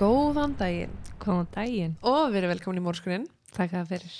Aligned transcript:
Góðan 0.00 0.54
daginn 0.58 0.92
Góðan 1.20 1.48
daginn. 1.52 1.96
og 2.06 2.30
verið 2.32 2.54
velkomin 2.54 2.80
í 2.80 2.84
mórskurinn. 2.84 3.26
Takk 3.52 3.74
að 3.76 3.90
fyrir. 3.92 4.14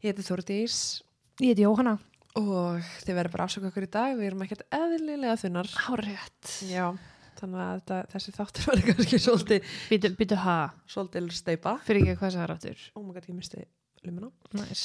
Ég 0.00 0.12
heiti 0.14 0.24
Þórdís 0.24 0.76
Ég 1.42 1.50
heiti 1.52 1.64
Jóhanna. 1.66 1.98
og 2.38 2.80
þið 3.04 3.14
verður 3.18 3.32
bara 3.34 3.44
afsöku 3.48 3.68
okkur 3.68 3.84
í 3.86 3.90
dag. 3.90 4.16
Við 4.16 4.26
erum 4.30 4.44
ekkert 4.46 4.62
eðlilega 4.72 5.36
þunnar. 5.42 5.68
Hárétt. 5.84 6.52
Já, 6.70 6.86
þannig 7.40 7.60
að 7.64 7.74
þetta, 7.80 7.98
þessi 8.14 8.34
þáttur 8.38 8.68
verður 8.70 8.86
kannski 8.92 9.18
svolítið, 9.26 9.72
Býtu, 9.90 10.12
býtu 10.16 10.38
ha. 10.44 10.56
svolítið 10.88 11.28
steipa. 11.36 11.76
Fyrir 11.84 12.06
ekki 12.06 12.16
hvað 12.22 12.36
það 12.38 12.46
er 12.46 12.54
áttur. 12.56 12.86
Ó 12.94 12.98
maður 13.02 13.18
gæti, 13.20 13.32
ég 13.32 13.38
misti 13.42 13.64
lumina. 14.06 14.30
Næs. 14.56 14.84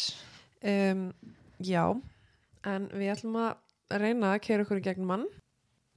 Um, 0.64 1.06
já, 1.64 1.86
en 2.68 2.90
við 2.92 3.14
ætlum 3.16 3.40
að 3.46 4.02
reyna 4.02 4.34
að 4.36 4.42
keira 4.50 4.66
okkur 4.68 4.82
í 4.82 4.86
gegn 4.90 5.06
mann. 5.08 5.26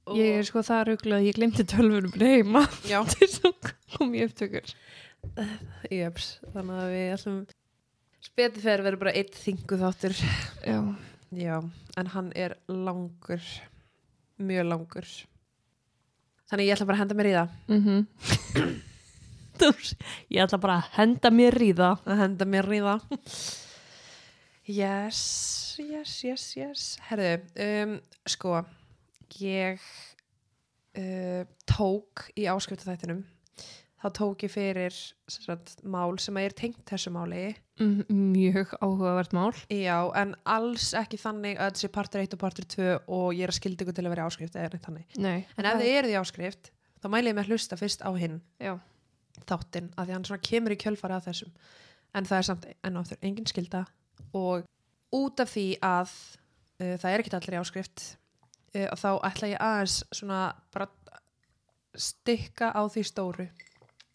Og- 0.07 0.15
Ég 0.17 0.37
er 0.39 0.45
sko 0.47 0.61
það 0.63 0.85
ruggla 0.91 1.17
að 1.19 1.25
ég 1.27 1.35
glemti 1.35 1.65
tölvunum 1.67 2.13
heima. 2.21 2.61
Til 3.11 3.27
þess 3.27 3.73
kom 3.97 4.13
ég 4.15 4.29
upptökur. 4.31 4.73
jöps, 5.91 6.27
þannig 6.53 6.77
að 6.79 6.91
við 6.93 7.07
ætlum 7.17 7.39
spetið 8.27 8.63
þegar 8.63 8.83
verður 8.85 9.01
bara 9.03 9.15
eitt 9.19 9.35
þingu 9.35 9.79
þáttur. 9.81 10.15
Já. 10.63 10.77
Já, 11.35 11.57
en 11.99 12.07
hann 12.13 12.29
er 12.39 12.53
langur, 12.71 13.43
mjög 14.39 14.69
langur. 14.69 15.09
Þannig 16.47 16.69
ég 16.69 16.77
ætla 16.77 16.87
bara 16.87 16.95
að 16.95 17.03
henda 17.03 17.17
mér 17.19 17.31
í 17.31 17.35
það. 17.35 17.55
Mm 17.67 17.83
ég 20.29 20.43
ætla 20.43 20.59
bara 20.61 20.75
að 20.77 20.89
henda 20.99 21.29
mér 21.33 21.55
í 21.65 21.71
það. 21.73 22.03
Að 22.05 22.19
henda 22.21 22.45
mér 22.45 22.67
í 22.77 22.81
það. 22.85 23.15
Yes, 24.67 25.19
yes, 25.81 26.11
yes, 26.27 26.43
yes. 26.59 26.83
Herðu, 27.09 27.31
um, 27.65 27.95
sko, 28.29 28.59
ég 29.41 29.81
uh, 30.97 31.43
tók 31.69 32.27
í 32.37 32.47
áskriftaþættinum, 32.49 33.23
þá 33.97 34.07
tók 34.13 34.43
ég 34.45 34.53
fyrir 34.53 34.95
sagt, 35.29 35.79
mál 35.83 36.17
sem 36.21 36.37
er 36.41 36.53
tengt 36.57 36.83
þessu 36.89 37.11
máli. 37.13 37.49
Mm, 37.81 38.05
mjög 38.33 38.75
áhugavert 38.81 39.33
mál. 39.37 39.51
Já, 39.73 39.97
en 40.17 40.35
alls 40.49 40.91
ekki 40.97 41.19
þannig 41.21 41.59
að 41.61 41.75
þessi 41.75 41.91
partur 41.93 42.23
1 42.23 42.37
og 42.37 42.41
partur 42.41 42.67
2 42.73 42.87
og 43.05 43.27
ég 43.33 43.47
er 43.47 43.53
að 43.53 43.59
skildi 43.59 43.85
ykkur 43.85 43.97
til 43.97 44.05
að 44.05 44.13
vera 44.13 44.25
í 44.25 44.31
áskrift. 44.31 44.57
Nei. 45.21 45.39
En 45.57 45.69
ef 45.69 45.81
þið 45.81 45.91
eruð 45.95 46.13
í 46.13 46.19
áskrift, 46.21 46.71
þá 47.01 47.09
mæli 47.13 47.33
ég 47.33 47.37
með 47.37 47.45
að 47.45 47.53
hlusta 47.53 47.79
fyrst 47.79 48.05
á 48.05 48.09
hinn 48.17 48.39
Já. 48.61 48.77
þáttinn, 49.43 49.91
að 49.97 50.09
því 50.09 50.17
hann 50.17 50.47
kemur 50.49 50.77
í 50.77 50.81
kjölfari 50.81 51.17
að 51.17 51.29
þessum. 51.31 51.53
En 52.15 52.25
það 52.25 52.39
er 52.39 52.47
samt 52.47 52.67
enn 52.87 53.01
áttur 53.01 53.21
engin 53.25 53.49
skilda 53.49 53.83
og 54.37 54.65
út 55.13 55.41
af 55.43 55.51
því 55.53 55.67
að 55.85 56.13
uh, 56.81 56.95
það 56.97 57.11
er 57.11 57.23
ekkit 57.23 57.37
allir 57.37 57.57
í 57.57 57.61
áskrift, 57.61 58.05
uh, 58.75 58.89
þá 58.97 59.09
ætla 59.29 59.51
ég 59.53 59.63
aðeins 59.63 59.99
svona 60.15 60.41
bara 60.73 60.89
stikka 61.97 62.71
á 62.73 62.81
því 62.91 63.03
stóru. 63.07 63.47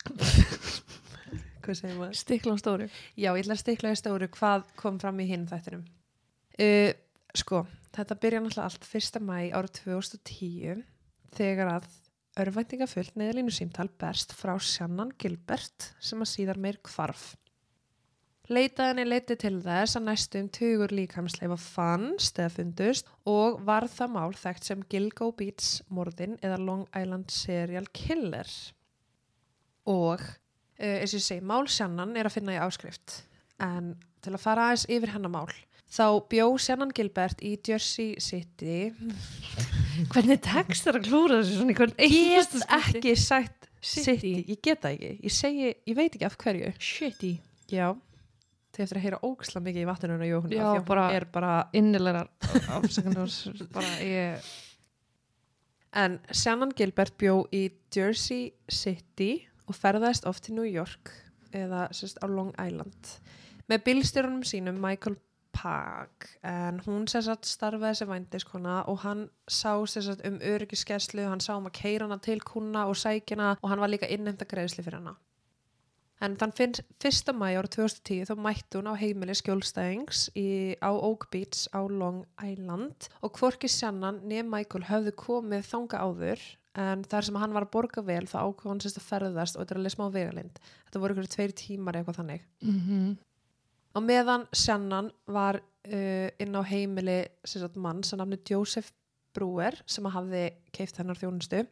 Hvað 1.63 1.79
segir 1.79 1.99
maður? 1.99 2.19
Stikla 2.19 2.55
á 2.55 2.59
stóru. 2.59 2.89
Já, 3.15 3.31
ég 3.31 3.45
ætla 3.45 3.57
að 3.57 3.63
stikla 3.63 3.93
í 3.95 3.99
stóru 3.99 4.29
hvað 4.35 4.65
kom 4.79 4.99
fram 5.03 5.21
í 5.23 5.29
hinn 5.31 5.47
þættinum. 5.51 5.85
Uh, 6.59 6.91
sko, 7.39 7.65
þetta 7.95 8.19
byrja 8.23 8.43
náttúrulega 8.43 8.69
allt 8.69 8.89
1. 8.89 9.21
mæ 9.23 9.37
árið 9.55 9.77
2010 9.83 10.83
þegar 11.37 11.77
að 11.79 11.87
örvæntingafullt 12.43 13.17
neðalínu 13.21 13.53
símtal 13.53 13.89
berst 14.01 14.33
frá 14.37 14.55
Sjannan 14.61 15.13
Gilbert 15.21 15.93
sem 16.01 16.21
að 16.23 16.33
síðar 16.33 16.61
meir 16.61 16.81
kvarf. 16.85 17.33
Leitaðinni 18.53 19.07
leiti 19.09 19.37
til 19.41 19.55
þess 19.65 19.97
að 19.97 20.07
næstum 20.11 20.49
tugur 20.53 20.93
líkamsleifa 20.93 21.57
fannst 21.61 22.37
eða 22.43 22.53
fundust 22.59 23.09
og 23.29 23.63
var 23.65 23.87
það 23.89 24.15
mál 24.19 24.37
þekkt 24.37 24.69
sem 24.69 24.85
Gilgo 24.93 25.31
Beats 25.39 25.79
morðin 25.89 26.37
eða 26.45 26.61
Long 26.61 26.85
Island 26.99 27.33
Serial 27.33 27.89
Killer. 27.97 28.49
Og 29.89 30.21
uh, 30.21 30.97
eins 30.99 31.15
og 31.15 31.21
ég 31.21 31.27
segi, 31.27 31.45
mál 31.49 31.65
Sjannan 31.71 32.17
er 32.19 32.29
að 32.29 32.37
finna 32.37 32.57
í 32.57 32.61
áskrift 32.63 33.23
en 33.63 33.95
til 34.23 34.35
að 34.35 34.43
fara 34.43 34.69
aðeins 34.69 34.89
yfir 34.93 35.15
hennar 35.15 35.33
mál 35.33 35.49
þá 35.93 36.05
bjó 36.33 36.47
Sjannan 36.61 36.93
Gilbert 36.97 37.43
í 37.45 37.57
Jersey 37.57 38.15
City 38.23 38.93
Hvernig 40.13 40.41
tekst 40.45 40.87
þér 40.87 41.01
að 41.01 41.09
klúra 41.09 41.41
þessu 41.41 41.59
svona 41.59 41.75
í 41.75 41.79
hvern 41.81 41.97
get 41.97 42.07
einasta 42.07 42.63
skipti? 42.63 42.93
ekki 43.03 43.17
sagt 43.21 43.69
City. 43.83 44.05
City, 44.07 44.33
ég 44.47 44.63
get 44.63 44.85
það 44.85 44.97
ekki 44.97 45.13
ég 45.27 45.37
segi, 45.37 45.75
ég 45.91 45.99
veit 45.99 46.11
ekki 46.13 46.29
af 46.29 46.39
hverju 46.41 46.73
Shitty. 46.79 47.35
já, 47.73 47.87
þið 48.73 48.85
eftir 48.87 48.99
að 48.99 49.05
heyra 49.07 49.21
ógislega 49.29 49.65
mikið 49.67 49.83
í 49.83 49.89
vatninu 49.91 50.15
og 50.19 50.27
Jóhann, 50.31 50.53
Já, 50.57 50.65
því 50.65 50.81
að 50.83 50.87
bara- 50.89 51.07
hún 51.09 51.17
er 51.17 51.25
bara 51.35 51.53
Innilegar 51.73 52.29
afsökunar. 52.77 53.73
bara 53.73 53.91
ég... 54.01 54.53
en 56.03 56.21
Sjannan 56.33 56.73
Gilbert 56.77 57.17
bjó 57.21 57.35
í 57.53 57.67
Jersey 57.95 58.53
City 58.69 59.33
og 59.69 59.77
ferðaðist 59.77 60.27
oft 60.27 60.45
til 60.47 60.57
New 60.57 60.65
York 60.69 61.13
eða 61.53 61.89
sérst 61.93 62.19
á 62.25 62.27
Long 62.27 62.55
Island 62.61 63.13
með 63.69 63.85
bílstjórunum 63.87 64.43
sínum 64.49 64.81
Michael 64.81 65.19
Park 65.53 66.31
en 66.49 66.81
hún 66.87 67.05
sagt 67.13 67.45
starfaði 67.45 67.99
sem 68.01 68.09
vændiskona 68.09 68.79
og 68.89 69.03
hann 69.05 69.27
sá 69.47 69.75
sagt 69.87 70.25
um 70.27 70.39
öryggiskerslu, 70.41 71.27
hann 71.29 71.41
sá 71.45 71.53
um 71.59 71.69
að 71.69 71.77
keira 71.77 72.07
hana 72.09 72.17
til 72.25 72.41
kuna 72.41 72.87
og 72.89 72.97
sækina 72.97 73.59
og 73.61 73.69
hann 73.69 73.79
var 73.85 73.93
líka 73.93 74.09
innhemta 74.09 74.49
greiðsli 74.49 74.83
fyrir 74.83 75.03
hana. 75.03 75.13
En 76.23 76.37
þann 76.39 76.53
finn, 76.55 76.77
1. 77.03 77.33
mæ 77.35 77.49
ára 77.59 77.67
2010 77.67 78.29
þá 78.29 78.35
mætti 78.39 78.79
hún 78.79 78.91
á 78.91 78.95
heimili 78.95 79.35
skjólstæðings 79.35 80.29
í, 80.39 80.79
á 80.79 80.91
Oak 80.95 81.27
Beach 81.35 81.67
á 81.75 81.83
Long 81.83 82.23
Island 82.47 83.09
og 83.27 83.35
hvorki 83.41 83.71
Sjannan 83.71 84.21
nefn 84.31 84.53
Michael 84.53 84.87
höfðu 84.87 85.17
komið 85.19 85.67
þanga 85.73 86.05
áður 86.07 86.45
en 86.79 87.03
þar 87.11 87.27
sem 87.27 87.41
hann 87.43 87.57
var 87.57 87.67
að 87.67 87.75
borga 87.75 88.05
vel 88.07 88.23
þá 88.31 88.39
ákvað 88.47 88.71
hann 88.71 88.85
sérst 88.85 89.03
að 89.03 89.09
ferðast 89.09 89.59
og 89.59 89.65
þetta 89.65 89.75
er 89.75 89.83
alveg 89.83 89.97
smá 89.97 90.07
vegalind. 90.15 90.63
Þetta 90.87 91.03
voru 91.03 91.17
ykkur 91.17 91.33
tveir 91.35 91.55
tímar 91.59 91.99
eitthvað 91.99 92.23
þannig. 92.23 92.49
Mm 92.63 93.19
Á 93.93 94.01
meðan 94.01 94.47
Shannon 94.57 95.11
var 95.29 95.59
uh, 95.61 96.29
inn 96.41 96.57
á 96.57 96.63
heimili 96.65 97.19
sagt, 97.45 97.77
mann 97.77 98.01
sem 98.07 98.21
nafni 98.21 98.39
Joseph 98.49 98.89
Brewer 99.37 99.77
sem 99.87 100.05
að 100.09 100.15
hafði 100.17 100.43
keift 100.77 100.99
hennar 101.01 101.19
þjónustu 101.21 101.63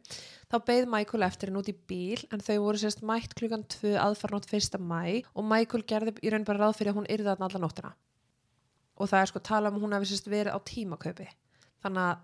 þá 0.51 0.55
beigð 0.67 0.89
Michael 0.93 1.25
eftir 1.27 1.49
henn 1.51 1.59
út 1.61 1.69
í 1.71 1.75
bíl 1.87 2.21
en 2.33 2.41
þau 2.43 2.57
voru 2.65 2.81
sérst 2.81 3.03
mætt 3.07 3.35
klukkan 3.37 3.63
2 3.69 3.95
aðfarnótt 4.01 4.49
1. 4.51 4.79
mæ 4.81 5.23
og 5.35 5.45
Michael 5.45 5.83
gerði 5.89 6.15
í 6.25 6.31
raun 6.33 6.45
bara 6.47 6.65
ráð 6.65 6.77
fyrir 6.79 6.93
að 6.93 7.01
hún 7.01 7.09
yrði 7.13 7.29
þarna 7.29 7.49
alla 7.51 7.63
nóttina 7.65 7.93
og 9.01 9.09
það 9.09 9.21
er 9.23 9.31
sko 9.31 9.39
tala 9.51 9.71
um 9.73 9.81
hún 9.81 9.95
hefði 9.97 10.11
sérst 10.13 10.29
verið 10.31 10.53
á 10.53 10.59
tímakaupi 10.71 11.27
þannig 11.81 12.05
að 12.05 12.23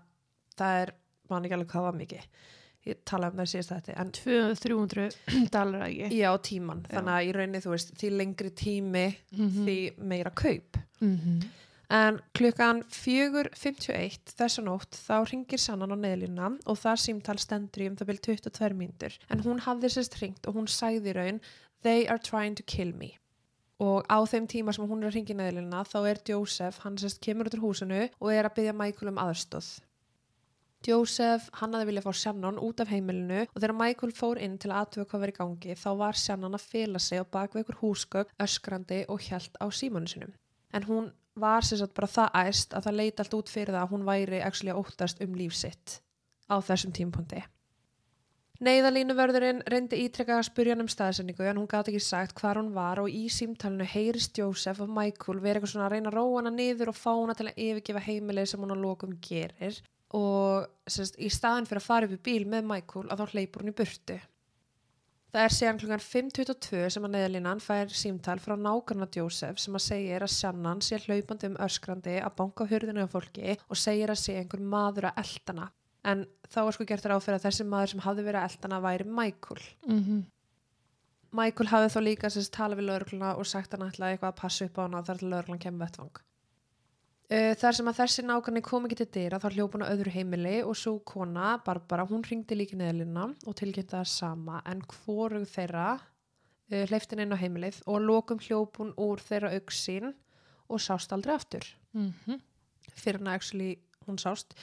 það 0.58 0.80
er 0.84 0.94
man 1.30 1.44
ekki 1.44 1.58
alveg 1.58 1.72
hvað 1.74 1.86
var 1.88 1.98
mikið 2.02 2.28
ég 2.88 3.00
tala 3.04 3.28
um 3.28 3.36
það 3.40 3.48
síðast 3.52 3.72
þetta 3.74 3.96
en 4.00 4.12
200-300 4.16 5.48
dalar 5.52 5.82
ekki. 5.88 6.06
já 6.22 6.30
tíman 6.46 6.84
þannig 6.88 7.14
að 7.18 7.26
í 7.26 7.32
rauninni 7.36 7.60
þú 7.64 7.72
veist 7.74 7.90
því 8.00 8.10
lengri 8.16 8.50
tími 8.56 9.06
Mhm. 9.32 9.64
því 9.66 9.78
meira 10.12 10.30
kaup 10.30 10.78
Mhm. 11.02 11.42
En 11.88 12.18
klukkan 12.36 12.82
4.51 12.92 14.34
þessa 14.36 14.64
nótt 14.64 14.98
þá 15.00 15.14
ringir 15.30 15.60
Sannan 15.62 15.94
á 15.94 15.96
neðlina 15.96 16.50
og 16.68 16.76
það 16.82 17.00
símtal 17.00 17.38
stendur 17.40 17.84
í 17.84 17.88
um 17.88 17.96
það 17.96 18.10
byrj 18.10 18.20
22 18.26 18.76
mínútur. 18.76 19.16
En 19.32 19.40
hún 19.46 19.62
hafði 19.64 19.94
sérst 19.94 20.18
ringt 20.20 20.44
og 20.44 20.58
hún 20.58 20.68
sagði 20.68 21.16
raun 21.16 21.40
They 21.86 22.04
are 22.10 22.20
trying 22.20 22.58
to 22.58 22.66
kill 22.66 22.92
me. 22.92 23.14
Og 23.80 24.04
á 24.10 24.18
þeim 24.26 24.48
tíma 24.50 24.74
sem 24.74 24.84
hún 24.84 25.00
er 25.00 25.08
að 25.08 25.16
ringi 25.16 25.36
neðlina 25.38 25.84
þá 25.86 25.98
er 26.10 26.20
Joseph, 26.28 26.82
hann 26.84 26.98
sérst 27.00 27.22
kemur 27.24 27.48
út 27.48 27.56
úr 27.56 27.64
húsinu 27.64 28.00
og 28.18 28.32
er 28.34 28.44
að 28.44 28.56
byggja 28.58 28.74
Michael 28.76 29.12
um 29.14 29.20
aðstóð. 29.22 29.68
Joseph, 30.86 31.48
hann 31.58 31.72
hafði 31.74 31.88
viljað 31.88 32.04
fá 32.06 32.18
Shannon 32.20 32.58
út 32.62 32.82
af 32.82 32.90
heimilinu 32.92 33.46
og 33.46 33.56
þegar 33.56 33.74
Michael 33.78 34.12
fór 34.14 34.38
inn 34.44 34.58
til 34.60 34.70
að 34.70 34.82
aðtöfa 34.82 35.08
hvað 35.10 35.22
var 35.24 35.32
í 35.32 35.36
gangi 35.38 35.78
þá 35.78 35.88
var 36.02 36.20
Shannon 36.20 36.58
að 36.58 36.66
fela 36.74 37.00
sig 37.02 37.22
á 37.22 37.24
bakveg 37.24 37.64
ykkur 37.64 37.80
húsgögn, 37.80 38.36
öskrandi 38.44 39.00
og 39.08 39.24
hjælt 39.24 39.58
á 39.58 39.66
símanu 39.74 40.10
sinum. 40.10 40.36
En 40.74 40.86
hún 40.86 41.10
var 41.42 41.66
sem 41.66 41.80
sagt 41.80 41.94
bara 41.96 42.10
það 42.10 42.40
æst 42.46 42.74
að 42.74 42.88
það 42.88 42.98
leiti 43.00 43.24
allt 43.24 43.38
út 43.38 43.52
fyrir 43.52 43.74
það 43.74 43.84
að 43.84 43.94
hún 43.94 44.08
væri 44.08 44.42
actually 44.44 44.74
að 44.74 44.82
óttast 44.82 45.22
um 45.24 45.38
líf 45.38 45.54
sitt 45.58 46.00
á 46.48 46.56
þessum 46.64 46.94
tímpunkti. 46.96 47.44
Neyðalínuvörðurinn 48.58 49.60
reyndi 49.70 50.00
ítrekka 50.02 50.40
að 50.40 50.48
spurja 50.48 50.74
hann 50.74 50.82
um 50.82 50.88
staðsendingu 50.90 51.44
en 51.46 51.60
hún 51.60 51.68
gátt 51.70 51.92
ekki 51.92 52.00
sagt 52.02 52.40
hvar 52.40 52.58
hún 52.58 52.72
var 52.74 52.98
og 52.98 53.12
í 53.14 53.28
símtalinu 53.30 53.86
heyrist 53.86 54.40
Jósef 54.40 54.80
og 54.82 54.90
Michael 54.90 55.38
verið 55.38 55.60
eitthvað 55.60 55.72
svona 55.74 55.86
að 55.86 55.92
reyna 55.94 56.10
að 56.10 56.16
róa 56.16 56.40
hana 56.40 56.52
niður 56.56 56.90
og 56.90 56.98
fá 56.98 57.12
hana 57.12 57.36
til 57.38 57.46
að 57.46 57.60
yfirgefa 57.68 58.02
heimilið 58.08 58.50
sem 58.50 58.64
hún 58.64 58.74
á 58.74 58.78
lokum 58.82 59.14
gerir 59.22 59.78
og 60.18 60.66
semst, 60.90 61.20
í 61.22 61.30
staðin 61.30 61.68
fyrir 61.70 61.84
að 61.84 61.86
fara 61.86 62.08
upp 62.08 62.16
í 62.16 62.20
bíl 62.30 62.48
með 62.50 62.66
Michael 62.72 63.06
að 63.06 63.22
þá 63.22 63.36
hleypur 63.36 63.62
hún 63.62 63.70
í 63.70 63.76
burtu. 63.78 64.18
Það 65.28 65.44
er 65.44 65.52
síðan 65.52 65.78
klukkan 65.82 66.00
5.22 66.00 66.78
sem 66.94 67.04
að 67.04 67.12
neðalínan 67.12 67.58
fær 67.60 67.90
símtal 67.92 68.38
frá 68.40 68.54
nákvæmna 68.56 69.08
Jósef 69.12 69.58
sem 69.60 69.74
að 69.76 69.84
segir 69.84 70.24
að 70.24 70.32
Sjannan 70.32 70.80
sé 70.84 70.96
hlaupandi 71.02 71.50
um 71.50 71.58
öskrandi 71.66 72.14
að 72.22 72.36
banka 72.38 72.64
á 72.64 72.70
hurðinu 72.70 73.04
af 73.04 73.12
fólki 73.12 73.58
og 73.68 73.76
segir 73.76 74.08
að 74.08 74.22
sé 74.22 74.38
einhver 74.40 74.62
maður 74.64 75.10
að 75.10 75.20
eldana. 75.24 75.68
En 76.08 76.24
þá 76.48 76.58
er 76.62 76.78
sko 76.78 76.86
gert 76.88 77.10
ráð 77.12 77.26
fyrir 77.26 77.36
að 77.36 77.44
þessi 77.44 77.68
maður 77.68 77.92
sem 77.92 78.02
hafði 78.06 78.24
verið 78.30 78.40
að 78.40 78.54
eldana 78.54 78.80
væri 78.86 79.08
Michael. 79.18 79.62
Mhm. 79.84 80.24
Michael 81.36 81.68
hafði 81.74 81.92
þá 81.92 82.00
líka 82.06 82.32
sérst 82.32 82.54
talað 82.56 82.80
við 82.80 82.88
lögregluna 82.88 83.34
og 83.36 83.46
sagt 83.46 83.76
hann 83.76 83.84
ætlaði 83.84 84.16
eitthvað 84.16 84.32
að 84.32 84.40
passa 84.40 84.64
upp 84.64 84.80
á 84.80 84.84
hana 84.86 85.04
þar 85.04 85.18
til 85.20 85.28
lögreglan 85.28 85.60
kemur 85.60 85.84
vettvang. 85.84 86.22
Uh, 87.28 87.52
þar 87.60 87.74
sem 87.76 87.88
að 87.90 87.98
þessi 87.98 88.22
nákvæmni 88.24 88.62
kom 88.64 88.86
ekki 88.86 88.96
til 89.02 89.06
dyra 89.12 89.38
þá 89.42 89.50
hljóp 89.52 89.74
hún 89.76 89.82
á 89.84 89.92
öðru 89.92 90.12
heimili 90.14 90.62
og 90.64 90.76
svo 90.80 90.94
kona, 91.04 91.58
Barbara, 91.64 92.06
hún 92.08 92.22
ringdi 92.24 92.56
líka 92.56 92.76
neðlina 92.80 93.26
og 93.44 93.54
tilkynnti 93.58 93.92
það 93.92 94.06
sama 94.08 94.62
en 94.64 94.80
hvorug 94.80 95.44
þeirra 95.44 95.90
uh, 95.98 96.84
hleyftin 96.88 97.20
inn 97.20 97.36
á 97.36 97.42
heimilið 97.42 97.82
og 97.84 98.00
lokum 98.00 98.40
hljópun 98.40 98.94
úr 98.96 99.20
þeirra 99.20 99.52
auksín 99.58 100.14
og 100.68 100.80
sást 100.80 101.12
aldrei 101.12 101.34
aftur 101.34 101.64
Mm 101.92 102.12
-hmm. 102.12 102.40
fyrir 102.94 103.18
hann 103.18 103.34
actually 103.34 103.78
hún 104.06 104.18
sást 104.18 104.54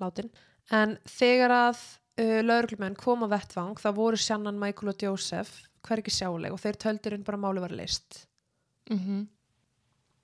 látin 0.00 0.30
en 0.70 0.98
þegar 1.04 1.50
að 1.50 1.78
uh, 2.20 2.40
lauruglumenn 2.42 2.94
kom 2.94 3.22
á 3.24 3.28
vettvang 3.28 3.76
þá 3.80 3.94
voru 3.94 4.16
Sjannan, 4.16 4.58
Michael 4.58 4.88
og 4.88 5.02
Joseph 5.02 5.64
hvergi 5.82 6.10
sjáleg 6.10 6.52
og 6.52 6.60
þeir 6.60 6.76
töldur 6.76 7.14
inn 7.14 7.24
bara 7.24 7.36
að 7.36 7.44
máli 7.44 7.60
var 7.60 7.72
list 7.72 8.26
Mm 8.90 8.98
-hmm. 8.98 9.26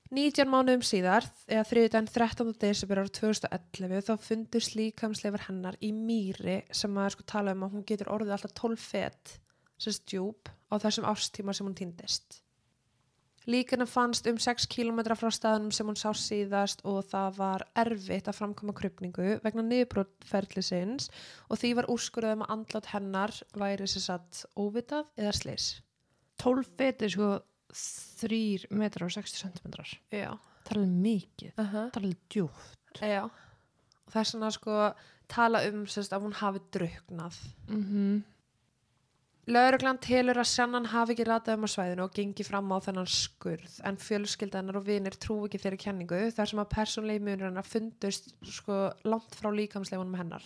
19 0.09 0.49
mánuðum 0.49 0.81
síðar, 0.89 1.27
eða 1.45 1.67
þriðdæn 1.69 2.07
13. 2.09 2.53
desember 2.57 3.03
ára 3.03 3.11
2011 3.13 4.07
þá 4.07 4.15
fundust 4.25 4.77
líkamsleifar 4.79 5.43
hennar 5.51 5.77
í 5.85 5.91
mýri 5.93 6.63
sem 6.73 6.95
að 6.97 7.11
sko 7.13 7.27
tala 7.29 7.53
um 7.53 7.67
að 7.67 7.75
hún 7.77 7.85
getur 7.91 8.09
orðið 8.15 8.39
alltaf 8.39 8.55
12 8.57 8.81
fet 8.81 9.35
sem 9.77 9.93
stjúp 9.93 10.49
á 10.73 10.81
þessum 10.81 11.09
ástíma 11.11 11.53
sem 11.53 11.69
hún 11.69 11.77
týndist. 11.77 12.39
Líkana 13.49 13.85
fannst 13.89 14.25
um 14.33 14.41
6 14.41 14.65
km 14.73 15.03
frá 15.13 15.29
staðunum 15.33 15.75
sem 15.77 15.89
hún 15.89 16.01
sá 16.01 16.09
síðast 16.17 16.81
og 16.89 17.05
það 17.13 17.37
var 17.37 17.67
erfitt 17.85 18.33
að 18.33 18.41
framkoma 18.41 18.77
krupningu 18.77 19.37
vegna 19.45 19.67
niðurbrótferðlisins 19.69 21.11
og 21.49 21.61
því 21.61 21.75
var 21.83 21.89
úrskurðum 21.93 22.47
að 22.47 22.57
andlat 22.57 22.91
hennar 22.95 23.37
væri 23.61 23.89
sér 23.89 24.07
satt 24.09 24.43
óvitað 24.57 25.05
eða 25.21 25.37
slis. 25.37 25.71
12 26.41 26.77
feti 26.81 27.13
sko 27.13 27.31
3 27.73 28.69
metrar 28.71 29.07
og 29.07 29.13
60 29.13 29.45
centimetrar. 29.45 29.93
Það 30.65 30.73
er 30.73 30.81
alveg 30.81 30.97
mikið. 31.05 31.53
Uh 31.59 31.65
-huh. 31.65 31.91
Það 31.93 31.97
er 31.97 32.03
alveg 32.03 32.19
djúft. 32.31 33.01
Já, 33.01 33.23
og 33.25 34.13
það 34.13 34.21
er 34.21 34.25
svona 34.25 34.51
sko 34.51 34.95
tala 35.29 35.63
um 35.69 35.87
sérst, 35.87 36.13
að 36.13 36.23
hún 36.23 36.33
hafi 36.33 36.61
druknað. 36.73 37.37
Mm 37.69 37.85
-hmm. 37.85 38.23
Lauruglan 39.49 39.99
telur 39.99 40.37
að 40.37 40.45
Sjannan 40.45 40.87
hafi 40.87 41.15
ekki 41.15 41.25
ratað 41.25 41.55
um 41.57 41.65
á 41.65 41.69
svæðinu 41.73 42.05
og 42.05 42.13
gengi 42.13 42.45
fram 42.45 42.69
á 42.69 42.85
þennan 42.85 43.07
skurð 43.09 43.81
en 43.89 43.97
fjölskyldanar 43.97 44.77
og 44.77 44.85
vinir 44.85 45.17
trú 45.17 45.47
ekki 45.47 45.61
þeirri 45.63 45.79
kenningu 45.85 46.19
þar 46.37 46.51
sem 46.51 46.59
að 46.59 46.75
persónlegi 46.75 47.23
munur 47.25 47.49
hennar 47.49 47.65
fundust 47.65 48.35
sko 48.45 48.93
langt 49.05 49.39
frá 49.39 49.49
líkamsleifunum 49.49 50.19
hennar. 50.21 50.45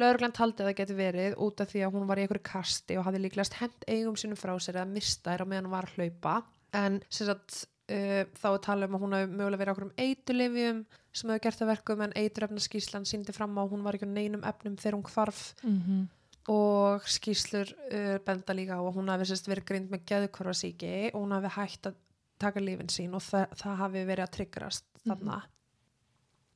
Lauruglan 0.00 0.34
taldi 0.36 0.62
að 0.62 0.70
það 0.70 0.78
geti 0.78 0.96
verið 0.96 1.34
út 1.44 1.60
af 1.60 1.72
því 1.72 1.82
að 1.84 1.96
hún 1.96 2.06
var 2.08 2.20
í 2.20 2.24
einhverju 2.24 2.46
kasti 2.46 2.96
og 2.98 3.04
hafði 3.06 3.24
líklegast 3.24 3.58
hent 3.60 3.84
eigum 3.88 4.16
sínum 4.18 4.38
frá 4.40 4.54
sér 4.62 4.80
eða 4.80 4.92
mista 4.94 5.34
þær 5.34 5.44
á 5.44 5.50
meðan 5.50 5.68
hún 5.68 5.74
var 5.74 5.88
að 5.88 5.98
hlaupa. 5.98 6.36
En 6.80 7.00
sagt 7.12 7.58
uh, 7.90 8.22
þá 8.40 8.48
er 8.52 8.62
talað 8.66 8.88
um 8.88 8.96
að 8.96 9.04
hún 9.04 9.16
hafi 9.18 9.28
mögulega 9.32 9.62
verið 9.62 9.74
okkur 9.74 9.88
um 9.88 9.98
eitulifjum 10.06 10.80
sem 11.10 11.32
hefur 11.32 11.44
gert 11.46 11.60
það 11.60 11.72
verkum 11.74 12.04
en 12.06 12.16
eiturefnaskíslan 12.22 13.08
síndi 13.08 13.34
fram 13.36 13.58
á 13.58 13.64
hún 13.66 13.84
var 13.86 13.98
ekki 13.98 14.08
á 14.08 14.16
neinum 14.16 14.46
efnum 14.46 14.78
þegar 14.80 14.98
hún 14.98 15.08
hvarf. 15.10 15.42
Mm 15.62 15.80
-hmm. 15.84 16.08
og 16.50 17.06
skýslur 17.06 17.68
uh, 17.92 18.18
benda 18.24 18.54
líka 18.56 18.78
á 18.78 18.82
að 18.82 18.96
hún 18.96 19.10
hafi 19.12 19.28
sérst 19.28 19.48
verið 19.50 19.68
grind 19.68 19.90
með 19.90 20.06
geðkorfasíki 20.06 21.10
og 21.12 21.20
hún 21.20 21.36
hafi 21.36 21.50
hægt 21.60 21.86
að 21.86 21.94
taka 22.38 22.60
lífin 22.60 22.88
sín 22.88 23.14
og 23.14 23.22
það, 23.22 23.46
það 23.60 23.76
hafi 23.76 24.04
verið 24.08 24.24
að 24.24 24.34
tryggrast 24.36 24.86
þarna 25.04 25.42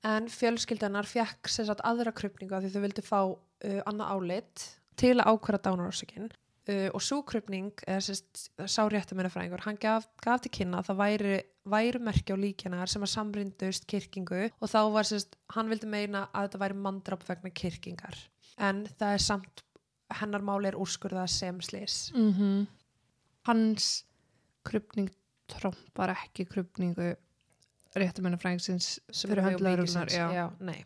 en 0.04 0.28
fjölskyldanar 0.28 1.08
fekk 1.08 1.50
sérst 1.50 1.82
aðra 1.84 2.12
krupningu 2.16 2.56
af 2.56 2.64
því 2.64 2.72
þau 2.74 2.82
vildi 2.84 3.04
fá 3.04 3.20
uh, 3.24 3.80
annað 3.88 4.14
álit 4.14 4.64
til 5.00 5.16
að 5.18 5.30
ákværa 5.32 5.62
dánarórsökin 5.64 6.28
uh, 6.28 6.88
og 6.94 7.02
svo 7.02 7.22
eða 7.24 8.00
sérst 8.04 8.46
sá 8.66 8.82
réttamennafræðingur 8.88 9.64
hann 9.64 9.80
gaf, 9.80 10.08
gaf 10.22 10.44
til 10.44 10.52
kynna 10.54 10.80
að 10.82 10.90
það 10.90 11.00
væri, 11.02 11.34
væri 11.64 11.98
merki 12.04 12.36
á 12.36 12.38
líkjanar 12.38 12.92
sem 12.92 13.02
að 13.02 13.14
samrindust 13.16 13.86
kirkingu 13.90 14.46
og 14.60 14.70
þá 14.70 14.80
var 14.92 15.08
sérst 15.08 15.36
hann 15.56 15.72
vildi 15.72 15.90
meina 15.90 16.28
að 16.32 16.48
þetta 16.48 16.62
væri 16.64 16.80
mandrap 16.86 17.28
vegna 17.28 17.50
kirkingar 17.50 18.18
en 18.62 18.84
það 18.98 19.16
er 19.16 19.24
samt 19.24 19.64
hennar 20.20 20.44
máli 20.44 20.70
er 20.70 20.78
úrskurða 20.78 21.26
sem 21.28 21.60
slis 21.64 22.12
Mhm. 22.14 22.66
Hans 23.44 24.04
krupning 24.64 25.10
trompar 25.52 26.14
ekki 26.14 26.46
krupningu 26.48 27.10
réttumennafræðingsins 27.98 28.98
fyrir 29.12 29.44
hönd 29.44 29.58
mjög 29.58 29.66
lögreglunnar, 29.68 30.10
mikið 30.10 30.20
já. 30.20 30.26
já, 30.34 30.46
nei. 30.60 30.84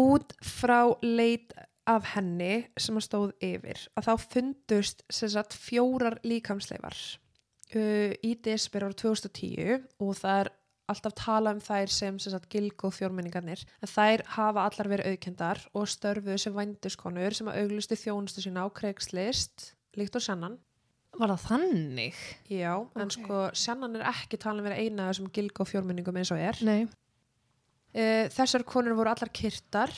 út 0.00 0.34
frá 0.42 0.80
leit 1.02 1.54
af 1.88 2.08
henni 2.14 2.64
sem 2.80 2.96
að 2.96 3.06
stóð 3.06 3.32
yfir 3.44 3.86
að 3.98 4.08
þá 4.08 4.26
fundust 4.32 5.04
sagt 5.12 5.56
fjórar 5.56 6.18
líkamsleifar 6.24 6.96
uh, 7.76 8.12
í 8.24 8.34
desibir 8.44 8.86
ára 8.86 8.96
2010 9.04 9.84
og 10.00 10.14
það 10.20 10.44
er 10.44 10.52
alltaf 10.90 11.14
tala 11.16 11.54
um 11.54 11.62
þær 11.64 11.92
sem, 11.92 12.18
sem 12.20 12.32
sagt, 12.34 12.50
gilg 12.52 12.82
og 12.84 12.92
fjórmenningarnir 12.92 13.62
en 13.80 13.88
þær 13.90 14.24
hafa 14.34 14.66
allar 14.68 14.90
verið 14.92 15.14
aukendar 15.14 15.62
og 15.72 15.88
störfuðu 15.88 16.36
sem 16.40 16.56
vænduskonur 16.56 17.36
sem 17.36 17.48
að 17.48 17.62
auglustu 17.62 17.96
þjónustu 18.00 18.44
sína 18.44 18.66
á 18.66 18.68
kreikslist 18.68 19.70
líkt 19.96 20.18
og 20.18 20.24
sannan 20.24 20.58
Var 21.14 21.30
það 21.30 21.44
þannig? 21.46 22.18
Já, 22.50 22.72
en 22.96 23.06
Ok. 23.06 23.14
sko 23.14 23.40
Sjannan 23.54 23.96
er 23.96 24.06
ekki 24.10 24.38
talin 24.40 24.64
vera 24.64 24.80
eina 24.80 25.08
þessum 25.10 25.30
gilg 25.32 25.60
og 25.60 25.68
fjórmenningum 25.70 26.16
eins 26.18 26.32
og 26.34 26.38
er. 26.42 26.58
Nei. 26.66 26.88
Uh, 27.94 28.26
þessar 28.34 28.64
konur 28.66 28.96
voru 28.98 29.12
allar 29.12 29.30
kyrtar 29.30 29.92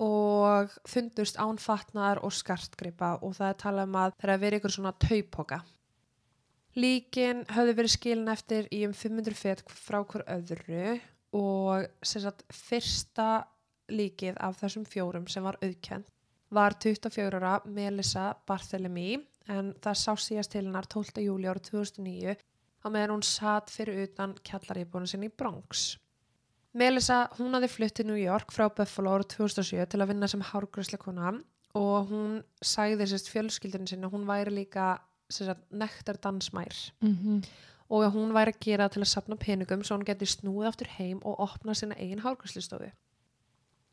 og 0.00 0.72
fundust 0.88 1.36
án 1.36 1.60
fatnaðar 1.60 2.22
og 2.24 2.32
skartgripa 2.32 3.18
og 3.22 3.36
það 3.36 3.50
er 3.50 3.58
talað 3.60 3.90
um 3.90 3.98
að 4.00 4.14
það 4.16 4.28
er 4.28 4.34
að 4.34 4.40
vera 4.40 4.60
ykkur 4.60 4.74
svona 4.78 4.94
taupoka. 5.04 5.60
Líkin 6.74 7.44
höfðu 7.54 7.76
verið 7.78 7.92
skilin 7.92 8.32
eftir 8.32 8.66
í 8.74 8.80
um 8.88 8.94
500 8.96 9.36
fet 9.38 9.62
frá 9.70 10.00
hver 10.02 10.24
öðru 10.26 10.96
og 11.36 11.86
sem 12.02 12.24
sagt 12.24 12.42
fyrsta 12.50 13.44
líkið 13.92 14.40
af 14.40 14.58
þessum 14.62 14.88
fjórum 14.88 15.28
sem 15.28 15.44
var 15.44 15.60
auðkend 15.62 16.08
var 16.54 16.74
24 16.80 17.38
ára 17.38 17.54
Melissa 17.66 18.32
Barthélemy 18.48 19.20
en 19.48 19.74
það 19.84 19.98
sá 20.00 20.12
síðast 20.16 20.54
til 20.54 20.64
hennar 20.64 20.86
12. 20.86 21.20
júli 21.24 21.48
árið 21.50 21.70
2009 21.70 22.36
á 22.84 22.86
meðan 22.92 23.16
hún 23.16 23.26
satt 23.26 23.72
fyrir 23.72 24.04
utan 24.04 24.34
kjallaríbúinu 24.44 25.08
sinni 25.08 25.30
í 25.30 25.34
Bronx. 25.34 25.96
Melissa, 26.74 27.28
hún 27.38 27.54
hafði 27.54 27.70
flutt 27.70 27.94
til 27.94 28.08
New 28.08 28.18
York 28.18 28.52
frá 28.52 28.66
Buffalo 28.68 29.14
árið 29.14 29.36
2007 29.36 29.84
til 29.92 30.00
að 30.02 30.10
vinna 30.10 30.28
sem 30.30 30.42
hárgræsleikona 30.42 31.36
og 31.78 32.10
hún 32.10 32.40
sagði 32.62 33.06
sérst 33.10 33.30
fjölskyldinu 33.32 33.90
sinni 33.90 34.08
að 34.08 34.16
hún 34.16 34.26
væri 34.28 34.54
líka 34.54 34.96
sérst 35.32 35.62
nektar 35.70 36.18
dansmær 36.22 36.74
Mm 37.00 37.14
-hmm. 37.14 37.44
og 37.88 38.04
að 38.04 38.14
hún 38.14 38.34
væri 38.34 38.52
að 38.52 38.60
gera 38.60 38.88
til 38.88 39.02
að 39.02 39.12
sapna 39.12 39.36
peningum 39.36 39.84
svo 39.84 39.96
hún 39.96 40.04
geti 40.04 40.26
snúið 40.26 40.66
aftur 40.66 40.88
heim 40.98 41.20
og 41.24 41.40
opna 41.40 41.74
sinna 41.74 41.94
eigin 41.94 42.20
hárgræslistofu. 42.20 42.90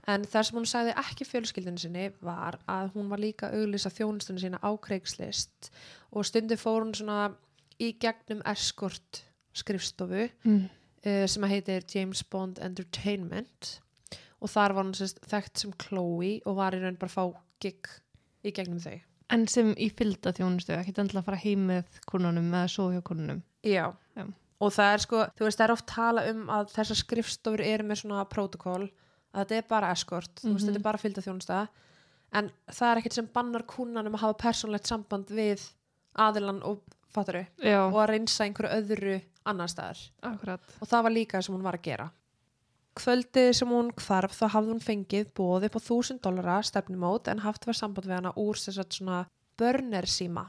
En 0.09 0.23
það 0.25 0.45
sem 0.47 0.57
hún 0.57 0.67
sagði 0.69 0.93
ekki 0.97 1.27
fjölskyldinu 1.29 1.81
sinni 1.81 2.07
var 2.25 2.57
að 2.71 2.95
hún 2.95 3.09
var 3.11 3.21
líka 3.21 3.51
auglýsa 3.53 3.91
þjónustunni 3.93 4.41
sína 4.41 4.61
á 4.65 4.71
kreikslist 4.81 5.69
og 6.09 6.25
stundi 6.25 6.57
fór 6.57 6.81
hún 6.81 6.95
svona 6.97 7.35
í 7.81 7.91
gegnum 8.01 8.41
eskort 8.49 9.21
skrifstofu 9.57 10.25
mm. 10.47 10.63
uh, 11.05 11.25
sem 11.29 11.45
að 11.45 11.53
heitir 11.55 11.87
James 11.93 12.23
Bond 12.23 12.61
Entertainment 12.63 13.75
og 14.41 14.49
þar 14.49 14.75
var 14.77 14.87
hún 14.87 14.97
sérst 14.97 15.21
þekkt 15.29 15.61
sem 15.61 15.73
Chloe 15.85 16.39
og 16.49 16.57
var 16.57 16.75
í 16.75 16.81
raun 16.81 16.97
bara 17.01 17.13
fá 17.13 17.25
gig 17.61 17.89
í 18.41 18.53
gegnum 18.55 18.81
þau. 18.81 18.97
En 19.31 19.45
sem 19.47 19.69
í 19.79 19.87
fylgda 19.95 20.33
þjónustu, 20.35 20.73
ekki 20.75 20.95
endilega 20.97 21.21
að 21.21 21.27
fara 21.29 21.43
heim 21.43 21.67
með 21.69 21.99
konunum 22.09 22.49
eða 22.49 22.71
svo 22.73 22.89
hjá 22.91 23.03
konunum. 23.05 23.43
Já. 23.63 23.93
Já. 24.17 24.25
Og 24.61 24.73
það 24.75 24.95
er 24.95 25.03
sko, 25.05 25.21
þú 25.37 25.45
veist, 25.45 25.59
það 25.61 25.65
er 25.67 25.73
oft 25.75 25.87
tala 25.89 26.25
um 26.29 26.41
að 26.53 26.73
þessar 26.73 26.99
skrifstofur 26.99 27.63
eru 27.65 27.85
með 27.87 28.01
svona 28.01 28.25
protokól 28.29 28.89
að 29.33 29.45
þetta 29.45 29.57
er 29.57 29.67
bara 29.69 29.91
eskort, 29.91 30.35
þú 30.41 30.53
veist, 30.53 30.65
Mhm. 30.65 30.67
þetta 30.69 30.75
er 30.75 30.87
bara 30.89 30.97
fylgda 30.97 31.21
þjónusta 31.21 31.67
en 32.33 32.51
það 32.69 32.91
er 32.91 32.97
ekkert 33.01 33.13
sem 33.13 33.27
bannar 33.33 33.63
kúnanum 33.63 34.13
að 34.15 34.19
hafa 34.25 34.37
persónlegt 34.47 34.87
samband 34.87 35.25
við 35.27 35.69
aðilan 36.15 36.63
og 36.63 36.81
fattaru 37.13 37.45
Já, 37.63 37.87
og 37.87 37.93
að 37.95 38.09
reynsa 38.09 38.43
einhverju 38.45 38.71
öðru 38.81 39.21
annar 39.45 39.67
staðar. 39.67 39.97
akkurat. 40.23 40.59
og 40.81 40.87
það 40.87 41.03
var 41.03 41.11
líka 41.11 41.37
það 41.37 41.43
sem 41.45 41.55
hún 41.55 41.63
var 41.63 41.73
að 41.77 41.81
gera. 41.83 42.11
Kvöldið 42.99 43.53
sem 43.55 43.69
hún 43.71 43.91
hvarf 43.95 44.33
þá 44.35 44.47
hafði 44.51 44.71
hún 44.73 44.83
fengið 44.83 45.29
bóð 45.33 45.63
upp 45.69 45.75
á 45.79 45.81
1000 45.81 46.19
dollara 46.21 46.57
stefnumót 46.61 47.27
en 47.31 47.39
haft 47.39 47.65
var 47.65 47.73
samband 47.73 48.05
við 48.09 48.17
hana 48.17 48.33
úr 48.35 48.57
sem 48.59 48.73
sagt 48.73 48.97
svona 48.97 49.25
burner 49.57 50.03
síma 50.03 50.47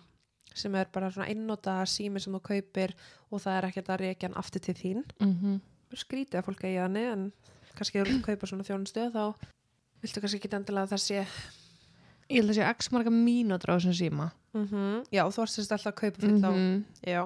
sem 0.54 0.74
er 0.74 0.86
bara 0.92 1.10
svona 1.10 1.28
einnóta 1.30 1.76
sími 1.86 2.20
sem 2.20 2.34
þú 2.34 2.40
kaupir 2.42 2.92
og 3.30 3.40
það 3.40 3.54
er 3.58 3.68
ekkert 3.70 3.88
að 3.94 4.00
reykja 4.02 4.28
hann 4.28 4.36
aftur 4.42 4.60
til 4.60 4.74
þín. 4.74 5.04
Mm 5.20 5.34
-hmm. 5.38 5.60
Skrítið 5.94 6.34
að 6.40 6.44
fólk 6.44 6.64
eigi 6.64 6.78
þannig 6.82 7.12
en 7.12 7.32
kannski 7.78 8.02
þú 8.04 8.20
kaupir 8.26 8.48
svona 8.50 8.66
þjónustu 8.68 9.08
þá 9.14 9.24
viltu 10.02 10.20
kannski 10.22 10.40
ekki 10.40 10.52
endilega 10.56 10.86
að 10.88 10.94
það 10.96 11.04
sé 11.06 11.26
Ég 12.32 12.38
held 12.40 12.52
að 12.52 12.56
sé 12.60 12.68
x 12.78 12.90
marga 12.94 13.10
mínútur 13.12 13.72
á 13.72 13.76
þessum 13.76 13.96
síma. 13.98 14.30
mm 14.56 15.04
Já, 15.12 15.22
þú 15.28 15.42
varst 15.42 15.58
sérst 15.58 15.72
alltaf 15.74 15.92
að 15.92 16.00
kaupa 16.00 16.20
fyrir 16.22 16.38
þá 16.40 16.50
Mhm. 16.52 16.84
Já. 17.06 17.22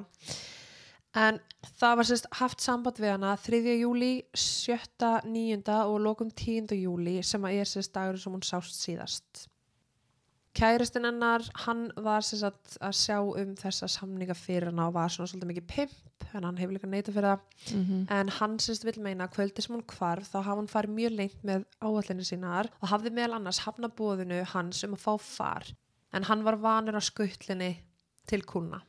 En 1.17 1.38
það 1.81 1.97
var 1.97 2.05
sérst 2.05 2.26
haft 2.41 2.61
samband 2.61 2.97
við 3.00 3.11
hana 3.15 3.37
3. 3.37 3.76
júli, 3.81 4.25
7. 4.35 5.23
9. 5.25 5.76
og 5.87 6.00
lokum 6.00 6.31
10. 6.31 6.75
júli 6.76 7.23
sem 7.25 7.41
að 7.43 7.61
er 7.61 7.65
sérst 7.71 7.93
dagur 7.95 8.19
sem 8.19 8.33
hún 8.33 8.43
sást 8.45 8.75
síðast. 8.83 9.47
Kæristinn 10.57 11.05
hennar, 11.05 11.43
hann 11.67 11.91
var 12.00 12.21
sérst 12.25 12.47
að, 12.49 12.76
að 12.81 12.95
sjá 12.97 13.19
um 13.21 13.55
þessa 13.61 13.88
samninga 13.93 14.35
fyrir 14.35 14.71
hana 14.71 14.87
og 14.88 14.95
var 14.97 15.09
svona 15.12 15.29
svolítið 15.29 15.50
mikið 15.53 15.67
pimp, 15.69 16.15
en 16.37 16.47
hann 16.49 16.61
hefur 16.61 16.76
líka 16.76 16.90
neita 16.90 17.14
fyrir 17.14 17.31
það. 17.31 17.40
Mm 17.73 17.85
-hmm. 17.85 18.02
En 18.19 18.28
hann 18.38 18.59
sérst 18.59 18.85
vil 18.85 19.02
meina 19.02 19.26
að 19.26 19.35
kvöldi 19.37 19.62
sem 19.62 19.76
hún 19.76 19.87
hvarf 19.87 20.33
þá 20.33 20.38
hafa 20.43 20.61
hún 20.61 20.75
farið 20.75 20.97
mjög 20.99 21.16
lengt 21.16 21.43
með 21.45 21.64
áallinni 21.81 22.25
sínar 22.25 22.71
og 22.83 22.88
hafði 22.88 23.11
meðal 23.11 23.37
annars 23.37 23.64
hafna 23.66 23.88
bóðinu 23.88 24.45
hans 24.45 24.85
um 24.85 24.95
að 24.95 25.05
fá 25.07 25.19
far. 25.21 25.64
En 26.12 26.23
hann 26.25 26.45
var 26.45 26.57
vanur 26.57 26.97
á 26.97 27.02
skuttlinni 27.02 27.83
til 28.26 28.43
kuna. 28.43 28.83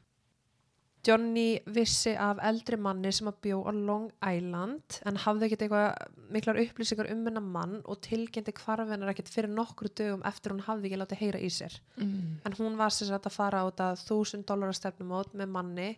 Johnny 1.07 1.59
vissi 1.71 2.11
af 2.19 2.39
eldri 2.43 2.77
manni 2.81 3.11
sem 3.15 3.29
að 3.29 3.37
bjó 3.45 3.59
á 3.63 3.71
Long 3.71 4.07
Island 4.27 4.97
en 5.07 5.19
hafði 5.23 5.47
ekkert 5.47 5.63
eitthvað 5.63 6.31
miklar 6.35 6.59
upplýsingar 6.63 7.11
um 7.13 7.21
hennar 7.29 7.45
mann 7.45 7.77
og 7.85 8.01
tilkynnti 8.03 8.55
hvarfinnar 8.57 9.13
ekkert 9.13 9.31
fyrir 9.31 9.53
nokkru 9.53 9.91
dögum 9.99 10.25
eftir 10.27 10.51
hún 10.51 10.65
hafði 10.65 10.89
ekki 10.89 10.99
látið 10.99 11.21
heyra 11.21 11.39
í 11.39 11.51
sér. 11.53 11.77
Mm. 11.95 12.41
En 12.43 12.57
hún 12.59 12.75
var 12.79 12.91
sér 12.95 13.15
að 13.15 13.29
fara 13.31 13.63
á 13.63 13.69
þetta 13.69 13.89
1000 14.03 14.43
dólar 14.49 14.75
stefnumót 14.75 15.31
með 15.37 15.53
manni 15.53 15.89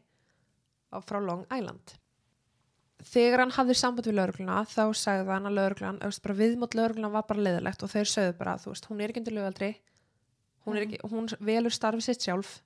frá 1.07 1.19
Long 1.23 1.45
Island. 1.53 1.95
Þegar 3.09 3.45
hann 3.45 3.55
hafði 3.55 3.75
samband 3.79 4.09
við 4.09 4.17
laurugluna 4.17 4.63
þá 4.67 4.83
sagði 4.97 5.29
hann 5.31 5.47
að 5.47 5.55
lauruglan, 5.55 5.99
auðvitað 6.03 6.25
bara 6.25 6.39
viðmót 6.41 6.75
laurugluna 6.75 7.11
var 7.13 7.27
bara 7.29 7.45
leiðilegt 7.45 7.85
og 7.85 7.93
þeir 7.93 8.09
sögðu 8.11 8.33
bara, 8.41 8.57
þú 8.59 8.73
veist, 8.73 8.89
hún 8.89 8.99
er 8.99 9.13
ekki 9.13 9.21
undir 9.23 9.37
lögaldri, 9.37 9.69
hún, 10.65 10.75
er 10.75 10.87
ekki, 10.87 10.99
hún 11.07 11.29
velur 11.39 11.75
starfið 11.75 12.09
sitt 12.09 12.27
sjálf, 12.27 12.57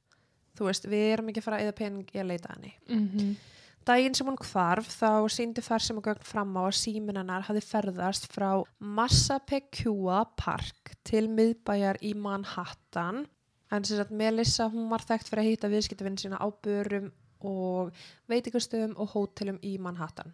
þú 0.58 0.70
veist, 0.72 0.88
við 0.89 1.06
erum 1.12 1.30
ekki 1.30 1.44
að 1.44 1.48
fara 1.50 1.60
að 1.62 1.68
eða 1.68 1.75
pening 1.84 2.15
í 2.15 2.24
að 2.24 2.32
leita 2.32 2.50
að 2.50 2.56
henni. 2.58 2.74
Mm 2.89 3.36
Daginn 3.84 4.13
sem 4.15 4.27
hún 4.30 4.38
hvarf 4.39 4.88
þá 4.96 5.27
síndi 5.27 5.60
farsum 5.60 5.98
og 6.00 6.06
gögn 6.08 6.24
fram 6.24 6.53
á 6.56 6.63
að 6.63 6.77
símin 6.80 7.18
hennar 7.20 7.44
hafði 7.44 7.63
ferðast 7.68 8.30
frá 8.32 8.63
Massapequa 8.80 10.22
Park 10.39 10.94
til 11.03 11.25
miðbæjar 11.27 12.00
í 12.00 12.13
Manhattan 12.15 13.25
en 13.74 13.84
sem 13.84 14.00
sagt 14.00 14.15
Melissa 14.15 14.70
hún 14.72 14.88
var 14.88 15.03
þekkt 15.03 15.27
fyrir 15.27 15.44
að 15.44 15.50
hýtta 15.50 15.72
viðskiptavinn 15.74 16.15
sína 16.22 16.39
á 16.39 16.48
börum 16.63 17.12
og 17.44 17.92
veitingastöðum 18.32 18.96
og 18.98 19.14
hótelum 19.14 19.60
í 19.64 19.78
Manhattan. 19.80 20.34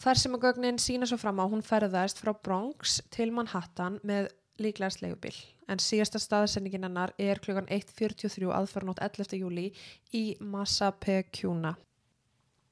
Þar 0.00 0.20
sem 0.22 0.34
að 0.36 0.44
gögnin 0.46 0.78
sína 0.80 1.06
svo 1.08 1.18
fram 1.20 1.40
á 1.42 1.46
hún 1.50 1.64
ferðast 1.66 2.20
frá 2.22 2.32
Bronx 2.32 3.00
til 3.10 3.32
Manhattan 3.34 3.98
með 4.06 4.30
líklegast 4.60 5.02
leigubil 5.02 5.34
en 5.70 5.78
síðasta 5.82 6.18
staðsendingin 6.20 6.84
hennar 6.86 7.12
er 7.18 7.38
klukkan 7.42 7.68
1.43 7.70 8.50
aðfarnótt 8.54 9.00
11. 9.02 9.38
júli 9.40 9.70
í 10.16 10.36
Massapequa 10.40 11.76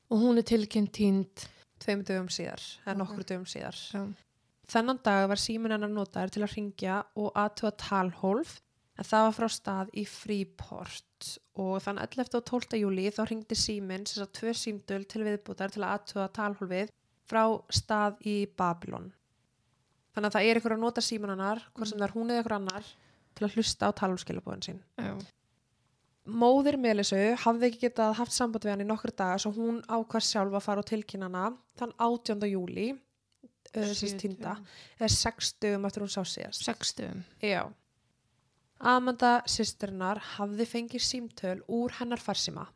Og 0.09 0.23
hún 0.23 0.39
er 0.39 0.43
tilkynnt 0.49 0.93
tínd. 0.97 1.49
tveim 1.79 2.03
dögum 2.03 2.29
síðar, 2.29 2.59
eða 2.87 2.95
Ok. 2.95 2.99
nokkur 2.99 3.25
dögum 3.25 3.47
síðar. 3.47 3.77
Já. 3.93 4.15
Þennan 4.69 4.99
dag 5.05 5.29
var 5.29 5.37
símin 5.37 5.71
hennar 5.71 5.89
notaður 5.89 6.31
til 6.31 6.43
að 6.43 6.55
ringja 6.57 7.05
og 7.17 7.33
aðtuga 7.35 7.77
talhólf 7.77 8.61
en 8.99 9.07
það 9.07 9.26
var 9.26 9.37
frá 9.37 9.49
stað 9.52 9.93
í 9.95 10.05
Freeport 10.11 11.28
og 11.59 11.78
þann 11.85 12.00
11. 12.02 12.35
og 12.38 12.47
12. 12.50 12.81
júli 12.83 13.09
þá 13.14 13.23
ringdi 13.28 13.59
símin 13.59 14.07
sem 14.07 14.23
sagt 14.23 14.38
tvö 14.40 14.55
símdöl 14.57 15.05
til 15.07 15.25
viðbútar 15.26 15.73
til 15.75 15.85
að 15.85 15.95
aðtuga 15.95 16.28
talhólfið 16.38 16.93
frá 17.28 17.43
stað 17.75 18.19
í 18.26 18.37
Babylon. 18.59 19.11
Þannig 20.14 20.31
að 20.31 20.37
það 20.37 20.50
er 20.50 20.61
ykkur 20.61 20.75
að 20.75 20.83
nota 20.83 21.05
símin 21.05 21.33
hennar, 21.35 21.61
hvort 21.75 21.90
sem 21.90 21.99
það 21.99 22.09
er 22.09 22.14
hún 22.17 22.31
eða 22.33 22.43
ykkur 22.43 22.57
annar, 22.57 22.87
til 23.38 23.47
að 23.47 23.59
hlusta 23.59 23.90
á 23.90 23.97
talhólfskilabóðin 24.00 24.64
sín. 24.67 24.81
Já. 24.99 25.12
Móðir 26.28 26.76
Melisu 26.81 27.19
hafði 27.40 27.71
ekki 27.71 27.87
getað 27.87 28.17
haft 28.19 28.35
samband 28.35 28.67
við 28.67 28.75
hann 28.75 28.85
í 28.85 28.88
nokkur 28.88 29.14
daga 29.17 29.38
svo 29.40 29.55
hún 29.57 29.78
ákvað 29.88 30.26
sjálf 30.26 30.57
að 30.59 30.64
fara 30.67 30.83
á 30.85 30.88
tilkynana 30.90 31.45
þann 31.78 31.95
18. 31.97 32.49
júli 32.50 32.88
uh, 32.93 33.93
síst 33.97 34.19
týnda, 34.21 34.59
eða 34.99 35.12
6 35.14 35.55
dögum 35.62 35.87
eftir 35.88 36.05
hún 36.05 36.12
sá 36.12 36.21
síðast. 36.28 36.67
Sextum. 36.67 37.23
Já. 37.40 37.62
Amanda 38.81 39.41
sýsturinnar 39.51 40.21
hafði 40.37 40.67
fengið 40.71 41.03
símtöl 41.03 41.63
úr 41.67 41.95
hennar 41.99 42.21
farsíma, 42.23 42.69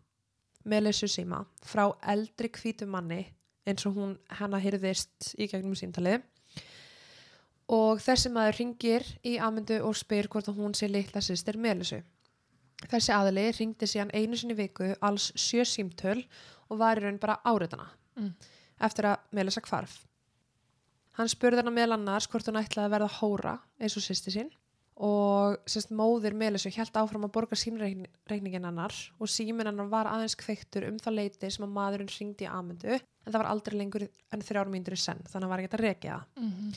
Melisu 0.65 1.09
síma, 1.11 1.45
frá 1.67 1.89
eldri 2.07 2.49
hvítu 2.55 2.87
manni 2.87 3.25
eins 3.67 3.87
og 3.87 3.97
hún 3.99 4.13
hennar 4.39 4.63
hyrðist 4.63 5.33
í 5.39 5.49
gegnum 5.51 5.75
símtalið 5.79 6.23
og 7.73 7.99
þessi 8.03 8.31
maður 8.35 8.59
ringir 8.61 9.07
í 9.27 9.37
Amandu 9.43 9.79
og 9.87 9.95
spyr 9.99 10.29
hvort 10.31 10.51
að 10.51 10.59
hún 10.61 10.75
sé 10.75 10.89
litla 10.91 11.23
sýstir 11.23 11.57
Melisu. 11.59 12.03
Þessi 12.91 13.15
aðli 13.15 13.45
ringdi 13.55 13.87
síðan 13.87 14.11
einu 14.15 14.37
sinni 14.39 14.57
viku 14.59 14.91
alls 15.01 15.31
sjö 15.39 15.63
símtöl 15.67 16.25
og 16.69 16.79
var 16.83 16.99
í 16.99 17.05
raun 17.07 17.21
bara 17.23 17.41
áriðana 17.47 17.91
Mm. 18.13 18.35
eftir 18.79 19.07
að 19.09 19.21
Melissa 19.33 19.61
hvarf. 19.65 20.03
Hann 21.17 21.29
spurði 21.33 21.63
hana 21.63 21.71
meðal 21.73 21.95
annars 21.97 22.27
hvort 22.29 22.45
hún 22.45 22.59
ætlaði 22.61 22.85
að 22.85 22.93
verða 22.93 23.09
hóra 23.21 23.55
eins 23.81 23.97
og 23.97 24.03
sýsti 24.05 24.35
sín 24.35 24.51
og 24.97 25.57
sérst 25.71 25.93
móðir 25.97 26.35
Melissu 26.37 26.71
hjælt 26.73 26.97
áfram 27.01 27.25
að 27.25 27.33
borga 27.33 27.57
símreikningin 27.57 28.67
hennar 28.69 28.93
og 29.19 29.31
símin 29.31 29.67
hennar 29.71 29.89
var 29.91 30.11
aðeins 30.11 30.37
kveiktur 30.37 30.85
um 30.91 30.99
það 31.01 31.17
leiti 31.17 31.51
sem 31.51 31.65
að 31.65 31.73
maðurinn 31.79 32.13
ringdi 32.13 32.45
í 32.45 32.51
Amundu 32.51 32.93
en 32.99 33.31
það 33.31 33.39
var 33.39 33.51
aldrei 33.55 33.79
lengur 33.79 34.05
en 34.05 34.45
þrjár 34.45 34.71
mínútur 34.73 34.99
í 34.99 35.01
senn 35.01 35.25
þannig 35.25 35.35
að 35.35 35.43
hann 35.43 35.53
var 35.55 35.63
ekki 35.63 35.73
að 35.73 35.85
rekja 35.87 36.19
það. 36.19 36.43
Mm 36.43 36.53
-hmm. 36.53 36.77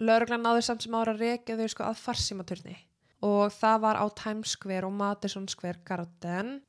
Lörglan 0.00 0.44
náði 0.44 0.62
samt 0.64 0.82
sem 0.82 0.94
ára 0.94 1.16
þau 1.16 1.68
sko 1.68 1.84
að 1.84 2.00
farsímaturni 2.04 2.76
og 3.22 3.52
það 3.52 3.80
var 3.80 3.96
á 4.00 4.04
Times 4.16 4.56
Square 4.56 4.86
og 4.86 4.92
Madison 4.92 5.48
Square 5.48 5.80
Garden 5.84 6.62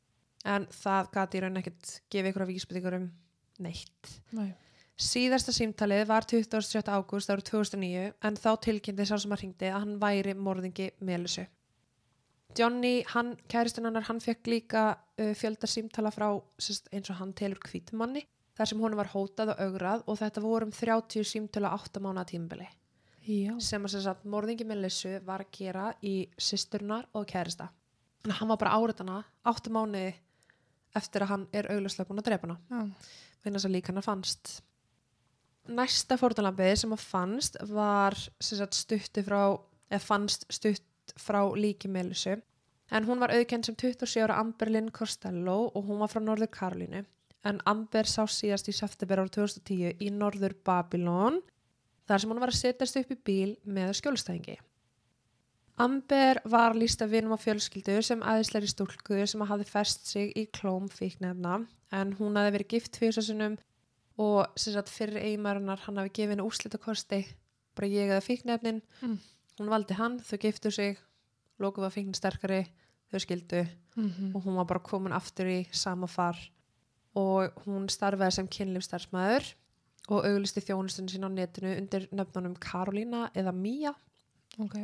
en 0.46 0.66
það 0.68 1.12
gati 1.12 1.38
í 1.38 1.42
raun 1.42 1.58
ekkert 1.58 2.02
gefið 2.10 2.32
ykkur 2.32 2.46
að 2.46 2.52
vísbyttingur 2.52 2.98
um 2.98 3.12
neitt. 3.60 4.22
Nei. 4.32 4.54
Síðasta 5.02 5.50
símtalið 5.56 6.04
var 6.12 6.28
27. 6.30 6.84
ágúst 6.94 7.32
árið 7.34 7.48
2009 7.50 8.12
en 8.28 8.36
þá 8.38 8.52
tilkynnti 8.62 9.08
sá 9.10 9.16
sem 9.18 9.32
að 9.34 9.42
ringdi 9.42 9.72
að 9.72 9.80
hann 9.80 9.96
væri 10.02 10.36
morðingi 10.38 10.92
Melissu. 11.02 11.48
Johnny, 12.58 13.00
hann, 13.10 13.32
kæristinn 13.50 13.88
hennar, 13.88 14.06
hann 14.06 14.22
fekk 14.22 14.52
líka 14.52 14.84
uh, 14.94 15.32
fjölda 15.40 15.70
símtala 15.72 16.12
frá 16.14 16.28
sérst, 16.62 16.92
eins 16.94 17.10
og 17.10 17.18
hann 17.18 17.34
telur 17.34 17.62
hvítumanni 17.66 18.28
þar 18.60 18.70
sem 18.70 18.84
hún 18.84 18.98
var 19.00 19.10
hótað 19.16 19.56
og 19.56 19.66
augrað 19.66 20.06
og 20.06 20.22
þetta 20.22 20.46
voru 20.46 20.70
um 20.70 20.76
30 20.76 21.26
símtala 21.26 21.74
8 21.80 22.04
mánuða 22.04 22.28
tímabili 22.36 22.68
Já. 23.26 23.56
sem 23.64 23.82
að 23.82 23.96
sem 23.96 24.06
sagt, 24.06 24.28
morðingi 24.28 24.68
Melissu 24.70 25.18
var 25.26 25.46
að 25.48 25.54
gera 25.56 25.92
í 26.06 26.16
systurnar 26.38 27.08
og 27.18 27.26
kærista. 27.32 27.72
Þannig 28.22 28.36
að 28.36 28.42
hann 28.44 28.54
var 28.54 28.66
bara 28.66 28.78
áriðana 28.78 29.22
8 29.50 29.74
mánuði 29.74 30.10
eftir 31.00 31.26
að 31.26 31.34
hann 31.34 31.48
er 31.56 31.72
auglustlega 31.74 32.12
búin 32.12 32.22
að 32.22 32.30
drepa 32.30 32.52
hana 32.52 32.92
þess 33.48 33.66
að 33.66 33.74
lík 33.80 33.90
hennar 33.90 34.06
fannst. 34.06 34.60
Næsta 35.70 36.18
fórtunlambið 36.18 36.74
sem 36.82 36.94
að 36.96 37.04
fannst 37.06 37.58
var 37.70 38.18
sagt, 38.42 38.74
stutti 38.74 39.22
frá, 39.22 39.54
eða 39.92 40.02
fannst 40.02 40.48
stutt 40.50 41.14
frá 41.22 41.44
líki 41.54 41.90
Melissu 41.92 42.40
en 42.92 43.06
hún 43.08 43.22
var 43.22 43.34
auðkenn 43.36 43.64
sem 43.64 43.78
27 43.78 44.24
ára 44.26 44.40
Amber 44.42 44.72
Lynn 44.72 44.92
Costello 44.92 45.70
og 45.70 45.86
hún 45.86 46.02
var 46.02 46.12
frá 46.12 46.22
Norður 46.24 46.52
Karolínu 46.52 47.04
en 47.48 47.62
Amber 47.70 48.10
sá 48.10 48.26
síðast 48.26 48.70
í 48.70 48.76
september 48.76 49.22
ára 49.22 49.32
2010 49.32 50.02
í 50.02 50.10
Norður 50.14 50.58
Babylon 50.66 51.40
þar 52.10 52.24
sem 52.24 52.34
hún 52.34 52.42
var 52.42 52.52
að 52.52 52.60
setjast 52.60 53.00
upp 53.00 53.14
í 53.14 53.22
bíl 53.30 53.56
með 53.64 53.96
skjólstæðingi. 54.02 54.58
Amber 55.82 56.42
var 56.46 56.76
lísta 56.78 57.08
vinum 57.10 57.34
á 57.34 57.40
fjölskyldu 57.42 58.02
sem 58.06 58.22
aðeinsleiri 58.22 58.70
stúlku 58.70 59.22
sem 59.26 59.46
hafði 59.48 59.68
fest 59.70 60.10
sig 60.10 60.34
í 60.38 60.46
klóm 60.54 60.90
fíknefna 60.92 61.62
en 61.96 62.16
hún 62.20 62.38
hafði 62.38 62.56
verið 62.58 62.74
gift 62.76 63.00
fyrstasunum 63.02 63.58
og 64.18 64.48
sem 64.60 64.74
sagt 64.74 64.90
fyrir 64.90 65.22
eiginmarunar 65.22 65.80
hann 65.86 65.98
hafi 65.98 66.10
gefið 66.10 66.36
henni 66.36 66.48
úrslitakosti 66.48 67.22
bara 67.76 67.88
ég 67.88 68.10
eða 68.12 68.26
fíknefnin 68.26 68.82
Mm. 69.02 69.20
hún 69.60 69.70
valdi 69.70 69.94
hann, 69.94 70.20
þau 70.20 70.38
giftu 70.38 70.72
sig 70.72 70.98
lókuð 71.60 71.86
var 71.86 71.92
fíknin 71.92 72.16
sterkari 72.16 72.66
þau 73.12 73.20
skildu. 73.20 73.68
Mm 73.96 74.36
og 74.36 74.44
hún 74.44 74.56
var 74.56 74.66
bara 74.66 74.80
komin 74.80 75.14
aftur 75.14 75.46
í 75.46 75.68
sama 75.72 76.08
far. 76.08 76.38
Og 77.16 77.52
hún 77.66 77.90
starfaði 77.92 78.32
sem 78.32 78.48
kynlífstarfsmæður 78.48 79.54
og 80.10 80.26
auglisti 80.26 80.62
þjónustunni 80.62 81.12
sín 81.12 81.28
á 81.28 81.30
netinu 81.30 81.78
undir 81.78 82.08
nöfnunum 82.12 82.56
Karolína 82.58 83.30
eða 83.36 83.52
Mía. 83.52 83.94
Ok. 84.60 84.76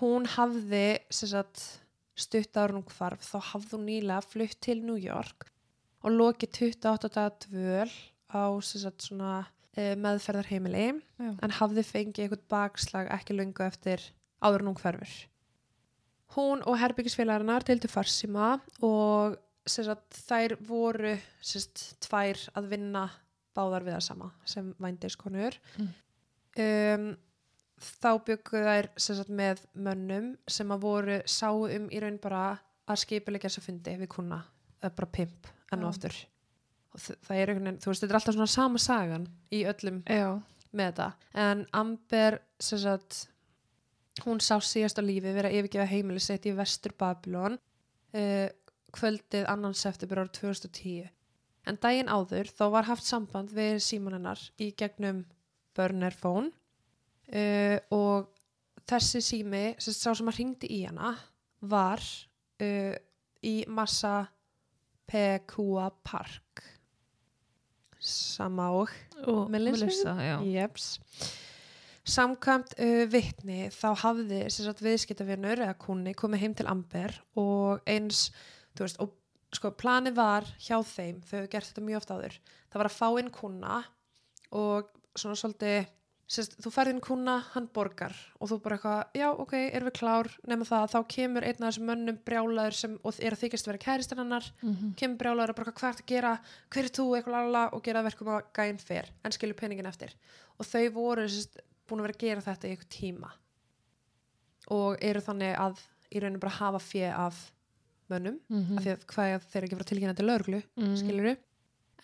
hún 0.00 0.26
hafði 0.26 0.98
sem 1.10 1.28
sagt, 1.28 1.80
stutt 2.16 2.56
hún 2.56 2.84
hvarf 2.88 3.26
þá 3.26 3.38
hafði 3.52 3.76
hún 3.76 3.86
nýlega 3.86 4.22
flutt 4.24 4.60
til 4.60 4.80
New 4.82 4.96
York 4.96 5.50
og 6.04 6.12
lokið 6.12 6.58
28 6.76 7.10
daga 7.14 7.32
dvöl 7.46 7.92
á 8.34 8.44
sagt, 8.60 9.06
svona, 9.06 9.46
e, 9.76 9.94
meðferðarheimili 10.00 10.88
Já. 10.92 11.30
en 11.32 11.56
hafði 11.58 11.84
fengið 11.86 12.26
eitthvað 12.26 12.44
bakslag 12.52 13.10
ekki 13.14 13.36
lungu 13.36 13.64
eftir 13.64 14.02
áður 14.44 14.68
hún 14.68 14.78
hverfur. 14.80 15.14
Hún 16.34 16.64
og 16.66 16.78
herbyggisfélagarnar 16.80 17.64
deildu 17.66 17.88
farsíma 17.88 18.58
og 18.84 19.36
sagt, 19.66 20.18
þær 20.28 20.56
voru 20.66 21.14
sagt, 21.40 21.94
tvær 22.04 22.40
að 22.58 22.72
vinna 22.74 23.06
báðar 23.54 23.86
við 23.86 23.96
það 23.96 24.06
sama 24.08 24.32
sem 24.50 24.72
vændiskonur. 24.82 25.56
Mm. 25.78 25.92
Um, 26.64 27.06
þá 27.78 28.10
byggu 28.26 28.64
þær 28.66 28.90
sagt, 29.00 29.30
með 29.30 29.64
mönnum 29.72 30.32
sem 30.50 30.74
að 30.74 30.84
voru 30.84 31.20
sáu 31.30 31.68
um 31.70 31.88
í 31.88 32.02
raun 32.02 32.20
bara 32.22 32.46
að 32.84 33.04
skipilegja 33.06 33.48
þess 33.48 33.62
að 33.62 33.68
fundi 33.70 33.98
við 34.02 34.10
kuna, 34.12 34.42
bara 34.84 35.08
pimp 35.08 35.54
enn 35.74 35.84
og 35.84 35.92
aftur. 35.92 36.16
Það 36.94 37.36
er 37.36 37.50
einhvern 37.50 37.68
veginn, 37.68 37.78
þú 37.82 37.90
veist, 37.90 38.04
þetta 38.04 38.12
er 38.12 38.18
alltaf 38.20 38.36
svona 38.36 38.50
sama 38.52 38.82
sagan 38.82 39.24
í 39.50 39.64
öllum 39.66 40.02
Já. 40.06 40.28
með 40.70 40.90
þetta 40.90 41.08
en 41.44 41.64
Amber 41.74 42.36
sem 42.62 42.80
sagt, 42.84 43.24
hún 44.22 44.42
sá 44.44 44.60
síðast 44.62 45.00
á 45.00 45.02
lífi 45.02 45.34
vera 45.34 45.50
að 45.50 45.58
yfirgefa 45.58 45.88
heimili 45.90 46.22
sitt 46.22 46.46
í 46.46 46.54
vestur 46.54 46.94
Babylon 46.98 47.58
uh, 47.58 48.46
kvöldið 48.94 49.48
annan 49.50 49.74
september 49.74 50.22
árið 50.22 50.36
2010 50.38 51.10
en 51.66 51.80
daginn 51.82 52.12
áður 52.12 52.50
þá 52.52 52.64
var 52.76 52.88
haft 52.88 53.06
samband 53.08 53.50
við 53.54 53.80
símanennar 53.82 54.40
í 54.62 54.70
gegnum 54.78 55.24
burner 55.74 56.14
phone 56.14 56.52
uh, 57.34 57.78
og 57.94 58.30
þessi 58.86 59.22
sími 59.24 59.64
sá 59.80 60.12
sem 60.12 60.28
að 60.28 60.38
ringdi 60.38 60.70
í 60.76 60.84
hana 60.86 61.14
var 61.64 62.02
uh, 62.62 62.94
í 63.44 63.56
Massa 63.68 64.24
Pekua 65.10 65.90
Park 66.04 66.64
sama 68.04 68.68
og 69.24 69.50
Melissa? 69.50 70.14
Jeps. 70.44 70.98
Samkvæmt 72.04 72.74
uh, 72.76 73.04
vittni 73.08 73.70
þá 73.72 73.94
hafði 74.02 74.42
viðskiptavinnur 74.84 75.62
eða 75.64 75.76
kunni 75.80 76.12
komið 76.16 76.42
heim 76.42 76.56
til 76.58 76.68
Amber 76.68 77.14
og 77.40 77.80
eins, 77.88 78.26
þú 78.76 78.84
veist, 78.84 79.00
og 79.00 79.14
sko 79.56 79.70
planið 79.78 80.18
var 80.18 80.48
hjá 80.60 80.76
þeim, 80.84 81.22
þau 81.24 81.38
hefur 81.38 81.50
gert 81.54 81.70
þetta 81.70 81.86
mjög 81.86 82.02
oft 82.02 82.12
áður, 82.12 82.38
það 82.68 82.82
var 82.82 82.90
að 82.90 82.98
fá 82.98 83.08
inn 83.22 83.32
kuna 83.32 83.78
og 84.52 84.90
svona 85.16 85.38
svolítið 85.40 85.86
sérst, 86.28 86.54
þú 86.62 86.70
ferð 86.72 86.90
inn 86.94 87.00
kuna, 87.04 87.38
hann 87.52 87.66
borgar 87.74 88.14
og 88.40 88.48
þú 88.48 88.56
bara 88.64 88.76
eitthvað, 88.78 89.02
já 89.14 89.26
ok, 89.38 89.52
erum 89.76 89.88
við 89.90 89.96
klár? 89.98 90.30
Nema 90.48 90.64
það, 90.64 90.86
þá 90.94 90.98
kemur 91.08 91.44
einn 91.44 91.62
af 91.62 91.74
þessum 91.74 91.84
mönnum 91.90 92.18
brjálaður 92.24 92.72
sem, 92.78 92.98
og 93.04 93.14
er 93.20 93.32
að 93.36 93.42
þykist 93.44 93.66
að 93.68 93.72
vera 93.72 93.82
kæristin 93.84 94.18
hennar 94.22 94.44
Mhm. 94.62 94.94
kemur 94.96 95.18
brjálaður 95.20 95.50
og 95.50 95.56
bara 95.56 95.72
hvað 95.72 95.88
er 95.88 96.00
að 96.02 96.06
gera? 96.06 96.40
Hver 96.70 96.84
er 96.84 96.88
þú, 96.88 97.04
eitthvað 97.16 97.32
lala 97.36 97.68
og 97.72 97.82
gera 97.82 98.02
verkum 98.02 98.28
að 98.28 98.42
gæn 98.54 98.80
fer, 98.80 99.10
en 99.24 99.30
skilur 99.32 99.54
peningin 99.54 99.86
eftir. 99.86 100.14
Og 100.58 100.66
þau 100.66 100.88
voru 100.92 101.28
sérst, 101.28 101.58
búin 101.86 102.00
að 102.00 102.06
vera 102.08 102.14
að 102.14 102.18
gera 102.18 102.40
þetta 102.40 102.68
í 102.68 102.70
eitthvað 102.76 102.88
tíma. 102.98 103.30
Og 104.72 104.96
eru 105.04 105.20
þannig 105.20 105.56
að 105.60 105.80
í 106.14 106.20
rauninu 106.22 106.40
bara 106.40 106.56
hafa 106.58 106.78
fjö 106.80 107.10
af 107.12 107.50
mönnum, 108.10 108.38
Mhm. 108.50 108.78
af 108.78 108.84
því 108.84 108.92
að 108.96 109.04
hvað 109.06 109.34
er 109.34 109.38
þeir 109.40 109.56
eru 109.56 109.66
ekki 109.68 109.76
frá 109.78 109.84
tilkynna 109.90 110.16
til 110.16 110.26
lögreglu, 110.26 110.62
Mhm. 110.76 110.96
skilur 110.96 111.36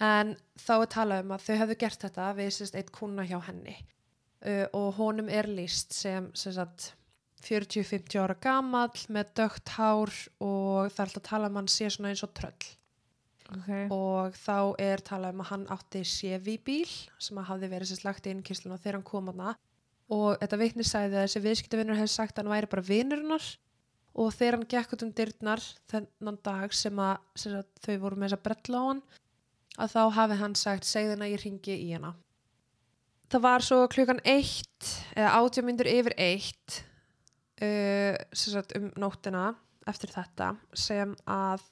en 0.00 0.36
þá 0.58 0.82
er 0.82 0.86
talað 0.86 1.20
um 1.20 1.28
að 1.30 1.40
þau 1.44 1.56
hefðu 1.58 1.78
gert 1.78 1.98
þetta 2.00 2.34
við 2.36 2.46
sérst 2.56 2.74
eitt 2.74 2.90
kuna 2.92 3.22
hjá 3.24 3.40
henni 3.42 3.76
uh, 4.46 4.66
og 4.76 4.88
honum 4.98 5.28
er 5.28 5.48
líst 5.50 5.94
sem 5.96 6.30
sem 6.34 6.56
sagt 6.56 6.92
40-50 7.44 8.20
ára 8.20 8.36
gamall 8.36 9.06
með 9.08 9.32
dögt 9.40 9.72
hár 9.78 10.12
og 10.44 10.90
það 10.92 11.00
er 11.00 11.06
alltaf 11.06 11.22
að 11.22 11.28
tala 11.30 11.48
um 11.48 11.58
hann 11.60 11.70
sé 11.72 11.88
svona 11.88 12.12
eins 12.12 12.24
og 12.26 12.34
tröll. 12.36 12.76
Ok. 13.50 13.70
og 13.90 14.36
þá 14.38 14.78
er 14.78 15.00
talað 15.02 15.34
um 15.34 15.40
að 15.42 15.48
hann 15.50 15.64
átti 15.74 16.04
Chevy 16.06 16.54
bíl 16.62 16.90
sem 17.18 17.38
að 17.40 17.48
hafði 17.48 17.70
verið 17.72 17.90
sérst 17.90 18.04
lagt 18.06 18.28
í 18.28 18.30
innkýsluna 18.30 18.78
þegar 18.78 19.00
hann 19.00 19.08
kom 19.08 19.30
hana 19.32 19.56
og 20.14 20.36
þetta 20.38 20.58
vitni 20.60 20.86
sagði 20.86 21.18
að 21.18 21.24
þessi 21.24 21.42
viðskiptavinnur 21.46 21.98
hefði 21.98 22.12
sagt 22.14 22.38
að 22.38 22.44
hann 22.44 22.54
væri 22.54 22.70
bara 22.70 22.86
vinurinnar 22.86 23.48
og 24.22 24.30
þegar 24.36 24.58
hann 24.58 24.70
gekk 24.70 24.94
út 24.94 25.04
um 25.06 25.12
dyrnar 25.18 25.64
þennan 25.90 26.38
dag 26.46 26.76
sem 26.78 27.02
að, 27.02 27.16
sem 27.42 27.56
að 27.58 27.66
þau 27.82 27.96
voru 28.04 28.20
með 28.20 28.28
þess 28.28 28.38
að 28.38 28.46
brella 28.46 28.78
á 28.78 28.84
hann 28.86 29.02
að 29.80 29.94
þá 29.96 30.02
hafi 30.20 30.40
hann 30.44 30.56
sagt 30.58 30.86
segðin 30.86 31.26
að 31.26 31.34
ég 31.34 31.44
ringi 31.44 31.78
í 31.88 31.90
hana 31.96 32.14
það 33.30 33.44
var 33.44 33.64
svo 33.64 33.80
klukkan 33.90 34.22
eitt 34.26 34.92
eða 35.14 35.34
átjá 35.38 35.64
myndur 35.64 35.90
yfir 35.90 36.16
eitt 36.18 36.80
uh, 37.62 38.16
sagt 38.34 38.74
um 38.78 38.90
nóttina 38.98 39.52
eftir 39.88 40.12
þetta 40.12 40.54
sem 40.76 41.12
að 41.30 41.64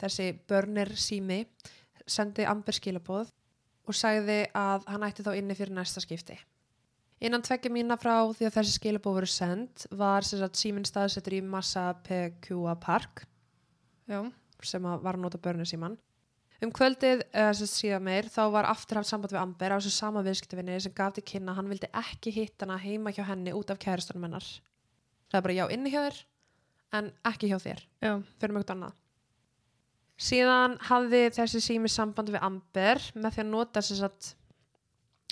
þessi 0.00 0.30
börnir 0.48 0.92
sími 0.98 1.44
sendi 2.06 2.46
Amber 2.46 2.76
skilaboð 2.76 3.30
og 3.86 3.96
sagði 3.96 4.44
að 4.56 4.86
hann 4.90 5.06
ætti 5.06 5.24
þá 5.26 5.32
inni 5.38 5.56
fyrir 5.56 5.74
næsta 5.76 6.02
skipti. 6.02 6.36
Innan 7.24 7.44
tveggja 7.44 7.72
mína 7.72 7.96
frá 7.96 8.18
því 8.36 8.48
að 8.48 8.56
þessi 8.58 8.74
skilaboð 8.76 9.20
voru 9.20 9.30
send 9.30 9.86
var 9.96 10.26
sagt 10.26 10.58
síminn 10.60 10.84
staðsettur 10.84 11.38
í 11.38 11.44
Massa 11.44 11.88
Pekua 12.04 12.74
Park 12.80 13.24
Já. 14.10 14.20
sem 14.62 14.84
var 14.84 15.16
að 15.16 15.22
nota 15.22 15.40
börnir 15.40 15.68
síman. 15.68 15.96
Um 16.64 16.70
kvöldið, 16.72 17.22
eða 17.36 17.50
sem 17.58 17.68
síðan 17.68 18.06
meir, 18.06 18.28
þá 18.32 18.46
var 18.54 18.68
aftur 18.70 19.00
haft 19.00 19.10
samband 19.10 19.34
við 19.34 19.42
Amber 19.42 19.74
á 19.74 19.76
þessu 19.76 19.92
sama 19.92 20.22
viðskiptavinni 20.24 20.78
sem 20.80 20.94
gaf 20.96 21.12
til 21.16 21.24
kynna 21.28 21.52
að 21.52 21.58
hann 21.60 21.68
vildi 21.74 21.90
ekki 22.00 22.32
hitta 22.32 22.64
hana 22.64 22.78
heima 22.80 23.12
hjá 23.12 23.26
henni 23.28 23.52
út 23.52 23.72
af 23.74 23.80
kærastunum 23.82 24.24
hennar. 24.24 24.46
Það 25.28 25.38
er 25.38 25.44
bara 25.44 25.58
já 25.58 25.66
inni 25.74 25.92
hjá 25.92 26.00
þér 26.06 26.22
en 26.96 27.10
ekki 27.28 27.50
hjá 27.50 27.58
þér 27.60 27.82
Já. 28.00 28.12
fyrir 28.40 28.56
mjög 28.56 28.72
annað. 28.72 28.96
Síðan 30.16 30.78
hafði 30.88 31.22
þessi 31.36 31.60
sími 31.60 31.92
samband 31.92 32.32
við 32.32 32.44
Amber 32.46 33.02
með 33.14 33.36
því 33.36 33.42
að 33.42 33.50
nota 33.50 33.82
sem 33.84 33.98
sagt 34.00 34.32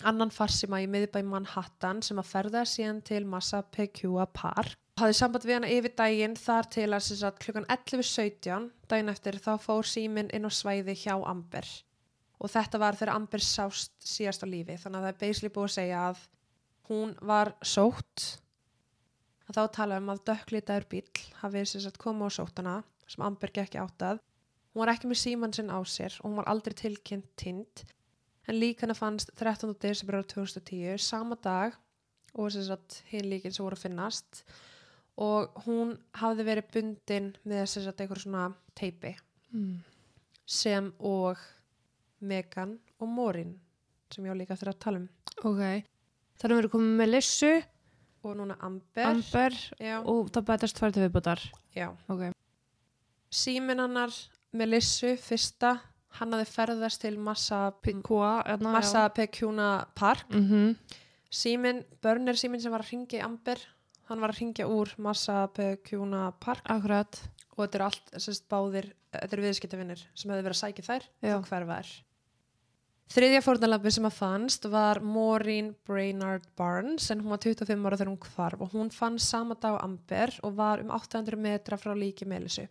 annan 0.04 0.32
farsíma 0.34 0.82
í 0.84 0.88
miðbæ 0.90 1.22
Manhattan 1.24 2.02
sem 2.04 2.20
að 2.20 2.28
ferða 2.34 2.64
síðan 2.68 3.00
til 3.06 3.22
Massa 3.24 3.62
Pekua 3.62 4.26
Park. 4.28 4.76
Hafði 4.94 5.14
samband 5.18 5.42
við 5.42 5.56
hana 5.56 5.68
yfir 5.74 5.90
daginn 5.98 6.36
þar 6.38 6.68
til 6.70 6.84
að 6.94 7.00
sagt 7.02 7.40
klukkan 7.42 7.64
11.17 7.66 8.66
daginn 8.86 9.10
eftir 9.10 9.40
þá 9.42 9.56
fór 9.58 9.88
símin 9.90 10.28
inn 10.30 10.46
á 10.46 10.50
svæði 10.54 10.94
hjá 11.00 11.16
Amber. 11.18 11.66
Og 12.38 12.52
þetta 12.52 12.78
var 12.78 12.94
þegar 12.94 13.16
Amber 13.16 13.42
sást 13.42 13.90
síðast 14.06 14.44
á 14.44 14.46
lífi 14.46 14.76
þannig 14.78 15.00
að 15.00 15.06
það 15.06 15.10
er 15.10 15.16
basically 15.24 15.50
búið 15.56 15.66
að 15.66 15.72
segja 15.74 16.02
að 16.12 16.20
hún 16.86 17.14
var 17.26 17.50
sótt 17.66 18.26
að 19.48 19.58
þá 19.58 19.62
tala 19.74 19.98
um 19.98 20.12
að 20.14 20.20
dökklitaður 20.30 20.86
bíl 20.92 21.24
hafi 21.40 21.64
sem 21.66 21.82
sagt 21.82 21.98
komið 22.04 22.30
á 22.30 22.36
sóttana 22.36 22.74
sem 23.10 23.24
Amber 23.26 23.50
gekk 23.56 23.74
áttað. 23.82 24.20
Hún 24.70 24.84
var 24.84 24.92
ekki 24.92 25.10
með 25.10 25.20
síman 25.24 25.56
sinn 25.56 25.72
á 25.74 25.82
sér 25.82 26.20
og 26.20 26.28
hún 26.28 26.38
var 26.38 26.52
aldrei 26.52 26.76
tilkynnt 26.78 27.32
tind 27.34 27.82
en 28.46 28.60
líka 28.60 28.86
hana 28.86 28.94
fannst 28.94 29.34
13. 29.42 29.74
desember 29.74 30.20
ára 30.20 30.30
2010 30.36 31.02
sama 31.02 31.34
dag 31.34 31.74
og 32.38 32.54
hinn 33.10 33.28
líkin 33.32 33.50
sem 33.50 33.66
voru 33.66 33.74
að 33.74 33.88
finnast 33.88 34.44
og 35.16 35.54
hún 35.66 35.98
hafði 36.14 36.44
verið 36.44 36.70
bundin 36.74 37.36
með 37.46 37.66
sem 37.68 37.82
sagt 37.84 38.00
einhver 38.00 38.18
svona 38.18 38.52
teipi 38.74 39.14
Mm. 39.54 39.78
sem 40.46 40.92
og 40.98 41.36
Megan 42.20 42.78
og 42.98 43.08
Morin 43.08 43.60
sem 44.10 44.24
ég 44.24 44.30
á 44.34 44.36
líka 44.36 44.54
eftir 44.56 44.68
að 44.72 44.78
tala 44.80 44.98
um 44.98 45.08
Ok. 45.44 45.84
Þannig 46.38 46.56
við 46.56 46.58
erum 46.58 46.70
komið 46.70 46.96
með 46.98 47.10
Lissu, 47.10 47.62
og 48.24 48.36
núna 48.36 48.56
Amber, 48.60 49.04
Amber 49.06 49.52
og 50.06 50.30
það 50.32 50.44
bætast 50.44 50.76
tvær 50.78 50.92
til 50.92 51.02
viðbútar. 51.08 51.40
já. 51.76 51.88
Ok. 52.08 52.32
símin 53.30 53.78
hennar 53.80 54.10
Melissu 54.52 55.16
fyrsta 55.18 55.80
hann 56.18 56.32
hafði 56.32 56.46
ferðast 56.46 57.00
til 57.00 57.16
Massa. 57.18 57.72
Massa 58.60 59.08
Pekjuna 59.08 59.86
Park 59.94 60.30
Mm 60.30 60.48
-hmm. 60.50 60.76
símin, 61.30 61.84
börnir 62.02 62.34
símin 62.36 62.60
sem 62.60 62.70
var 62.72 62.80
að 62.82 62.90
ringja 62.92 63.18
í 63.20 63.24
Amber 63.24 63.58
hann 64.08 64.22
var 64.22 64.32
að 64.34 64.40
ringja 64.40 64.66
úr 64.70 64.90
Massa 65.02 65.44
Pekjuna 65.54 66.26
Park 66.40 66.66
Akkurat. 66.70 67.20
og 67.54 67.64
þetta 67.64 67.78
eru 67.78 67.86
allt 67.88 68.16
sérst, 68.18 68.48
báðir, 68.50 68.90
þetta 69.14 69.36
eru 69.36 69.46
viðskiptavinnir 69.46 70.02
sem 70.14 70.30
hefði 70.30 70.46
verið 70.48 70.56
að 70.56 70.60
sækja 70.62 70.88
þær 70.88 71.08
og 71.36 71.48
hverfa 71.48 71.78
þær 71.78 71.92
þriðja 73.14 73.42
fórnalambi 73.44 73.92
sem 73.94 74.08
að 74.08 74.16
fannst 74.18 74.68
var 74.72 75.00
Maureen 75.04 75.74
Brainard 75.86 76.46
Barnes 76.58 77.10
en 77.12 77.20
hún 77.22 77.34
var 77.34 77.42
25 77.44 77.84
ára 77.84 77.98
þegar 78.00 78.12
hún 78.12 78.22
hvarf 78.28 78.64
og 78.64 78.76
hún 78.76 78.92
fann 78.94 79.18
sama 79.20 79.56
dag 79.60 79.76
á 79.78 79.84
Amber 79.84 80.32
og 80.42 80.56
var 80.58 80.82
um 80.82 80.92
800 80.94 81.38
metra 81.38 81.78
frá 81.80 81.92
líki 81.96 82.26
Melissu 82.28 82.66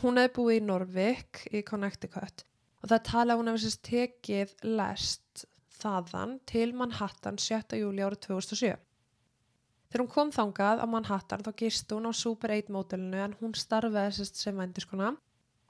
hún 0.00 0.20
hefði 0.20 0.34
búið 0.38 0.60
í 0.60 0.66
Norvik 0.66 1.42
í 1.50 1.64
Connecticut 1.66 2.46
og 2.80 2.92
það 2.92 3.06
tala 3.10 3.38
hún 3.38 3.50
hefði 3.50 3.66
sérst 3.66 3.84
tekið 3.90 4.54
lest 4.78 5.46
þaðan 5.80 6.38
til 6.48 6.70
Manhattan 6.76 7.38
7. 7.40 7.76
júli 7.80 8.04
árið 8.04 8.24
2007 8.30 8.78
Þegar 9.90 10.04
hún 10.04 10.12
kom 10.14 10.30
þangað 10.30 10.82
á 10.82 10.86
Manhattan 10.86 11.42
þá 11.42 11.50
gist 11.58 11.90
hún 11.90 12.06
á 12.06 12.12
Super 12.14 12.54
8 12.54 12.70
mótelinu 12.70 13.18
en 13.24 13.34
hún 13.40 13.56
starfaði 13.58 14.26
sem 14.28 14.56
vendiskona 14.56 15.16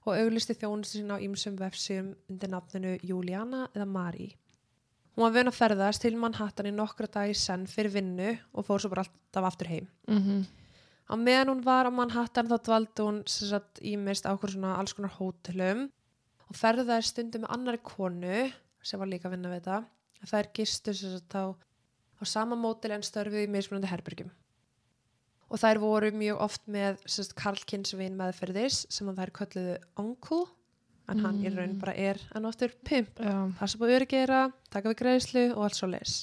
og 0.05 0.13
auglisti 0.13 0.57
þjónustu 0.61 1.01
sína 1.01 1.17
á 1.17 1.25
ýmsum 1.25 1.57
vefsum 1.57 2.13
undir 2.29 2.53
nafninu 2.53 2.99
Juliana 3.01 3.67
eða 3.73 3.89
Mari. 3.89 4.29
Hún 5.17 5.25
var 5.25 5.35
vön 5.35 5.51
að 5.51 5.57
ferðast 5.57 6.05
til 6.05 6.15
Manhattan 6.21 6.69
í 6.69 6.75
nokkra 6.77 7.09
dagi 7.09 7.35
senn 7.37 7.67
fyrir 7.69 7.97
vinnu 7.97 8.35
og 8.53 8.69
fór 8.69 8.85
svo 8.85 8.93
bara 8.93 9.07
alltaf 9.07 9.53
aftur 9.53 9.73
heim. 9.73 9.89
Mm 10.09 10.45
Á 11.11 11.19
meðan 11.19 11.49
hún 11.51 11.63
var 11.67 11.89
á 11.89 11.91
Manhattan 11.91 12.47
þá 12.47 12.59
dvaldi 12.63 13.03
hún 13.03 13.17
sagt 13.27 13.81
ímist 13.83 14.29
á 14.29 14.31
okkur 14.31 14.53
svona 14.53 14.77
alls 14.79 14.95
konar 14.95 15.11
hótelum 15.17 15.89
og 16.47 16.55
ferðaði 16.55 17.07
stundum 17.09 17.43
með 17.43 17.55
annari 17.57 17.81
konu 17.83 18.37
sem 18.87 19.01
var 19.01 19.11
líka 19.11 19.27
að 19.27 19.35
vinna 19.35 19.51
við 19.51 19.65
þetta. 19.65 19.79
Það 20.31 20.39
er 20.39 20.51
gistu 20.55 20.95
sagt 20.95 21.35
á, 21.35 21.45
á 22.21 22.25
sama 22.29 22.59
mótel 22.59 22.95
en 22.95 23.05
störfið 23.07 23.49
í 23.49 23.51
mismunandi 23.51 23.91
herbergjum. 23.91 24.31
Og 25.51 25.59
þær 25.59 25.81
voru 25.83 26.13
mjög 26.15 26.43
oft 26.45 26.67
með 26.71 27.01
sem 27.07 27.25
sagt 27.27 27.39
Karlkinsvin 27.41 28.19
meðferðis 28.19 28.85
sem 28.93 29.09
að 29.11 29.23
þær 29.23 29.37
kölluðu 29.41 29.77
uncle 29.99 30.45
en 31.11 31.23
hann 31.25 31.41
í 31.43 31.51
raun 31.51 31.79
bara 31.81 31.95
er 31.99 32.21
enn 32.37 32.45
og 32.47 32.53
aftur 32.53 32.75
pimp 32.87 33.19
Já. 33.19 33.35
passa 33.59 33.79
på 33.81 33.89
öryggera, 33.91 34.51
taka 34.71 34.93
við 34.93 35.01
greiðslu 35.01 35.47
og 35.57 35.65
allt 35.67 35.79
svo 35.81 35.89
leis. 35.91 36.21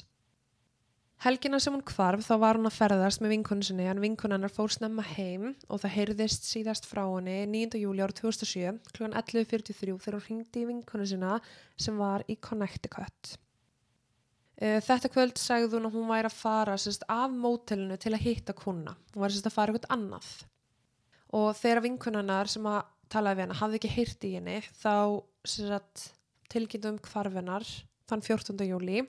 Helgina 1.26 1.58
sem 1.58 1.74
hún 1.74 1.82
hvarf 1.82 2.22
þá 2.28 2.36
var 2.44 2.60
hún 2.60 2.70
að 2.70 2.76
ferðast 2.76 3.24
með 3.24 3.32
vinkonu 3.34 3.66
sinni 3.66 3.88
en 3.90 4.02
vinkonu 4.04 4.38
hennar 4.38 4.54
fór 4.54 4.70
snemma 4.70 5.02
heim 5.16 5.48
og 5.66 5.82
það 5.82 5.96
heyrðist 5.96 6.46
síðast 6.46 6.86
frá 6.86 7.02
henni 7.08 7.40
9. 7.50 7.80
júli 7.82 8.04
árið 8.06 8.20
2007 8.22 8.78
kl. 8.94 9.10
11.43 9.10 9.98
þegar 9.98 10.20
hún 10.20 10.26
ringdi 10.28 10.62
í 10.62 10.70
vinkonu 10.70 11.10
sinna 11.10 11.40
sem 11.74 11.98
var 11.98 12.22
í 12.30 12.38
Connecticut. 12.38 13.34
Uh, 14.58 14.78
Þetta 14.82 15.12
kvöld 15.14 15.40
sagði 15.42 15.76
hún 15.76 15.90
að 15.90 15.98
hún 15.98 16.12
væri 16.12 16.32
að 16.32 16.38
fara 16.38 16.78
sérst, 16.82 17.06
af 17.10 17.34
mótelinu 17.34 17.98
til 18.02 18.16
að 18.16 18.24
hitta 18.26 18.58
kuna. 18.58 18.96
Hún 19.14 19.26
var 19.26 19.34
sérst, 19.34 19.50
að 19.50 19.58
fara 19.58 19.74
eitthvað 19.74 19.98
annað. 19.98 20.30
Og 21.38 21.50
þegar 21.60 21.84
vinkunarnar 21.86 22.50
sem 22.50 22.66
að 22.70 22.86
talaði 23.12 23.40
við 23.40 23.46
hana 23.46 23.60
hafði 23.62 23.80
ekki 23.80 23.94
heyrt 23.94 24.26
í 24.28 24.34
henni 24.36 24.58
þá 24.82 24.94
tilkynntum 26.52 27.00
hvarfinar 27.04 27.68
þann 28.08 28.24
14. 28.24 28.66
júli 28.68 29.04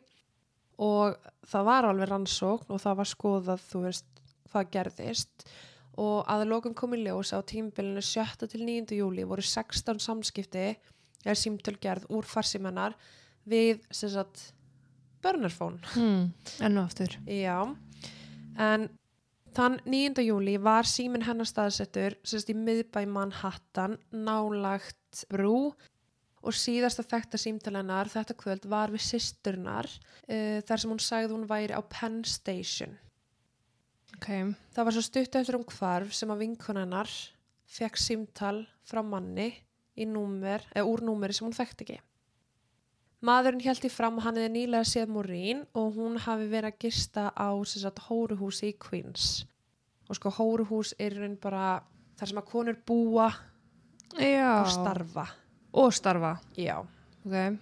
og 0.82 1.16
það 1.46 1.66
var 1.70 1.88
alveg 1.88 2.10
rannsókn 2.10 2.74
og 2.74 2.82
það 2.82 3.00
var 3.00 3.10
skoðað 3.12 3.64
þú 3.70 3.82
veist 3.86 4.22
hvað 4.52 4.70
gerðist 4.74 5.48
og 5.98 6.20
að 6.30 6.46
lokum 6.52 6.76
kom 6.78 6.94
í 6.94 7.00
ljós 7.02 7.32
á 7.34 7.42
tímbilinu 7.42 8.02
7. 8.04 8.46
til 8.46 8.62
9. 8.66 8.94
júli 8.98 9.26
voru 9.26 9.42
16 9.42 10.02
samskipti 10.02 10.68
eða 11.24 11.38
símtöl 11.38 11.74
gerð 11.82 12.06
úr 12.14 12.26
farsimennar 12.26 12.94
við 13.48 13.82
sem 13.90 14.12
sagt 14.12 14.52
burnerphone 15.24 15.80
mm. 15.96 16.24
enn 16.64 16.80
og 16.80 16.88
aftur 16.88 17.18
Já, 17.26 17.58
en 18.58 18.88
þann 19.56 19.78
9. 19.88 20.22
júli 20.26 20.56
var 20.62 20.88
síminn 20.88 21.26
hennar 21.26 21.48
staðsettur 21.48 22.18
sérst 22.26 22.50
í 22.52 22.56
miðbæ 22.56 23.04
Manhattan 23.10 23.98
nálagt 24.12 25.24
brú 25.30 25.72
og 26.38 26.54
síðasta 26.54 27.02
þekta 27.06 27.40
símtalennar 27.40 28.10
þetta 28.12 28.36
kvöld 28.38 28.66
var 28.70 28.92
við 28.94 29.04
systurnar 29.08 29.88
uh, 29.88 30.60
þar 30.66 30.82
sem 30.82 30.92
hún 30.92 31.02
sagði 31.02 31.34
hún 31.34 31.48
væri 31.50 31.74
á 31.74 31.82
Penn 31.82 32.22
Station. 32.28 32.94
ok, 34.16 34.54
Það 34.74 34.84
var 34.86 34.96
svo 34.96 35.04
stutt 35.04 35.40
eftir 35.40 35.58
um 35.58 35.66
hvarf 35.66 36.14
sem 36.14 36.30
að 36.30 36.44
vinkonennar 36.44 37.10
fekk 37.68 37.98
símtal 38.00 38.62
frá 38.88 39.02
manni 39.04 39.50
í 39.98 40.06
númer, 40.06 40.62
eða 40.72 40.86
úr 40.88 41.02
númeri 41.04 41.34
sem 41.34 41.48
hún 41.48 41.56
þekkt 41.56 41.84
ekki. 41.84 41.98
Maðurinn 43.24 43.64
held 43.64 43.82
í 43.82 43.90
fram 43.90 44.20
að 44.20 44.26
hann 44.28 44.36
hefði 44.38 44.50
nýlega 44.54 44.86
séð 44.86 45.08
Morín 45.10 45.62
og 45.74 45.96
hún 45.96 46.18
hafi 46.22 46.46
verið 46.52 46.70
að 46.70 46.82
gista 46.84 47.24
á 47.34 47.50
sagt, 47.66 48.04
hóruhúsi 48.06 48.70
í 48.70 48.76
Queens. 48.78 49.44
Og 50.06 50.16
sko 50.16 50.30
hóruhús 50.36 50.94
er 51.02 51.16
raun 51.18 51.34
bara 51.40 51.80
þar 52.18 52.30
sem 52.30 52.38
að 52.38 52.50
konur 52.52 52.78
búa 52.86 53.28
já 54.18 54.62
og 54.62 54.70
starfa. 54.72 55.26
og 55.72 55.92
starfa, 55.92 56.38
Já. 56.56 56.78
ok 57.26 57.58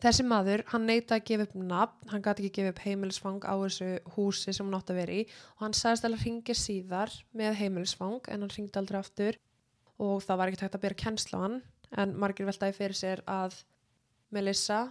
Þessi 0.00 0.24
maður, 0.24 0.62
hann 0.72 0.86
neitaði 0.88 1.20
að 1.20 1.24
gefa 1.28 1.44
upp 1.44 1.54
nafn, 1.60 2.08
hann 2.08 2.22
gæti 2.24 2.44
ekki 2.46 2.54
gefa 2.62 2.70
upp 2.72 2.78
heimilisfang 2.86 3.42
á 3.44 3.52
þessu 3.60 3.88
húsi 4.14 4.54
sem 4.56 4.64
hún 4.64 4.76
átti 4.78 4.94
að 4.94 5.00
vera 5.02 5.12
í 5.12 5.24
og 5.28 5.64
hann 5.66 5.74
sagðist 5.76 6.06
alveg 6.08 6.20
að 6.22 6.24
ringja 6.24 6.56
síðar 6.56 7.12
með 7.36 7.58
heimilisfang 7.58 8.30
en 8.32 8.40
hann 8.46 8.54
ringdi 8.54 8.80
aldrei 8.80 8.98
aftur 9.00 9.36
og 10.00 10.22
það 10.24 10.40
var 10.40 10.48
ekkert 10.48 10.64
hægt 10.64 10.78
að 10.78 10.84
byrja 10.86 11.00
kennsla 11.04 11.36
á 11.36 11.44
hann 11.44 11.58
en 12.00 12.14
margir 12.16 12.48
veltaði 12.48 12.76
fyrir 12.78 12.96
sér 12.96 13.22
að 13.28 13.58
Melissa, 14.30 14.84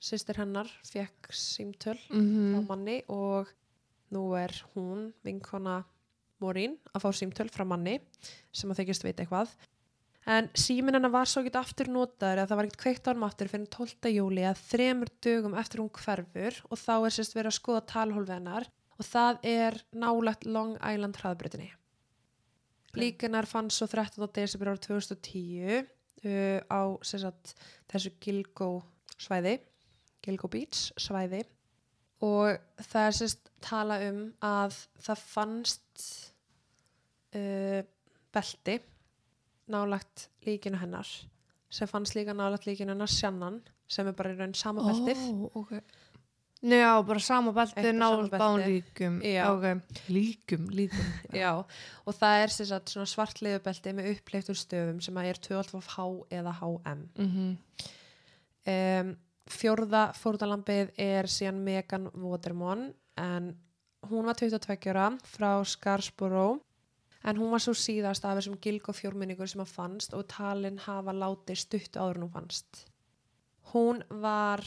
sýstir 0.00 0.38
hennar, 0.40 0.68
fekk 0.86 1.32
símtöl 1.34 1.98
frá 2.06 2.16
mm 2.16 2.66
manni 2.68 3.02
og 3.08 3.50
nú 4.14 4.32
er 4.38 4.54
hún, 4.74 5.12
vinkona 5.24 5.82
Morín, 6.40 6.78
að 6.94 7.02
fá 7.02 7.10
símtöl 7.12 7.50
frá 7.50 7.66
manni 7.66 7.98
sem 8.52 8.70
að 8.70 8.84
þykist 8.84 9.04
veit 9.04 9.18
eitthvað 9.18 9.50
en 10.28 10.48
síminn 10.58 10.96
hennar 10.96 11.12
var 11.12 11.28
svo 11.28 11.42
ekki 11.42 11.56
aftur 11.58 11.90
notaður 11.92 12.42
eða 12.42 12.50
það 12.50 12.60
var 12.60 12.68
ekkert 12.68 12.82
kveikt 12.82 13.08
á 13.08 13.10
hann 13.10 13.26
aftur 13.26 13.50
fyrir 13.50 13.70
12. 13.74 14.12
júli 14.12 14.44
að 14.46 14.62
þremur 14.68 15.12
dögum 15.24 15.56
eftir 15.58 15.82
hún 15.82 15.92
hverfur 15.94 16.58
og 16.68 16.80
þá 16.80 16.94
er 16.98 17.16
sérst 17.16 17.36
verið 17.36 17.52
að 17.52 17.58
skoða 17.58 17.84
talhólfi 17.92 18.34
hennar 18.36 18.68
og 18.98 19.08
það 19.08 19.38
er 19.48 19.78
nálagt 19.96 20.48
Long 20.48 20.76
Island 20.78 21.20
hraðbrutinni 21.20 21.70
líkanar 22.98 23.48
fann 23.48 23.70
svo 23.72 23.88
13. 23.88 24.28
desember 24.36 24.72
árið 24.72 24.88
2010 24.88 25.88
uh, 26.24 26.58
á 26.66 26.80
sagt, 27.06 27.54
þessu 27.90 28.14
Gilgo 28.22 28.70
svæði 29.18 29.58
Gilgo 30.24 30.50
Beach 30.50 30.90
svæði 30.98 31.44
og 32.26 32.58
það 32.82 33.04
er 33.04 33.16
sérst 33.20 33.50
tala 33.62 34.00
um 34.08 34.20
að 34.44 34.76
það 35.04 35.24
fannst 35.34 36.06
uh, 37.38 37.80
belti 38.34 38.78
nálagt 39.68 40.28
líkinu 40.46 40.80
hennar 40.80 41.08
sem 41.68 41.90
fannst 41.90 42.16
líka 42.16 42.34
nálagt 42.36 42.66
líkinu 42.66 42.94
hennar 42.94 43.12
sjannan 43.12 43.60
sem 43.88 44.08
er 44.08 44.16
bara 44.16 44.32
í 44.32 44.38
raun 44.38 44.54
sama 44.56 44.84
beltið 44.84 45.20
Ó, 45.28 45.48
ok. 45.62 45.74
Nei, 45.78 45.82
já, 46.62 47.02
bara 47.06 47.20
sama 47.22 47.52
belti, 47.52 47.76
Eitt 47.78 47.90
og 47.92 48.00
náð 48.00 48.14
sama 48.14 48.22
belti. 48.22 48.38
bán 48.42 48.64
líkum. 48.64 49.20
Já. 49.22 49.44
Ok, 49.52 49.82
líkum, 50.08 50.66
líkum. 50.74 51.12
Já, 51.42 51.52
og 52.04 52.14
það 52.18 52.42
er 52.42 52.54
sem 52.56 52.66
sagt 52.66 52.90
svona 52.90 53.06
svart 53.06 53.42
liðubelti 53.44 53.94
með 53.94 54.10
uppleiftur 54.16 54.58
stöfum 54.58 55.00
sem 55.04 55.20
að 55.20 55.30
er 55.30 55.40
12 55.48 55.86
H 55.94 56.08
eða 56.40 56.56
HM 56.62 57.06
Mm 57.18 57.56
um, 58.68 59.14
fjórða 59.48 60.02
fórðalambið 60.18 60.92
er 61.00 61.28
síðan 61.30 61.62
Megan 61.64 62.08
Waterman 62.20 62.90
en 63.18 63.54
hún 64.10 64.28
var 64.28 64.36
22 64.38 64.90
ára 64.92 65.08
frá 65.24 65.52
Scarborough 65.64 66.60
en 67.24 67.40
hún 67.40 67.50
var 67.54 67.62
svo 67.64 67.74
síðast 67.76 68.26
af 68.28 68.38
þessum 68.38 68.58
gilg 68.62 68.90
og 68.90 68.98
fjórminningur 68.98 69.48
sem 69.50 69.62
að 69.64 69.72
fannst 69.72 70.14
og 70.16 70.28
talin 70.30 70.78
hafa 70.84 71.14
látið 71.16 71.62
stutt 71.64 71.98
áður 71.98 72.22
hún 72.26 72.34
fannst 72.36 72.84
hún 73.72 74.04
var 74.22 74.62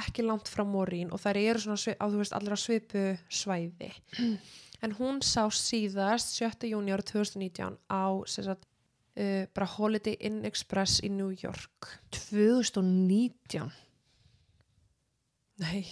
ekki 0.00 0.24
langt 0.26 0.48
frá 0.50 0.64
Morín 0.66 1.10
og 1.14 1.20
þær 1.22 1.38
eru 1.40 1.62
svona 1.62 1.94
á, 1.98 2.04
þú 2.10 2.20
veist, 2.20 2.34
allir 2.36 2.54
á 2.56 2.58
svipu 2.60 3.04
svæði 3.30 3.90
en 4.84 4.94
hún 4.98 5.20
sá 5.24 5.46
síðast 5.54 6.34
7. 6.36 6.68
júni 6.72 6.92
árið 6.94 7.12
2019 7.14 7.78
á 7.88 8.04
sagt, 8.28 8.66
uh, 9.16 9.44
bara 9.54 9.68
Holiday 9.76 10.16
Inn 10.20 10.42
Express 10.44 11.00
í 11.04 11.08
New 11.12 11.30
York 11.42 11.88
2019. 12.10 13.70
Nei, 15.62 15.84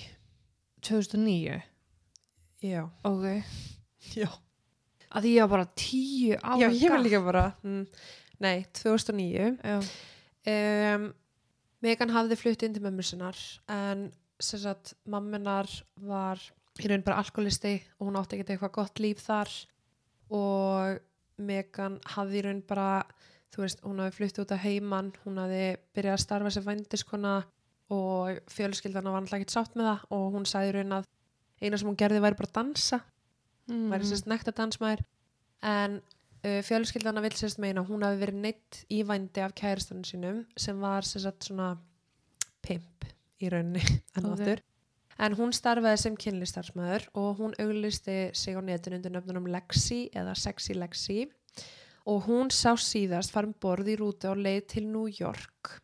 2009. 0.83 1.63
já. 2.63 2.89
Ok. 3.07 3.43
Já, 4.17 4.29
Að 5.13 5.27
ég 5.29 5.45
var 5.45 5.49
bara 5.53 5.67
10 5.77 6.39
ára. 6.43 6.59
já 6.59 6.69
ég 6.73 6.91
var 6.91 7.03
líka 7.05 7.21
bara, 7.23 7.45
mm, 7.63 7.87
nei, 8.41 8.65
2009. 8.73 9.59
Já. 9.63 9.79
Um, 10.43 11.13
Megan 11.83 12.13
hafði 12.15 12.37
flutt 12.39 12.63
inn 12.63 12.75
til 12.77 12.83
mömmu 12.85 13.03
sinnar 13.07 13.39
en 13.73 14.11
sem 14.43 14.61
sagt, 14.63 14.95
mamminar 15.07 15.69
var 16.03 16.41
í 16.83 16.89
raun 16.91 17.03
bara 17.07 17.21
alkoholisti 17.23 17.77
og 17.99 18.09
hún 18.09 18.19
átti 18.19 18.37
ekkert 18.39 18.55
eitthvað 18.57 18.75
gott 18.79 19.03
líf 19.03 19.21
þar 19.27 19.51
og 20.33 21.01
Megan 21.43 21.99
hafði 22.15 22.39
í 22.41 22.45
raun 22.47 22.63
bara, 22.69 23.03
þú 23.55 23.65
veist, 23.65 23.83
hún 23.87 24.01
hafði 24.03 24.17
flutt 24.19 24.41
út 24.45 24.55
af 24.55 24.63
heiman, 24.65 25.13
hún 25.25 25.41
hafði 25.43 25.65
byrjað 25.97 26.17
að 26.19 26.23
starfa 26.25 26.53
sem 26.55 26.67
vændiskona 26.67 27.35
og 27.93 28.39
fjölskyldana 28.49 29.13
var 29.13 29.21
alltaf 29.25 29.39
ekkert 29.41 29.55
sátt 29.55 29.75
með 29.77 29.91
það 29.91 30.05
og 30.17 30.29
hún 30.37 30.47
sagði 30.49 30.71
í 30.73 30.77
raun 30.79 30.97
að 31.01 31.09
eina 31.63 31.79
sem 31.79 31.91
hún 31.91 31.99
gerði 32.01 32.23
væri 32.25 32.39
bara 32.41 32.51
að 32.53 32.59
dansa 32.61 33.03
Mm. 33.71 33.93
væri 33.93 34.09
sérst 34.09 34.27
nekta 34.27 34.51
dansmæður 34.59 35.05
en 35.63 35.93
uh, 36.03 36.22
fjölskyldana 36.43 37.23
vil 37.23 37.35
sérst 37.39 37.61
meina 37.63 37.85
hún 37.87 38.03
hafi 38.03 38.19
verið 38.21 38.41
neitt 38.43 38.81
í 38.91 39.03
vændi 39.07 39.43
af 39.45 39.55
kæristanum 39.59 40.05
sínum 40.07 40.43
sem 40.59 40.81
var 40.83 41.07
sérst 41.07 41.47
svona 41.47 41.77
pimp 42.63 43.07
í 43.43 43.51
rauninni 43.53 43.83
enn 44.17 44.27
og 44.27 44.33
Ok. 44.33 44.41
aftur. 44.41 44.63
En 45.23 45.37
hún 45.39 45.53
starfaði 45.55 46.01
sem 46.01 46.17
kynlistarsmaður 46.19 47.05
og 47.21 47.39
hún 47.39 47.55
auglisti 47.63 48.17
sig 48.35 48.57
á 48.59 48.61
netinu 48.65 48.99
undir 48.99 49.13
nöfnunum 49.15 49.47
Lexi 49.53 50.09
eða 50.11 50.35
Sexy 50.35 50.75
Lexi. 50.75 51.29
Og 52.09 52.25
hún 52.27 52.51
sá 52.51 52.73
síðast 52.75 53.31
farum 53.31 53.53
borð 53.63 53.93
í 53.93 53.99
rútu 54.01 54.27
á 54.27 54.35
leið 54.35 54.65
til 54.73 54.89
New 54.89 55.07
York. 55.07 55.77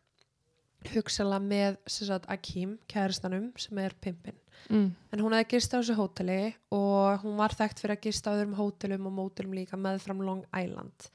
Hugsala 0.91 1.39
með 1.39 1.77
sérst 1.87 2.27
Akim, 2.27 2.77
kæristanum 2.91 3.53
sem 3.59 3.77
er 3.79 3.95
pimpin 4.01 4.35
Mm. 4.69 4.89
En 5.13 5.23
hún 5.23 5.35
hefði 5.37 5.47
gist 5.55 5.73
á 5.73 5.79
þessu 5.79 5.95
hóteli 5.97 6.41
og 6.75 7.23
hún 7.23 7.39
var 7.39 7.55
þekkt 7.57 7.81
fyrir 7.81 7.95
að 7.95 8.03
gista 8.05 8.33
á 8.33 8.35
öðrum 8.35 8.57
hótelum 8.59 9.07
og 9.09 9.15
mótelum 9.15 9.55
líka 9.57 9.79
meðfram 9.79 10.21
Long 10.25 10.43
Island. 10.51 11.09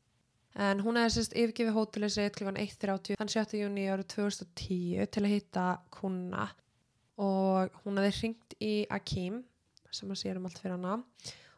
En 0.55 0.83
hún 0.87 0.99
hefði 0.99 1.15
sérst 1.17 1.37
yfirgefið 1.39 1.77
hótelið 1.77 2.13
sitt 2.15 2.37
kl. 2.39 2.51
1.30 2.51 3.19
þann 3.19 3.33
7. 3.33 3.57
júni 3.61 3.87
árið 3.91 4.11
2010 4.15 5.09
til 5.15 5.25
að 5.25 5.33
hitta 5.35 5.65
kuna 5.95 6.49
og 7.23 7.75
hún 7.85 7.99
hefði 8.01 8.19
hringt 8.21 8.57
í 8.63 8.75
Akim 8.91 9.43
sem 9.95 10.11
að 10.11 10.23
sér 10.25 10.39
um 10.39 10.47
allt 10.49 10.59
fyrir 10.59 10.75
hana 10.75 10.99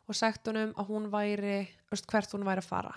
og 0.06 0.16
sagt 0.16 0.48
honum 0.48 0.72
að 0.76 0.88
hún 0.92 1.10
væri, 1.12 1.58
veist, 1.90 2.08
hvert 2.08 2.32
hún 2.36 2.44
væri 2.46 2.62
að 2.62 2.68
fara. 2.68 2.94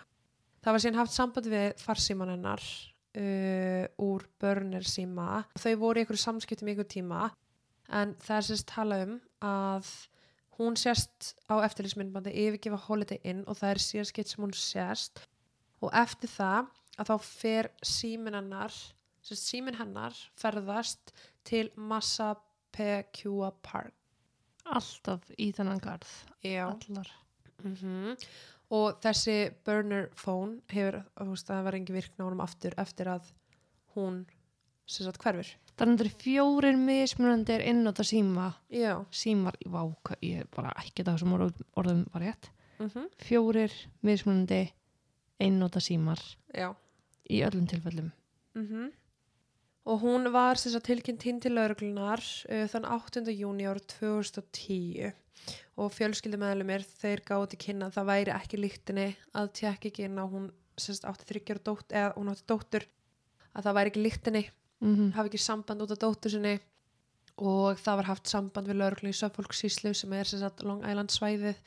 Það 0.60 0.76
var 0.76 0.84
síðan 0.84 1.00
haft 1.00 1.16
samband 1.16 1.48
við 1.50 1.68
farsíman 1.80 2.34
hennar 2.34 2.64
uh, 2.64 3.86
úr 4.04 4.26
börnir 4.42 4.86
síma. 4.88 5.46
Þau 5.58 5.74
voru 5.80 6.02
í 6.02 6.04
einhverju 6.04 6.22
samskiptum 6.22 6.68
í 6.68 6.76
einhverju 6.76 6.92
tíma 7.00 7.30
en 7.90 8.16
það 8.22 8.38
er 8.38 8.48
sérst 8.48 8.70
tala 8.70 9.00
um 9.06 9.16
að 9.46 9.92
hún 10.60 10.78
sérst 10.80 11.34
á 11.48 11.56
eftirlýsmyndbandi 11.64 12.34
yfirgefa 12.46 12.82
Holiday 12.88 13.22
Inn 13.24 13.46
og 13.48 13.60
það 13.62 13.74
er 13.74 13.84
síðan 13.86 14.10
skitt 14.12 14.32
sem 14.32 14.44
hún 14.44 14.56
sérst 14.58 15.24
og 15.80 15.94
eftir 15.96 16.32
það 16.34 16.70
að 17.00 17.12
þá 17.12 17.16
fer 17.30 17.72
símin 17.86 18.38
hennar 18.38 18.76
sérst 19.24 19.48
símin 19.48 19.80
hennar 19.80 20.18
ferðast 20.40 21.14
til 21.48 21.70
Massapekua 21.76 23.54
Park. 23.64 23.96
Alltaf 24.70 25.26
í 25.40 25.50
þennan 25.56 25.82
garð. 25.82 26.12
Allar. 26.46 27.10
mm 27.64 28.16
og 28.74 29.00
þessi 29.04 29.38
burner 29.66 30.10
phone 30.18 30.60
hefur, 30.70 31.02
þú 31.18 31.32
veist, 31.32 31.48
það 31.50 31.64
var 31.66 31.78
engin 31.78 31.98
virkna 31.98 32.26
á 32.26 32.28
honum 32.28 32.44
aftur 32.46 32.76
eftir 32.82 33.10
að 33.10 33.32
hún 33.96 34.22
sem 34.90 35.08
sagt 35.80 35.88
hverfur 35.88 36.06
Það 36.06 36.06
er 36.06 36.16
fjórir 36.24 36.78
mismunandir 36.78 37.62
innóta 37.64 38.04
síma. 38.04 38.54
Já. 38.70 39.06
Símar, 39.12 39.56
vá, 39.66 39.84
ég 40.22 40.42
er 40.44 40.48
bara 40.52 40.74
ekki 40.78 41.04
það 41.04 41.20
sem 41.20 41.34
orð, 41.34 41.62
orðum 41.76 42.06
var 42.14 42.22
rétt. 42.22 42.50
Mm 42.80 43.08
Fjórir 43.20 43.72
mismunandi 44.02 44.72
einnóta 45.40 45.80
símar 45.80 46.20
Já. 46.56 46.76
í 47.30 47.44
öllum 47.44 47.68
tilfellum. 47.68 48.12
Mm 48.56 48.92
Og 49.86 50.02
hún 50.02 50.32
var 50.32 50.56
tilkynnt 50.56 51.24
hinn 51.24 51.40
til 51.40 51.56
lauruglunar 51.56 52.20
uh, 52.20 52.68
þann 52.68 52.86
8. 52.86 53.24
júni 53.32 53.66
árið 53.66 53.88
2010 54.00 55.14
og 55.80 55.92
fjölskyldumæðlumir 55.96 56.84
þeir 56.84 57.24
gáði 57.26 57.58
kynna 57.58 57.88
að 57.88 57.96
það 57.96 58.06
væri 58.06 58.32
ekki 58.36 58.58
líktinni 58.60 59.16
að 59.34 59.52
tjekki 59.54 59.88
ekki 59.90 60.04
inn 60.06 60.20
á 60.20 60.26
hún 60.28 60.52
átti 60.78 61.26
þryggjar 61.26 61.64
dótt 61.64 61.92
eða 61.92 62.14
hún 62.18 62.30
átti 62.30 62.46
dóttur 62.46 62.86
að 63.56 63.64
það 63.64 63.78
væri 63.80 63.90
ekki 63.90 64.04
líktinni 64.04 64.44
mm 64.80 65.12
hafi 65.16 65.32
ekki 65.32 65.42
samband 65.44 65.84
út 65.84 65.92
af 65.96 66.02
dóttur 66.02 66.32
sinni 66.32 66.56
og 67.40 67.80
það 67.80 68.00
var 68.02 68.10
haft 68.10 68.32
samband 68.32 68.68
við 68.68 68.80
lögreglu 68.82 69.12
í 69.14 69.20
Söffolksíslu 69.20 69.94
sem 69.96 70.14
er 70.14 70.28
sem 70.28 70.40
sagt 70.40 70.64
Long 70.64 70.84
Island 70.84 71.12
svæðið 71.14 71.60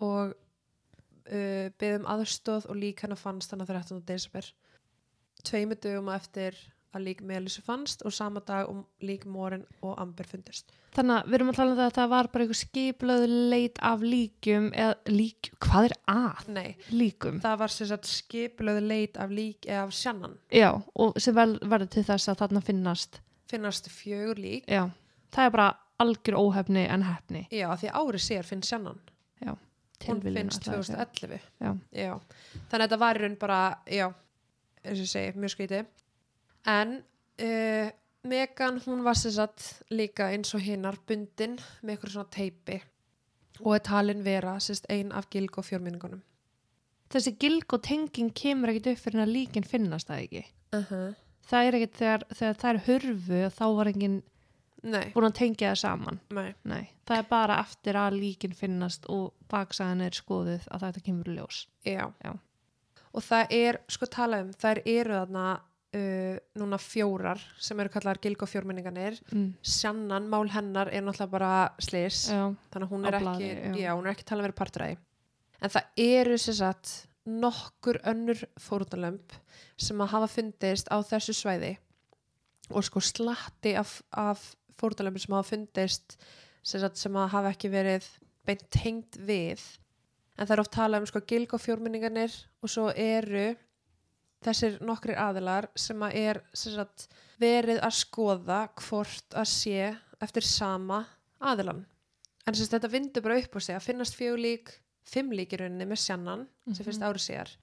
og 0.00 0.32
uh, 0.32 1.66
byggðum 1.78 2.08
aðstóð 2.14 2.68
og 2.68 2.78
lík 2.80 3.04
hennar 3.04 3.20
fannst 3.20 3.52
þannig 3.52 3.70
að 3.70 3.82
13. 3.82 4.04
desember 4.08 4.52
tveimu 5.42 5.76
dögum 5.76 6.12
eftir 6.14 6.56
að 6.92 7.06
lík 7.08 7.22
Melísu 7.26 7.62
fannst 7.64 8.04
og 8.06 8.14
sama 8.14 8.42
dag 8.46 8.70
um 8.70 8.84
lík 9.04 9.26
Morin 9.26 9.64
og 9.82 9.98
Amber 10.00 10.28
fundist 10.28 10.72
Þannig 10.92 11.16
að 11.16 11.28
við 11.30 11.36
erum 11.38 11.50
að 11.52 11.56
tala 11.56 11.72
um 11.72 11.78
það 11.78 11.86
að 11.86 11.94
það 11.96 12.08
var 12.12 12.28
bara 12.32 12.44
eitthvað 12.44 12.60
skiplöðu 12.60 13.28
leit 13.52 13.78
af 13.88 14.02
líkjum 14.04 14.66
eða 14.76 14.96
lík, 15.08 15.48
hvað 15.64 15.86
er 15.88 15.94
að? 16.12 16.48
Nei, 16.52 16.74
líkum? 16.92 17.38
það 17.40 17.62
var 17.62 17.72
skipulöðu 18.12 18.82
leit 18.90 19.16
af 19.16 19.32
lík 19.32 19.68
eða 19.70 19.86
af 19.86 19.94
sjannan. 19.96 20.34
Já, 20.52 20.68
og 20.92 21.16
sem 21.16 21.36
vel 21.38 21.54
verður 21.62 21.88
til 21.96 22.04
þess 22.10 22.28
að 22.28 22.42
þarna 22.42 22.62
finnast. 22.66 23.22
Finnast 23.48 23.88
fjögur 23.88 24.36
lík. 24.36 24.68
Já, 24.68 24.90
það 25.32 25.48
er 25.48 25.56
bara 25.56 25.70
algjör 26.04 26.36
óhefni 26.42 26.84
en 26.90 27.06
hefni 27.08 27.46
já, 27.48 27.70
því 27.78 27.94
ári 27.96 28.20
sér 28.20 28.44
finnst 28.48 28.68
sjannan. 28.68 29.00
Hún 30.02 30.18
Tilviljun, 30.18 30.48
finnst 30.50 30.64
ætlaði 30.64 30.78
að 30.80 30.86
segja. 30.88 31.04
2011 31.14 31.42
Já. 31.62 31.72
Já. 31.94 32.14
þannig 32.70 32.72
að 32.72 32.84
þetta 32.84 33.00
var 33.02 33.18
í 33.18 33.22
raun 33.22 33.36
bara 33.38 33.58
já, 33.86 34.06
eins 34.82 34.96
og 34.96 35.04
ég 35.04 35.10
segi, 35.12 35.34
mjög 35.38 35.52
skríti 35.54 35.82
en 36.68 36.98
uh, 37.42 37.90
Megan 38.22 38.80
hún 38.86 39.02
var 39.04 39.18
sem 39.18 39.34
sagt 39.34 39.82
líka 39.90 40.30
eins 40.30 40.54
og 40.54 40.62
hinnar 40.62 40.98
bundin 41.06 41.58
með 41.82 41.96
eitthvað 41.96 42.12
svona 42.16 42.34
teipi 42.36 42.82
og 43.62 43.74
er 43.76 43.82
talin 43.86 44.22
vera 44.24 44.58
sérst 44.62 44.86
ein 44.90 45.12
af 45.12 45.28
gilg 45.30 45.58
og 45.58 45.66
fjórminningunum 45.66 46.22
Þessi 47.12 47.34
gilg 47.36 47.74
og 47.76 47.82
tenging 47.84 48.30
kemur 48.32 48.72
ekkit 48.72 48.94
upp 48.94 49.00
fyrir 49.02 49.26
að 49.26 49.34
líkin 49.34 49.66
finnast 49.68 50.08
það 50.08 50.22
ekki? 50.24 50.44
Uh 50.72 50.84
-huh. 50.90 51.08
Það 51.44 51.66
er 51.66 51.74
ekkit 51.74 51.96
þegar, 51.98 52.22
þegar 52.32 52.54
það 52.60 52.70
er 52.70 52.84
hurfu 52.86 53.40
þá 53.56 53.66
var 53.76 53.90
enginn 53.90 54.22
nei, 54.82 55.12
búin 55.12 55.26
að 55.28 55.34
tengja 55.34 55.72
það 55.72 55.80
saman. 55.82 56.20
Nei, 56.30 56.54
Nei, 56.64 56.88
það 57.06 57.18
er 57.18 57.26
bara 57.28 57.58
eftir 57.60 57.96
að 57.96 58.16
líkin 58.20 58.54
finnast 58.54 59.06
og 59.08 59.34
baksagan 59.48 60.00
er 60.00 60.16
skoðuð 60.16 60.64
að 60.70 60.80
þetta 60.86 61.04
kemur 61.04 61.28
ljós. 61.28 61.66
Já. 61.84 62.12
Já. 62.24 62.32
og 63.12 63.22
það 63.22 63.46
er, 63.50 63.80
sko 63.88 64.06
tala 64.06 64.40
um 64.40 64.52
þær 64.52 64.82
eru 64.86 65.12
þarna 65.12 65.60
uh, 65.96 66.36
núna 66.58 66.78
fjórar 66.80 67.40
sem 67.60 67.80
eru 67.82 67.92
kallar 67.92 68.20
gilg 68.22 68.42
og 68.44 68.50
fjórminninganir 68.50 69.18
mm. 69.32 69.48
Sjannan, 69.62 70.28
mál 70.32 70.50
hennar 70.52 70.90
er 70.92 71.04
náttúrulega 71.04 71.32
bara 71.32 71.52
slis 71.82 72.26
Já, 72.32 72.50
þannig 72.72 72.88
að 72.88 72.92
hún 72.94 73.08
er, 73.08 73.18
blaði, 73.18 73.48
ekki, 73.52 73.80
já. 73.80 73.86
já. 73.86 73.94
hún 73.96 74.06
er 74.06 74.14
ekki 74.14 74.28
talað 74.28 74.42
að 74.44 74.48
vera 74.48 74.60
partur 74.62 74.86
að 74.86 74.92
því 74.92 75.00
en 75.62 75.74
það 75.76 76.04
eru 76.06 76.38
sem 76.42 76.58
sagt 76.58 76.94
nokkur 77.42 78.00
önnur 78.10 78.40
fórunalömp 78.60 79.36
sem 79.80 80.00
að 80.02 80.14
hafa 80.16 80.30
fundist 80.32 80.90
á 80.90 80.96
þessu 81.06 81.36
svæði 81.38 81.76
og 82.72 82.86
sko 82.86 83.02
slatti 83.04 83.76
af, 83.78 84.00
af 84.10 84.42
fórunalömp 84.80 85.20
sem 85.22 85.36
hafa 85.36 85.52
fundist 85.52 86.16
sem, 86.62 86.80
sagt, 86.80 86.98
sem 86.98 87.14
að 87.18 87.30
hafa 87.36 87.52
ekki 87.54 87.70
verið 87.70 88.08
beint 88.46 88.64
tengt 88.74 89.18
við 89.22 89.62
en 90.38 90.46
það 90.48 90.54
er 90.56 90.62
oft 90.64 90.74
talað 90.74 91.04
um 91.04 91.10
sko 91.10 91.22
gilg 91.28 91.54
og 91.54 91.62
fjórminningarnir 91.62 92.34
og 92.62 92.72
svo 92.72 92.88
eru 92.90 93.52
þessir 94.44 94.78
nokkrir 94.84 95.18
aðilar 95.20 95.68
sem 95.78 96.02
að 96.04 96.18
er 96.22 96.42
sem 96.52 96.76
sagt, 96.76 97.08
verið 97.42 97.80
að 97.82 97.96
skoða 97.98 98.60
hvort 98.82 99.38
að 99.38 99.48
sé 99.50 99.90
eftir 100.22 100.46
sama 100.46 101.04
aðilan 101.42 101.84
en 102.46 102.54
sem 102.54 102.64
sagt, 102.64 102.76
þetta 102.76 102.92
vindur 102.92 103.24
bara 103.24 103.40
upp 103.42 103.58
á 103.58 103.60
sig 103.62 103.76
að 103.76 103.86
finnast 103.86 104.18
fjögur 104.18 104.42
lík, 104.42 104.72
fimm 105.06 105.32
lík 105.34 105.54
í 105.54 105.62
rauninni 105.62 105.88
með 105.88 106.02
sjannan 106.04 106.46
sem 106.70 106.84
finnst 106.86 107.04
árið 107.04 107.26
sér 107.26 107.54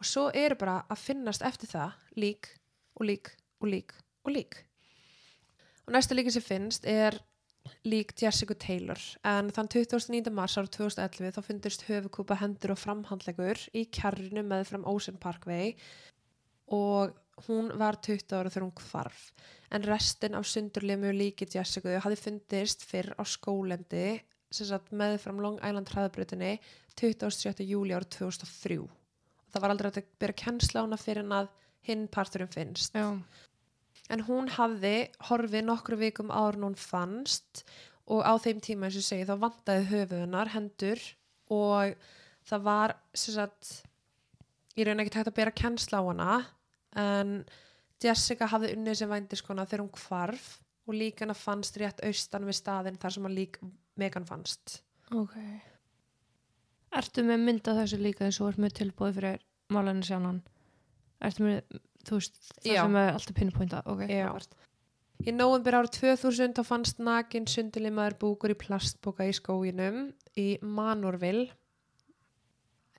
og 0.00 0.08
svo 0.08 0.28
eru 0.36 0.56
bara 0.60 0.80
að 0.90 1.02
finnast 1.04 1.44
eftir 1.46 1.70
það 1.70 2.20
lík 2.20 2.50
og 2.98 3.08
lík 3.08 3.30
og 3.60 3.70
lík 3.72 3.94
og 4.24 4.34
lík. 4.34 4.58
Og 5.84 5.92
næsta 5.94 6.16
líki 6.16 6.32
sem 6.32 6.44
finnst 6.44 6.86
er 6.88 7.16
lík 7.88 8.12
Jessica 8.20 8.54
Taylor. 8.60 9.00
En 9.24 9.50
þann 9.52 9.70
29. 9.72 10.32
mars 10.32 10.56
ára 10.58 10.68
2011 10.68 11.36
þá 11.36 11.40
fundist 11.46 11.84
höfukúpa 11.88 12.36
hendur 12.40 12.74
og 12.74 12.80
framhandlegur 12.80 13.60
í 13.76 13.86
kjarrinu 13.92 14.44
með 14.44 14.66
fram 14.70 14.84
Ocean 14.88 15.16
Parkway 15.20 15.74
og 16.72 17.14
hún 17.48 17.72
var 17.78 17.98
20 18.00 18.36
ára 18.36 18.50
þegar 18.52 18.66
hún 18.66 18.84
hvarf. 18.90 19.22
En 19.74 19.84
restin 19.84 20.36
af 20.38 20.46
sundurlimu 20.46 21.10
líki 21.12 21.48
Jessica 21.50 21.98
hafði 22.00 22.20
fundist 22.20 22.84
fyrr 22.86 23.12
á 23.18 23.22
skólendi 23.26 24.20
með 24.94 25.16
fram 25.18 25.40
Long 25.42 25.58
Island 25.58 25.90
hraðabrutinni 25.90 26.60
27. 26.94 27.64
júli 27.66 27.94
ára 27.96 28.06
2003 28.06 28.78
og 28.78 28.92
það 29.50 29.64
var 29.64 29.72
aldrei 29.74 29.88
að 29.90 30.04
byrja 30.22 30.40
kennsla 30.44 30.84
hana 30.84 30.98
fyrir 30.98 31.24
en 31.24 31.34
að 31.40 31.48
hinn 31.84 32.06
parturinn 32.08 32.52
finnst. 32.52 32.94
Já, 32.94 33.18
en 34.10 34.24
hún 34.28 34.50
hafði 34.54 35.10
horfið 35.28 35.66
nokkru 35.66 35.98
vikum 36.00 36.30
áður 36.30 36.60
en 36.60 36.68
hún 36.68 36.78
fannst 36.78 37.64
og 38.10 38.22
á 38.22 38.32
þeim 38.38 38.60
tíma 38.62 38.88
eins 38.88 39.00
og 39.00 39.06
segi 39.06 39.26
þá 39.28 39.34
vantaði 39.42 39.88
höfuðunar 39.90 40.52
hendur 40.54 41.02
og 41.54 41.96
það 42.48 42.66
var 42.68 42.96
sem 43.16 43.36
sagt 43.38 43.72
ég 44.78 44.86
raun 44.88 45.02
ekki 45.02 45.18
hægt 45.18 45.30
að 45.32 45.38
bera 45.38 45.54
kennsla 45.54 46.00
á 46.00 46.04
hana 46.08 46.30
en 47.04 47.36
Jessica 48.02 48.48
hafði 48.50 48.74
unnið 48.76 49.00
sem 49.00 49.10
vændiskona 49.10 49.66
þegar 49.68 49.84
hún 49.84 49.94
hvarf 50.04 50.48
og 50.84 50.98
líkana 50.98 51.36
fannst 51.38 51.78
rétt 51.80 52.02
austan 52.04 52.44
við 52.48 52.58
staðin 52.60 52.98
þar 53.00 53.16
sem 53.16 53.28
að 53.30 53.38
lík 53.38 53.60
Megan 54.00 54.26
fannst 54.28 54.80
ok 55.14 55.38
Ertu 56.94 57.24
með 57.26 57.40
mynda 57.42 57.74
þessu 57.74 57.98
líka 57.98 58.26
eins 58.26 58.38
og 58.42 58.52
er 58.52 58.60
með 58.62 58.76
tilbúið 58.80 59.16
fyrir 59.18 59.40
málinu 59.74 60.04
sjálfan 60.06 60.42
Ertu 61.24 61.46
með, 61.46 61.80
þú 62.04 62.20
veist, 62.20 62.38
það 62.60 62.70
Já. 62.70 62.82
sem 62.82 62.96
er 63.00 63.10
alltaf 63.14 63.36
pinpointa 63.38 63.82
ok, 63.88 64.04
frábært. 64.10 64.56
Í 65.24 65.32
nóvembur 65.32 65.76
árið 65.78 65.92
2000 66.00 66.56
þá 66.58 66.62
fannst 66.68 66.98
nakin 67.00 67.46
sundulimaður 67.48 68.16
búkur 68.20 68.52
í 68.52 68.58
plastboka 68.60 69.24
í 69.28 69.32
skóginum 69.36 70.08
í 70.36 70.48
Manorville. 70.60 71.46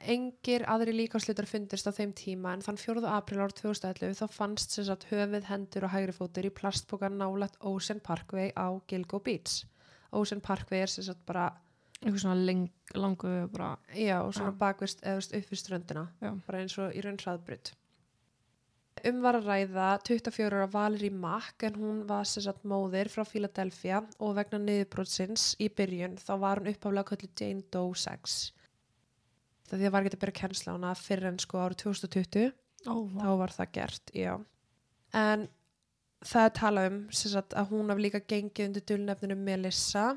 Engir 0.04 0.66
aðri 0.70 0.92
líkáslutar 0.94 1.48
fundist 1.50 1.88
á 1.88 1.92
þeim 1.96 2.12
tíma 2.14 2.52
en 2.54 2.62
þann 2.62 2.78
4. 2.78 3.02
april 3.10 3.40
árið 3.42 3.62
2011 3.64 4.18
þá 4.20 4.26
fannst 4.36 4.76
sem 4.76 4.86
sagt 4.86 5.08
höfuð, 5.10 5.48
hendur 5.48 5.88
og 5.88 5.94
hægri 5.96 6.14
fótur 6.14 6.46
í 6.46 6.52
plastboka 6.54 7.10
nálægt 7.10 7.56
Ocean 7.62 8.02
Parkway 8.04 8.52
á 8.54 8.76
Gilgo 8.88 9.20
Beach. 9.24 9.64
Ocean 10.12 10.42
Parkway 10.42 10.84
er 10.84 10.92
sem 10.92 11.08
sagt 11.08 11.24
bara, 11.26 11.48
eitthvað 12.02 12.22
svona 12.22 12.44
leng, 12.44 12.68
langu 12.94 13.32
bara, 13.56 13.78
já, 13.96 14.20
svona 14.36 14.52
Já. 14.52 14.60
bakvist 14.60 15.02
eða 15.02 15.22
veist, 15.22 15.34
upp 15.40 15.50
við 15.50 15.62
ströndina, 15.64 16.06
Já. 16.22 16.32
bara 16.46 16.62
eins 16.62 16.78
og 16.78 16.94
í 16.94 17.02
raun 17.02 17.18
hraðbrut. 17.24 17.74
Um 19.06 19.18
var 19.22 19.38
að 19.38 19.50
ræða 19.50 19.88
24 20.08 20.56
ára 20.56 20.68
Valerie 20.72 21.12
Mack 21.12 21.66
en 21.68 21.76
hún 21.78 22.06
var 22.08 22.26
sem 22.30 22.46
sagt 22.46 22.64
móðir 22.64 23.10
frá 23.12 23.26
Philadelphia 23.28 24.00
og 24.20 24.36
vegna 24.38 24.60
niðurbrotsins 24.62 25.56
í 25.60 25.68
byrjun 25.70 26.16
þá 26.22 26.32
var 26.42 26.62
hún 26.62 26.72
uppáflega 26.72 27.10
köllu 27.10 27.30
Jane 27.38 27.66
Doe 27.74 27.94
6. 27.94 28.38
Það 29.66 29.82
því 29.82 29.88
að 29.88 29.94
var 29.96 30.06
ekki 30.06 30.18
að 30.18 30.24
byrja 30.24 30.40
kennsla 30.40 30.74
á 30.74 30.76
hana 30.78 30.94
fyrir 31.00 31.30
en 31.32 31.40
sko 31.42 31.62
árið 31.64 31.80
2020 31.84 32.52
ó, 32.86 32.96
þá 33.18 33.30
var 33.42 33.54
það 33.56 33.72
gert, 33.78 34.12
já. 34.14 34.34
En 35.16 35.48
það 36.26 36.48
er 36.50 36.54
talað 36.60 36.90
um 36.92 37.00
sagt, 37.18 37.56
að 37.58 37.72
hún 37.74 37.90
haf 37.94 38.02
líka 38.02 38.22
gengið 38.22 38.68
undir 38.70 38.86
dulnefninu 38.92 39.38
Melissa 39.40 40.08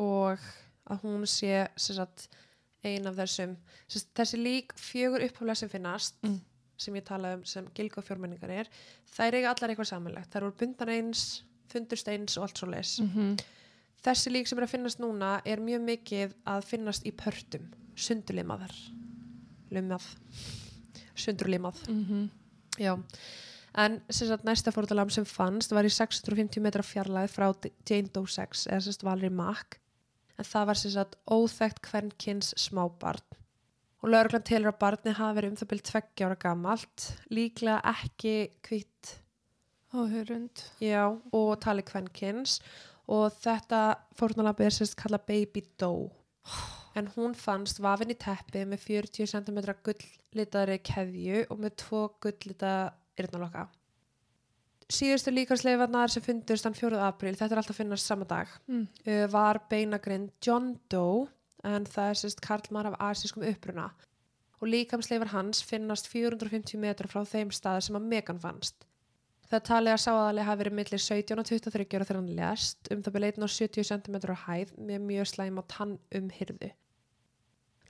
og 0.00 0.42
að 0.90 1.04
hún 1.06 1.26
sé 1.30 1.68
sem 1.76 1.98
sagt, 1.98 2.26
ein 2.82 3.06
af 3.06 3.14
þessum 3.20 3.54
sagt, 3.86 4.10
þessi 4.18 4.40
lík 4.42 4.74
fjögur 4.74 5.22
upphaflega 5.28 5.60
sem 5.62 5.70
finnast 5.70 6.18
Mm. 6.26 6.40
sem 6.76 6.94
ég 6.98 7.04
talaði 7.06 7.38
um 7.38 7.44
sem 7.46 7.66
gilg 7.76 7.98
og 7.98 8.04
fjórmenningar 8.04 8.50
er 8.50 8.68
þær 9.14 9.36
eiga 9.38 9.50
allar 9.52 9.70
eitthvað 9.70 9.90
samanlegt. 9.92 10.32
Þær 10.32 10.48
voru 10.48 10.56
bundan 10.58 10.88
eins, 10.90 11.44
fundust 11.70 12.08
eins 12.08 12.34
og 12.36 12.48
allt 12.48 12.58
svo 12.58 12.66
leis 12.72 12.98
mm 12.98 13.36
þessi 14.02 14.32
lík 14.34 14.48
sem 14.50 14.58
er 14.58 14.66
að 14.66 14.72
finnast 14.74 14.98
núna 15.02 15.36
er 15.46 15.62
mjög 15.62 15.84
mikið 15.86 16.32
að 16.50 16.64
finnast 16.66 17.06
í 17.06 17.12
pörtum 17.14 17.68
sundurlimaðar 17.96 18.74
lumað. 19.72 20.04
Sundurlimað. 21.14 21.82
-hmm. 21.88 22.28
Já, 22.78 22.96
en 23.74 24.00
sem 24.10 24.28
sagt 24.28 24.44
næsta 24.44 24.72
fórtalam 24.72 25.10
sem 25.10 25.24
fannst 25.24 25.72
var 25.72 25.84
í 25.84 25.92
650 25.92 26.60
metra 26.60 26.82
fjarlæð 26.82 27.28
frá 27.30 27.52
Jane 27.90 28.08
Doe 28.08 28.26
6 28.26 28.66
eða 28.66 28.80
sem 28.80 28.92
sagt 28.92 29.04
Valerie 29.04 29.30
Mack. 29.30 29.80
En 30.38 30.44
það 30.44 30.66
var 30.66 30.74
sem 30.74 30.90
sagt 30.90 31.16
óþekkt 31.26 31.82
kvenkins 31.82 32.54
smábarn. 32.56 33.24
Og 34.02 34.08
lögreglan 34.08 34.42
telur 34.42 34.72
að 34.72 34.78
barni 34.78 35.12
hafi 35.12 35.36
verið 35.36 35.50
um 35.50 35.56
það 35.56 35.68
byrjum 35.68 35.88
tveggja 35.90 36.26
ára 36.26 36.36
gamalt 36.36 37.04
líklega 37.30 37.80
ekki 37.92 38.50
kvitt 38.62 39.18
áhörund 39.92 40.64
og 41.32 41.60
tali 41.60 41.82
kvenkins 41.82 42.60
og 43.06 43.32
þetta 43.42 43.98
fórtalambi 44.18 44.64
er 44.64 44.74
sem 44.74 44.86
sagt 44.86 45.02
kallað 45.04 45.26
Baby 45.28 45.62
Doe 45.78 46.10
en 46.94 47.08
hún 47.16 47.34
fannst 47.38 47.80
vafin 47.82 48.10
í 48.12 48.16
teppi 48.18 48.64
með 48.68 48.82
40 48.86 49.30
cm 49.32 49.60
gulllitaðri 49.86 50.78
keðju 50.84 51.44
og 51.50 51.60
með 51.62 51.76
tvo 51.84 52.02
gulllita 52.20 52.74
yrnalokka. 53.20 53.68
síðustu 54.92 55.32
líkansleifarnar 55.32 56.10
sem 56.12 56.22
fundust 56.22 56.66
þann 56.66 56.74
4. 56.76 56.98
apríl, 57.00 57.32
þetta 57.38 57.54
er 57.54 57.60
alltaf 57.62 57.76
að 57.76 57.80
finnast 57.80 58.06
sama 58.06 58.24
dag, 58.28 58.48
Mm. 58.68 59.30
var 59.30 59.60
beinagrind 59.70 60.30
John 60.44 60.78
Doe 60.90 61.28
en 61.64 61.84
það 61.86 62.10
er 62.10 62.18
sérst 62.20 62.40
karlmar 62.44 62.86
af 62.86 62.98
asískum 63.00 63.42
uppruna 63.48 63.90
og 64.60 64.68
líkamsleifar 64.68 65.28
hans 65.32 65.62
finnast 65.62 66.06
450 66.08 66.76
metra 66.78 67.08
frá 67.08 67.24
þeim 67.24 67.50
stað 67.50 67.82
sem 67.82 67.96
að 67.96 68.02
Megan 68.10 68.38
fannst. 68.38 68.84
Það 69.50 69.64
talið 69.68 69.92
að 69.92 70.04
sáðali 70.04 70.44
hafi 70.46 70.62
verið 70.62 70.76
millir 70.78 71.02
17 71.02 71.38
og 71.38 71.46
23 71.46 71.96
ára 71.96 72.04
þegar 72.04 72.20
hann 72.20 72.36
lest 72.36 72.88
um 72.90 73.02
það 73.02 73.12
byrja 73.16 73.32
1 73.32 73.42
og 73.42 73.50
70 73.50 73.84
cm 73.90 74.16
á 74.32 74.36
hæð 74.46 74.70
með 74.78 75.00
mjög 75.08 75.26
slæma 75.32 75.64
tann 75.68 75.98
um 76.14 76.28
hyrðu. 76.30 76.70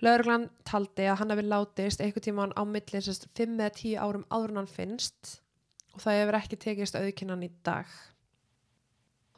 Lauruglan 0.03 0.49
taldi 0.67 1.07
að 1.07 1.21
hann 1.21 1.31
hafi 1.31 1.45
látist 1.47 2.01
einhvern 2.03 2.27
tíman 2.27 2.55
á 2.59 2.63
millir 2.67 3.05
sérst 3.05 3.29
5 3.39 3.61
eða 3.61 3.75
10 3.79 4.01
árum 4.03 4.25
áður 4.35 4.57
hann 4.59 4.71
finnst 4.71 5.37
og 5.95 6.03
það 6.03 6.19
hefur 6.19 6.39
ekki 6.41 6.59
tekist 6.65 6.99
auðkynnan 6.99 7.45
í 7.47 7.51
dag. 7.67 7.87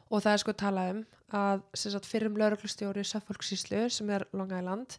Og 0.09 0.23
það 0.23 0.31
er 0.31 0.41
sko 0.41 0.55
talað 0.57 0.91
um 0.95 1.05
að 1.35 1.63
sagt, 1.77 2.09
fyrrum 2.09 2.37
lauruglustjóri 2.39 3.03
Suffolk-síslu 3.05 3.85
sem 3.93 4.09
er 4.13 4.25
Long 4.33 4.53
Island 4.53 4.97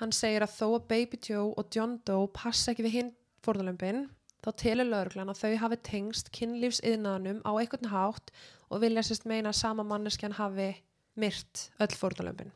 hann 0.00 0.14
segir 0.14 0.44
að 0.44 0.54
þó 0.54 0.66
að 0.68 0.86
Baby 0.92 1.20
Joe 1.24 1.50
og 1.58 1.72
John 1.74 1.98
Doe 2.06 2.28
passa 2.34 2.72
ekki 2.72 2.86
við 2.86 2.96
hinn 2.98 3.10
fórðalömpin 3.44 4.06
þá 4.44 4.50
telur 4.60 4.88
lauruglan 4.88 5.32
að 5.32 5.42
þau 5.42 5.56
hafi 5.64 5.80
tengst 5.88 6.30
kynlífsiðnaðanum 6.36 7.42
á 7.42 7.52
einhvern 7.58 7.90
hátt 7.92 8.32
og 8.68 8.84
vilja 8.84 9.04
sérst 9.06 9.26
meina 9.28 9.52
að 9.52 9.60
sama 9.60 9.86
manneskjan 9.86 10.36
hafi 10.38 10.70
myrt 11.18 11.68
öll 11.82 11.94
fórðalömpin. 11.98 12.52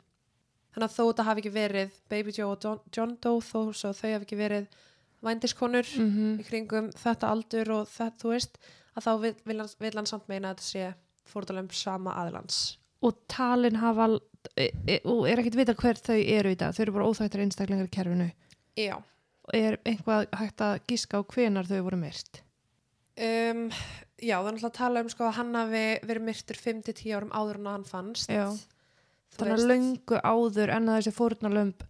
Þannig 0.73 0.89
að 0.89 0.95
þó 0.97 1.03
þetta 1.03 1.27
hafi 1.29 1.43
ekki 1.43 1.53
verið 1.53 1.97
Baby 2.09 2.33
Joe 2.37 2.55
og 2.55 2.65
John, 2.65 2.81
John 2.97 3.17
Doe 3.21 3.45
þó 3.45 3.59
svo 3.77 3.93
þau 3.93 4.09
hafi 4.09 4.25
ekki 4.25 4.39
verið 4.41 4.69
vændiskonur 5.23 5.89
Mm 5.99 6.39
í 6.41 6.47
kringum 6.47 6.91
þetta 6.99 7.31
aldur 7.31 7.71
og 7.77 7.91
þetta, 7.93 8.19
þú 8.23 8.33
veist, 8.33 8.59
að 8.97 9.07
þá 9.07 9.13
vil, 9.25 9.33
vil, 9.47 9.59
hann, 9.61 9.73
vil 9.85 9.95
hann 9.99 10.09
samt 10.09 10.29
meina 10.31 10.51
að 10.51 10.61
þetta 10.61 10.69
sé 10.69 10.93
fórðalömp 11.33 11.75
sama 11.77 12.15
aðlans. 12.19 12.61
Og 13.03 13.17
talin 13.31 13.79
hafa, 13.83 14.09
e, 14.57 14.71
e, 14.87 15.01
og 15.09 15.27
er 15.29 15.43
ekkert 15.43 15.59
vita 15.59 15.75
hver 15.79 15.99
þau 15.99 16.19
eru 16.19 16.53
í 16.53 16.59
dag, 16.59 16.75
þau 16.75 16.85
eru 16.87 16.97
bara 16.97 17.09
óþægtar 17.11 17.45
einstaklingar 17.45 17.89
í 17.89 17.93
kerfinu. 17.93 18.29
Já. 18.79 18.97
Og 19.43 19.55
er 19.59 19.79
eitthvað 19.85 20.29
hægt 20.39 20.63
að 20.65 20.81
gíska 20.91 21.19
á 21.19 21.23
hvenar 21.27 21.69
þau 21.69 21.81
voru 21.89 21.99
myrt? 22.01 22.43
Um, 23.13 23.67
já, 24.23 24.39
það 24.39 24.49
er 24.49 24.55
náttúrulega 24.55 24.71
að 24.71 24.79
tala 24.79 25.03
um 25.03 25.11
sko 25.13 25.27
að 25.29 25.35
hann 25.41 25.57
hafi 25.59 25.87
verið 26.09 26.29
myrtur 26.29 26.61
5-10 26.63 27.17
árum 27.17 27.35
áður 27.35 27.59
en 27.61 27.67
að 27.67 27.77
hann 27.77 27.89
fannst. 27.91 28.31
Já. 28.33 28.47
Þannig 29.39 29.55
að 29.57 29.69
löngu 29.71 30.21
áður 30.23 30.73
en 30.77 30.89
að 30.89 30.99
þessi 31.01 31.15
fórnarlömb, 31.17 31.85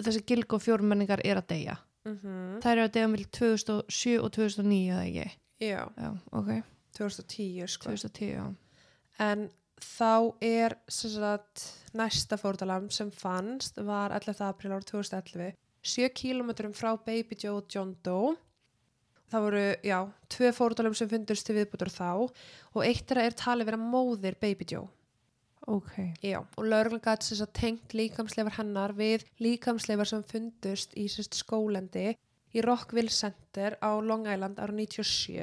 þessi 0.00 0.22
gilg 0.28 0.56
og 0.56 0.64
fjórmenningar 0.64 1.22
er 1.24 1.40
að 1.40 1.50
deyja. 1.54 1.76
Mm 2.06 2.16
Það 2.62 2.72
eru 2.72 2.86
að 2.86 2.94
deyja 2.94 3.10
með 3.12 3.26
2007 3.38 4.16
og 4.22 4.32
2009, 4.34 4.80
eða 4.94 5.04
ekki? 5.06 5.38
Já, 5.60 5.82
Já, 5.96 6.10
ok, 6.32 6.50
2010 6.98 7.70
sko. 7.72 7.90
2010, 7.90 8.32
já. 8.34 8.44
En 9.18 9.48
þá 9.82 10.34
er 10.40 10.76
sagt, 10.88 11.66
næsta 11.96 12.38
fórtalam 12.40 12.90
sem 12.90 13.10
fannst 13.10 13.76
var 13.76 14.14
11. 14.16 14.40
april 14.46 14.72
árið 14.72 14.90
2011 14.92 15.54
7 15.86 16.10
kílómetrum 16.16 16.74
frá 16.74 16.96
Baby 16.98 17.36
Joe 17.38 17.60
og 17.60 17.70
John 17.70 17.94
Doe 18.02 18.34
það 19.30 19.44
voru, 19.46 19.62
já, 19.86 19.98
tvö 20.30 20.52
fórtalam 20.54 20.94
sem 20.94 21.08
fundust 21.10 21.46
til 21.46 21.56
viðbútur 21.58 21.90
þá 21.90 22.10
og 22.26 22.82
eitt 22.84 23.06
þeirra 23.06 23.26
er 23.26 23.38
talið 23.38 23.70
vera 23.70 23.80
móðir 23.80 24.38
Baby 24.40 24.66
Joe 24.70 24.88
Ok, 25.66 25.96
já, 26.22 26.38
og 26.38 26.62
lauruglan 26.62 27.02
gæti 27.02 27.26
sem 27.26 27.40
sagt 27.40 27.56
tengt 27.58 27.94
líkamsleifar 27.98 28.54
hennar 28.60 28.92
við 28.94 29.24
líkamsleifar 29.42 30.06
sem 30.06 30.22
fundust 30.22 30.94
í 30.94 31.08
sem 31.10 31.26
sagt, 31.26 31.40
skólendi 31.40 32.12
í 32.54 32.62
Rockville 32.62 33.10
Center 33.10 33.74
á 33.82 33.90
Long 33.98 34.28
Island 34.30 34.60
ára 34.62 34.70
97 34.76 35.42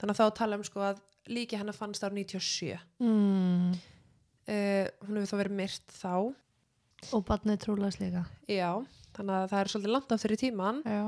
þannig 0.00 0.12
að 0.12 0.20
þá 0.20 0.36
tala 0.36 0.58
um 0.60 0.66
sko 0.68 0.84
að 0.84 1.00
líki 1.32 1.56
hennar 1.56 1.76
fannst 1.76 2.04
ára 2.04 2.12
97 2.12 2.76
mm. 3.00 3.74
Uh, 4.44 4.84
hún 5.06 5.16
hefur 5.16 5.30
þá 5.30 5.38
verið 5.40 5.54
myrt 5.56 5.92
þá. 5.96 6.16
Og 7.16 7.22
barnið 7.24 7.62
trúlega 7.62 7.96
líka. 7.96 8.24
já, 8.44 8.68
þannig 9.16 9.38
að 9.38 9.46
það 9.48 9.60
er 9.62 9.70
svolítið 9.72 9.92
langt 9.94 10.12
aftur 10.12 10.34
í 10.34 10.36
tíman 10.42 10.82
Já, 10.84 11.04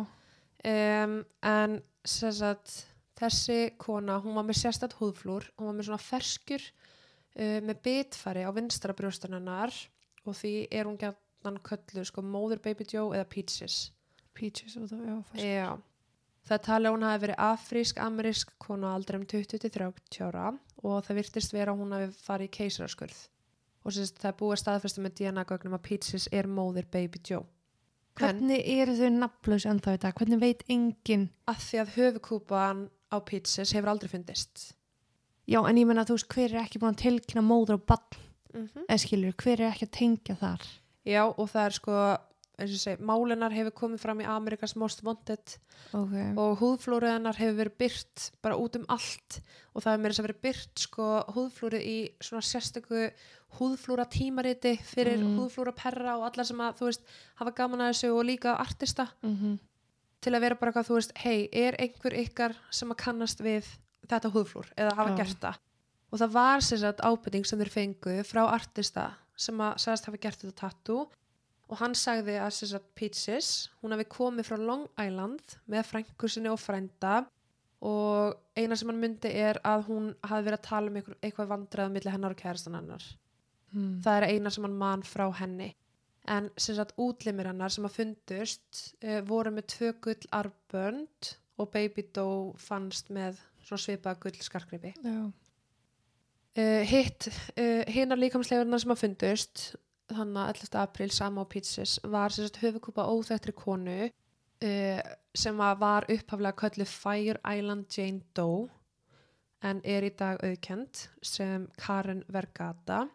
um, 0.73 1.17
en 1.45 1.75
sem 2.09 2.33
sagt, 2.33 2.79
þessi 3.21 3.59
kona, 3.77 4.17
hún 4.25 4.39
var 4.41 4.49
með 4.49 4.63
sérstætt 4.63 4.97
húðflúr 4.97 5.51
hún 5.59 5.69
var 5.69 5.77
með 5.77 5.91
svona 5.91 6.01
ferskur 6.07 6.65
uh, 7.37 7.59
með 7.65 7.83
bitfæri 7.85 8.47
á 8.47 8.51
vinstra 8.57 8.97
brjóstanennar 8.97 9.75
og 10.27 10.35
því 10.37 10.55
er 10.71 10.89
hún 10.89 10.99
gætnan 11.01 11.61
köllu 11.65 12.05
sko 12.07 12.25
móður 12.25 12.63
Baby 12.65 12.89
Joe 12.91 13.13
eða 13.15 13.29
Peaches 13.31 13.91
peaches 14.37 14.77
og 14.77 14.91
það, 14.91 15.05
já, 15.07 15.21
fast. 15.31 15.45
já 15.45 15.69
Það 16.47 16.61
tala 16.63 16.91
hún 16.95 17.03
hafi 17.03 17.23
verið 17.25 17.41
afrísk-amerísk 17.43 18.53
kona 18.63 18.93
á 18.93 18.95
aldrei 18.95 19.19
um 19.19 19.25
20-30 19.27 20.21
ára 20.29 20.53
og 20.79 21.01
það 21.03 21.19
virtist 21.19 21.55
vera 21.57 21.75
hún 21.75 21.95
hafi 21.97 22.13
farið 22.23 22.47
í 22.47 22.53
keisaraskurð. 22.55 23.17
Og 23.83 23.95
sérst, 23.97 24.21
það 24.23 24.31
er 24.31 24.37
búið 24.39 24.55
að 24.55 24.61
staðfesta 24.61 25.03
með 25.03 25.17
DNA-gögnum 25.19 25.75
að 25.75 25.83
Peaches 25.89 26.29
er 26.31 26.47
móðir 26.47 26.87
Baby 26.87 27.19
Joe. 27.27 27.43
En 27.43 28.23
Hvernig 28.23 28.63
eru 28.77 28.95
þau 28.95 29.11
nafnlaus 29.17 29.67
ennþá 29.67 29.97
í 29.97 30.01
dag? 30.07 30.15
Hvernig 30.21 30.43
veit 30.45 30.63
enginn? 30.71 31.27
að 31.51 31.67
því 31.67 31.83
að 31.83 31.93
höfukúpan 31.97 32.87
á 33.11 33.17
Peaches 33.27 33.75
hefur 33.75 33.91
aldrei 33.91 34.15
fundist. 34.15 34.69
Já, 35.47 35.61
en 35.69 35.77
ég 35.79 35.87
menna 35.87 36.05
þú 36.05 36.17
veist, 36.17 36.29
hver 36.35 36.55
er 36.55 36.63
ekki 36.65 36.81
búin 36.83 36.95
að 36.97 37.03
tilkynna 37.05 37.43
móður 37.47 37.75
og 37.81 37.87
barn, 37.87 38.23
Mm 38.57 38.69
-hmm. 38.75 38.85
eða 38.89 38.99
skilur, 38.99 39.33
hver 39.37 39.61
er 39.61 39.71
ekki 39.73 39.85
að 39.87 39.91
tengja 39.99 40.35
þar? 40.41 40.61
Já, 41.07 41.23
og 41.39 41.49
það 41.51 41.67
er 41.67 41.71
sko, 41.71 41.93
eins 42.59 42.73
og 42.73 42.81
segi, 42.81 43.03
málinar 43.03 43.53
hefur 43.53 43.71
komið 43.71 43.99
fram 44.01 44.21
í 44.21 44.25
Amerikas 44.25 44.77
Most 44.77 45.03
Wanted 45.05 45.59
Ok, 45.93 46.15
og 46.39 46.59
húðflúriðinnar 46.59 47.37
hefur 47.37 47.57
verið 47.57 47.77
byrt 47.79 48.31
bara 48.43 48.57
út 48.57 48.77
um 48.77 48.85
allt 48.89 49.41
og 49.75 49.83
það 49.83 49.91
hefur 49.93 50.01
meira 50.03 50.13
þess 50.13 50.21
að 50.21 50.27
verið 50.27 50.41
byrt 50.43 50.79
sko 50.79 51.25
húðflúrið 51.29 51.83
í 51.85 52.11
svona 52.21 52.43
sérstöku 52.43 53.11
húðflúra 53.59 54.05
tímariti 54.09 54.79
fyrir 54.83 55.19
Mm. 55.19 55.37
húðflúra 55.39 55.73
perra 55.77 56.17
og 56.19 56.25
allar 56.33 56.45
sem 56.47 56.59
að 56.59 56.75
þú 56.79 56.85
veist 56.87 57.03
hafa 57.37 57.51
gaman 57.55 57.81
að 57.81 57.89
þessu 57.93 58.19
og 58.19 58.25
líka 58.25 58.57
artista 58.59 59.09
mm 59.23 59.59
til 60.21 60.33
að 60.35 60.41
vera 60.41 60.55
bara 60.55 60.73
eitthvað 60.73 60.87
þú 60.89 60.95
veist 60.95 61.13
hei, 61.19 61.49
er 61.53 61.77
einhver 61.79 62.13
ykkar 62.15 62.55
sem 62.71 62.89
að 62.91 62.97
kannast 62.97 63.41
við 63.41 63.65
þetta 64.11 64.33
húðflúr 64.35 64.73
eða 64.77 64.97
hafa 64.99 65.13
Já. 65.15 65.19
gert 65.23 65.41
það 65.45 65.63
og 66.07 66.23
það 66.23 66.35
var 66.37 66.65
sér 66.65 66.83
satt 66.83 67.05
ábyrning 67.05 67.47
sem 67.49 67.61
þeir 67.61 67.73
fengu 67.75 68.17
frá 68.27 68.43
artista 68.47 69.07
sem 69.37 69.61
að 69.61 69.79
sagðist 69.83 70.11
hafa 70.11 70.21
gert 70.23 70.43
þetta 70.43 70.61
tattoo 70.63 71.07
og 71.67 71.81
hann 71.81 71.97
sagði 71.99 72.37
að 72.41 72.53
sér 72.57 72.73
satt 72.75 72.91
Peaches 72.99 73.53
hún 73.83 73.97
hafi 73.97 74.07
komið 74.17 74.51
frá 74.51 74.61
Long 74.61 74.87
Island 75.03 75.57
með 75.67 75.89
frængur 75.91 76.33
sinni 76.33 76.53
og 76.53 76.61
frænda 76.63 77.25
og 77.87 78.37
eina 78.57 78.77
sem 78.79 78.89
hann 78.91 79.01
myndi 79.03 79.33
er 79.37 79.61
að 79.67 79.89
hún 79.91 80.13
hafi 80.25 80.47
verið 80.47 80.61
að 80.61 80.69
tala 80.69 80.93
um 80.93 81.01
eitthvað, 81.01 81.51
vandræða 81.51 81.93
millir 81.93 82.15
hennar 82.15 82.37
og 82.37 82.41
kærastan 82.41 82.79
hennar 82.79 83.09
mm. 83.75 83.99
það 84.05 84.21
er 84.21 84.29
eina 84.31 84.53
sem 84.55 84.67
hann 84.67 84.79
man 84.81 85.05
frá 85.07 85.27
henni 85.41 85.73
en 86.27 86.49
sagt 86.59 86.97
útlimir 86.99 87.51
hennar 87.51 87.75
sem 87.75 87.87
að 87.87 87.99
fundust 88.01 88.81
uh, 89.05 89.21
voru 89.27 89.53
með 89.55 89.69
tvö 89.75 89.93
gull 90.07 90.31
arbönd 90.35 91.35
og 91.57 91.71
Baby 91.73 92.07
Doe 92.15 92.55
fannst 92.61 93.11
með 93.15 93.41
svona 93.65 93.83
svipað 93.83 94.21
gull 94.23 94.39
skarkripi 94.45 94.93
já, 94.95 95.19
uh, 96.61 96.83
hitt, 96.91 97.29
uh, 97.57 97.83
hinnar 97.93 98.21
líkamsleifurnar 98.21 98.83
sem 98.83 98.95
að 98.95 99.03
fundust 99.03 99.67
þannig 100.13 100.43
að 100.43 100.53
11. 100.63 100.79
apríl 100.85 101.11
sama 101.15 101.43
á 101.43 101.51
Pizzas 101.51 101.99
var 102.05 102.35
sagt 102.35 102.61
höfukúpa 102.63 103.09
óþættri 103.11 103.55
konu 103.57 104.07
uh, 104.07 105.01
sem 105.37 105.61
að 105.61 105.79
var 105.83 106.09
upphaflega 106.13 106.59
köllu 106.63 106.89
Fire 106.89 107.41
Island 107.43 107.91
Jane 107.91 108.23
Doe 108.37 108.69
en 109.65 109.81
er 109.89 110.05
í 110.07 110.13
dag 110.15 110.39
auðkend 110.45 111.07
sem 111.25 111.65
Karen 111.81 112.23
Vergata. 112.31 113.07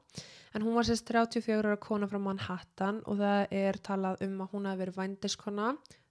En 0.51 0.65
hún 0.65 0.75
var 0.75 0.87
sérst 0.87 1.07
34 1.07 1.61
ára 1.61 1.77
kona 1.79 2.09
frá 2.11 2.19
Manhattan 2.19 2.99
og 3.07 3.21
það 3.21 3.53
er 3.55 3.79
talað 3.85 4.25
um 4.25 4.41
að 4.43 4.55
hún 4.55 4.67
hafi 4.67 4.81
verið 4.81 4.97
vændiskona 4.99 5.67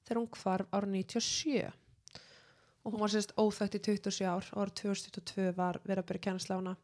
þegar 0.06 0.20
hún 0.22 0.30
hvarf 0.38 0.70
ára 0.72 0.88
97 0.88 1.66
og 2.84 2.92
hún 2.94 3.02
var 3.02 3.12
sérst 3.12 3.34
óþægt 3.36 3.76
í 3.76 3.82
27 3.90 4.24
ár 4.28 4.46
og 4.52 4.62
ára 4.62 4.76
2022 4.82 5.50
var 5.56 5.80
verið 5.84 6.04
að 6.04 6.08
byrja 6.12 6.56
hana 6.56 6.76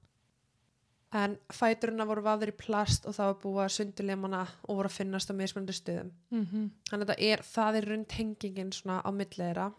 en 1.15 1.37
fæturina 1.55 2.07
voru 2.07 2.25
vafðir 2.25 2.53
í 2.53 2.59
plast 2.59 3.07
og 3.07 3.15
það 3.17 3.31
var 3.31 3.37
búið 3.43 3.63
að 3.65 3.75
sundurlemana 3.77 4.43
og 4.67 4.79
voru 4.81 4.91
að 4.91 4.97
finnast 4.97 5.31
á 5.31 5.35
mismunandi 5.39 5.77
stöðum. 5.77 6.13
Mm 6.31 6.71
þannig 6.91 7.11
að 7.11 7.23
er, 7.29 7.43
það 7.43 7.77
er 7.77 7.89
raun 7.91 8.05
tengingin 8.05 8.73
svona 8.73 9.01
á 9.01 9.11
milliðra 9.11 9.73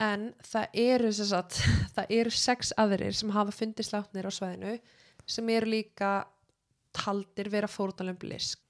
en 0.00 0.34
það 0.44 0.66
eru 0.74 1.12
sagt, 1.12 1.60
það 1.94 2.06
eru 2.10 2.30
sex 2.30 2.72
aðrir 2.76 3.14
sem 3.14 3.30
hafa 3.30 3.50
fundist 3.50 3.92
látnir 3.92 4.28
á 4.28 4.32
svæðinu 4.32 4.78
sem 5.26 5.48
eru 5.48 5.66
líka 5.66 6.26
taldir 6.92 7.48
vera 7.50 7.66
fórnalömb 7.66 8.22
lisk. 8.22 8.60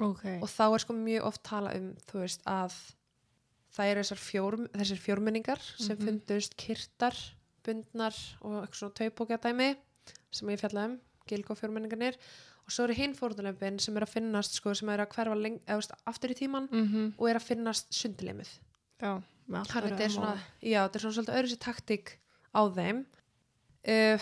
Ok, 0.00 0.24
og 0.42 0.48
þá 0.48 0.64
er 0.74 0.78
sko 0.82 0.92
mjög 0.92 1.24
oft 1.28 1.42
tala 1.42 1.72
um 1.76 1.92
þú 2.08 2.18
veist 2.24 2.42
að 2.48 2.74
það 3.72 3.90
eru 3.92 4.02
þessar, 4.04 4.20
fjór, 4.20 4.56
þessar 4.76 5.00
fjórmenningar 5.06 5.60
sem 5.78 5.96
Mhm. 5.96 6.04
fundust 6.06 6.56
kirtar 6.56 7.16
bundnar 7.64 8.14
og 8.42 8.62
eitthvað 8.66 8.80
svona 8.80 8.98
taupókjadæmi 9.00 9.68
sem 10.32 10.48
ég 10.48 10.58
fjalla 10.60 10.84
um, 10.90 10.98
gilgó 11.28 11.54
fjórmenningarnir 11.56 12.16
og 12.66 12.70
svo 12.70 12.84
eru 12.84 12.94
hinn 12.94 13.14
fórnalömbin 13.14 13.80
sem 13.80 13.96
er 13.96 14.02
að 14.06 14.12
finnast 14.16 14.54
sko, 14.58 14.74
sem 14.74 14.88
er 14.88 14.98
að 15.04 15.12
hverfa 15.14 15.34
leng, 15.38 15.60
eða, 15.66 15.96
aftur 16.06 16.30
í 16.30 16.34
tíman 16.38 16.68
mm 16.70 17.14
og 17.18 17.28
er 17.30 17.36
að 17.38 17.46
finnast 17.48 17.92
sundilimið 17.94 18.48
já, 19.02 19.22
Þannig 19.52 20.00
er 20.00 20.08
svona, 20.08 20.36
já, 20.62 20.78
þetta 20.88 20.96
er 20.96 21.02
svona 21.02 21.14
svolítið 21.16 21.38
öðru 21.38 21.50
sér 21.50 21.58
taktík 21.60 22.12
á 22.54 22.62
þeim. 22.72 23.00
Uh, 23.82 24.18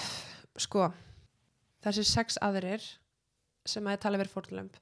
sko 0.56 0.86
þessi 1.84 2.04
sex 2.08 2.38
aðrir 2.40 2.82
sem 3.68 3.84
að 3.86 4.00
tala 4.00 4.18
verið 4.18 4.32
fórnlömb 4.32 4.78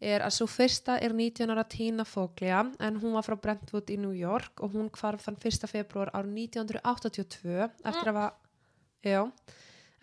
er 0.00 0.22
að 0.22 0.34
svo 0.36 0.46
fyrsta 0.50 0.98
er 1.02 1.14
19 1.14 1.50
ára 1.50 1.64
Tina 1.66 2.04
Foglia 2.06 2.64
en 2.78 2.98
hún 3.02 3.16
var 3.16 3.26
frá 3.26 3.36
Brentwood 3.40 3.90
í 3.90 3.98
New 3.98 4.14
York 4.14 4.62
og 4.62 4.76
hún 4.76 4.90
kvarf 4.94 5.26
þann 5.26 5.38
1. 5.42 5.66
februar 5.70 6.12
árið 6.14 6.36
1982 6.44 7.56
eftir 7.66 8.10
að 8.12 8.12
hafa 8.12 8.28
já, 9.02 9.22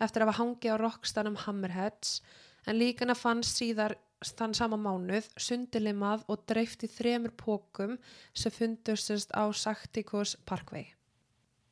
eftir 0.00 0.22
að 0.22 0.28
hafa 0.28 0.40
hangið 0.42 0.76
á 0.76 0.82
rockstanum 0.82 1.38
Hammerheads 1.46 2.20
en 2.66 2.78
líkana 2.80 3.16
fannst 3.16 3.56
síðar 3.56 3.96
þann 4.36 4.56
sama 4.56 4.76
mánuð 4.80 5.28
sundilimað 5.40 6.24
og 6.32 6.44
dreift 6.48 6.84
í 6.84 6.90
þremur 6.90 7.32
pókum 7.36 7.96
sem 8.34 8.52
fundustust 8.52 9.32
á 9.32 9.48
Saktikos 9.52 10.36
Parkway 10.48 10.92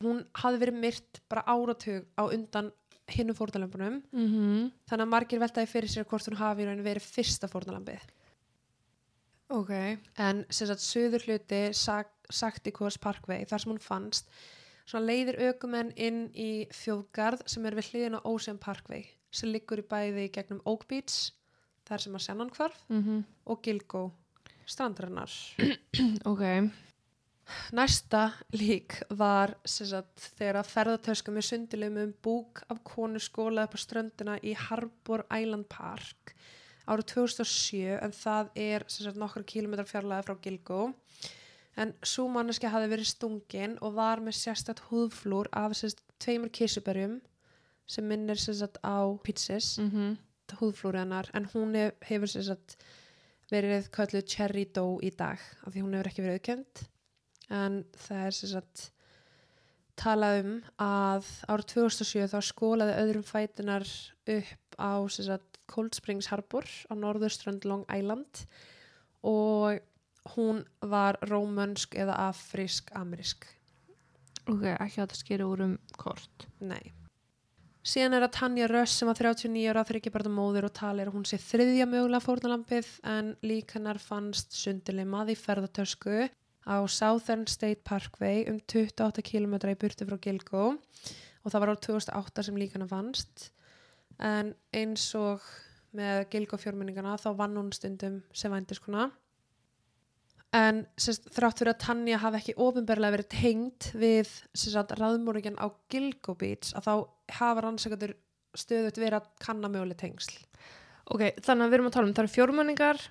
hún 0.03 0.25
hafði 0.41 0.61
verið 0.65 0.81
myrt 0.81 1.21
bara 1.29 1.45
áratug 1.45 2.05
á 2.17 2.23
undan 2.25 2.71
hinnum 3.11 3.37
fórnalömbunum 3.37 4.01
mm 4.11 4.27
-hmm. 4.27 4.71
þannig 4.89 5.05
að 5.05 5.13
margir 5.13 5.39
veltaði 5.39 5.67
fyrir 5.69 5.89
sér 5.89 6.05
hvort 6.05 6.27
hún 6.27 6.37
hafi 6.37 6.65
verið 6.65 7.03
fyrsta 7.03 7.47
fórnalambið 7.47 8.01
ok. 9.53 9.71
En 10.17 10.43
sem 10.49 10.69
sagt 10.69 10.83
söður 10.83 11.25
hluti 11.27 11.61
Sak 11.73 12.11
Saktikos 12.33 12.97
Parkway 12.97 13.45
þar 13.45 13.61
sem 13.61 13.73
hún 13.73 13.81
fannst 13.83 14.31
svona 14.85 15.05
leiðir 15.09 15.37
ökumenn 15.51 15.91
inn 15.97 16.27
í 16.33 16.65
þjóðgarð 16.73 17.45
sem 17.49 17.65
er 17.65 17.77
við 17.77 17.91
hliðin 17.91 18.17
á 18.17 18.25
Ocean 18.25 18.57
Parkway 18.61 19.05
sem 19.33 19.51
liggur 19.51 19.81
í 19.83 19.87
bæði 19.89 20.29
gegnum 20.33 20.63
Oak 20.65 20.87
Beach 20.89 21.31
þar 21.85 22.01
sem 22.01 22.17
að 22.17 22.25
Shannon 22.25 22.53
hvarf 22.55 22.81
mm 22.89 23.23
og 23.45 23.61
Gilgo 23.61 24.07
strandarinnar. 24.65 25.31
Ok. 26.31 26.43
Næsta 27.77 28.31
lík 28.57 28.95
var 29.13 29.53
sagt, 29.69 30.31
þegar 30.39 30.63
að 30.63 30.71
ferðartösku 30.71 31.33
með 31.33 31.45
sundilum 31.45 31.99
um 32.01 32.13
búk 32.25 32.63
af 32.73 32.79
konu 32.87 33.21
skóla 33.21 33.67
upp 33.67 33.77
á 33.77 33.79
ströndina 33.79 34.39
í 34.41 34.55
Harbor 34.57 35.27
Island 35.29 35.67
Park 35.69 36.33
árið 36.87 37.09
2007 37.13 37.99
en 38.01 38.15
það 38.15 38.51
er 38.55 38.85
sagt, 38.87 39.19
nokkru 39.19 39.43
kílometrar 39.47 39.89
fjarlæði 39.89 40.27
frá 40.27 40.35
Gilgo 40.43 40.81
en 41.81 41.93
svo 42.05 42.27
manneski 42.31 42.71
hafi 42.71 42.89
verið 42.91 43.11
stungin 43.11 43.77
og 43.81 43.97
var 43.97 44.21
með 44.23 44.37
sérstætt 44.39 44.83
húðflúr 44.89 45.49
af 45.51 45.75
sagt, 45.77 46.03
tveimur 46.19 46.53
kísuberjum 46.53 47.19
sem 47.87 48.07
minnir 48.07 48.39
sagt, 48.39 48.77
á 48.81 49.13
pizzas 49.23 49.77
mm 49.77 49.89
-hmm. 49.91 50.17
húðflúri 50.59 50.97
hennar. 50.97 51.29
En 51.33 51.45
hún 51.53 51.75
hef, 51.75 51.93
hefur 52.01 52.27
verið 53.51 53.89
kölluð 53.93 54.25
cherry 54.25 54.65
dough 54.73 55.03
í 55.05 55.11
dag 55.13 55.39
af 55.65 55.73
því 55.73 55.83
hún 55.83 55.93
hefur 55.93 56.09
ekki 56.09 56.25
verið 56.25 56.39
auðkend 56.39 56.83
en 57.53 57.83
það 58.07 58.25
er 58.25 58.37
sagt 58.39 58.91
talað 59.99 60.39
um 60.41 60.55
að 60.81 61.27
árið 61.47 61.67
2007 61.73 62.31
þá 62.33 62.39
skólaði 62.49 62.95
öðrum 63.03 63.27
fætunar 63.27 63.85
upp 64.35 64.79
á 64.81 64.93
Cold 65.71 65.97
Springs 65.97 66.29
Harbor 66.31 66.65
á 66.65 66.93
norðurströnd 66.97 67.65
Long 67.67 67.85
Island 67.91 68.45
og 69.25 69.81
hún 70.35 70.63
var 70.81 71.19
rómönsk 71.25 71.95
eða 72.01 72.17
afrísk-amerísk. 72.31 73.45
Ok, 74.45 74.63
ekki 74.73 74.99
að 74.99 75.01
þetta 75.01 75.17
skeri 75.19 75.47
úr 75.47 75.65
um 75.65 75.73
kort. 75.97 76.47
Nei. 76.61 76.93
Síðan 77.85 78.15
er 78.17 78.25
að 78.25 78.33
Tanja 78.33 78.67
Röss 78.69 78.97
sem 78.97 79.09
var 79.09 79.17
39 79.19 79.67
ára 79.69 79.83
þryggjabarta 79.85 80.29
móður 80.33 80.65
og 80.69 80.73
talir 80.73 81.09
að 81.09 81.17
hún 81.19 81.27
sé 81.29 81.37
þriðja 81.37 81.85
mögulega 81.89 82.25
fórnalampið 82.25 82.87
en 83.05 83.35
lík 83.45 83.75
hennar 83.77 83.99
fannst 84.01 84.57
sundilimað 84.57 85.35
í 85.35 85.37
ferðartösku 85.37 86.23
á 86.65 86.77
Southern 86.89 87.45
State 87.45 87.85
Parkway 87.85 88.47
um 88.49 88.57
28 88.57 89.21
km 89.21 89.59
í 89.69 89.77
burtu 89.77 90.07
frá 90.09 90.17
Gilgo 90.17 90.63
og 90.73 91.53
það 91.53 91.61
var 91.61 91.73
á 91.77 91.83
2008 91.85 92.47
sem 92.47 92.57
lík 92.57 92.73
hennar 92.73 92.89
fannst 92.89 93.51
en 94.23 94.53
eins 94.75 95.07
og 95.19 95.43
með 95.95 96.25
Gilgo 96.33 96.59
fjórmenningana 96.59 97.15
þá 97.21 97.29
vann 97.39 97.55
hún 97.59 97.71
stundum 97.75 98.19
sem 98.35 98.51
vændiskona. 98.51 99.09
En 100.55 100.85
sérst, 100.99 101.27
þrátt 101.35 101.59
fyrir 101.59 101.73
að 101.73 101.81
Tanja 101.83 102.19
hafi 102.21 102.39
ekki 102.39 102.55
ofinberlega 102.63 103.15
verið 103.17 103.31
tengt 103.33 103.89
við 103.97 104.31
raðmóringin 104.99 105.59
á 105.59 105.67
Gilgo 105.91 106.35
Beach 106.39 106.71
að 106.77 106.87
þá 106.87 106.93
hafa 107.39 107.65
rannsækjadur 107.65 108.15
stöðut 108.55 108.99
verið 109.01 109.19
að 109.19 109.29
kanna 109.43 109.71
möguleg 109.71 109.99
tengsl. 109.99 110.37
Ok, 111.11 111.35
þannig 111.43 111.65
að 111.65 111.69
við 111.69 111.77
erum 111.77 111.89
að 111.89 111.95
tala 111.97 112.07
um 112.07 112.15
það 112.15 112.23
eru 112.23 112.33
fjórmenningar 112.35 113.01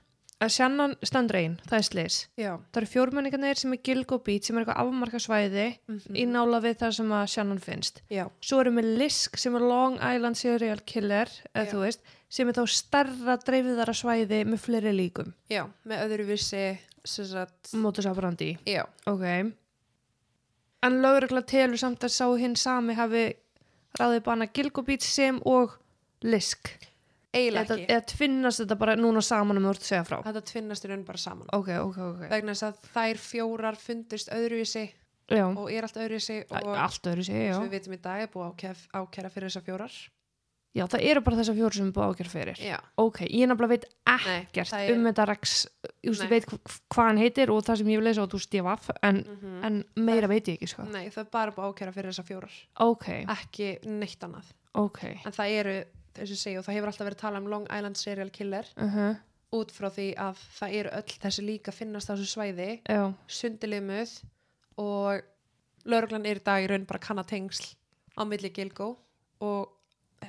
að 0.45 0.55
sjannan 0.55 0.95
stendur 1.05 1.38
einn, 1.40 1.55
það 1.68 1.78
er 1.78 1.86
slis 1.88 2.18
Já. 2.40 2.51
Það 2.70 2.80
eru 2.80 2.90
fjórmenningarnir 2.92 3.61
sem 3.61 3.74
er 3.76 3.80
Gilgo 3.86 4.18
Beach 4.24 4.49
sem 4.49 4.57
er 4.57 4.64
eitthvað 4.64 4.80
afmarka 4.84 5.20
svæði 5.22 5.66
mm 5.88 6.18
í 6.20 6.24
nála 6.30 6.61
við 6.62 6.76
það 6.82 6.92
sem 6.99 7.12
að 7.16 7.24
sjannan 7.34 7.61
finnst. 7.64 8.01
Já, 8.12 8.24
svo 8.45 8.61
erum 8.62 8.78
við 8.80 8.90
Lisk 9.01 9.38
sem 9.40 9.57
er 9.59 9.64
Long 9.66 9.97
Island 9.99 10.38
Serial 10.38 10.80
Killer 10.86 11.30
eða 11.53 11.66
þú 11.72 11.82
veist, 11.82 12.05
sem 12.28 12.49
er 12.51 12.57
þá 12.59 12.64
starra 12.70 13.36
dreifiðara 13.42 13.95
svæði 13.97 14.40
með 14.49 14.62
fleiri 14.62 14.92
líkum. 14.95 15.32
Já, 15.51 15.64
með 15.88 16.05
öðru 16.07 16.28
vissi 16.32 16.64
sem 17.05 17.28
sagt, 17.28 17.74
mótus 17.76 18.07
abrandi 18.09 18.55
já, 18.68 18.84
ok. 19.11 19.53
En 20.84 21.01
lögregla 21.01 21.42
telur 21.49 21.80
samt 21.80 22.05
að 22.05 22.12
sá 22.12 22.26
hinn 22.40 22.57
sami 22.61 22.97
hafi 22.97 23.26
ráðið 23.99 24.24
bana 24.26 24.49
Gilgo 24.53 24.84
Beach 24.84 25.07
sem 25.07 25.40
og 25.49 25.78
Lisk 26.24 26.70
eiginlega 27.35 27.76
ekki. 27.76 27.87
eða 27.93 28.05
tvinnast 28.14 28.62
þetta 28.62 28.78
bara 28.78 28.97
núna 28.97 29.22
saman 29.24 29.61
um 29.61 29.68
að 29.70 29.78
þú 29.80 29.89
segja 29.91 30.05
frá? 30.09 30.18
Þetta 30.26 30.45
tvinnast 30.53 30.85
í 30.85 30.91
raun 30.93 31.05
bara 31.05 31.18
saman. 31.18 31.49
Ok, 31.53 31.68
ok, 31.82 31.99
ok. 32.11 32.24
Vegna 32.32 32.55
þess 32.57 32.68
að 32.70 32.91
þær 32.95 33.22
fjórar 33.28 33.76
fundist 33.80 34.32
öðruvísi 34.35 34.85
já, 35.30 35.47
og 35.49 35.70
er 35.72 35.87
allt 35.89 35.97
öðruvísi 36.03 36.41
og 36.51 36.74
allt 36.74 37.07
öðru 37.12 37.24
sé, 37.28 37.39
já. 37.49 37.55
sem 37.59 37.68
við 37.68 37.78
vitum 37.78 37.97
í 37.97 38.03
dag 38.05 38.20
er 38.26 38.28
búið 38.35 38.45
að 38.47 38.53
ákæra, 38.55 38.85
ákæra 39.05 39.32
fyrir 39.35 39.49
þessar 39.53 39.66
fjórar. 39.70 39.97
Já, 40.74 40.89
það 40.91 41.05
eru 41.07 41.20
bara 41.22 41.37
þessar 41.39 41.55
fjóru 41.55 41.76
sem 41.78 41.87
er 41.87 41.93
búið 41.95 42.09
ákjör 42.11 42.28
fyrir. 42.32 42.59
Já, 42.66 42.78
ok, 42.99 43.18
ég 43.30 43.47
nefnilega 43.47 43.70
veit 43.76 43.85
Nei, 44.26 44.41
ekkert 44.43 44.70
það 44.72 44.80
er- 44.89 44.97
um 44.97 45.05
þetta 45.07 45.26
Nei. 46.18 46.26
ég 46.26 46.32
veit 46.32 46.47
hv- 46.51 46.80
hvað 46.91 47.07
hann 47.07 47.20
heitir 47.22 47.53
og 47.55 47.61
það 47.62 47.78
sem 47.78 47.87
ég 47.93 48.01
vil 48.01 48.09
lesa 48.09 48.24
á 48.26 48.32
þú 48.32 48.41
stjaf 48.43 48.89
en, 49.07 49.20
mm 49.22 49.62
en 49.64 49.85
meira 49.95 50.26
veit 50.26 50.49
ég 50.51 50.59
ekki 50.59 50.66
sko. 50.72 50.82
Nei, 50.91 51.07
það 51.14 51.22
er 51.22 51.30
bara 51.30 51.53
búið 51.55 51.70
ákæra 51.70 51.95
fyrir 51.95 52.11
þessar 52.11 52.26
fjórar. 52.26 52.57
Ok, 52.82 53.07
ekki 53.37 53.68
neitt 53.87 54.18
annað. 54.26 54.51
Ok. 54.74 54.99
En 55.24 55.30
það 55.32 55.55
eru, 55.61 55.76
þess 56.17 56.35
að 56.37 56.43
segja, 56.43 56.61
og 56.61 56.67
það 56.67 56.79
hefur 56.79 56.93
alltaf 56.93 57.09
verið 57.09 57.23
talað 57.23 57.43
um 57.43 57.53
Long 57.53 57.69
Island 57.69 58.01
Serial 58.01 58.33
Killer 58.35 58.69
uh 58.77 59.15
út 59.55 59.71
frá 59.71 59.87
því 59.93 60.09
að 60.19 60.41
það 60.57 60.73
eru 60.81 60.93
öll 60.99 61.17
þessi 61.23 61.45
líka 61.47 61.71
finnast 61.75 62.11
á 62.11 62.15
þessu 62.17 62.27
svæði 62.27 62.69
já, 62.83 63.03
sundilimuð 63.31 64.15
og 64.83 65.23
lauruglan 65.87 66.27
er 66.27 66.41
í 66.41 66.45
dag 66.45 66.65
í 66.65 66.69
raun 66.71 66.87
bara 66.89 66.99
að 66.99 67.07
kanna 67.07 67.25
tengsl 67.29 67.75
á 68.19 68.23
milli 68.27 68.51
Gilgo 68.55 68.95
og 69.45 69.71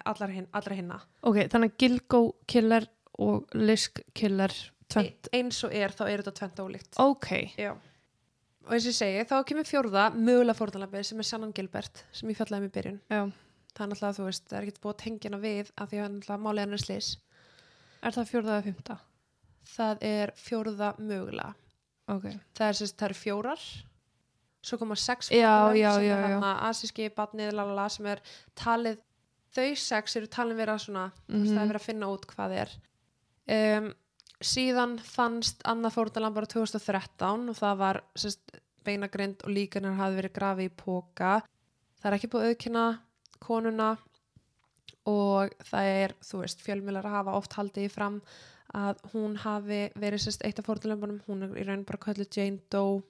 allar 0.05 0.33
hin, 0.33 0.47
hinna. 0.51 0.99
Ok, 1.23 1.45
þannig 1.51 1.73
að 1.73 1.77
Gilgo 1.81 2.21
killer 2.49 2.87
og 3.21 3.45
Lisk 3.55 4.01
killer 4.17 4.53
e 4.95 5.05
eins 5.33 5.63
og 5.65 5.73
er 5.73 5.93
þá 5.95 6.03
er 6.09 6.21
þetta 6.21 6.35
tvent 6.39 6.61
ólíkt. 6.61 6.91
Ok. 7.01 7.29
Já. 7.57 7.73
og 8.65 8.73
eins 8.73 8.85
og 8.85 8.91
ég 8.91 8.97
segi 8.97 9.25
þá 9.29 9.35
kemur 9.47 9.67
fjórða 9.69 10.09
mögulega 10.13 10.57
fórnalabið 10.57 11.07
sem 11.09 11.21
er 11.21 11.29
Shannon 11.29 11.53
Gilbert 11.55 12.03
sem 12.11 12.29
ég 12.29 12.37
fjallaði 12.37 12.61
um 12.61 12.67
í 12.69 12.75
byrjun. 12.75 12.99
Já, 13.09 13.21
það 13.75 13.83
er 13.85 13.91
náttúrulega 13.91 14.17
þú 14.19 14.25
veist, 14.29 14.45
það 14.49 14.57
er 14.57 14.63
ekkert 14.67 14.81
búið 14.85 14.93
að 14.95 15.01
tengja 15.03 15.29
hana 15.31 15.41
við 15.43 15.71
af 15.75 15.89
því 15.91 15.99
að 16.03 16.07
náttúrulega 16.15 16.43
málið 16.45 16.63
hennar 16.65 16.83
slis 16.85 17.09
er 18.05 18.15
það 18.15 18.29
fjórða 18.31 18.53
eða 18.55 18.65
fymta 18.69 18.97
það 19.75 20.03
er 20.05 20.31
fjórða 20.37 20.89
mögulega. 21.01 21.53
Ok, 22.13 22.25
það 22.53 22.67
er, 22.69 22.75
sérst, 22.77 22.95
það 22.99 23.07
er 23.09 23.15
fjórar. 23.17 23.61
Svo 24.65 24.77
koma 24.77 24.95
sex 24.97 25.31
já, 25.33 25.53
sem 25.73 26.03
er 26.03 26.05
já. 26.05 26.17
hérna 26.21 26.51
asíski 26.69 27.07
barnið 27.17 27.51
lalala 27.57 27.87
sem 27.89 28.05
er 28.05 28.21
talið 28.57 28.99
þau 29.55 29.71
sex 29.77 30.15
eru 30.19 30.27
talið 30.29 30.55
vera 30.61 30.75
svona 30.77 31.07
mm 31.27 31.35
Mhm. 31.35 31.47
það 31.55 31.61
er 31.63 31.69
verið 31.71 31.81
að 31.81 31.85
finna 31.89 32.07
út 32.13 32.25
hvað 32.29 32.51
er. 32.61 32.69
Um, 33.49 33.93
síðan 34.41 34.99
fannst 34.99 35.61
annað 35.65 35.93
fórnalamb 35.97 36.35
bara 36.35 36.45
2013 36.45 37.49
og 37.49 37.55
það 37.55 37.77
var 37.77 38.01
sérst, 38.15 38.41
beinagrind 38.85 39.41
og 39.45 39.49
líkanar 39.49 39.95
hafi 39.97 40.15
verið 40.21 40.33
grafið 40.35 40.69
í 40.69 40.75
póka 40.77 41.41
það 42.01 42.05
er 42.11 42.17
ekki 42.19 42.29
búið 42.29 42.43
að 42.45 42.49
auðkynna 42.53 42.85
konuna 43.43 43.95
og 45.05 45.53
það 45.69 45.89
er, 45.93 46.13
þú 46.25 46.41
veist, 46.41 46.61
fjölmjölar 46.65 47.07
hafa 47.09 47.35
oft 47.37 47.55
haldið 47.57 47.87
í 47.87 47.93
fram 47.93 48.19
að 48.75 49.01
hún 49.13 49.35
hafi 49.39 49.85
verið 49.95 50.25
sérst 50.25 50.43
eitt 50.45 50.59
af 50.59 50.67
fórnalömbunum, 50.67 51.21
hún 51.27 51.45
er 51.45 51.59
í 51.61 51.65
raun 51.67 51.85
bara 51.87 52.01
kölluð 52.01 52.31
Jane 52.33 52.63
Doe. 52.73 53.03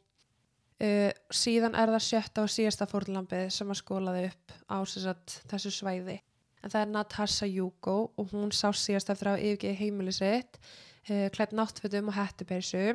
Uh, 0.76 1.07
síðan 1.32 1.78
er 1.80 1.88
það 1.93 2.03
sjötta 2.03 2.43
og 2.43 2.51
síðasta 2.51 2.88
fórnalambið 2.91 3.45
sem 3.55 3.69
að 3.71 3.80
skólaði 3.80 4.26
upp 4.28 4.55
á 4.67 4.78
sérst 4.84 5.38
þessu 5.47 5.71
svæði. 5.71 6.17
En 6.59 6.73
það 6.73 6.82
er 6.82 6.91
Natasha 6.91 7.47
Yugo 7.47 7.95
og 8.19 8.34
hún 8.34 8.51
sá 8.51 8.67
síðast 8.76 9.13
eftir 9.13 9.32
að 9.32 9.45
yfirgeði 9.45 9.80
heimili 9.80 10.11
sitt 10.15 10.59
uh, 10.59 11.30
klætt 11.32 11.55
náttfötum 11.55 12.11
og 12.11 12.17
hættupeysu 12.19 12.89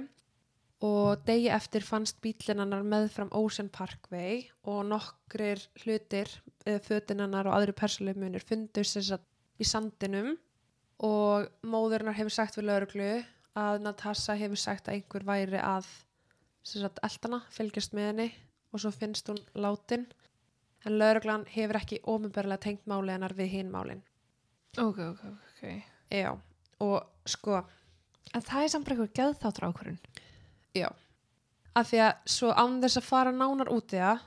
og 0.80 1.24
degi 1.28 1.50
eftir 1.52 1.84
fannst 1.84 2.20
bílinannar 2.24 2.84
með 2.86 3.10
fram 3.12 3.30
Ocean 3.36 3.68
Parkway 3.72 4.46
og 4.64 4.86
nokkrir 4.88 5.60
hlutir 5.82 6.30
uh, 6.66 6.78
fötinannar 6.80 7.50
og 7.50 7.56
aðri 7.58 7.74
persónlega 7.76 8.20
munir 8.22 8.44
fundust 8.44 8.96
þess 8.96 9.16
að 9.18 9.26
í 9.60 9.66
sandinum. 9.68 10.38
Og 11.04 11.48
móðurinnar 11.64 12.16
hefur 12.16 12.32
sagt 12.32 12.56
við 12.56 12.68
lauruglu 12.68 13.10
að 13.60 13.82
Natasha 13.84 14.36
hefur 14.40 14.60
sagt 14.60 14.88
að 14.88 14.98
einhver 14.98 15.24
væri 15.28 15.60
að 15.60 15.88
sem 16.64 16.82
sagt, 16.82 17.00
eldana, 17.04 17.40
fylgjast 17.52 17.94
með 17.96 18.10
henni. 18.10 18.28
Og 18.70 18.82
svo 18.82 18.92
finnst 18.94 19.28
hún 19.32 19.40
látin. 19.58 20.06
En 20.86 20.96
lauruglan 21.00 21.44
hefur 21.50 21.80
ekki 21.80 22.00
ofinberlega 22.08 22.64
tengt 22.64 22.88
máli 22.88 23.12
hennar 23.12 23.36
við 23.36 23.52
hinn 23.56 23.72
málin. 23.72 24.00
ok, 24.78 24.98
ok, 25.10 25.22
ok. 25.28 25.62
Já, 26.14 26.32
og 26.80 27.28
sko, 27.28 27.60
en 28.32 28.44
það 28.46 28.64
er 28.64 28.72
samt 28.72 28.86
bara 28.86 28.96
eitthvað 28.96 29.16
geðþáttur 29.18 29.66
ákvörun 29.68 29.98
já, 30.76 30.88
af 31.74 31.90
því 31.90 32.02
að 32.06 32.12
svo 32.34 32.52
án 32.52 32.80
þess 32.82 33.00
að 33.00 33.08
fara 33.08 33.32
nánar 33.34 33.70
út 33.72 33.94
í 33.94 34.00
það, 34.00 34.22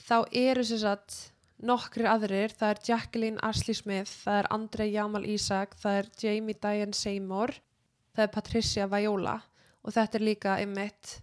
þá 0.00 0.16
eru 0.32 0.64
sem 0.64 0.80
sagt 0.82 1.18
nokkrir 1.60 2.08
aðrir, 2.08 2.54
það 2.56 2.70
er 2.74 2.82
Jacqueline 2.88 3.42
Ashley 3.44 3.76
Smith, 3.76 4.12
það 4.24 4.38
er 4.42 4.50
Andrei 4.56 4.88
Jamal 4.92 5.26
Isaac, 5.28 5.76
það 5.80 5.98
er 5.98 6.10
Jamie 6.22 6.56
Diane 6.56 6.96
Seymour, 6.96 7.52
það 8.16 8.24
er 8.24 8.32
Patricia 8.34 8.86
Viola 8.88 9.36
og 9.80 9.92
þetta 9.96 10.18
er 10.18 10.24
líka 10.24 10.56
einmitt 10.60 11.18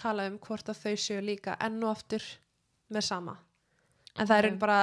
tala 0.00 0.26
um 0.30 0.38
hvort 0.40 0.68
að 0.72 0.80
þau 0.80 0.96
séu 1.00 1.20
líka 1.24 1.56
enn 1.60 1.80
og 1.84 1.92
aftur 1.92 2.24
með 2.90 3.04
sama. 3.06 3.36
En 4.18 4.26
það 4.26 4.38
er 4.38 4.48
okay. 4.48 4.58
bara 4.58 4.78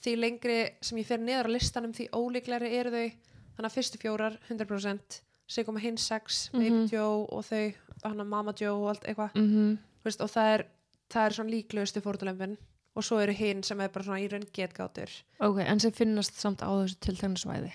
því 0.00 0.14
lengri 0.18 0.60
sem 0.82 0.98
ég 0.98 1.08
fer 1.08 1.20
niður 1.20 1.50
á 1.50 1.54
listanum 1.54 1.92
því 1.94 2.06
ólíklegri 2.16 2.70
eru 2.78 2.92
þau 2.94 3.08
þannig 3.56 3.68
að 3.68 3.74
fyrstu 3.76 4.00
fjórar 4.00 4.38
100% 4.48 5.20
sem 5.50 5.66
koma 5.66 5.82
hinn 5.82 5.98
sex, 5.98 6.48
Baby 6.54 6.70
Mhm. 6.70 6.88
Joe 6.92 7.26
og 7.26 7.44
þau, 7.44 7.74
hann 8.04 8.26
Mama 8.26 8.54
Joe 8.56 8.76
og 8.76 8.88
allt 8.94 9.04
eitthvað. 9.04 9.34
Mm 9.34 9.48
-hmm. 9.50 9.78
Veist, 10.04 10.20
og 10.20 10.30
það 10.30 10.54
er, 10.54 10.66
það 11.12 11.26
er 11.26 11.32
svona 11.32 11.50
líklegustu 11.50 12.00
fórtulempin 12.00 12.56
og 12.94 13.04
svo 13.04 13.20
eru 13.22 13.32
hinn 13.32 13.62
sem 13.62 13.80
er 13.80 13.88
bara 13.88 14.04
svona 14.04 14.20
í 14.20 14.28
raun 14.30 14.46
getgátur. 14.56 15.10
Ok, 15.40 15.58
en 15.58 15.80
sem 15.80 15.92
finnast 15.92 16.40
samt 16.40 16.62
á 16.62 16.70
þessu 16.70 16.98
tiltegna 17.00 17.36
svæði? 17.36 17.72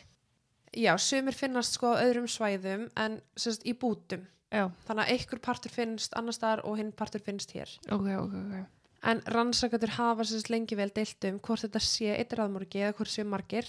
Já, 0.76 0.98
sumir 1.00 1.34
finnast 1.34 1.78
sko 1.78 1.94
á 1.96 2.04
öðrum 2.04 2.28
svæðum 2.28 2.90
en 3.00 3.22
sérst 3.40 3.64
í 3.66 3.74
bútum. 3.80 4.26
Já, 4.52 4.70
þannig 4.88 5.06
að 5.06 5.12
einhver 5.16 5.42
partur 5.44 5.72
finnst 5.72 6.14
annar 6.20 6.36
staðar 6.36 6.66
og 6.68 6.78
hinn 6.80 6.92
partur 6.92 7.24
finnst 7.24 7.52
hér. 7.56 7.72
Ok, 7.90 8.10
ok, 8.20 8.36
ok. 8.42 8.66
En 9.06 9.22
rannsakandur 9.30 9.94
hafa 9.96 10.26
sérst 10.28 10.50
lengi 10.50 10.76
vel 10.76 10.92
deilt 10.94 11.28
um 11.30 11.40
hvort 11.40 11.64
þetta 11.66 11.82
sé 11.84 12.14
eitt 12.16 12.34
raðmorgi 12.34 12.84
eða 12.84 12.96
hvort 12.98 13.14
séu 13.14 13.26
margir. 13.30 13.68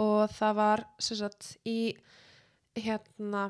Og 0.00 0.30
það 0.34 0.56
var 0.58 0.84
sérst 1.02 1.54
í 1.66 1.94
hérna 2.74 3.48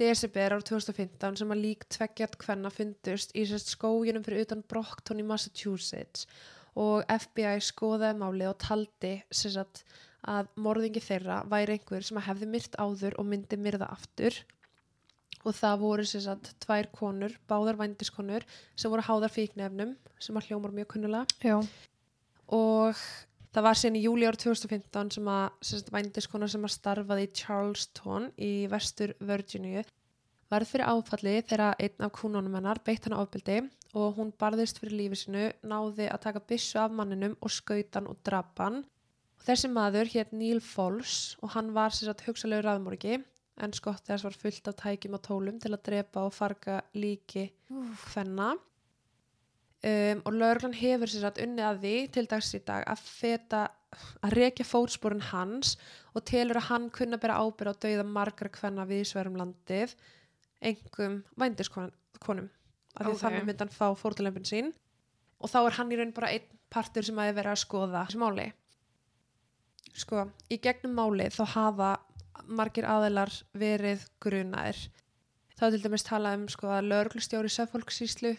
desember 0.00 0.56
ár 0.56 0.64
2015 0.66 1.38
sem 1.40 1.52
að 1.54 1.62
lík 1.62 1.84
tveggjart 1.92 2.38
hvenna 2.42 2.70
fundust 2.72 3.34
í 3.36 3.44
sérst 3.48 3.72
skóginum 3.74 4.24
fyrir 4.26 4.46
utan 4.46 4.64
Brockton 4.70 5.22
í 5.22 5.26
Massachusetts. 5.26 6.26
Og 6.74 7.04
FBI 7.06 7.60
skoðaði 7.62 8.18
máli 8.18 8.48
og 8.50 8.58
taldi 8.62 9.14
sérst 9.30 9.84
að 10.24 10.48
morðingi 10.56 11.02
þeirra 11.04 11.42
væri 11.50 11.76
einhver 11.76 12.06
sem 12.06 12.18
hefði 12.26 12.50
myrt 12.50 12.78
áður 12.80 13.18
og 13.20 13.28
myndi 13.30 13.60
myrða 13.60 13.90
aftur. 13.94 14.40
Og 15.44 15.52
það 15.54 15.80
voru 15.84 16.08
sérst 16.08 16.54
tvær 16.64 16.90
konur, 16.94 17.36
báðar 17.50 17.78
vændiskonur 17.78 18.46
sem 18.74 18.90
voru 18.90 19.04
háðar 19.06 19.34
fíknefnum 19.34 19.94
sem 20.18 20.40
að 20.40 20.50
hljómar 20.50 20.74
mjög 20.74 20.94
kunnulega. 20.94 21.26
Já, 21.44 21.60
og 22.48 22.98
það 23.54 23.66
var 23.68 23.78
síðan 23.78 23.98
í 23.98 24.04
júli 24.04 24.26
ár 24.26 24.38
2015 24.40 25.12
sem 25.14 25.28
að 25.30 25.44
sérst, 25.62 25.90
vændiskona 25.94 26.48
sem 26.50 26.64
að 26.66 26.74
starfaði 26.74 27.26
í 27.28 27.34
Charleston 27.38 28.30
í 28.34 28.52
vestur 28.70 29.14
Virginia 29.22 29.84
varð 30.50 30.70
fyrir 30.70 30.90
áfalli 30.90 31.36
þegar 31.46 31.78
einn 31.82 32.06
af 32.06 32.12
kúnunum 32.18 32.56
hennar 32.58 32.80
beitt 32.86 33.06
hana 33.06 33.20
ofbeldi 33.22 33.60
og 33.94 34.18
hún 34.18 34.32
barðist 34.38 34.80
fyrir 34.82 34.98
lífi 34.98 35.20
sinu, 35.22 35.46
náði 35.62 36.08
að 36.10 36.24
taka 36.26 36.42
byssu 36.42 36.80
af 36.82 36.94
manninum 36.98 37.36
og 37.40 37.54
skautan 37.54 38.10
og 38.10 38.18
drapan 38.26 38.82
og 38.82 39.46
þessi 39.46 39.70
maður 39.70 40.10
hétt 40.16 40.34
Neil 40.34 40.60
Fols 40.62 41.36
og 41.40 41.54
hann 41.54 41.70
var 41.76 41.94
sérst 41.94 42.26
hugsalegu 42.26 42.66
raðmorgi 42.66 43.20
en 43.62 43.74
skott 43.76 44.02
þess 44.08 44.26
var 44.26 44.34
fullt 44.34 44.70
af 44.70 44.78
tækjum 44.82 45.14
og 45.14 45.26
tólum 45.28 45.62
til 45.62 45.70
að 45.76 45.84
drepa 45.86 46.26
og 46.26 46.34
farga 46.34 46.80
líki 46.98 47.52
hvenna 47.70 48.56
um, 49.84 50.22
og 50.24 50.36
lögreglan 50.40 50.76
hefur 50.78 51.10
sér 51.10 51.26
satt 51.26 51.40
unni 51.44 51.64
að 51.64 51.80
því 51.84 51.94
til 52.16 52.26
dags 52.30 52.50
í 52.56 52.62
dag 52.64 52.86
að 52.88 53.04
feta 53.04 53.62
að 54.24 54.34
rekja 54.38 54.66
fótsporun 54.66 55.22
hans 55.30 55.76
og 56.14 56.24
telur 56.26 56.58
að 56.58 56.68
hann 56.70 56.90
kunna 56.94 57.20
bera 57.20 57.38
ábyrð 57.38 57.74
á 57.76 57.82
dauða 57.84 58.06
margra 58.08 58.50
hvenna 58.58 58.86
við 58.88 59.04
sverum 59.10 59.38
landið 59.38 59.94
engum 60.64 61.20
vændiskonum 61.38 62.50
af 62.94 63.06
því 63.06 63.12
Ok. 63.12 63.20
þannig 63.20 63.46
myndi 63.46 63.64
hann 63.64 63.74
fá 63.74 63.86
fórtalempin 63.98 64.48
sín. 64.48 64.72
Og 65.42 65.50
þá 65.50 65.58
er 65.66 65.76
hann 65.78 65.92
í 65.92 65.96
raun 65.98 66.14
bara 66.14 66.30
einn 66.32 66.46
partur 66.70 67.04
sem 67.04 67.18
að 67.18 67.30
er 67.30 67.38
verið 67.38 67.52
að 67.52 67.62
skoða 67.64 68.04
þessi 68.06 68.20
máli. 68.22 68.46
Sko, 69.94 70.24
í 70.50 70.58
gegnum 70.58 70.94
máli 70.96 71.28
þá 71.30 71.44
hafa 71.54 71.90
margir 72.46 72.86
aðilar 72.88 73.30
verið 73.52 74.06
grunaðir. 74.22 74.78
Þá 75.54 75.70
til 75.70 75.82
dæmis 75.82 76.06
talað 76.06 76.38
um 76.38 76.48
sko 76.50 76.70
að 76.70 76.88
lögreglustjóri 76.90 77.50
Seffolksíslu 77.52 78.34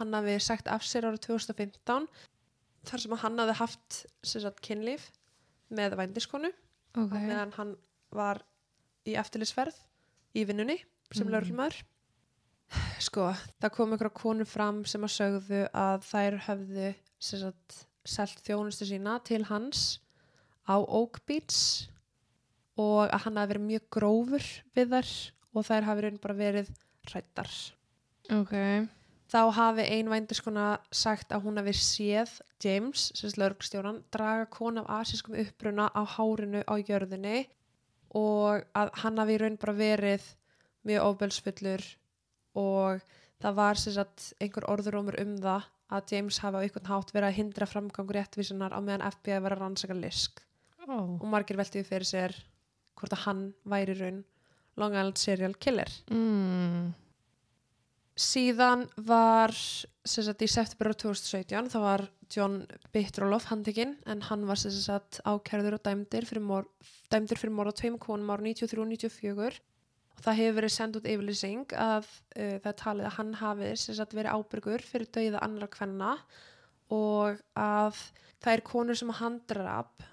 hann 0.00 0.16
hafi 0.16 0.38
sagt 0.42 0.70
af 0.72 0.84
sér 0.86 1.08
árið 1.08 1.26
2015 1.28 2.08
þar 2.88 3.04
sem 3.04 3.16
hann 3.22 3.42
hafi 3.44 3.56
haft 3.60 4.00
sagt 4.26 4.62
kynlíf 4.64 5.10
með 5.70 5.94
vændiskonu. 6.00 6.50
Ok. 6.98 7.14
Meðan 7.14 7.54
hann 7.58 7.76
var 8.10 8.42
í 9.06 9.14
eftirlisferð 9.20 9.76
í 10.36 10.44
vinnunni 10.48 10.78
sem 11.10 11.26
mm. 11.26 11.32
lögreglumæður 11.34 11.80
sko, 13.02 13.30
það 13.62 13.72
kom 13.74 13.94
einhverja 13.94 14.16
konur 14.20 14.48
fram 14.48 14.82
sem 14.88 15.04
að 15.06 15.14
sögðu 15.16 15.62
að 15.76 16.04
þær 16.06 16.36
höfðu 16.46 16.90
sagt 17.20 17.80
selt 18.10 18.42
þjónustu 18.46 18.86
sína 18.88 19.18
til 19.26 19.42
hans 19.50 20.00
á 20.64 20.78
Oak 20.78 21.20
Beach 21.28 21.88
og 22.80 23.10
að 23.10 23.26
hann 23.26 23.40
hafi 23.40 23.52
verið 23.52 23.66
mjög 23.66 23.88
grófur 23.96 24.46
við 24.76 24.94
þær 24.94 25.10
og 25.50 25.66
þær 25.66 25.88
hafi 25.88 26.06
raun 26.06 26.22
bara 26.22 26.38
verið 26.38 26.70
hrættar 27.10 27.52
ok, 28.38 28.54
þá 29.30 29.40
hafi 29.54 29.86
ein 29.86 30.10
vændiskona 30.10 30.66
sagt 30.90 31.32
að 31.32 31.46
hún 31.46 31.60
hafi 31.60 31.74
séð 31.76 32.32
James, 32.62 33.10
sem 33.16 33.30
slörgstjóran, 33.30 34.02
draga 34.12 34.48
konu 34.50 34.82
af 34.82 35.04
asískum 35.04 35.38
uppruna 35.38 35.88
á 35.94 36.02
hárinu 36.16 36.64
á 36.66 36.74
jörðinni 36.76 37.46
og 38.18 38.66
að 38.74 38.92
hann 39.04 39.20
hafi 39.22 39.36
í 39.36 39.40
raun 39.40 39.58
bara 39.60 39.76
verið 39.78 40.26
mjög 40.88 41.06
ofbelsfullur 41.06 41.84
og 42.58 43.04
það 43.40 43.58
var 43.60 43.78
sem 43.80 43.94
sagt 43.94 44.32
einhver 44.42 44.66
orðurómur 44.72 45.18
um 45.22 45.36
það 45.38 45.68
að 45.90 46.14
James 46.14 46.38
hafi 46.42 46.58
á 46.58 46.62
einhvern 46.64 46.90
hátt 46.90 47.12
verið 47.14 47.28
að 47.28 47.38
hindra 47.38 47.68
framgangur 47.70 48.18
réttvísunar 48.18 48.74
á 48.74 48.78
meðan 48.82 49.06
FBI 49.10 49.38
var 49.42 49.56
að 49.56 49.62
rannsaka 49.64 49.96
lisk. 49.98 50.42
Ó, 50.86 51.18
og 51.18 51.26
margir 51.30 51.58
veltiði 51.58 51.86
fyrir 51.86 52.08
sér 52.08 52.36
hvort 52.98 53.14
að 53.14 53.24
hann 53.26 53.42
væri 53.68 53.94
í 53.94 54.00
raun 54.00 54.20
Long 54.78 54.94
Island 54.94 55.18
serial 55.18 55.54
killer. 55.58 55.90
Mm. 56.10 56.92
Síðan 58.20 58.84
var 59.08 59.54
sagt, 59.54 60.42
í 60.44 60.48
september 60.50 60.92
2017 60.92 61.70
þá 61.72 61.78
var 61.80 62.02
John 62.30 62.60
Bittroloff 62.92 63.48
handtekinn 63.48 63.96
en 64.10 64.20
hann 64.28 64.44
var 64.48 64.60
sagt, 64.60 65.22
ákærður 65.24 65.78
og 65.78 65.84
dæmdir 65.86 66.26
fyrir 66.28 66.44
mor, 66.44 66.68
dæmdur 67.10 67.40
fyrir 67.40 67.54
mor 67.56 67.70
á 67.70 67.74
tveim 67.74 67.96
konum 68.02 68.32
ár 68.34 68.44
93 68.44 68.82
og 68.82 68.90
94 68.92 69.60
og 70.20 70.24
það 70.26 70.38
hefur 70.42 70.58
verið 70.58 70.74
sendt 70.74 71.00
út 71.00 71.08
yfirlýsing 71.08 71.74
að 71.80 72.10
uh, 72.10 72.56
það 72.60 72.70
er 72.72 72.78
talið 72.82 73.08
að 73.08 73.16
hann 73.16 73.34
hafi 73.40 73.72
sagt, 73.80 74.16
verið 74.18 74.36
ábyrgur 74.36 74.84
fyrir 74.84 75.12
dauða 75.16 75.44
annara 75.46 75.72
kvenna 75.72 76.14
og 76.92 77.40
að 77.56 78.04
þær 78.44 78.64
konur 78.68 79.00
sem 79.00 79.16
hann 79.16 79.40
draf 79.48 80.10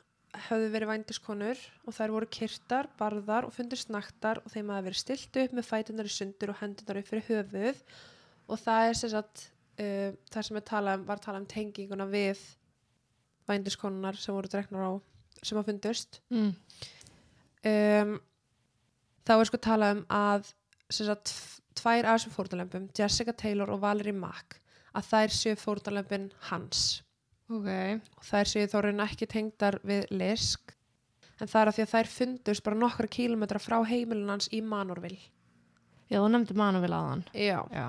höfðu 0.47 0.69
verið 0.73 0.91
vændiskonur 0.91 1.61
og 1.87 1.95
þær 1.95 2.13
voru 2.13 2.29
kyrtar, 2.37 2.89
barðar 2.99 3.47
og 3.47 3.53
fundur 3.55 3.79
snaktar 3.79 4.41
og 4.43 4.51
þeim 4.53 4.71
hafi 4.73 4.87
verið 4.89 5.01
stilt 5.01 5.39
upp 5.43 5.55
með 5.55 5.67
fætunar 5.69 6.09
í 6.09 6.13
sundur 6.13 6.53
og 6.53 6.59
hendunar 6.61 6.99
upp 7.01 7.09
fyrir 7.09 7.27
höfuð. 7.29 7.81
Og 8.47 8.61
það 8.61 8.89
er 8.89 8.99
sem 8.99 9.13
sagt 9.13 9.47
uh, 9.81 10.13
það 10.31 10.47
sem 10.49 10.59
er 10.59 10.65
talað 10.67 10.99
um, 10.99 11.07
var 11.07 11.23
talað 11.23 11.43
um 11.43 11.49
tenginguna 11.51 12.07
við 12.11 12.43
vændiskonunar 13.47 14.19
sem 14.19 14.35
voru 14.35 14.51
dreknar 14.51 14.87
á 14.87 14.91
sem 15.45 15.59
að 15.59 15.69
fundust 15.69 16.19
mm. 16.33 16.53
um, 17.71 18.15
þá 19.27 19.33
er 19.37 19.49
sko 19.49 19.59
talað 19.63 19.97
um 19.97 20.05
að 20.11 20.51
sem 20.89 21.07
sagt 21.07 21.33
tvær 21.77 22.07
af 22.07 22.17
þessum 22.17 22.33
fórtalempum, 22.33 22.87
Jessica 22.97 23.35
Taylor 23.37 23.69
og 23.73 23.83
Valerie 23.83 24.15
Mack 24.15 24.57
að 24.97 25.11
þær 25.11 25.35
séu 25.35 25.59
fórtalempin 25.59 26.31
hans 26.49 27.03
ok, 27.47 27.69
og 28.17 28.25
þær 28.27 28.49
séu 28.51 28.67
þó 28.71 28.81
reyna 28.85 29.07
ekki 29.07 29.27
tengdar 29.29 29.79
við 29.87 30.09
lisk 30.11 30.73
en 31.37 31.47
það 31.49 31.61
er 31.61 31.71
að 31.71 31.77
því 31.77 31.85
að 31.85 31.93
þær 31.93 32.11
fundust 32.11 32.65
bara 32.65 32.79
nokkra 32.81 33.09
kílometra 33.13 33.61
frá 33.61 33.77
heimilin 33.85 34.31
hans 34.33 34.49
í 34.51 34.61
Manorville. 34.65 35.19
Já, 36.07 36.21
þú 36.21 36.29
nefndi 36.31 36.55
manu 36.57 36.79
vel 36.79 36.93
aðan 36.95 37.25
Já. 37.35 37.59
já, 37.67 37.87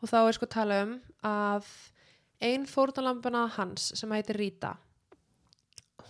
og 0.00 0.10
þá 0.10 0.18
er 0.20 0.36
sko 0.36 0.46
talað 0.46 0.84
um 0.86 0.92
að 1.26 1.70
ein 2.46 2.66
fórtalambana 2.70 3.48
hans 3.56 3.90
sem 3.98 4.12
heitir 4.14 4.38
Rita 4.38 4.76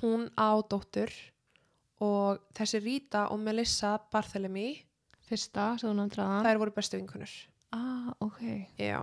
hún 0.02 0.28
á 0.36 0.60
dóttur 0.60 1.12
og 2.04 2.44
þessi 2.56 2.80
Rita 2.84 3.26
og 3.32 3.40
Melissa 3.40 3.96
Barthélemy 4.12 4.82
fyrsta, 5.28 5.74
sem 5.80 5.88
þú 5.88 5.94
nefndir 5.96 6.22
aðan 6.26 6.46
þær 6.48 6.60
voru 6.60 6.76
bestu 6.76 7.00
vinkunur 7.00 7.32
ah, 7.72 8.12
ok, 8.20 8.42
Já, 8.76 9.00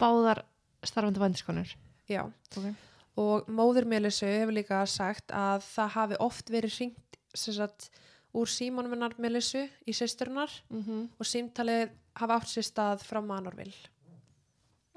báðar 0.00 0.42
starfandi 0.82 1.20
vændiskonur. 1.22 1.68
Já. 2.10 2.24
Ok, 2.58 2.72
og 3.20 3.48
móðir 3.48 3.84
Melissu 3.88 4.26
hefur 4.26 4.54
líka 4.56 4.82
sagt 4.86 5.32
að 5.36 5.64
það 5.68 5.94
hafi 5.96 6.20
oft 6.24 6.50
verið 6.50 6.78
hringt 6.78 7.18
sem 7.34 7.54
sagt 7.54 7.90
úr 8.32 8.48
símanum 8.48 8.94
hennar 8.94 9.16
Melissu 9.20 9.66
í 9.86 9.92
systurinnar 9.92 10.50
mm 10.70 10.82
-hmm. 10.82 11.08
og 11.18 11.26
símtalið 11.26 11.90
hafa 12.14 12.36
átt 12.36 12.48
sér 12.48 12.64
stað 12.64 13.04
frá 13.04 13.20
Manorville 13.20 13.92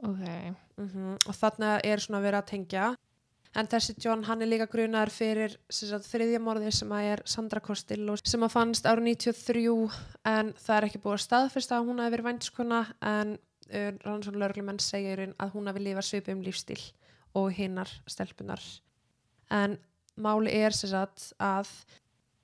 ok. 0.03 0.55
Mm 0.77 1.17
og 1.27 1.35
þarna 1.35 1.79
er 1.83 1.99
svona 1.99 2.21
verið 2.21 2.39
að 2.39 2.49
tengja. 2.49 2.95
En 3.55 3.67
þessi 3.67 3.95
John 4.03 4.23
hann 4.23 4.41
er 4.41 4.47
líka 4.47 4.67
grunar 4.67 5.09
fyrir 5.09 5.57
sagt, 5.69 6.09
þriðja 6.11 6.39
morði 6.39 6.71
sem 6.71 6.91
að 6.91 7.03
er 7.03 7.21
Sandra 7.25 7.59
Costello 7.59 8.17
sem 8.23 8.43
að 8.43 8.51
fannst 8.51 8.85
árið 8.85 9.03
93 9.03 9.91
en 10.25 10.53
það 10.59 10.77
er 10.77 10.87
ekki 10.89 10.99
búið 10.99 11.13
að 11.13 11.23
staðfesta 11.23 11.77
að 11.77 11.85
hún 11.87 11.99
hafi 11.99 12.11
verið 12.11 12.25
vænskona 12.25 12.81
en 13.01 13.37
rannsókn 14.03 14.39
lögreglumenn 14.39 14.79
segja 14.79 15.13
í 15.13 15.15
raun 15.15 15.33
að 15.39 15.53
hún 15.55 15.67
hafi 15.67 15.79
lifað 15.79 16.07
svipum 16.09 16.43
lífstíl 16.43 16.81
og 17.35 17.51
hinnar 17.53 17.91
stelpunar 18.09 18.63
en 19.51 19.77
máli 20.15 20.53
er 20.53 20.73
sem 20.75 20.89
sagt 20.89 21.31
að 21.41 21.69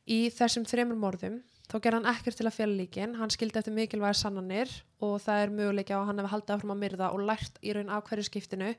í 0.10 0.28
þessum 0.34 0.66
þremur 0.68 1.00
morðum 1.00 1.40
þá 1.72 1.78
gerði 1.80 2.00
hann 2.00 2.12
ekkert 2.12 2.40
til 2.40 2.48
að 2.50 2.56
fjalla 2.58 2.78
líkin. 2.82 3.14
Hann 3.16 3.32
skildi 3.32 3.60
eftir 3.62 3.76
mikilvæga 3.76 4.18
sannanir 4.20 4.72
og 5.04 5.22
það 5.24 5.44
er 5.44 5.54
möguleika 5.56 5.96
á 5.96 6.02
að 6.02 6.08
hann 6.10 6.22
hefði 6.22 6.34
haldið 6.34 6.56
áfram 6.56 6.74
að 6.76 6.82
myrða 6.84 7.12
og 7.16 7.26
lært 7.30 7.62
í 7.64 7.76
raun 7.76 7.94
af 7.94 8.04
hverju 8.10 8.28
skiptinu. 8.28 8.72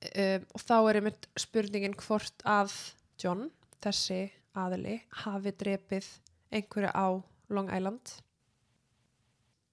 Um, 0.00 0.44
og 0.54 0.62
þá 0.64 0.76
er 0.78 1.00
einmitt 1.00 1.26
spurningin 1.36 1.96
hvort 1.98 2.44
að 2.48 2.72
John, 3.20 3.50
þessi 3.84 4.30
aðili, 4.56 5.00
hafi 5.24 5.52
drepið 5.60 6.06
einhverju 6.54 6.92
á 6.94 7.06
Long 7.50 7.68
Island. 7.74 8.14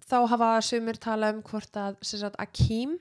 Þá 0.08 0.18
hafa 0.34 0.50
sumir 0.66 1.00
tala 1.04 1.30
um 1.36 1.44
hvort 1.46 1.78
að 1.80 2.02
Akeem 2.42 2.98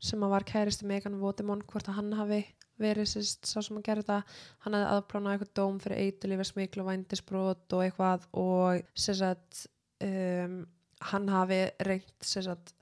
sem 0.00 0.22
að 0.22 0.32
var 0.34 0.46
kæristi 0.48 0.86
Megan 0.88 1.18
Votemon 1.20 1.62
hvort 1.66 1.88
að 1.90 1.98
hann 1.98 2.12
hafi 2.18 2.40
verið 2.78 3.08
sagt, 3.10 3.48
sá 3.50 3.58
sem 3.64 3.78
að 3.80 3.86
gera 3.88 4.04
þetta 4.04 4.18
hann 4.64 4.76
hefði 4.76 4.90
aðplánað 4.94 5.32
eitthvað 5.34 5.54
dóm 5.58 5.78
fyrir 5.82 6.02
eitulífi 6.04 6.46
smiklu 6.52 6.84
og 6.84 6.90
vændisbrot 6.92 7.74
og 7.74 7.84
eitthvað 7.84 8.26
og 8.38 8.84
sem 8.94 9.18
sagt 9.18 9.64
um, 10.06 10.60
hann 11.10 11.28
hafi 11.32 11.60
reynt 11.88 12.26
sem 12.26 12.46
sagt 12.46 12.74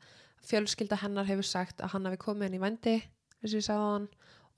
fjölskylda 0.46 0.98
hennar 1.00 1.26
hefur 1.28 1.48
sagt 1.48 1.80
að 1.80 1.94
hann 1.96 2.06
hafi 2.10 2.20
komið 2.22 2.50
inn 2.50 2.58
í 2.58 2.62
vændi 2.62 2.96
eins 3.00 3.52
og 3.52 3.58
ég 3.58 3.66
sagði 3.66 3.88
á 3.88 3.92
hann 3.94 4.08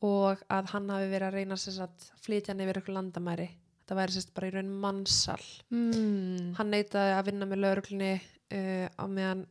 og 0.08 0.42
að 0.54 0.72
hann 0.74 0.90
hafi 0.94 1.08
verið 1.10 1.28
að 1.28 1.38
reyna 1.38 1.56
sem 1.58 1.74
sagt 1.74 2.10
flytja 2.22 2.52
hann 2.52 2.62
yfir 2.62 2.78
ykkur 2.82 2.94
landamæri. 2.94 3.48
Þetta 3.82 3.96
væri 3.98 4.14
sagt 4.14 4.34
bara 4.36 4.50
í 4.50 4.52
raun 4.54 4.74
mannsal 4.82 5.40
Mm. 5.74 6.54
hann 6.58 6.70
neitaði 6.70 7.14
að 7.16 7.24
vinna 7.30 7.48
með 7.48 7.62
lauruglunni 7.64 8.12
uh, 8.18 8.86
á 8.94 9.04
meðan 9.06 9.46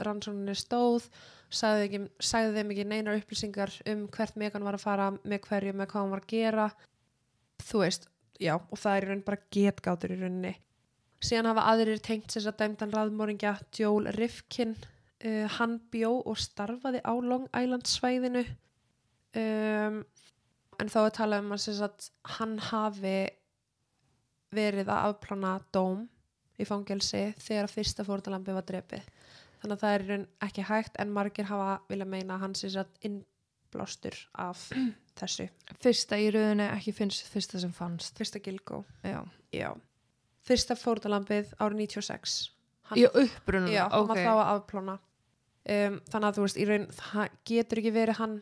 rannsókninni 0.00 0.56
stóð 0.58 1.08
sagði, 1.50 1.86
ekki, 1.88 2.00
sagði 2.22 2.54
þeim 2.56 2.72
ekki 2.74 2.86
neinar 2.86 3.18
upplýsingar 3.18 3.74
um 3.90 4.06
hvert 4.14 4.38
Megan 4.38 4.66
var 4.66 4.78
að 4.78 4.84
fara 4.84 5.10
með 5.18 5.42
hverju, 5.48 5.74
með 5.74 5.90
hvað 5.90 6.02
hann 6.04 6.14
var 6.14 6.22
að 6.22 6.32
gera. 6.32 6.66
Þú 7.66 7.82
veist, 7.82 8.06
já 8.40 8.54
og 8.56 8.78
það 8.78 8.96
er 8.96 9.06
í 9.06 9.10
raun 9.10 9.24
bara 9.26 9.42
getgátur 9.56 10.14
í 10.14 10.20
rauninni. 10.20 10.54
Síðan 11.20 11.50
hafa 11.50 11.66
aðrir 11.72 12.00
tengt 12.00 12.32
sem 12.32 12.44
sagt 12.44 12.62
dæmdan 12.62 12.94
raðmóringja 12.94 13.58
Joel 13.76 14.08
Rifkin 14.16 14.72
uh, 14.78 15.46
hann 15.58 15.76
bjó 15.92 16.14
og 16.22 16.38
starfaði 16.40 17.02
á 17.04 17.12
Long 17.12 17.48
Island 17.50 17.90
svæðinu. 17.90 18.46
Um, 19.36 20.00
en 20.80 20.88
þá 20.90 21.00
er 21.02 21.12
talað 21.18 21.44
um 21.44 21.52
að 21.54 21.62
sem 21.66 21.76
sagt, 21.76 22.08
hann 22.38 22.56
hafi 22.70 23.18
verið 24.54 24.88
að 24.90 25.10
afplána 25.10 25.58
dóm 25.74 26.06
í 26.60 26.66
fangelsi 26.66 27.30
þegar 27.38 27.68
að 27.68 27.74
fyrsta 27.74 28.06
fórtalambi 28.06 28.54
var 28.56 28.66
drepið. 28.66 29.04
Þannig 29.60 29.74
að 29.76 29.82
það 29.84 29.94
er 29.98 30.04
raun 30.08 30.26
ekki 30.46 30.62
hægt 30.70 30.94
en 31.02 31.10
margir 31.12 31.48
hafa 31.50 31.72
vilja 31.90 32.06
meina 32.08 32.36
að 32.36 32.44
hann 32.46 32.54
sé 32.56 32.70
satt 32.72 32.94
innblástur 33.04 34.16
af 34.40 34.62
þessu. 35.20 35.48
Fyrsta 35.84 36.16
í 36.20 36.30
rauninni 36.32 36.68
ekki 36.72 36.94
finnst 36.96 37.28
fyrsta 37.28 37.60
sem 37.60 37.72
fannst. 37.76 38.16
Fyrsta 38.18 38.40
Gilgó. 38.44 38.82
Já. 39.04 39.20
Já. 39.52 39.70
Fyrsta 40.48 40.76
fórtalambið 40.80 41.52
árið 41.60 41.84
96. 41.84 42.38
Hann, 42.90 42.98
Í 42.98 43.04
upprunum. 43.06 43.68
já, 43.70 43.84
hann 43.92 44.00
ok. 44.06 44.08
var 44.14 44.22
þá 44.24 44.32
að 44.32 44.48
afplána. 44.54 44.96
Um, 45.70 45.98
þannig 46.10 46.26
að 46.30 46.38
þú 46.38 46.44
veist, 46.46 46.56
í 46.58 46.64
raun, 46.66 46.86
það 46.96 47.34
getur 47.50 47.80
ekki 47.82 47.92
verið 47.94 48.18
hann. 48.22 48.38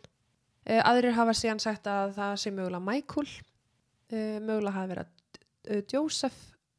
Uh, 0.68 0.78
aðrir 0.86 1.16
hafa 1.18 1.34
síðan 1.36 1.60
sagt 1.60 1.88
að 1.90 2.14
það 2.16 2.36
sé 2.44 2.52
mögulega 2.54 2.84
Michael. 2.86 3.26
Uh, 4.08 4.38
mögulega 4.46 4.76
hafi 4.78 4.92
verið 4.94 5.10
uh, 5.74 5.82
Joseph. 5.92 6.38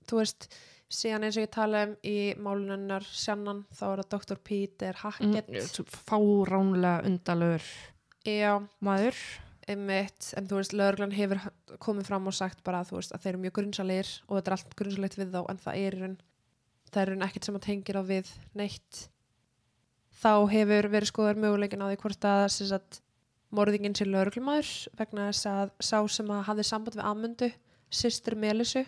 Þú 0.10 0.22
veist, 0.24 0.48
síðan 0.90 1.28
eins 1.28 1.38
og 1.38 1.46
ég 1.46 1.52
tala 1.54 1.84
um 1.88 1.94
í 2.08 2.16
málunennar 2.42 3.06
sjannan, 3.06 3.62
þá 3.76 3.84
er 3.92 4.02
það 4.02 4.16
Dr. 4.16 4.40
Peter 4.50 4.98
Hackett. 5.04 5.52
Mm, 5.54 5.94
fáránlega 6.10 7.06
undalur 7.08 7.68
Já, 8.28 8.58
maður. 8.84 9.20
einmitt, 9.70 10.32
en 10.34 10.48
þú 10.50 10.58
veist, 10.58 10.74
lögreglan 10.74 11.14
hefur 11.14 11.44
komið 11.78 12.08
fram 12.10 12.26
og 12.28 12.34
sagt 12.34 12.64
bara 12.66 12.82
þú 12.88 12.98
veist, 12.98 13.14
að 13.14 13.22
þeir 13.22 13.32
eru 13.36 13.42
mjög 13.44 13.56
grunnsalegir 13.60 14.10
og 14.26 14.40
þetta 14.40 14.50
er 14.50 14.56
allt 14.56 14.76
grunnsalegt 14.80 15.18
við 15.20 15.36
þá, 15.36 15.40
en 15.46 15.62
það 15.62 15.78
er 15.78 15.98
í 15.98 16.00
raun, 16.02 16.16
það 16.90 17.02
er 17.02 17.12
í 17.12 17.14
raun 17.14 17.28
ekkert 17.28 17.46
sem 17.46 17.60
að 17.60 17.66
tengir 17.68 18.00
á 18.02 18.04
við 18.10 18.32
neitt. 18.58 19.04
Þá 20.20 20.34
hefur 20.52 20.90
verið 20.90 21.12
skoðar 21.12 21.40
möguleikin 21.40 21.86
á 21.86 21.88
því 21.92 22.02
hvort 22.02 22.28
að 22.32 22.48
sem 22.56 22.72
sagt, 22.74 23.02
morðingin 23.54 23.96
sé 23.98 24.10
lögreglumæður 24.10 24.74
vegna 24.98 25.30
þess 25.30 25.50
að 25.54 25.72
sá 25.86 25.98
sem 26.18 26.34
að 26.34 26.44
hafði 26.50 26.66
samband 26.66 26.98
við 26.98 27.06
Amundu, 27.06 27.52
systur 27.90 28.36
Melisu 28.38 28.84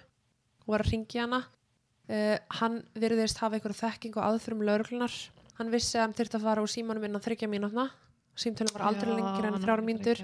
og 0.65 0.73
var 0.73 0.83
að 0.83 0.91
ringja 0.95 1.27
hana 1.27 1.43
uh, 2.11 2.37
hann 2.59 2.81
virðist 2.99 3.39
hafa 3.41 3.55
einhverja 3.57 3.87
þekking 3.89 4.17
og 4.19 4.23
aðfyrum 4.27 4.61
lögreglunar 4.67 5.13
hann 5.57 5.71
vissi 5.73 5.97
að 5.97 6.07
hann 6.07 6.15
þyrfti 6.17 6.37
að 6.39 6.45
fara 6.47 6.63
úr 6.65 6.71
símanum 6.71 7.03
innan 7.07 7.21
þryggja 7.23 7.47
mínútna. 7.51 7.89
Símtölum 8.41 8.73
var 8.73 8.87
aldrei 8.89 9.11
lengir 9.13 9.45
en 9.45 9.59
þrjára 9.61 9.83
mínútur. 9.85 10.21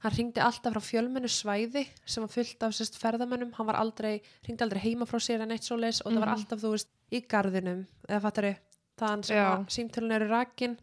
hann 0.00 0.14
ringdi 0.16 0.40
alltaf 0.40 0.72
frá 0.72 0.80
fjölmennu 0.80 1.28
svæði 1.28 1.82
sem 2.08 2.22
var 2.24 2.30
fullt 2.32 2.62
af 2.64 2.72
sérst 2.72 2.96
ferðamönnum. 2.98 3.52
Hann 3.54 3.66
var 3.68 3.76
aldrei, 3.76 4.22
ringdi 4.48 4.64
aldrei 4.64 4.80
heima 4.80 5.04
frá 5.06 5.20
sér 5.20 5.42
en 5.44 5.50
eitt 5.52 5.62
svo 5.68 5.76
leis 5.76 6.00
og 6.00 6.12
það 6.12 6.20
var 6.20 6.28
Mhm. 6.28 6.36
alltaf, 6.38 6.58
þú 6.64 6.70
veist, 6.72 6.88
í 7.12 7.20
garðinum 7.28 7.86
eða 8.08 8.20
fattari, 8.22 8.56
þann 8.98 9.22
sem 9.24 9.66
símtölun 9.68 10.12
eru 10.16 10.28
rakin. 10.30 10.78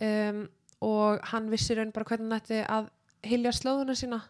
Um, 0.00 0.48
og 0.80 1.20
hann 1.32 1.50
vissi 1.50 1.74
raun 1.76 1.92
bara 1.92 2.04
hvernig 2.04 2.30
hann 2.32 2.40
ætti 2.40 2.66
að 2.66 2.88
hilja 3.24 3.52
slóðuna 3.52 3.94
sína 3.96 4.22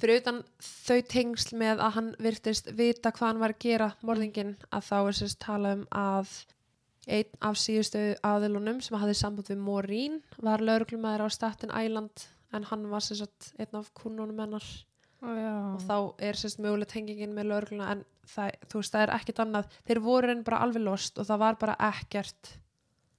fyrir 0.00 0.20
utan 0.22 0.42
þau 0.62 1.00
tengsl 1.12 1.56
með 1.60 1.82
að 1.84 1.94
hann 1.96 2.12
virtist 2.22 2.70
vita 2.78 3.12
hvað 3.14 3.32
hann 3.32 3.42
var 3.42 3.54
að 3.54 3.64
gera 3.64 3.88
morðingin 4.06 4.54
að 4.70 4.86
þá 4.88 4.96
er 5.00 5.18
sérst 5.18 5.40
tala 5.42 5.74
um 5.78 5.84
að 5.94 6.32
einn 7.08 7.40
af 7.48 7.56
síðustu 7.60 8.02
aðilunum 8.26 8.82
sem 8.84 8.98
hafði 9.00 9.16
samband 9.16 9.48
við 9.48 9.62
Morín 9.64 10.20
var 10.44 10.62
lauruglumæður 10.64 11.24
á 11.24 11.28
Staten 11.32 11.72
Island 11.72 12.28
en 12.52 12.68
hann 12.68 12.86
var 12.92 13.04
sérst 13.04 13.50
einn 13.58 13.80
af 13.80 13.90
kunnunum 13.96 14.38
hennar. 14.38 14.66
Og 15.18 15.80
þá 15.82 15.96
er 16.22 16.38
sérst 16.38 16.60
möguleg 16.62 16.90
tengingin 16.92 17.34
með 17.34 17.50
laurugluna 17.50 17.90
en 17.96 18.04
það, 18.28 18.54
þú 18.70 18.82
veist, 18.82 18.92
það 18.94 19.04
er 19.04 19.14
ekkert 19.16 19.42
annað. 19.42 19.76
Þeir 19.88 20.00
voru 20.04 20.30
enn 20.30 20.44
bara 20.46 20.60
alveg 20.62 20.84
lost 20.84 21.18
og 21.18 21.26
það 21.26 21.42
var 21.42 21.58
bara 21.58 21.78
ekkert 21.88 22.52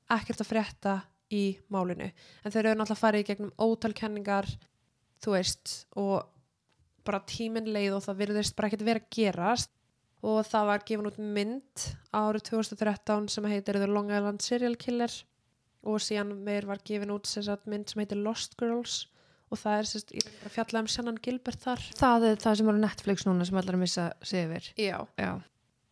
ekkert 0.09 0.41
að 0.41 0.49
frétta 0.49 0.95
í 1.35 1.43
málinu. 1.69 2.09
En 2.43 2.53
þeir 2.53 2.71
eru 2.71 2.79
náttúrulega 2.79 3.03
farið 3.03 3.23
í 3.23 3.27
gegnum 3.27 3.51
ótalkenningar 3.61 4.47
þú 5.23 5.35
veist 5.35 5.73
og 5.99 6.38
bara 7.07 7.21
tíminn 7.27 7.69
leið 7.73 7.97
og 7.97 8.05
það 8.07 8.21
virðist 8.23 8.55
bara 8.57 8.69
ekkert 8.69 8.87
vera 8.87 9.03
að 9.03 9.11
gerast 9.15 9.71
og 10.25 10.41
það 10.47 10.65
var 10.67 10.85
gefin 10.87 11.07
út 11.07 11.19
mynd 11.19 11.85
árið 12.11 12.49
2013 12.51 13.29
sem 13.31 13.45
heitir 13.51 13.79
The 13.79 13.87
Long 13.87 14.11
Island 14.11 14.43
Serial 14.43 14.75
Killer 14.79 15.13
og 15.87 16.01
síðan 16.03 16.33
meir 16.43 16.67
var 16.67 16.81
gefin 16.83 17.13
út 17.13 17.29
sagt, 17.29 17.67
mynd 17.71 17.87
sem 17.87 18.01
heitir 18.03 18.19
Lost 18.19 18.57
Girls 18.59 19.05
og 19.49 19.57
það 19.57 19.77
er 19.79 19.87
sérst, 19.89 20.11
ég 20.13 20.25
er 20.27 20.49
að 20.49 20.55
fjalla 20.57 20.81
um 20.83 20.89
Shannon 20.91 21.21
Gilbert 21.23 21.63
þar 21.63 21.85
Það 21.97 22.25
er 22.27 22.41
það 22.43 22.57
sem 22.59 22.67
er 22.69 22.77
á 22.77 22.85
Netflix 22.85 23.25
núna 23.25 23.47
sem 23.47 23.61
allar 23.61 23.77
að 23.79 23.81
missa 23.85 24.09
sig 24.21 24.43
yfir. 24.45 24.67
Já. 24.77 24.97
Já. 25.17 25.31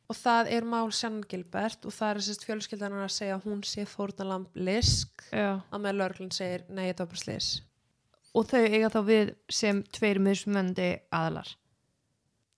og 0.08 0.16
það 0.16 0.52
er 0.58 0.68
mál 0.68 0.92
Shannon 0.92 1.24
Gilbert 1.32 1.88
og 1.88 1.96
það 1.96 2.12
er 2.12 2.22
sérst 2.28 2.46
fjölskyldan 2.48 3.00
að 3.00 3.16
segja 3.16 3.40
að 3.40 3.48
hún 3.48 3.64
sé 3.68 3.88
fórnalamb 3.90 4.60
lisk 4.60 5.24
Já. 5.32 5.64
að 5.72 5.82
með 5.88 5.98
lörglun 6.02 6.36
segir 6.36 6.68
nei, 6.70 6.90
þetta 6.92 7.08
var 7.08 7.16
bara 7.16 7.24
slis 7.24 7.50
Og 8.38 8.46
þau 8.46 8.62
eiga 8.68 8.90
þá 8.94 9.00
við 9.08 9.34
sem 9.50 9.82
tveir 9.98 10.20
mismöndi 10.22 10.92
aðalar. 11.10 11.50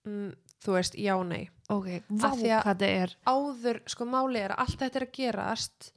mm, 0.06 0.30
þú 0.64 0.76
veist, 0.76 0.98
já, 1.00 1.14
nei 1.24 1.48
Ok, 1.70 1.86
vá 2.10 2.30
hvað 2.34 2.64
það 2.64 2.82
er. 2.88 3.16
áður, 3.30 3.80
sko 3.88 4.04
máli 4.10 4.40
er 4.42 4.52
að 4.56 4.62
allt 4.64 4.80
þetta 4.80 4.98
er 5.00 5.04
að 5.06 5.12
gerast 5.16 5.90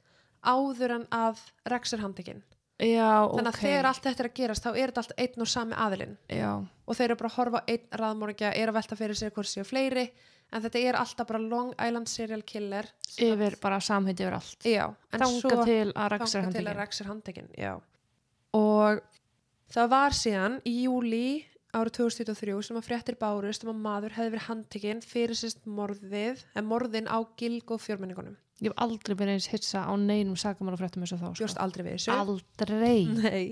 áður 0.44 0.92
en 1.00 1.06
að 1.10 1.40
Rex 1.72 1.94
handekinn 1.98 2.42
Já, 2.82 3.24
ok. 3.24 3.36
þannig 3.38 3.48
að 3.50 3.58
þegar 3.62 3.88
allt 3.88 4.04
þetta 4.04 4.22
er 4.24 4.28
að 4.28 4.36
gerast 4.38 4.64
þá 4.64 4.70
er 4.74 4.90
þetta 4.90 5.02
allt 5.02 5.12
einn 5.24 5.44
og 5.44 5.50
sami 5.50 5.76
aðilinn 5.78 6.14
Já, 6.28 6.50
og 6.86 6.96
þeir 6.98 7.04
eru 7.08 7.16
bara 7.20 7.30
að 7.30 7.36
horfa 7.38 7.62
einn 7.70 7.98
raðmóringja 8.00 8.52
er 8.54 8.70
að 8.72 8.78
velta 8.78 8.98
fyrir 8.98 9.18
sér 9.18 9.34
hvort 9.36 9.50
séu 9.50 9.66
fleiri 9.66 10.04
en 10.54 10.62
þetta 10.64 10.82
er 10.90 10.98
alltaf 10.98 11.28
bara 11.28 11.42
Long 11.42 11.72
Island 11.78 12.10
Serial 12.10 12.42
Killer 12.46 12.88
yfir 13.18 13.56
bara 13.62 13.80
samheiti 13.80 14.22
yfir 14.26 14.36
allt. 14.38 14.66
já, 14.66 14.86
en 15.12 15.26
svo 15.26 15.64
til 15.64 15.92
að 15.94 16.08
Rax 16.14 16.34
þangað 16.34 16.56
til 16.58 16.64
að 16.64 16.70
handikinn. 16.70 16.78
Rex 16.80 17.02
handekinn 17.08 17.50
já. 17.58 17.74
og 18.54 19.02
það 19.74 19.90
var 19.94 20.16
síðan 20.16 20.60
í 20.68 20.74
júli 20.84 21.26
árið 21.74 21.96
2023 21.98 22.54
sem 22.68 22.78
að 22.78 22.86
fréttir 22.86 23.16
bárust 23.18 23.64
um 23.66 23.72
að 23.72 23.82
maður 23.82 24.16
hefði 24.16 24.32
verið 24.34 24.46
handtekinn 24.48 25.02
fyrir 25.04 25.38
sérst 25.38 25.64
morðið 25.66 26.44
en 26.54 26.68
morðin 26.70 27.10
á 27.10 27.18
Gilgo 27.38 27.78
fjörmenningunum 27.82 28.36
Ég 28.62 28.70
hef 28.70 28.78
aldrei 28.84 29.16
verið 29.18 29.34
eins 29.34 29.48
hitsa 29.50 29.82
á 29.82 29.92
neinum 29.98 30.36
sakamálafréttum 30.38 31.02
eins 31.02 31.12
og 31.16 31.22
þá. 31.24 31.28
bjóst 31.40 31.58
aldrei 31.58 31.82
við 31.88 31.96
þessu 31.96 32.14
Aldrei. 32.14 33.00
Nei. 33.24 33.46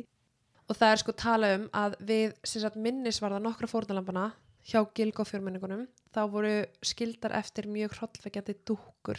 og 0.71 0.79
það 0.79 0.93
er 0.95 1.03
sko 1.03 1.15
tala 1.19 1.51
um 1.57 1.67
að 1.75 1.99
við 2.07 2.37
sem 2.47 2.63
sagt, 2.63 2.79
minnisvarða 2.79 3.43
nokkra 3.43 3.71
fórnalambana 3.71 4.29
hjá 4.63 4.79
Gilgo 4.95 5.27
fjörmenningunum 5.27 5.89
þá 6.15 6.23
voru 6.31 6.55
skildar 6.87 7.35
eftir 7.35 7.67
mjög 7.67 7.99
hrollvekjandi 7.99 8.61
dúkkur 8.63 9.19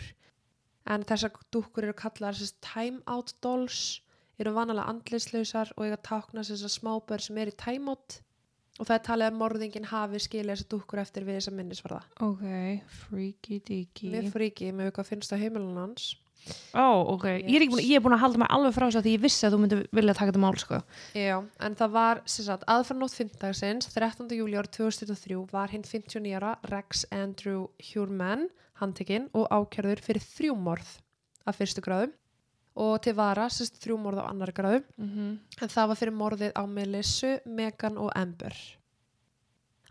en 0.88 1.04
þessar 1.08 1.36
dúkkur 1.52 1.90
eru 1.90 1.98
kallar 2.00 2.40
sérst, 2.40 2.62
time 2.64 3.04
out 3.12 3.36
dolls 3.44 4.00
eru 4.42 4.54
vanalega 4.56 4.90
andlislausar 4.92 5.74
og 5.78 5.88
eiga 5.88 6.00
tákna 6.02 6.44
sérst, 6.46 6.70
smábör 6.80 7.22
sem 7.22 7.38
er 7.38 7.54
í 7.54 7.80
out 7.88 8.22
og 8.80 8.88
það 8.88 8.96
er 8.96 9.06
talið 9.06 9.30
að 9.30 9.38
morðingin 9.38 9.86
hafi 9.92 10.20
skilið 10.24 10.56
þessar 10.56 10.70
dúkkur 10.74 11.02
eftir 11.04 11.28
við 11.28 11.38
þessa 11.38 11.54
minnisvarða 11.54 12.02
Ok, 12.26 12.46
freaky 13.04 13.60
deaky. 13.60 14.10
Mér 14.10 14.32
fríki 14.34 14.72
með 14.74 14.94
hvað 14.96 15.10
finnst 15.12 15.34
það 15.34 15.44
heimilin 15.46 15.78
hans 15.78 16.14
Ó, 16.76 17.14
ok. 17.14 17.26
Ég, 17.48 17.62
er 17.62 17.70
búin, 17.72 17.84
ég 17.86 17.96
er 17.96 18.04
búin 18.04 18.16
að 18.18 18.24
halda 18.26 18.42
mig 18.42 18.50
alveg 18.52 18.74
frá 18.76 18.84
þess 18.88 19.00
að 19.00 19.06
því 19.06 19.12
ég 19.14 19.22
vissi 19.24 19.46
að 19.48 19.54
þú 19.54 19.60
myndi 19.62 19.78
vilja 19.96 20.16
taka 20.18 20.32
þetta 20.32 20.42
mál, 20.44 20.58
sko. 20.60 20.80
Já, 21.16 21.36
en 21.64 21.78
það 21.80 21.94
var 21.94 22.20
aðfarnótt 22.74 23.16
fimmdagsins 23.16 23.88
13. 23.94 24.34
júli 24.36 24.58
árið 24.60 24.74
2023 24.76 25.38
var 25.54 25.72
hinn 25.72 25.86
59 25.88 26.36
ára 26.36 26.58
Rex 26.68 27.06
Andrew 27.16 27.70
Hurman 27.94 28.50
handtekinn 28.82 29.30
og 29.38 29.48
ákjörður 29.54 30.04
fyrir 30.04 30.28
þrjú 30.34 30.58
morð 30.60 30.98
af 31.48 31.62
fyrstu 31.62 31.84
gráðum 31.86 32.12
og 32.76 33.02
til 33.02 33.14
vara 33.14 33.46
sérst 33.50 33.78
þrjú 33.84 33.98
morð 34.02 34.20
á 34.24 34.30
annari 34.32 34.52
gráðu 34.54 34.84
Mm 34.98 35.40
en 35.62 35.70
það 35.70 35.88
var 35.88 35.96
fyrir 36.00 36.14
morðið 36.18 36.52
á 36.58 36.64
Melissu, 36.68 37.40
Megan 37.46 37.98
og 37.98 38.12
Amber. 38.16 38.54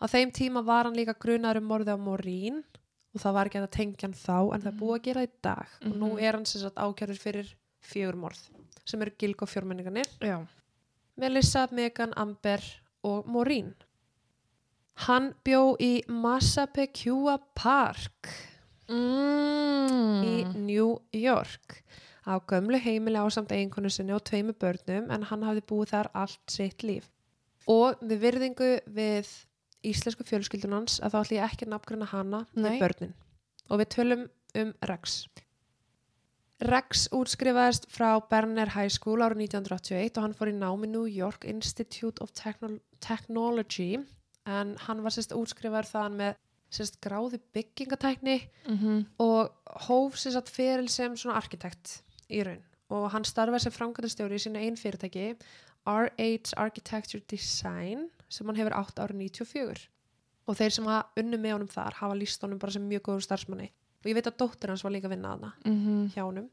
Á 0.03 0.07
þeim 0.11 0.33
tíma 0.35 0.65
var 0.65 0.85
hann 0.85 0.97
líka 0.99 1.15
grunar 1.19 1.57
um 1.57 1.69
morðið 1.69 1.95
á 1.95 1.99
Maureen 1.99 2.63
og 3.15 3.21
það 3.21 3.33
var 3.35 3.47
ekki 3.47 3.61
að 3.63 3.71
tengja 3.71 4.03
hann 4.09 4.15
þá 4.19 4.55
en 4.55 4.61
það 4.63 4.73
er 4.73 4.81
búið 4.81 4.97
að 4.99 5.03
gera 5.05 5.21
það 5.21 5.29
í 5.29 5.33
dag 5.43 5.67
og 5.87 5.97
nú 5.97 6.09
Mhm. 6.13 6.19
er 6.23 6.33
hann 6.33 6.45
sagt 6.47 6.77
ákjörður 6.77 7.19
fyrir 7.23 7.55
fjögur 7.83 8.17
morð 8.17 8.41
sem 8.85 9.03
eru 9.03 9.11
gilg 9.19 9.43
og 9.43 9.49
fjórmenningarnir. 9.49 10.09
Já. 10.21 10.47
Melissa, 11.17 11.69
Megan, 11.71 12.13
Amber 12.17 12.61
og 13.05 13.27
Maureen. 13.29 13.75
Hann 15.07 15.35
bjó 15.45 15.77
í 15.79 16.03
Massapequa 16.09 17.39
Park 17.55 18.29
Mm. 18.89 20.23
í 20.25 20.55
New 20.57 21.01
York 21.13 21.83
á 22.27 22.39
gömlu 22.49 22.79
heimili 22.79 23.19
á 23.19 23.27
samt 23.31 23.53
eiginkonu 23.53 23.91
sinni 23.91 24.15
og 24.15 24.25
tveimu 24.25 24.55
börnum 24.55 25.11
en 25.11 25.27
hann 25.31 25.47
hafði 25.47 25.65
búið 25.71 25.95
þar 25.95 26.11
allt 26.15 26.55
sitt 26.55 26.83
líf. 26.87 27.09
Og 27.71 27.99
við 28.03 28.23
virðingu 28.27 28.71
við 28.87 29.31
íslensku 29.87 30.27
fjölskyldunans 30.27 31.01
að 31.03 31.15
þá 31.15 31.19
ætlum 31.23 31.39
ég 31.39 31.47
ekki 31.49 31.67
að 31.67 31.73
nafngruna 31.75 32.11
hana 32.11 32.45
með 32.55 32.79
börnin. 32.83 33.15
Og 33.71 33.83
við 33.83 33.91
tölum 33.97 34.29
um 34.59 34.75
Rex. 34.91 35.25
Rex 36.63 37.09
útskrifaðist 37.11 37.89
frá 37.91 38.21
Berner 38.31 38.71
High 38.77 38.93
School 38.95 39.25
árið 39.25 39.49
1981 39.49 40.19
og 40.19 40.27
hann 40.27 40.37
fór 40.39 40.53
í 40.53 40.55
námi 40.55 40.91
New 40.91 41.09
York 41.11 41.47
Institute 41.49 42.23
of 42.23 42.31
Techno 42.39 42.77
Technology 43.03 43.97
en 44.47 44.77
hann 44.87 45.03
var 45.03 45.15
sérst 45.15 45.35
útskrifaður 45.35 45.91
þaðan 45.91 46.19
með 46.21 46.39
sérst 46.73 47.01
gráði 47.05 47.41
byggingatækni 47.55 48.39
Mm 48.69 49.05
og 49.19 49.51
hóf 49.89 50.17
sér 50.17 50.37
satt 50.37 50.51
feril 50.53 50.89
sem 50.89 51.17
svona 51.17 51.37
arkitekt 51.41 52.03
í 52.33 52.43
raun. 52.47 52.63
Og 52.93 53.09
hann 53.15 53.25
starfaði 53.25 53.67
sem 53.67 53.75
framkvæmdastjóri 53.77 54.39
í 54.39 54.43
sínu 54.45 54.61
einn 54.61 54.77
fyrirtæki 54.77 55.29
RH 55.89 56.57
Architecture 56.61 57.23
Design 57.31 58.09
sem 58.29 58.49
hann 58.49 58.59
hefur 58.59 58.77
átt 58.79 59.01
árið 59.03 59.23
94 59.25 59.89
og 60.51 60.59
þeir 60.59 60.75
sem 60.75 60.89
hafa 60.91 61.23
unnu 61.23 61.39
með 61.39 61.55
honum 61.57 61.71
þar 61.71 62.01
hafa 62.01 62.17
líst 62.19 62.43
honum 62.43 62.59
bara 62.63 62.75
sem 62.75 62.85
mjög 62.87 63.05
góður 63.09 63.27
starfsmanni. 63.29 63.69
Og 64.03 64.11
ég 64.11 64.19
veit 64.19 64.27
að 64.27 64.41
dóttir 64.43 64.73
hans 64.73 64.83
var 64.83 64.93
líka 64.95 65.07
að 65.07 65.15
vinna 65.15 65.37
að 65.37 65.45
-hmm. 65.65 66.09
hjá 66.15 66.23
honum. 66.25 66.49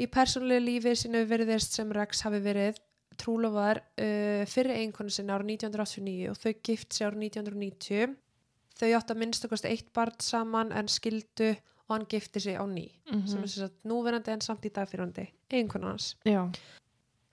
Í 0.00 0.06
persónulegu 0.08 0.64
lífi 0.64 0.94
sínu 0.96 1.26
virðist 1.28 1.76
sem 1.76 1.92
Rex 1.92 2.22
hafi 2.24 2.40
verið 2.40 2.80
trúlofaðar 3.20 3.82
uh, 4.00 4.44
fyrir 4.48 4.78
eiginkonu 4.78 5.10
sinni 5.10 5.32
árið 5.32 5.52
1989 5.52 6.30
og 6.30 6.38
þau 6.40 6.52
gift 6.64 6.96
sér 6.96 7.10
árið 7.10 7.24
1990 7.28 8.16
þau 8.78 8.88
átt 8.96 9.12
að 9.12 9.20
minnstakost 9.20 9.68
eitt 9.68 9.92
barn 9.92 10.16
saman 10.18 10.72
en 10.72 10.88
skildu 10.88 11.52
og 11.92 11.98
hann 11.98 12.08
gifti 12.08 12.40
sig 12.40 12.56
á 12.56 12.64
ný 12.64 12.88
sem 13.28 13.42
er 13.42 13.50
sem 13.52 13.66
sagt 13.66 13.84
núverandi 13.88 14.32
en 14.32 14.44
samt 14.44 14.64
í 14.64 14.72
dagfyrrandi 14.72 15.28
hans. 15.84 16.16
Já. 16.24 16.48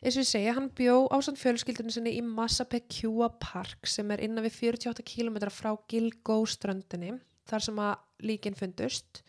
eins 0.04 0.16
og 0.16 0.24
ég 0.24 0.30
segja, 0.30 0.54
hann 0.56 0.70
bjó 0.76 1.08
á 1.08 1.18
samt 1.24 1.40
fjölskyldunni 1.40 1.96
sinni 1.96 2.18
í 2.20 2.22
Massapequa 2.24 3.32
Park 3.40 3.88
sem 3.88 4.12
er 4.12 4.22
innan 4.24 4.44
við 4.44 4.60
48 4.76 5.04
km 5.08 5.48
frá 5.52 5.74
Gilgó 5.88 6.44
ströndinni 6.48 7.18
þar 7.50 7.66
sem 7.66 7.82
að 7.82 7.96
líkin 8.24 8.58
fundust. 8.58 9.24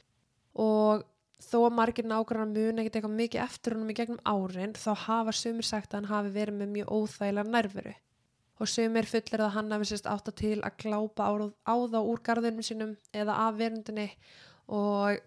Og 0.59 1.07
þó 1.41 1.65
að 1.65 1.77
margir 1.79 2.07
nágrannar 2.09 2.51
mun 2.51 2.83
ekkert 2.83 3.01
eitthvað 3.01 3.17
mikið 3.17 3.43
eftir 3.45 3.77
honum 3.77 3.91
í 3.93 3.97
gegnum 3.97 4.21
árin 4.29 4.77
þá 4.77 4.91
hafa 5.07 5.35
sumir 5.37 5.67
sagt 5.67 5.95
að 5.95 6.01
hann 6.01 6.11
hafi 6.11 6.33
verið 6.35 6.61
með 6.61 6.73
mjög 6.77 6.93
óþægilega 6.97 7.55
nærveru. 7.55 7.95
Og 8.61 8.69
sumir 8.69 9.09
fullir 9.09 9.41
að 9.41 9.55
hann 9.57 9.73
hafi 9.73 9.89
sérst 9.89 10.09
átt 10.11 10.29
að 10.29 10.39
til 10.43 10.59
að 10.61 10.77
glápa 10.83 11.31
á, 11.31 11.33
á 11.65 11.75
þá 11.81 12.01
úr 12.03 12.21
garðinum 12.27 12.67
sínum 12.67 12.97
eða 13.17 13.39
af 13.47 13.57
verundinni 13.57 14.11
og 14.71 15.21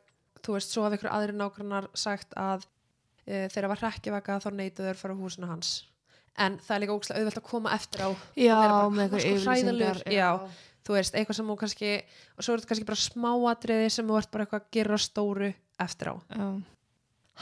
þú 0.44 0.58
veist, 0.58 0.74
svo 0.74 0.86
hafa 0.86 1.00
ykkur 1.00 1.12
aðri 1.14 1.36
nágrannar 1.38 1.90
sagt 1.98 2.36
að 2.40 2.66
e, 3.26 3.48
þegar 3.52 3.70
var 3.74 3.84
hrekkjavaka 3.84 4.40
þá 4.44 4.50
fara 5.00 5.16
á 5.16 5.22
húsinu 5.22 5.50
hans 5.52 5.74
en 6.40 6.58
það 6.64 6.76
er 6.76 6.84
líka 6.84 6.98
ógæslega 6.98 7.22
auðvelt 7.22 7.40
að 7.40 7.48
koma 7.50 7.74
eftir 7.76 8.04
á 8.04 8.10
Já, 8.40 8.56
bara, 8.58 8.90
með 8.90 9.04
eitthvað 9.04 9.24
sko 9.24 9.34
yfirlýsingar. 9.34 10.02
já. 10.10 10.30
þú 10.84 10.98
veist, 10.98 11.16
eitthvað 11.16 11.38
sem 11.38 11.50
þú 11.52 11.58
kannski 11.62 11.92
og 12.02 12.44
svo 12.46 12.54
er 12.54 12.62
þetta 12.62 12.72
kannski 12.72 12.90
bara 12.90 13.04
smáatriði 13.04 13.90
sem 13.94 14.10
þú 14.10 14.20
ert 14.20 14.32
bara 14.34 14.46
eitthvað 14.48 14.64
að 14.64 14.72
gera 14.78 15.00
stóru 15.06 15.50
eftir 15.84 16.12
á 16.12 16.16
Já. 16.18 16.48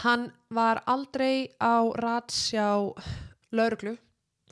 hann 0.03 0.27
var 0.51 0.83
aldrei 0.91 1.51
á 1.57 1.75
ratsjá 2.03 2.67
lauruglu 3.51 3.95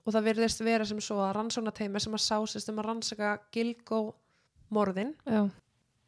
og 0.05 0.15
það 0.15 0.29
virðist 0.31 0.63
vera 0.65 0.87
sem 0.87 1.01
svo 1.03 1.19
að 1.21 1.35
rannsóknateimi 1.37 2.01
sem 2.01 2.15
að 2.15 2.25
sásist 2.25 2.71
um 2.71 2.79
að 2.81 2.89
rannsaka 2.89 3.35
Gilgó 3.53 4.01
morðin 4.73 5.13
Já. 5.27 5.49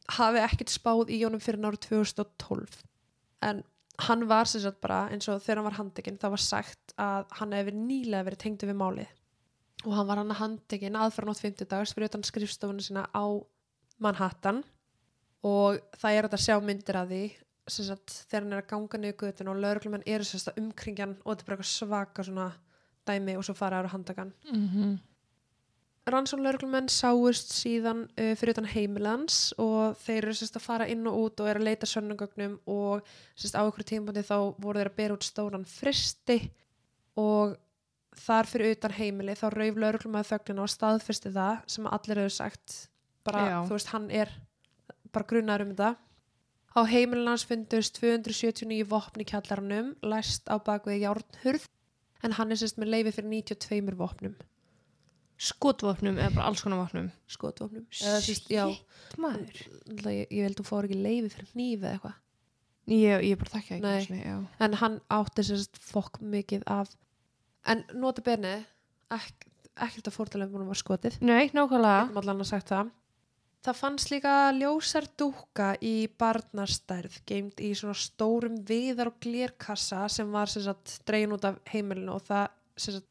Hafi 0.10 0.38
ekkert 0.39 0.70
spáð 0.70 1.10
í 1.10 1.24
honum 1.24 1.39
fyrir 1.39 1.60
árið 1.60 1.80
2012 1.89 2.82
en 3.41 3.64
hann 4.08 4.28
var 4.28 4.45
sem 4.45 4.62
sagt 4.62 4.82
bara 4.82 5.10
eins 5.14 5.28
og 5.30 5.41
þegar 5.41 5.58
hann 5.58 5.70
var 5.70 5.78
handekinn 5.78 6.18
það 6.18 6.30
var 6.30 6.43
sagt 6.43 6.93
að 6.97 7.26
hann 7.39 7.52
hefði 7.54 7.74
nýlega 7.78 8.26
verið 8.26 8.39
tengdu 8.43 8.68
við 8.68 8.80
málið. 8.80 9.12
Og 9.86 9.93
hann 9.97 10.08
var 10.08 10.18
hann 10.18 10.32
handekinn 10.38 10.95
aðfara 10.95 11.28
nátt 11.30 11.41
50 11.41 11.70
dags 11.70 11.93
fyrir 11.93 12.10
utan 12.10 12.24
skrifstofunum 12.24 12.82
sína 12.86 13.08
á 13.14 13.26
Manhattan. 14.02 14.64
Og 15.43 15.80
það 15.97 16.18
er 16.18 16.30
að 16.30 16.41
sjá 16.41 16.58
myndir 16.62 16.97
af 16.97 17.08
því 17.10 17.22
sem 17.68 17.86
sagt 17.86 18.26
þegar 18.30 18.43
hann 18.43 18.54
er 18.54 18.62
að 18.64 18.70
ganga 18.74 18.97
niður 19.02 19.18
gutin 19.22 19.49
og 19.52 19.62
lauruglumenn 19.62 20.06
eru 20.06 20.26
sem 20.26 20.41
sagt 20.41 20.58
umkringjan 20.58 21.16
og 21.24 21.32
þetta 21.32 21.43
er 21.43 21.47
bara 21.47 21.58
eitthvað 21.58 21.72
svaka 21.72 22.26
svona 22.26 22.47
dæmi 23.08 23.38
og 23.38 23.45
svo 23.45 23.54
fara 23.58 23.82
ára 23.82 23.93
handakan 23.93 24.34
Mm 24.52 24.68
-hmm. 24.68 24.97
Rannsónlauruglumenn 26.10 26.89
sáust 26.89 27.52
síðan 27.54 28.06
uh, 28.18 28.32
fyrir 28.38 28.56
utan 28.56 28.70
heimilans 28.72 29.52
og 29.62 29.99
þeir 30.02 30.24
eru 30.24 30.38
sérst 30.38 30.58
að 30.58 30.66
fara 30.66 30.88
inn 30.89 31.06
og 31.10 31.20
út 31.28 31.43
og 31.43 31.49
eru 31.52 31.62
að 31.62 31.68
leita 31.68 31.89
sönnugögnum 31.89 32.58
og 32.74 33.06
sérst 33.38 33.58
á 33.58 33.62
ykkur 33.62 33.86
tímpandi 33.86 34.24
þá 34.26 34.38
voru 34.58 34.82
þeir 34.82 34.89
að 34.89 34.97
bera 34.97 35.18
út 35.18 35.28
stóran 35.28 35.68
fristi 35.70 36.39
og 37.22 37.54
þar 38.18 38.49
fyrir 38.49 38.76
utan 38.76 38.95
heimili 38.97 39.38
þá 39.38 39.47
rauf 39.54 39.78
lauruglumæður 39.84 40.32
þögnina 40.32 40.66
og 40.66 40.74
staðfyrsti 40.74 41.34
það 41.36 41.60
sem 41.76 41.89
allir 41.89 42.24
hefur 42.24 42.38
sagt. 42.38 42.78
Bara, 43.22 43.43
Já. 43.45 43.58
þú 43.70 43.78
veist, 43.78 43.91
hann 43.93 44.08
er 44.10 44.32
bara 45.14 45.28
grunar 45.30 45.62
um 45.62 45.76
þetta. 45.76 45.93
Á 46.72 46.82
heimilin 46.88 47.30
hans 47.30 47.45
fundust 47.45 47.99
279 47.99 48.88
vopn 48.89 49.22
í 49.22 49.28
kjallaranum 49.28 49.93
læst 50.02 50.49
á 50.49 50.58
bakvið 50.58 51.04
járnhurð 51.06 51.68
en 52.26 52.38
hann 52.39 52.52
er 52.52 52.58
sérst 52.58 52.80
með 52.82 52.95
leifi 52.95 53.14
fyrir 53.20 53.30
92 53.38 53.99
vopnum 53.99 54.39
Skotvopnum 55.42 56.20
eða 56.20 56.36
bara 56.36 56.50
alls 56.52 56.62
konar 56.62 56.84
vopnum. 56.84 57.08
skotvopnum. 57.32 57.86
Sérst, 57.89 58.50
já, 58.54 58.68
Maður. 59.18 59.62
ég, 60.14 60.28
ég 60.30 60.44
held 60.46 60.60
þú 60.60 60.66
fór 60.68 60.86
ekki 60.86 61.00
leifi 61.02 61.32
fyrir 61.34 61.56
nýfi 61.58 61.82
eða 61.82 61.94
eitthvað. 61.96 62.20
Ég, 62.92 63.24
ég 63.26 63.39
bara 63.39 63.54
þekki 63.56 63.78
ekki. 63.78 63.94
Sinni, 64.06 64.36
en 64.60 64.78
hann 64.82 65.00
átti 65.14 65.46
sérst 65.48 65.80
fokk 65.82 66.22
mikið 66.22 66.66
af 66.70 66.94
en 67.70 67.84
nota 67.94 68.24
bene 68.26 68.56
ek, 69.14 69.46
ekkert 69.76 70.10
að 70.10 70.18
fórtalefnum 70.18 70.70
var 70.70 70.80
skotið. 70.80 71.20
Nei, 71.26 71.50
að 71.54 72.72
það. 72.74 72.92
Það 73.62 73.78
fannst 73.78 74.10
líka 74.10 74.34
ljósar 74.58 75.06
dúkka 75.22 75.68
í 75.86 76.08
barnastærð 76.18 77.20
geimt 77.30 77.62
í 77.62 77.76
svona 77.78 77.94
stórum 77.94 78.56
viðar 78.66 79.12
og 79.12 79.20
glérkassa 79.22 80.08
sem 80.10 80.32
var 80.34 80.50
sagt 80.50 80.96
dregin 81.06 81.36
út 81.36 81.46
af 81.46 81.60
heimilinu 81.70 82.16
og 82.16 82.26
það 82.26 82.48
sagt 82.82 83.06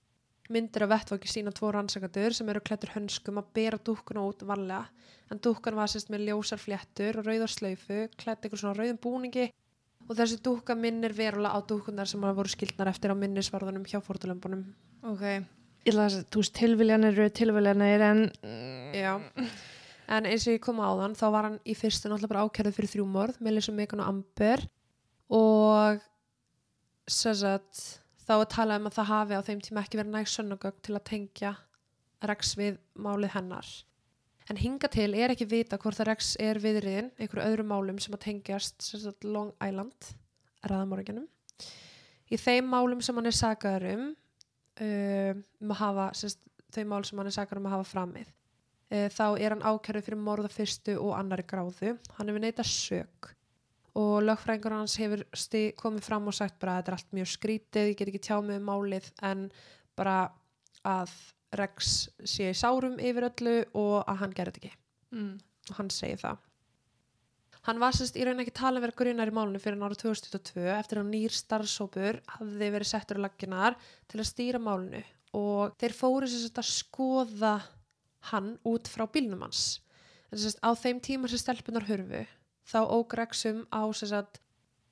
myndir 0.52 0.84
af 0.86 0.90
vettfóki 0.92 1.30
sína 1.30 1.52
tvo 1.54 1.70
rannsakandur 1.74 2.34
sem 2.36 2.48
eru 2.52 2.60
klættur 2.64 2.92
hönskum 2.96 3.38
að 3.40 3.48
bera 3.56 3.78
dúkkuna 3.78 4.24
út 4.26 4.42
varlega. 4.46 4.88
En 5.30 5.38
dúkkan 5.38 5.76
var 5.78 5.90
sérst 5.90 6.10
með 6.10 6.26
ljósar 6.28 6.58
fléttur 6.58 7.20
og 7.20 7.26
rauðar 7.28 7.52
slaufu, 7.52 8.00
klætt 8.18 8.42
eitthvað 8.42 8.62
svona 8.64 8.78
rauðum 8.80 8.98
búningi. 9.02 9.48
Og 10.08 10.16
þessi 10.18 10.40
dúkka 10.42 10.74
minnir 10.74 11.14
verulega 11.14 11.54
á 11.54 11.60
dúkkunar 11.62 12.08
sem 12.10 12.20
voru 12.20 12.50
skildnar 12.50 12.90
eftir 12.90 13.14
á 13.14 13.16
minnisvarðunum 13.16 13.86
hjá 13.86 14.00
fórtalömbunum 14.02 14.64
Ok. 15.06 15.22
Ég 15.86 15.94
ætla 15.94 16.08
að 16.10 16.16
þú 16.28 16.42
veist, 16.42 16.56
tilviljanir 16.58 17.14
eru 17.14 17.30
tilviljanir 17.32 18.02
en... 18.04 18.18
mm, 18.44 18.90
Já, 18.98 19.14
en 20.10 20.26
eins 20.28 20.44
og 20.44 20.56
ég 20.56 20.60
kom 20.64 20.82
á 20.82 20.90
þann 20.98 21.14
þá 21.16 21.24
var 21.32 21.46
hann 21.48 21.56
í 21.64 21.76
fyrstu 21.78 22.10
náttúrulega 22.10 22.32
bara 22.34 22.44
ákærið 22.44 22.76
fyrir 22.76 22.92
þrjú 22.96 23.06
morð 23.08 23.38
Melissa 23.40 23.72
Megan 23.72 24.02
og 24.02 24.10
Amber. 24.12 24.66
Og 25.30 26.02
sem 27.08 27.34
sagt, 27.38 27.99
þá 28.30 28.36
er 28.36 28.50
talað 28.54 28.78
um 28.78 28.86
að 28.86 28.96
það 28.96 29.08
hafi 29.10 29.38
á 29.38 29.46
þeim 29.48 29.60
tíma 29.66 29.82
ekki 29.82 29.98
verið 29.98 30.14
næg 30.14 30.28
sönnugögn 30.30 30.82
til 30.86 30.94
að 30.94 31.06
tengja 31.10 31.54
Rex 32.30 32.52
við 32.60 32.76
málið 32.94 33.34
hennar 33.34 33.70
en 34.50 34.60
hinga 34.60 34.90
til 34.92 35.08
er 35.18 35.34
ekki 35.34 35.48
vita 35.50 35.78
hvort 35.82 35.98
að 35.98 36.12
Rex 36.12 36.36
er 36.42 36.60
viðriðin 36.62 37.10
einhverju 37.16 37.46
öðru 37.48 37.66
málum 37.66 37.98
sem 38.02 38.14
að 38.14 38.24
tengjast 38.28 38.86
sagt, 38.86 39.26
Long 39.26 39.50
Island 39.58 40.12
ræðamorginum 40.62 41.26
í 42.30 42.38
þeim 42.38 42.70
málum 42.70 43.02
sem 43.02 43.18
hann 43.18 43.30
er 43.30 43.36
sagaður 43.36 43.88
um 43.96 44.06
uh, 44.12 45.34
um 45.58 45.74
að 45.74 45.82
hafa 45.82 46.06
sagt, 46.22 46.46
þau 46.70 46.84
mál 46.92 47.02
sem 47.08 47.18
hann 47.18 47.32
er 47.32 47.34
sakar 47.34 47.58
um 47.58 47.66
að 47.66 47.76
hafa 47.78 47.88
framið. 47.90 48.30
E, 48.90 49.08
þá 49.10 49.24
er 49.42 49.54
hann 49.54 49.64
ákærið 49.66 50.06
fyrir 50.06 50.22
morða 50.22 50.50
fyrstu 50.50 50.94
og 51.02 51.16
annari 51.18 51.42
gráðu. 51.46 51.96
Hann 52.14 52.30
hefur 52.30 52.42
neitað 52.42 52.70
sök 52.70 53.32
og 53.98 54.20
lögfræðingur 54.22 54.76
hans 54.76 54.96
hefur 55.00 55.24
komið 55.80 56.06
fram 56.06 56.28
og 56.30 56.36
sagt 56.36 56.58
bara 56.62 56.76
að 56.76 56.82
þetta 56.82 56.92
er 56.92 56.98
allt 56.98 57.16
mjög 57.18 57.30
skrítið, 57.34 57.90
ég 57.90 57.98
get 57.98 58.12
ekki 58.12 58.22
tjá 58.28 58.36
mig 58.44 58.60
um 58.60 58.68
málið 58.70 59.10
en 59.26 59.48
bara 59.98 60.18
að 60.86 61.14
Rex 61.58 62.06
sé 62.22 62.52
í 62.52 62.54
sárum 62.54 63.00
yfir 63.02 63.26
öllu 63.26 63.56
og 63.74 64.04
að 64.04 64.20
hann 64.20 64.34
gerði 64.36 64.60
ekki 64.60 64.70
mm. 65.16 65.32
og 65.72 65.80
hann 65.80 65.90
segir 65.90 66.20
það. 66.22 66.46
Hann 67.66 67.80
var 67.82 67.96
sérst 67.96 68.16
í 68.16 68.24
raun 68.24 68.40
ekki 68.40 68.54
talað 68.56 68.86
verið 68.86 68.98
grunar 69.02 69.30
í 69.32 69.34
málunum 69.36 69.60
fyrir 69.60 69.82
ára 69.82 69.98
2022 69.98 70.68
eftir 70.78 71.02
að 71.02 71.10
nýr 71.10 71.34
starfsópur 71.34 72.20
hafði 72.38 72.70
verið 72.76 72.88
settur 72.88 73.20
á 73.20 73.24
laginar 73.26 73.76
til 74.08 74.22
að 74.22 74.30
stýra 74.30 74.62
málunu 74.62 75.02
og 75.36 75.74
þeir 75.82 75.96
fóru 75.98 76.30
sérst 76.30 76.62
að 76.62 76.70
skoða 76.70 77.54
hann 78.30 78.54
út 78.68 78.88
frá 78.90 79.04
bílnum 79.10 79.42
hans. 79.44 79.80
En 80.30 80.40
sérst 80.40 80.62
á 80.62 80.70
þeim 80.78 81.02
tíma 81.02 81.28
sem 81.28 81.42
stelpunar 81.42 81.84
hurfu 81.90 82.22
þá 82.70 82.80
óg 82.86 83.18
Rexum 83.18 83.66
á 83.74 83.82
sérst 83.90 84.40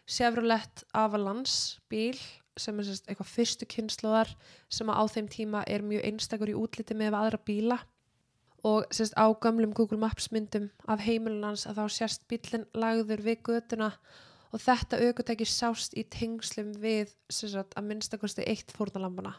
Chevrolet 0.08 0.84
Avalanche 0.96 1.78
bíl 1.92 2.18
sem 2.58 2.78
er 2.80 2.88
sérst 2.88 3.06
eitthvað 3.06 3.32
fyrstu 3.32 3.68
kynnslóðar 3.70 4.32
sem 4.72 4.90
á 4.90 5.02
þeim 5.06 5.28
tíma 5.30 5.62
er 5.70 5.84
mjög 5.86 6.06
einstakur 6.08 6.50
í 6.50 6.56
útliti 6.58 6.96
með 6.98 7.16
aðra 7.18 7.40
bíla 7.46 7.78
og 8.66 8.88
sérst 8.90 9.14
á 9.14 9.26
gamlum 9.40 9.74
Google 9.76 10.00
Maps 10.00 10.30
myndum 10.34 10.70
af 10.88 11.04
heimilin 11.04 11.46
hans 11.46 11.66
að 11.68 11.82
þá 11.82 11.98
sérst 11.98 12.26
bílinn 12.30 12.66
lagður 12.74 13.22
við 13.26 13.44
göduna 13.50 13.92
og 14.48 14.62
þetta 14.64 14.98
aukutæki 15.04 15.46
sást 15.46 15.94
í 15.94 16.06
tengslum 16.08 16.72
við 16.82 17.12
sérst 17.30 17.76
að 17.76 17.90
minnstakosti 17.90 18.46
eitt 18.48 18.72
fórnalambana 18.74 19.36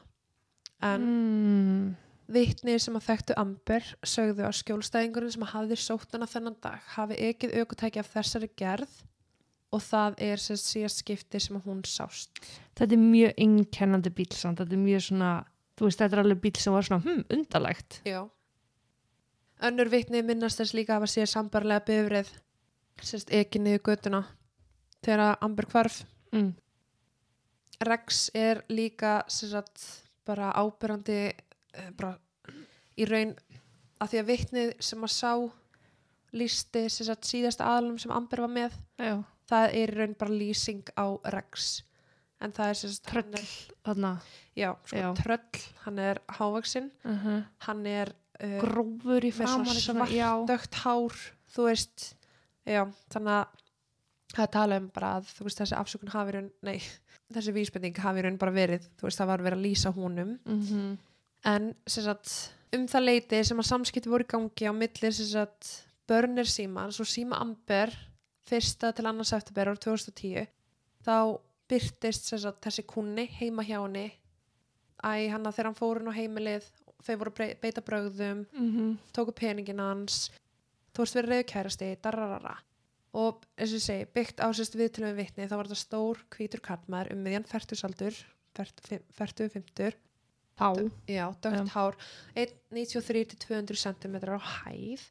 en 0.86 1.10
mm. 1.10 1.90
Vittni 2.30 2.76
sem 2.78 2.98
að 2.98 3.06
þekktu 3.08 3.36
Amber 3.42 3.86
sögðu 4.06 4.44
að 4.46 4.58
skjólstæðingurinn 4.60 5.34
sem 5.34 5.46
hafði 5.50 5.78
sótt 5.82 6.12
hana 6.14 6.28
þennan 6.30 6.58
dag 6.62 6.84
hafi 6.94 7.16
ekið 7.30 7.56
aukutæki 7.62 8.02
af 8.04 8.12
þessari 8.14 8.50
gerð 8.60 9.00
og 9.74 9.82
það 9.86 10.18
er 10.26 10.42
sérst 10.42 10.70
síðast 10.70 11.02
skipti 11.04 11.42
sem 11.42 11.58
hún 11.66 11.82
sást. 11.86 12.42
Þetta 12.78 12.96
er 12.96 13.02
mjög 13.02 13.42
innkennandi 13.46 14.12
bíl 14.14 14.30
samt, 14.34 14.62
þetta 14.62 14.78
er 14.78 14.84
mjög 14.84 15.04
svona 15.08 15.32
þú 15.80 15.88
veist, 15.88 16.02
þetta 16.02 16.18
er 16.18 16.24
alveg 16.24 16.42
bíl 16.44 16.60
sem 16.60 16.76
var 16.76 16.88
svona 16.88 17.06
hm, 17.06 17.26
undarlegt 17.34 18.00
Já. 18.08 18.22
Önnur 19.66 19.92
vittni 19.92 20.22
minnast 20.24 20.62
þess 20.62 20.76
líka 20.78 20.96
að 20.96 21.02
hafa 21.02 21.12
séð 21.14 21.30
sambarlega 21.34 21.86
bifrið 21.90 22.32
sérst 23.04 23.34
ekið 23.34 23.66
niður 23.66 23.86
götuna 23.90 24.24
þegar 25.06 25.38
Amber 25.42 25.68
hvarf. 25.72 26.04
mm. 26.36 26.54
Rex 27.90 28.26
er 28.36 28.64
líka 28.70 29.22
sérst 29.32 29.86
bara 30.28 30.52
ábyrrandi 30.54 31.32
bara 32.00 32.18
í 33.00 33.08
raun 33.08 33.34
að 34.00 34.14
því 34.14 34.22
að 34.22 34.30
vittnið 34.30 34.72
sem 34.84 35.04
að 35.06 35.14
sá 35.16 35.34
lísti 36.36 36.86
sérst 36.92 37.28
síðasta 37.28 37.68
aðlum 37.68 37.98
sem 38.02 38.14
Amber 38.14 38.44
var 38.46 38.52
með 38.54 38.76
Já, 39.02 39.16
það 39.50 39.78
er 39.82 39.94
í 39.94 39.98
raun 39.98 40.18
bara 40.20 40.36
lýsing 40.36 40.92
á 40.94 41.08
Rex. 41.34 41.70
En 42.40 42.54
það 42.56 42.72
er 42.72 42.80
sérst 42.80 43.08
tröll 43.10 43.42
þarna. 43.84 44.14
Já, 44.56 44.70
sko, 44.86 45.00
Já. 45.02 45.10
tröll, 45.20 45.64
hann 45.86 46.00
er 46.00 46.22
hávaksinn 46.38 46.92
uh 47.04 47.26
-huh. 47.26 47.42
hann 47.68 47.86
er 47.86 48.14
uh, 48.40 48.60
grófur 48.62 49.26
í 49.26 49.32
já, 50.12 50.32
dögt 50.48 50.76
hár 50.84 51.16
þú 51.56 51.68
veist. 51.68 52.16
Já, 52.66 52.86
þannig 53.10 53.34
að 53.34 53.46
það 54.36 54.44
er 54.46 54.52
tala 54.54 54.78
um 54.78 54.90
bara 54.94 55.16
að 55.18 55.30
veist 55.44 55.60
þessi 55.60 55.76
afsökun 55.76 56.14
hafi 56.14 56.32
raun 56.32 56.52
nei, 56.62 56.80
þessi 57.34 57.52
vísbending 57.52 57.98
hafi 57.98 58.22
raun 58.22 58.38
bara 58.38 58.52
verið 58.52 58.86
þú 59.00 59.08
veist 59.08 59.18
það 59.18 59.28
var 59.28 59.42
verið 59.42 59.58
að 59.58 59.66
lýsa 59.66 59.92
honum. 59.92 60.40
Mm 60.46 60.98
en 61.48 61.74
sagt, 61.88 62.32
um 62.76 62.86
það 62.90 63.06
leiti 63.06 63.44
sem 63.48 63.60
að 63.60 63.70
samskipti 63.70 64.12
voru 64.12 64.26
í 64.26 64.30
gangi 64.30 64.70
á 64.70 64.74
milli 64.76 65.12
sem 65.12 65.30
sagt, 65.32 65.70
börnir 66.10 66.50
símans 66.50 67.00
og 67.00 67.08
síma 67.08 67.40
Amber 67.40 67.94
fyrsta 68.50 68.92
til 68.96 69.06
annars 69.06 69.34
eftirber 69.36 69.72
ár 69.72 69.80
2010 69.80 70.50
þá 71.06 71.38
byrtist 71.70 72.32
sagt, 72.34 72.64
þessi 72.66 72.86
kunni 72.90 73.28
heima 73.38 73.64
hjá 73.64 73.78
henni. 73.84 74.10
Æ, 75.00 75.30
hann 75.32 75.46
að 75.46 75.56
þegar 75.56 75.70
hann 75.70 75.80
fór 75.80 76.02
inn 76.02 76.12
á 76.12 76.18
heimilið 76.18 76.66
þau 77.06 77.16
voru 77.22 77.34
beita 77.62 77.82
brögðum 77.86 78.42
-hmm. 78.52 78.98
tóku 79.16 79.32
peningin 79.32 79.80
hans 79.80 80.32
þú 80.94 81.06
veist 81.06 81.16
verið 81.16 81.30
reyðu 81.30 81.46
kærasti, 81.48 81.98
dararara. 82.04 82.58
Og 83.14 83.46
eins 83.58 83.72
og 83.72 83.80
ég 83.80 83.86
segi, 83.86 84.10
byggt 84.14 84.42
á 84.44 84.48
sérst 84.52 84.76
viðtölu 84.76 85.14
við 85.14 85.22
vitni 85.24 85.48
þá 85.48 85.56
var 85.56 85.70
þetta 85.70 85.86
stór 85.86 86.18
hvítur 86.36 86.62
kallmaður 86.62 87.14
um 87.14 87.24
miðjan 87.24 87.48
færtusaldur, 87.48 88.14
færtu 88.54 89.50
fymtur 89.50 89.96
þá 90.60 90.90
já, 91.08 91.26
dögt 91.42 91.72
hár. 91.74 91.98
1,93 92.36 93.24
til 93.32 93.40
200 93.48 93.80
cm 93.80 94.20
á 94.36 94.40
hæð. 94.40 95.08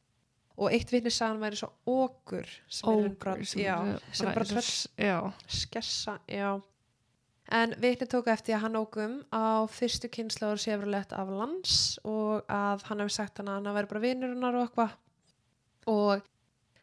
Og 0.59 0.73
eitt 0.75 0.91
vitni 0.91 1.11
sagðan 1.15 1.43
væri 1.45 1.61
svo 1.61 1.69
okkur 1.87 2.49
sem 2.67 2.89
er 2.91 3.13
bara, 3.23 3.37
Ógur 3.39 3.61
já, 3.63 3.77
sem 4.11 4.33
bara 4.35 4.63
já, 4.99 5.19
skessa, 5.47 6.19
já. 6.27 6.59
En 7.49 7.73
vitni 7.81 8.09
tóku 8.11 8.29
eftir 8.29 8.59
að 8.59 8.65
hann 8.67 8.77
ógum 8.77 9.15
á 9.33 9.65
fyrstu 9.73 10.11
kynslaður 10.13 10.61
Chevrolet 10.61 11.15
af 11.17 11.31
lands 11.33 11.77
og 12.05 12.43
að 12.51 12.83
hann 12.91 13.01
hefði 13.01 13.15
sagt 13.15 13.39
hann 13.41 13.49
að 13.49 13.61
hann 13.63 13.79
væri 13.79 13.91
bara 13.93 14.03
vinur 14.03 14.35
hennar 14.35 14.59
og 14.59 14.67
eitthvað. 14.67 14.99
Og 15.89 16.27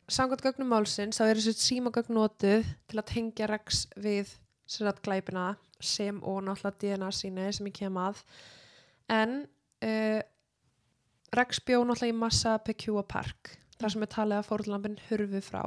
samkvæmt 0.07 0.47
gögnum 0.47 0.71
málsins 0.73 1.19
þá 1.19 1.27
er 1.27 1.41
þessu 1.41 1.53
símagögn 1.59 2.17
notuð 2.17 2.65
til 2.89 3.01
að 3.01 3.11
tengja 3.11 3.51
Rex 3.51 3.85
við 3.93 4.33
sem 4.65 4.87
sagt 4.87 5.03
glæpina 5.05 5.51
sem 5.83 6.17
og 6.23 6.41
náttúrulega 6.47 6.79
DNA 6.81 7.11
síni 7.13 7.51
sem 7.53 7.69
ég 7.69 7.77
kem 7.83 7.97
að 8.01 8.23
en 9.11 9.35
uh, 9.85 10.21
Rex 11.35 11.59
bjó 11.67 11.81
náttúrulega 11.83 12.13
í 12.13 12.17
Massa 12.17 12.57
Pecua 12.63 13.03
Park 13.03 13.55
þar 13.79 13.91
sem 13.91 14.05
er 14.05 14.11
talið 14.13 14.37
að 14.39 14.47
fórlampin 14.47 14.97
hurfu 15.09 15.41
frá. 15.43 15.63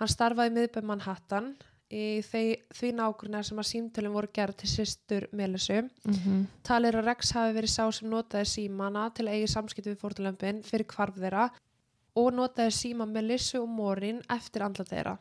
Hann 0.00 0.08
starfaði 0.10 0.54
miðbæð 0.56 0.86
Manhattan 0.88 1.50
í 1.94 2.22
því, 2.24 2.40
því 2.74 2.88
nágrunnar 2.96 3.44
sem 3.46 3.58
að 3.60 3.68
símtölum 3.68 4.14
voru 4.16 4.30
gerð 4.34 4.56
til 4.62 4.70
sýstur 4.72 5.26
Melisu 5.36 5.82
mm 5.84 6.14
talið 6.64 6.88
er 6.88 6.98
að 7.02 7.06
Rex 7.10 7.30
hafi 7.36 7.52
verið 7.58 7.70
sá 7.74 7.84
sem 7.92 8.08
notaði 8.10 8.48
símana 8.54 9.04
til 9.14 9.28
að 9.28 9.34
eigi 9.36 9.52
samskipt 9.52 9.86
við 9.92 10.00
fórlampin 10.00 10.62
fyrir 10.64 10.86
hvarf 10.94 11.20
þeirra 11.20 11.50
og 12.16 12.32
notaði 12.32 12.72
síma 12.80 13.06
Melissu 13.06 13.60
og 13.60 13.68
Morin 13.68 14.22
eftir 14.30 14.62
andla 14.64 14.84
þeirra. 14.88 15.18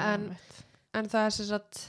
En- 0.00 0.30
en 0.94 1.08
það 1.08 1.26
er 1.26 1.30
sem 1.30 1.46
sagt 1.46 1.80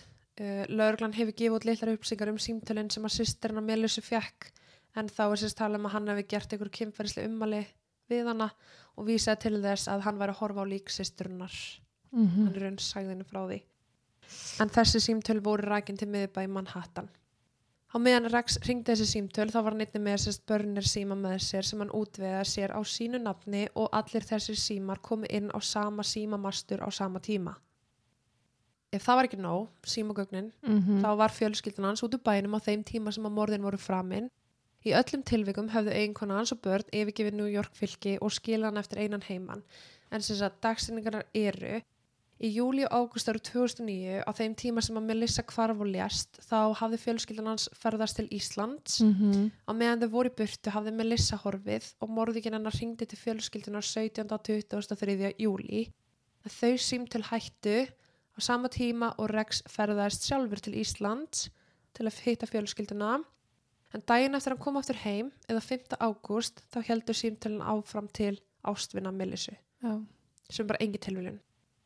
uh, 0.41 0.65
lauruglan 0.69 1.15
hefur 1.15 1.36
gefið 1.36 1.57
út 1.57 1.67
litlar 1.67 1.93
upplýsingar 1.95 2.31
um 2.31 2.39
símtölinn 2.41 2.91
sem 2.93 3.07
að 3.07 3.17
sýstirna 3.17 3.63
Melissu 3.63 4.03
fekk 4.05 4.51
en 4.99 5.11
þá 5.11 5.23
er 5.27 5.41
sérst 5.41 5.59
talað 5.59 5.81
um 5.81 5.89
að 5.89 5.95
hann 5.97 6.11
hefði 6.11 6.27
gert 6.33 6.55
einhver 6.55 6.71
kynferðislega 6.79 7.31
ummali 7.31 7.63
við 8.11 8.29
hana 8.31 8.49
og 8.95 9.09
vísaði 9.09 9.41
til 9.45 9.59
þess 9.63 9.89
að 9.91 10.05
hann 10.07 10.21
væri 10.21 10.36
að 10.36 10.41
horfa 10.41 10.63
á 10.63 10.71
lík 10.71 10.93
sýsturnar 10.93 11.55
mm 12.15 12.31
hann 12.36 12.53
er 12.53 12.61
raun 12.63 12.79
sagðinu 12.79 13.27
frá 13.27 13.41
því. 13.43 13.59
En 14.63 14.71
þessi 14.71 15.01
símtöl 15.03 15.41
voru 15.43 15.67
rækin 15.67 15.97
til 15.99 16.07
miðbæ 16.09 16.45
í 16.45 16.49
Manhattan. 16.49 17.09
Á 17.91 17.95
meðan 17.99 18.31
Rex 18.31 18.57
ringdi 18.63 18.91
þessi 18.91 19.05
símtöl 19.09 19.51
þá 19.51 19.59
var 19.59 19.75
hann 19.75 19.83
einnig 19.83 20.03
með 20.03 20.23
sérst 20.23 20.45
börnir 20.47 20.88
síma 20.88 21.15
með 21.19 21.38
sér 21.43 21.67
sem 21.67 21.83
hann 21.83 21.91
útvegaði 21.95 22.47
sér 22.51 22.73
á 22.75 22.81
sínu 22.83 23.19
nafni 23.23 23.67
og 23.75 23.91
allir 23.91 24.23
þessir 24.23 24.57
símar 24.59 25.03
komu 25.03 25.27
inn 25.29 25.51
á 25.51 25.59
sama 25.59 26.03
símamastur 26.03 26.83
á 26.83 26.89
sama 26.91 27.19
tíma 27.19 27.55
ef 28.96 29.06
það 29.06 29.20
var 29.20 29.30
ekki 29.30 29.41
nóg, 29.41 29.68
símagögnin 29.84 30.52
-hmm. 30.64 31.02
þá 31.04 31.10
var 31.18 31.32
fjölskyldan 31.32 31.89
hans 31.91 32.04
út 32.04 32.16
úr 32.16 32.24
bænum 32.24 32.58
á 32.58 32.60
þeim 32.60 32.84
tíma 32.84 33.12
sem 33.12 33.26
að 33.26 33.38
morðin 33.38 33.66
voru 33.68 33.78
framinn 33.78 34.30
Í 34.86 34.93
öllum 34.93 35.24
tilvikum 35.26 35.72
hefðu 35.74 35.96
eiginkona 35.98 36.38
hans 36.38 36.54
og 36.54 36.62
börn 36.62 36.91
yfirgefið 36.93 37.34
New 37.39 37.50
York 37.50 37.74
fylki 37.74 38.20
og 38.22 38.34
skila 38.36 38.70
hann 38.70 38.78
eftir 38.78 39.02
einan 39.02 39.26
heiman. 39.26 39.64
En 40.14 40.22
sem 40.22 40.38
sagt, 40.38 40.60
dagsinningarnar 40.62 41.26
eru 41.34 41.80
í 42.36 42.52
júli 42.52 42.84
og 42.86 42.93
águst 42.93 43.32
ára 43.32 43.41
2009 43.41 44.22
á 44.22 44.32
þeim 44.38 44.54
tíma 44.60 44.84
sem 44.86 45.00
að 45.00 45.08
Melissa 45.08 45.41
kvarf 45.48 45.82
og 45.82 45.89
lést 45.89 46.38
þá 46.46 46.76
hafði 46.78 47.02
fjölskyldan 47.02 47.50
hans 47.50 47.66
ferðast 47.74 48.20
til 48.20 48.28
Íslands. 48.30 49.00
-hmm. 49.02 49.50
Á 49.66 49.72
meðan 49.74 50.04
þau 50.04 50.10
voru 50.20 50.34
burtu 50.38 50.70
hafði 50.70 50.93
Melissa 50.93 51.41
horfið 51.41 51.93
og 52.00 52.10
morðikinn 52.10 52.54
hennar 52.54 52.78
ringdi 52.78 53.06
til 53.06 53.18
fjölskyldunar 53.18 53.82
17. 53.82 54.30
og 54.30 54.43
23. 54.43 55.34
júli. 55.39 55.89
Þau 56.46 56.78
sím 56.78 57.08
til 57.08 57.24
hættu 57.24 57.88
á 58.36 58.39
sama 58.43 58.69
tíma 58.69 59.13
og 59.17 59.31
Rex 59.31 59.63
ferðast 59.71 60.27
sjálfur 60.27 60.59
til 60.59 60.75
Íslands 60.81 61.47
til 61.95 62.07
að 62.09 62.19
hitta 62.25 62.49
fjölskylduna. 62.49 63.21
En 63.95 64.03
daginn 64.03 64.36
eftir 64.36 64.51
hann 64.51 64.61
kom 64.61 64.77
aftur 64.79 64.99
heim, 65.05 65.31
eða 65.47 65.63
5. 65.63 65.95
ágúst, 66.03 66.59
þá 66.67 66.81
heldur 66.89 67.15
símtölun 67.15 67.63
áfram 67.63 68.09
til 68.11 68.36
ástvinna 68.67 69.13
Melissu, 69.15 69.55
já, 69.79 69.93
sem 70.51 70.67
bara 70.67 70.81
engi 70.83 70.99
tilviljun. 70.99 71.39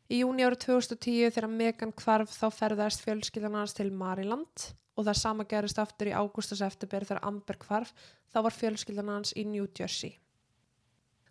Í 0.09 0.23
júni 0.23 0.41
árið 0.41 0.63
2010 0.65 1.35
þegar 1.35 1.51
Megan 1.53 1.91
kvarf 1.93 2.33
þá 2.33 2.47
ferðast 2.55 3.03
fjölskyldan 3.05 3.59
hans 3.59 3.75
til 3.77 3.91
Maryland 3.93 4.71
og 4.97 5.05
það 5.05 5.19
sama 5.19 5.45
gerist 5.45 5.77
aftur 5.79 6.09
í 6.09 6.15
ágústas 6.17 6.63
eftirber 6.65 7.05
þegar 7.05 7.27
Amber 7.29 7.59
kvarf, 7.61 7.93
þá 8.33 8.41
var 8.47 8.55
fjölskyldan 8.57 9.11
hans 9.13 9.35
í 9.37 9.45
New 9.45 9.67
Jersey. 9.69 10.17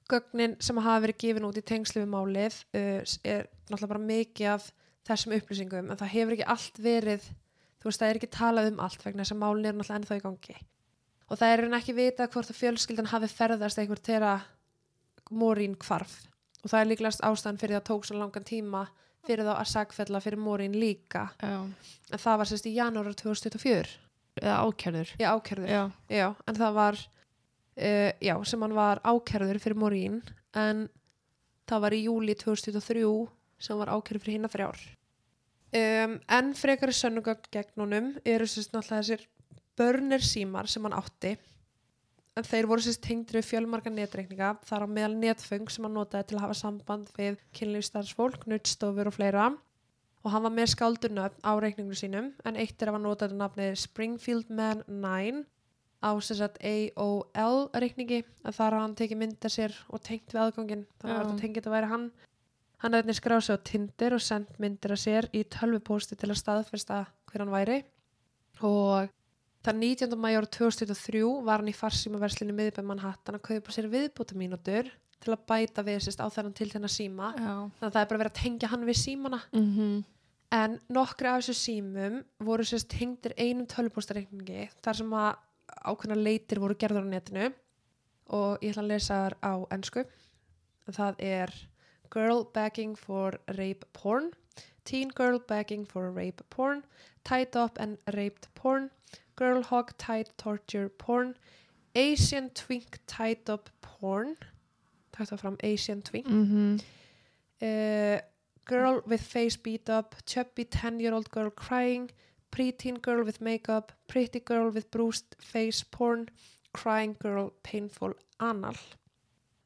Gögnin 0.09 0.55
sem 0.63 0.79
hafa 0.79 1.03
verið 1.05 1.19
gefin 1.25 1.49
út 1.49 1.59
í 1.59 1.65
tengslu 1.67 2.05
við 2.05 2.13
málið 2.15 2.61
uh, 2.79 3.03
er 3.27 3.51
náttúrulega 3.67 3.91
bara 3.91 4.07
mikið 4.07 4.53
af 4.55 4.71
þessum 5.09 5.35
upplýsingum 5.39 5.91
en 5.93 5.99
það 6.01 6.13
hefur 6.15 6.37
ekki 6.37 6.47
allt 6.55 6.81
verið, 6.85 7.29
þú 7.83 7.89
veist 7.91 8.03
það 8.03 8.11
er 8.13 8.21
ekki 8.21 8.31
talað 8.39 8.71
um 8.73 8.81
allt 8.85 9.05
vegna 9.07 9.25
þess 9.25 9.35
að 9.37 9.43
málin 9.43 9.67
er 9.71 9.77
náttúrulega 9.79 9.99
ennþá 10.03 10.19
í 10.21 10.25
gangi. 10.27 10.57
og 11.29 11.39
það 11.41 11.53
er 11.55 11.63
hann 11.67 11.77
ekki 11.79 11.95
vitað 11.99 12.31
hvort 12.33 12.51
að 12.53 12.59
fjölskyldan 12.63 13.11
hafi 13.13 13.29
ferðast 13.29 13.79
eitthvað 13.83 14.03
til 14.09 14.23
að 14.23 14.47
Morín 15.31 15.75
hvarf 15.77 16.15
og 16.65 16.71
það 16.73 16.81
er 16.81 16.89
líklegast 16.93 17.21
ástæðan 17.29 17.59
fyrir 17.61 17.77
það 17.79 17.87
tók 17.91 18.07
svo 18.09 18.17
langan 18.19 18.47
tíma 18.49 18.87
fyrir 19.29 19.45
þá 19.45 19.53
að 19.59 19.69
sagfella 19.75 20.21
fyrir 20.25 20.41
Morín 20.41 20.73
líka 20.81 21.27
Já. 21.43 21.59
en 21.69 22.19
það 22.23 22.39
var 22.41 22.49
sérst 22.49 22.67
í 22.71 22.75
janúar 22.79 23.13
2024 23.13 23.97
Eða 24.39 24.57
ákjærður. 24.65 25.09
já, 25.19 25.29
ákærður, 25.35 25.69
Já. 25.69 25.83
já, 26.15 26.29
en 26.47 26.55
það 26.55 26.73
var 26.79 26.99
uh, 27.03 28.11
já, 28.23 28.35
sem 28.47 28.63
hann 28.63 28.75
var 28.79 29.01
ákærður 29.05 29.59
fyrir 29.61 29.77
Morín 29.83 30.21
en 30.55 30.87
það 31.69 31.83
var 31.85 31.97
í 31.99 32.05
júli 32.07 32.35
2023 32.39 33.29
sem 33.59 33.77
var 33.81 33.91
ákærður 33.93 34.23
fyrir 34.25 34.39
hinna 34.39 34.49
þrjár 34.53 34.79
um, 35.75 36.17
en 36.39 36.55
frekari 36.57 36.95
sönnugögn 36.97 37.51
gegn 37.53 37.83
honum 37.83 38.09
eru 38.25 38.47
sérst 38.49 38.73
náttúrulega 38.75 39.03
þessir 39.03 39.27
börnir 39.79 40.25
símar 40.25 40.69
sem 40.71 40.85
hann 40.87 40.97
átti. 40.99 41.37
En 42.39 42.47
þeir 42.47 42.69
voru 42.71 42.85
sérst 42.85 43.03
tengdur 43.03 43.41
við 43.41 43.49
fjölmarga 43.49 43.91
netreikninga 43.91 44.53
þar 44.67 44.87
á 44.87 44.89
meðal 44.89 45.17
netfeng 45.19 45.71
sem 45.71 45.87
hann 45.87 45.97
notaði 45.99 46.31
til 46.31 46.39
að 46.39 46.45
hafa 46.47 46.59
samband 46.61 47.11
við 47.19 47.39
kynlífstarfsfólk, 47.59 48.47
nuttstofur 48.47 49.11
og 49.11 49.17
fleira. 49.17 49.49
Og 50.23 50.33
hann 50.35 50.45
var 50.45 50.55
með 50.55 50.73
skáldurnöfn 50.75 51.43
á 51.47 51.53
reikningu 51.63 51.97
sínum 51.99 52.33
en 52.47 52.59
eitt 52.59 52.79
er 52.83 52.91
að 52.91 52.99
hann 52.99 53.07
notaði 53.07 53.39
nafnið 53.39 53.79
Springfield 53.83 54.51
Man 54.51 54.85
9 54.87 55.45
á 55.99 56.11
sagt 56.23 56.59
AOL 56.63 57.59
reikningi. 57.75 58.23
Að 58.47 58.59
þar 58.59 58.73
har 58.77 58.83
hann 58.85 58.97
tekið 58.99 59.23
mynda 59.23 59.51
sér 59.51 59.75
og 59.91 60.03
tengt 60.07 60.35
við 60.35 60.43
aðgangin 60.45 60.87
þannig 60.99 61.15
að 61.15 61.19
Já. 61.19 61.27
þetta 61.27 61.43
tengið 61.43 61.69
að 61.69 61.75
væri 61.75 61.93
hann 61.93 62.11
hann 62.83 62.97
hefði 62.97 63.17
skráð 63.19 63.45
sig 63.47 63.59
á 63.59 63.67
Tinder 63.71 64.17
og 64.17 64.25
sendt 64.25 64.59
myndir 64.63 64.95
að 64.95 65.03
sér 65.05 65.29
í 65.35 65.45
tölvupósti 65.51 66.19
til 66.19 66.31
að 66.31 66.41
staðfesta 66.43 67.05
hver 67.31 67.45
hann 67.45 67.55
væri. 67.55 67.79
Og 68.67 69.11
þann 69.67 69.83
19. 69.83 70.15
mæjár 70.19 70.49
2023 70.59 71.25
var 71.47 71.63
hann 71.63 71.73
í 71.73 71.77
farsímaverslinu 71.77 72.55
miðbæð 72.57 72.89
Manhattan 72.89 73.39
að 73.39 73.47
kaupa 73.51 73.75
sér 73.75 73.91
viðbúta 73.93 74.39
mínútur 74.39 74.91
til 75.19 75.35
að 75.35 75.43
bæta 75.51 75.83
við 75.87 76.05
sérst 76.05 76.23
á 76.23 76.27
þennan 76.31 76.55
til 76.55 76.71
þennan 76.71 76.95
síma. 76.95 77.33
Já. 77.35 77.55
þannig 77.81 77.89
að 77.89 77.97
það 77.97 78.05
er 78.05 78.13
bara 78.13 78.23
verið 78.23 78.33
að 78.33 78.41
tengja 78.43 78.71
hann 78.75 78.87
við 78.87 79.03
símana. 79.03 79.43
Mm 79.53 80.07
en 80.55 80.79
nokkri 80.93 81.29
af 81.29 81.43
þessu 81.43 81.57
símum 81.59 82.23
voru 82.45 82.65
sérst 82.65 82.89
tengdir 82.93 83.35
einum 83.37 83.67
tölvupóstareikningi 83.69 84.69
þar 84.85 85.01
sem 85.01 85.11
að 85.13 85.43
ákveðna 85.85 86.17
leitir 86.23 86.61
voru 86.63 86.77
gerður 86.79 87.05
á 87.05 87.13
netinu. 87.13 87.51
Og 88.33 88.65
ég 88.65 88.73
ætla 88.73 88.85
að 88.85 88.91
lesa 88.93 89.19
þar 89.25 89.37
á 89.45 89.53
ennsku 89.77 90.05
það 90.89 91.21
er 91.21 91.53
girl 92.11 92.45
begging 92.45 92.95
for 92.97 93.33
rape 93.57 93.85
porn. 93.93 94.33
Teen 94.85 95.09
girl 95.09 95.39
begging 95.39 95.85
for 95.85 96.11
rape 96.11 96.43
porn. 96.51 96.85
Tied 97.25 97.57
up 97.57 97.79
and 97.79 97.99
raped 98.15 98.49
porn. 98.55 98.91
Girl 99.37 99.63
hog 99.63 99.97
tied 99.99 100.31
torture 100.37 100.89
porn. 100.89 101.37
Asian 101.95 102.51
twink 102.51 102.99
tied 103.07 103.49
up 103.51 103.71
porn. 103.81 104.37
Takk 105.13 105.29
það 105.29 105.41
fram 105.41 105.57
Asian 105.63 106.03
twink. 106.03 106.27
-hmm. 106.27 106.81
uh, 107.61 108.21
girl 108.69 109.03
with 109.07 109.23
face 109.23 109.57
beat 109.57 109.89
up, 109.89 110.15
chubby 110.27 110.65
10 110.65 111.01
year 111.01 111.15
old 111.15 111.31
girl 111.31 111.51
crying, 111.51 112.11
preteen 112.53 113.01
girl 113.01 113.25
with 113.25 113.41
makeup, 113.41 113.93
pretty 114.07 114.41
girl 114.41 114.71
with 114.71 114.91
bruised 114.91 115.35
face 115.39 115.83
porn, 115.83 116.29
crying 116.73 117.17
girl 117.19 117.53
painful 117.63 118.15
anal. 118.41 118.77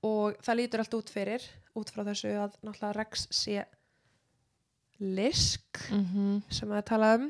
Og 0.03 0.38
það 0.43 0.59
lítur 0.59 0.82
allt 0.82 0.95
út 0.95 1.11
fyrir, 1.11 1.43
út 1.79 1.93
frá 1.93 2.05
þessu 2.05 2.35
að 2.37 2.59
náttúrulega 2.61 2.97
Rex 2.99 3.29
sé 3.31 3.62
lisk 5.03 5.81
Mm 5.91 6.41
sem 6.53 6.70
að 6.70 6.85
tala 6.87 7.14
um. 7.18 7.29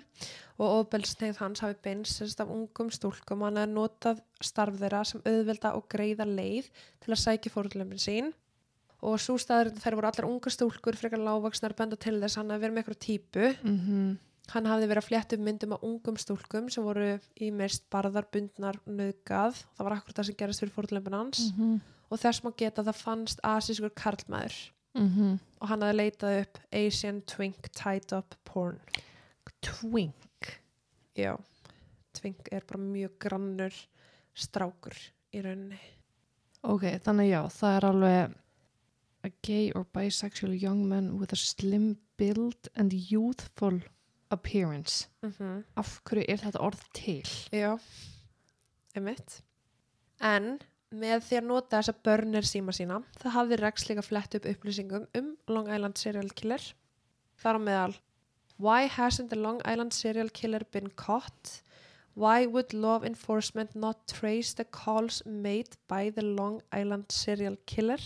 Og 0.61 0.82
ofbeldsneið 0.82 1.38
hans 1.40 1.62
hafi 1.64 1.78
beinst 1.82 2.18
sérst 2.18 2.40
af 2.43 2.51
ungum 2.53 2.90
stúlkum 2.93 3.43
hann 3.47 3.59
er 3.59 3.70
notað 3.70 4.20
starf 4.45 4.76
þeirra 4.78 5.03
sem 5.09 5.22
auðvelda 5.24 5.72
og 5.78 5.88
greiða 5.90 6.26
leið 6.28 6.68
til 7.03 7.14
að 7.14 7.22
sækja 7.22 7.53
fórlöfin 7.55 8.03
sín. 8.03 8.32
Og 9.03 9.18
svo 9.18 9.38
staður 9.40 9.72
þær 9.82 9.97
voru 9.99 10.11
allar 10.11 10.28
unga 10.28 10.53
stúlkur 10.53 10.99
frekar 10.99 11.22
lágvaksnar 11.22 11.74
benda 11.78 11.97
til 11.97 12.20
þess 12.22 12.38
hann 12.38 12.53
að 12.55 12.62
vera 12.62 12.72
með 12.72 12.84
eitthvað 12.84 13.01
típu. 13.07 13.49
-hmm. 13.62 14.18
hann 14.53 14.66
hafði 14.66 14.86
verið 14.90 15.03
að 15.03 15.09
flétta 15.09 15.36
um 15.36 15.45
myndum 15.45 15.72
af 15.72 15.82
ungum 15.82 16.16
stúlkum 16.16 16.68
sem 16.70 16.84
voru 16.84 17.18
í 17.40 17.51
mest 17.51 17.84
barðar, 17.90 18.26
bundnar, 18.32 18.78
nöðgað 18.86 19.55
það 19.74 19.84
var 19.86 19.93
akkur 19.93 20.14
það 20.14 20.26
sem 20.26 20.36
gerast 20.36 20.61
fyrir 20.61 20.74
fórlöfin 20.74 21.18
hans. 21.18 21.53
-hmm. 21.57 21.80
Og 22.12 22.20
þess 22.20 22.44
má 22.44 22.52
geta 22.56 22.82
að 22.82 22.90
það 22.90 23.02
fannst 23.06 23.40
asískur 23.42 23.94
karlmaður 23.96 24.58
-hmm. 24.98 25.38
og 25.60 25.68
hann 25.68 25.82
hafði 25.82 25.96
leitað 25.96 26.40
upp 26.42 26.58
Asian 26.72 27.22
twink 27.22 27.72
tied 27.72 28.12
up 28.12 28.36
porn 28.44 28.80
Twink 29.62 30.16
Já, 31.14 31.36
Tvink 32.16 32.48
er 32.52 32.64
bara 32.66 32.80
mjög 32.80 33.18
grannur 33.20 33.74
strákur 34.34 34.96
í 35.32 35.42
rauninni. 35.44 35.80
Ok, 36.62 36.86
þannig 37.04 37.32
já, 37.32 37.40
það 37.52 37.76
er 37.76 37.86
alveg 37.88 38.36
a 39.22 39.30
gay 39.46 39.72
or 39.74 39.84
bisexual 39.94 40.54
young 40.54 40.86
man 40.88 41.12
with 41.18 41.32
a 41.32 41.36
slim 41.36 41.96
build 42.18 42.68
and 42.74 42.92
youthful 42.92 43.80
appearance 44.30 45.08
Mm 45.22 45.64
Af 45.76 46.00
hverju 46.04 46.24
er 46.28 46.40
þetta 46.42 46.60
orð 46.60 46.82
til? 46.94 47.28
Já, 47.52 47.78
einmitt. 48.96 49.42
En 50.20 50.58
með 50.93 51.26
því 51.26 51.40
að 51.40 51.49
nota 51.49 51.80
þessa 51.80 51.97
börnir 52.07 52.47
síma 52.49 52.74
sína, 52.76 53.01
það 53.20 53.36
hafði 53.36 53.59
Rex 53.62 53.88
líka 53.88 54.07
flett 54.07 54.38
upp 54.38 54.49
upplýsingum 54.53 55.09
um 55.18 55.34
Long 55.49 55.68
Island 55.72 56.01
serial 56.01 56.30
killer. 56.36 56.62
Þar 57.43 57.59
á 57.59 57.61
meðal, 57.66 57.99
why 58.59 58.86
hasn't 58.86 59.30
the 59.32 59.40
Long 59.40 59.61
Island 59.64 59.93
serial 59.97 60.30
killer 60.30 60.64
been 60.70 60.90
caught? 60.97 61.62
Why 62.14 62.47
would 62.47 62.74
law 62.74 63.01
enforcement 63.03 63.74
not 63.74 64.07
trace 64.07 64.53
the 64.53 64.64
calls 64.64 65.22
made 65.24 65.78
by 65.88 66.11
the 66.11 66.22
Long 66.22 66.61
Island 66.70 67.09
serial 67.09 67.57
killer? 67.66 68.01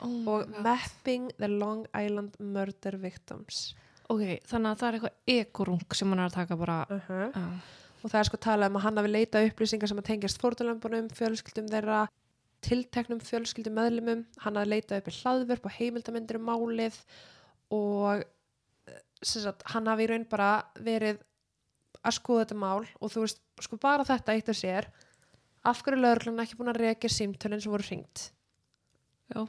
Oh 0.00 0.28
og 0.28 0.48
mapping 0.62 1.30
the 1.38 1.48
Long 1.48 1.86
Island 1.94 2.36
murder 2.38 2.96
victims 2.96 3.74
Ok, 4.08 4.38
þannig 4.48 4.70
að 4.70 4.78
það 4.80 4.88
er 4.88 4.96
eitthvað 4.96 5.34
ekorung 5.34 5.96
sem 5.96 6.12
hann 6.12 6.22
er 6.22 6.30
að 6.30 6.36
taka 6.38 6.56
bara 6.56 6.78
uh 6.88 7.08
-huh. 7.08 7.36
uh, 7.36 7.58
og 8.02 8.10
það 8.10 8.20
er 8.20 8.28
sko 8.28 8.36
talað 8.36 8.70
um 8.70 8.76
að 8.76 8.84
hann 8.86 8.96
hafi 8.96 9.10
leita 9.10 9.42
upplýsingar 9.44 9.88
sem 9.88 9.98
að 9.98 10.08
tengjast 10.08 10.40
fórtalömbunum, 10.40 11.10
fjölskyldum 11.12 11.68
þeirra 11.68 12.06
tilteknum 12.64 13.20
fjölskyldum 13.22 13.76
meðlumum 13.78 14.24
hann 14.42 14.58
hafi 14.58 14.72
leitað 14.72 15.02
upp 15.02 15.10
í 15.10 15.16
hlaðvörp 15.20 15.68
og 15.68 15.74
heimildamindir 15.76 16.38
um 16.40 16.48
málið 16.48 16.98
og 17.74 18.22
eh, 18.22 19.02
sagt, 19.22 19.64
hann 19.72 19.90
hafi 19.90 20.06
í 20.06 20.10
raun 20.10 20.26
bara 20.30 20.50
verið 20.82 21.20
að 22.02 22.16
skoða 22.18 22.46
þetta 22.46 22.58
mál 22.58 22.82
og 22.82 23.12
þú 23.12 23.24
veist, 23.24 23.40
sko 23.62 23.78
bara 23.82 24.06
þetta 24.06 24.34
eitt 24.34 24.50
af 24.50 24.58
sér 24.58 24.90
af 25.68 25.82
hverju 25.84 26.00
lögurlan 26.00 26.42
ekki 26.42 26.58
búin 26.58 26.72
að 26.72 26.82
rekja 26.84 27.10
símtölinn 27.12 27.62
sem 27.62 27.72
voru 27.72 27.86
hringt 27.86 28.28
Já. 29.28 29.42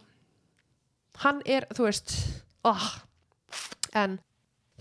hann 1.24 1.42
er, 1.46 1.68
þú 1.74 1.88
veist 1.88 2.16
oh. 2.68 2.88
en 3.96 4.20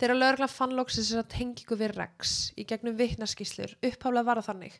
þegar 0.00 0.18
lögurlan 0.18 0.52
fann 0.52 0.76
loksins 0.76 1.12
þess 1.12 1.22
að 1.22 1.32
tengingu 1.36 1.78
við 1.80 1.96
Rex 1.96 2.36
í 2.58 2.66
gegnum 2.68 2.96
vitnaskíslur 2.98 3.76
uppháflega 3.78 4.26
var 4.26 4.40
það 4.40 4.50
þannig 4.52 4.78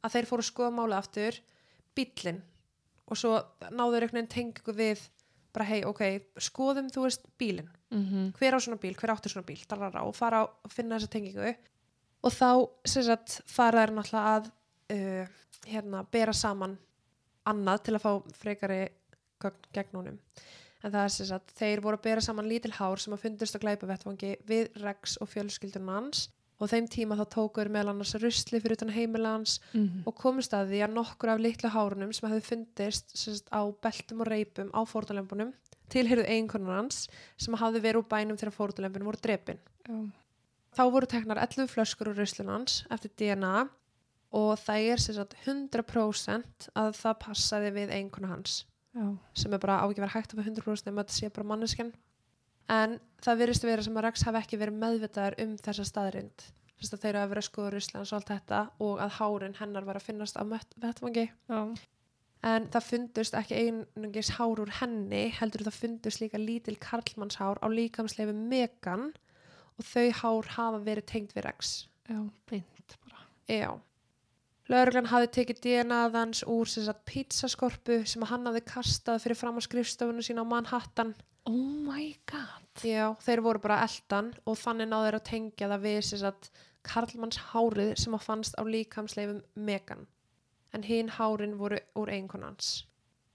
að 0.00 0.16
þeir 0.16 0.30
fóru 0.30 0.44
að 0.44 0.50
skoða 0.50 0.76
málið 0.78 0.98
aftur 1.00 1.40
bíllinn 1.96 2.42
og 3.10 3.18
svo 3.18 3.34
náður 3.70 4.06
einhvern 4.06 4.20
veginn 4.20 4.34
tengingu 4.34 4.74
við 4.76 5.02
bara 5.50 5.66
hei, 5.66 5.80
ok, 5.86 6.04
skoðum 6.38 6.90
þú 6.94 7.06
veist 7.08 7.26
bílinn. 7.38 7.70
Mm 7.90 8.30
hver 8.38 8.54
á 8.54 8.58
svona 8.62 8.78
bíl, 8.78 8.94
hver 8.94 9.10
áttur 9.10 9.32
svona 9.32 9.46
bíl 9.46 9.58
darara, 9.68 10.04
og 10.06 10.14
fara 10.14 10.44
að 10.46 10.70
finna 10.70 10.96
þessa 10.96 11.10
tengingu. 11.10 11.54
Og 12.22 12.32
þá 12.32 12.50
sagt 12.86 13.40
fara 13.46 13.82
þær 13.82 13.94
náttúrulega 13.96 14.36
að 14.36 14.50
uh, 14.94 15.26
hérna, 15.66 16.04
bera 16.12 16.32
saman 16.32 16.78
annað 17.44 17.82
til 17.82 17.94
að 17.94 18.04
fá 18.04 18.12
frekari 18.36 18.88
gegn 19.72 19.96
honum. 19.96 20.18
En 20.84 20.92
það 20.92 21.04
er 21.04 21.08
sem 21.08 21.26
sagt, 21.26 21.52
þeir 21.58 21.80
voru 21.80 21.98
að 21.98 22.02
bera 22.02 22.20
saman 22.20 22.48
lítil 22.48 22.72
hár 22.72 23.00
sem 23.00 23.12
að 23.12 23.22
fundist 23.24 23.56
á 23.56 23.62
glæpavettvangi 23.62 24.36
við 24.48 24.70
Rex 24.80 25.18
og 25.20 25.28
fjölskyldun 25.28 25.88
hans 25.88 26.28
og 26.60 26.68
þeim 26.68 26.86
tíma 26.92 27.16
þá 27.16 27.24
tókuður 27.34 27.72
meðal 27.72 27.94
annars 27.94 28.14
rusli 28.20 28.60
fyrir 28.60 28.76
utan 28.76 28.92
heimila 28.92 29.34
hans 29.38 29.58
-hmm. 29.72 30.04
og 30.06 30.14
komist 30.14 30.54
að 30.54 30.74
því 30.74 30.82
að 30.84 30.94
nokkur 30.98 31.32
af 31.32 31.40
litlu 31.40 31.70
hárunum 31.72 32.12
sem 32.12 32.28
hefði 32.28 32.46
fundist 32.50 33.16
sagt, 33.16 33.48
á 33.48 33.62
beltum 33.82 34.20
og 34.20 34.28
reipum 34.28 34.70
á 34.76 34.80
fórtalembunum 34.84 35.52
tilheyrðu 35.90 36.28
eiginkonar 36.28 36.76
hans 36.76 37.08
sem 37.36 37.54
hafði 37.54 37.80
verið 37.80 38.02
úr 38.02 38.08
bænum 38.08 38.36
þegar 38.36 38.54
fórtalembunum 38.54 39.10
voru 39.10 39.22
drepin. 39.22 39.58
Já. 39.88 39.98
Þá 40.76 40.82
voru 40.94 41.06
teknar 41.06 41.40
11 41.42 41.66
flöskur 41.66 42.12
úr 42.12 42.20
ruslun 42.20 42.52
hans 42.52 42.84
eftir 42.90 43.10
DNA 43.18 43.68
og 44.30 44.52
það 44.62 44.90
er 44.92 45.02
sagt 45.02 45.34
100% 45.46 46.68
að 46.78 46.92
það 47.00 47.16
passaði 47.24 47.72
við 47.74 47.94
eiginkona 47.96 48.30
hans 48.36 48.66
Já. 48.94 49.16
sem 49.34 49.52
er 49.52 49.62
bara 49.62 49.80
á 49.82 49.86
ekki 49.88 50.02
verið 50.02 50.14
hægt 50.14 50.36
vera 50.36 50.46
100% 50.46 50.86
nema 50.86 51.02
þetta 51.02 51.16
sé 51.16 51.30
bara 51.34 51.50
manneskjan 51.50 51.92
en 52.68 52.98
það 53.24 53.42
virðist 53.42 53.66
vera 53.68 53.84
sem 53.86 53.96
að 53.96 54.06
Rex 54.08 54.26
hafi 54.28 54.40
ekki 54.42 54.58
verið 54.60 54.80
meðvitaðar 54.82 55.38
um 55.44 55.54
þessa 55.60 55.86
staðrind 55.88 56.46
þess 56.80 56.94
að 56.94 57.02
þeir 57.02 57.10
eru 57.10 57.22
að 57.22 57.32
vera 57.32 57.42
að 57.44 57.48
skoða 57.48 57.72
Russlands 57.74 58.12
og 58.12 58.18
allt 58.18 58.32
þetta 58.32 58.60
og 58.86 59.00
að 59.04 59.16
hárin 59.18 59.56
hennar 59.60 59.88
var 59.88 60.00
að 60.00 60.06
finnast 60.08 60.40
á 60.40 60.42
vettvangi 60.48 61.26
Já. 61.28 61.60
en 62.52 62.68
það 62.72 62.88
fundust 62.88 63.36
ekki 63.36 63.60
einungis 63.66 64.32
hár 64.38 64.62
úr 64.64 64.72
henni 64.80 65.26
heldur 65.36 65.66
það 65.68 65.80
fundust 65.82 66.22
líka 66.24 66.40
lítil 66.40 66.78
karlmannshár 66.80 67.60
á 67.60 67.66
líkamsleifi 67.68 68.36
Megan 68.36 69.10
og 69.76 69.86
þau 69.86 70.08
hár 70.22 70.52
hafa 70.56 70.82
verið 70.88 71.08
tengt 71.12 71.36
við 71.36 71.48
Rex 71.50 71.76
Já, 72.10 72.30
beint 72.50 72.96
bara. 73.04 73.22
Já. 73.46 73.70
Lögreglan 74.70 75.10
hafði 75.10 75.30
tekið 75.34 75.60
DNA 75.64 75.98
hans 76.14 76.42
úr 76.46 76.68
sem 76.70 76.84
sagt 76.86 77.04
pizzaskorpu 77.06 78.00
sem 78.06 78.24
hann 78.26 78.46
hafði 78.46 78.62
kastað 78.66 79.22
fyrir 79.24 79.38
fram 79.38 79.58
á 79.58 79.62
skrifstofunum 79.62 80.24
sína 80.26 80.42
á 80.42 80.50
Manhattan. 80.50 81.14
Oh 81.50 81.70
my 81.90 82.04
god. 82.30 82.66
Já, 82.86 83.08
þeir 83.26 83.42
voru 83.44 83.60
bara 83.64 83.80
eldan 83.84 84.28
og 84.46 84.58
þannig 84.60 84.88
náðu 84.90 85.08
þeir 85.08 85.16
að 85.18 85.24
tengja 85.30 85.68
það 85.72 85.82
við 85.88 85.98
sem 86.06 86.20
sagt 86.22 86.50
Karlmanns 86.86 87.40
hárið 87.50 87.90
sem 88.00 88.14
að 88.16 88.22
fannst 88.28 88.54
á 88.56 88.62
líkamsleifum 88.64 89.40
Megan. 89.58 90.06
En 90.72 90.84
hinn 90.86 91.10
hárin 91.16 91.56
voru 91.58 91.80
úr 91.98 92.12
einkonans. 92.14 92.84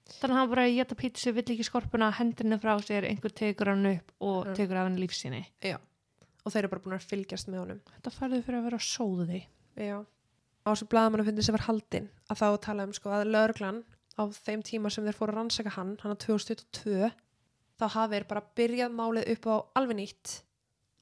Þannig 0.06 0.36
að 0.36 0.40
hann 0.40 0.50
bara 0.54 0.64
geta 0.70 0.96
pítsu, 0.96 1.34
vill 1.34 1.44
ekki 1.50 1.66
skorpuna, 1.66 2.12
hendurinn 2.14 2.60
frá 2.62 2.76
sér, 2.86 3.08
einhver 3.10 3.34
tekur 3.36 3.72
hann 3.74 3.86
upp 3.90 4.12
og 4.22 4.46
Mm. 4.48 4.56
tekur 4.56 4.78
af 4.78 4.88
hann 4.88 4.98
lífsíni. 5.02 5.44
Já. 5.62 5.78
Og 6.46 6.52
þeir 6.54 6.60
eru 6.64 6.70
bara 6.70 6.82
búin 6.86 6.96
að 7.00 7.08
fylgjast 7.10 7.48
með 7.50 7.60
honum. 7.60 7.82
Þetta 7.98 8.12
færðu 8.14 8.44
fyrir 8.46 8.60
að 8.60 8.64
vera 8.70 8.78
sóði. 8.78 9.46
Já. 9.76 9.98
Á 10.66 10.68
þessu 10.72 10.88
blaðamannu 10.90 11.26
fyndi 11.26 11.44
sem 11.44 11.54
var 11.58 11.66
haldinn 11.68 12.10
að 12.30 12.38
þá 12.38 12.62
tala 12.62 12.84
um 12.84 12.94
sko 12.94 13.10
að 13.10 13.28
lögreglan 13.34 13.84
á 14.18 14.24
þeim 14.30 14.62
tíma 14.64 14.92
sem 14.92 15.04
þeir 15.06 15.18
fóru 15.18 15.34
að 15.34 15.38
rannsaka 15.42 15.70
hann, 15.76 15.98
hann 16.02 16.14
á 16.14 16.18
2022, 16.18 17.12
þá 17.80 17.86
hafi 17.96 18.14
þeir 18.16 18.28
bara 18.28 18.44
byrjað 18.56 18.92
málið 18.96 19.30
upp 19.36 19.46
á 19.52 19.56
alveg 19.76 19.96
nýtt 20.00 20.42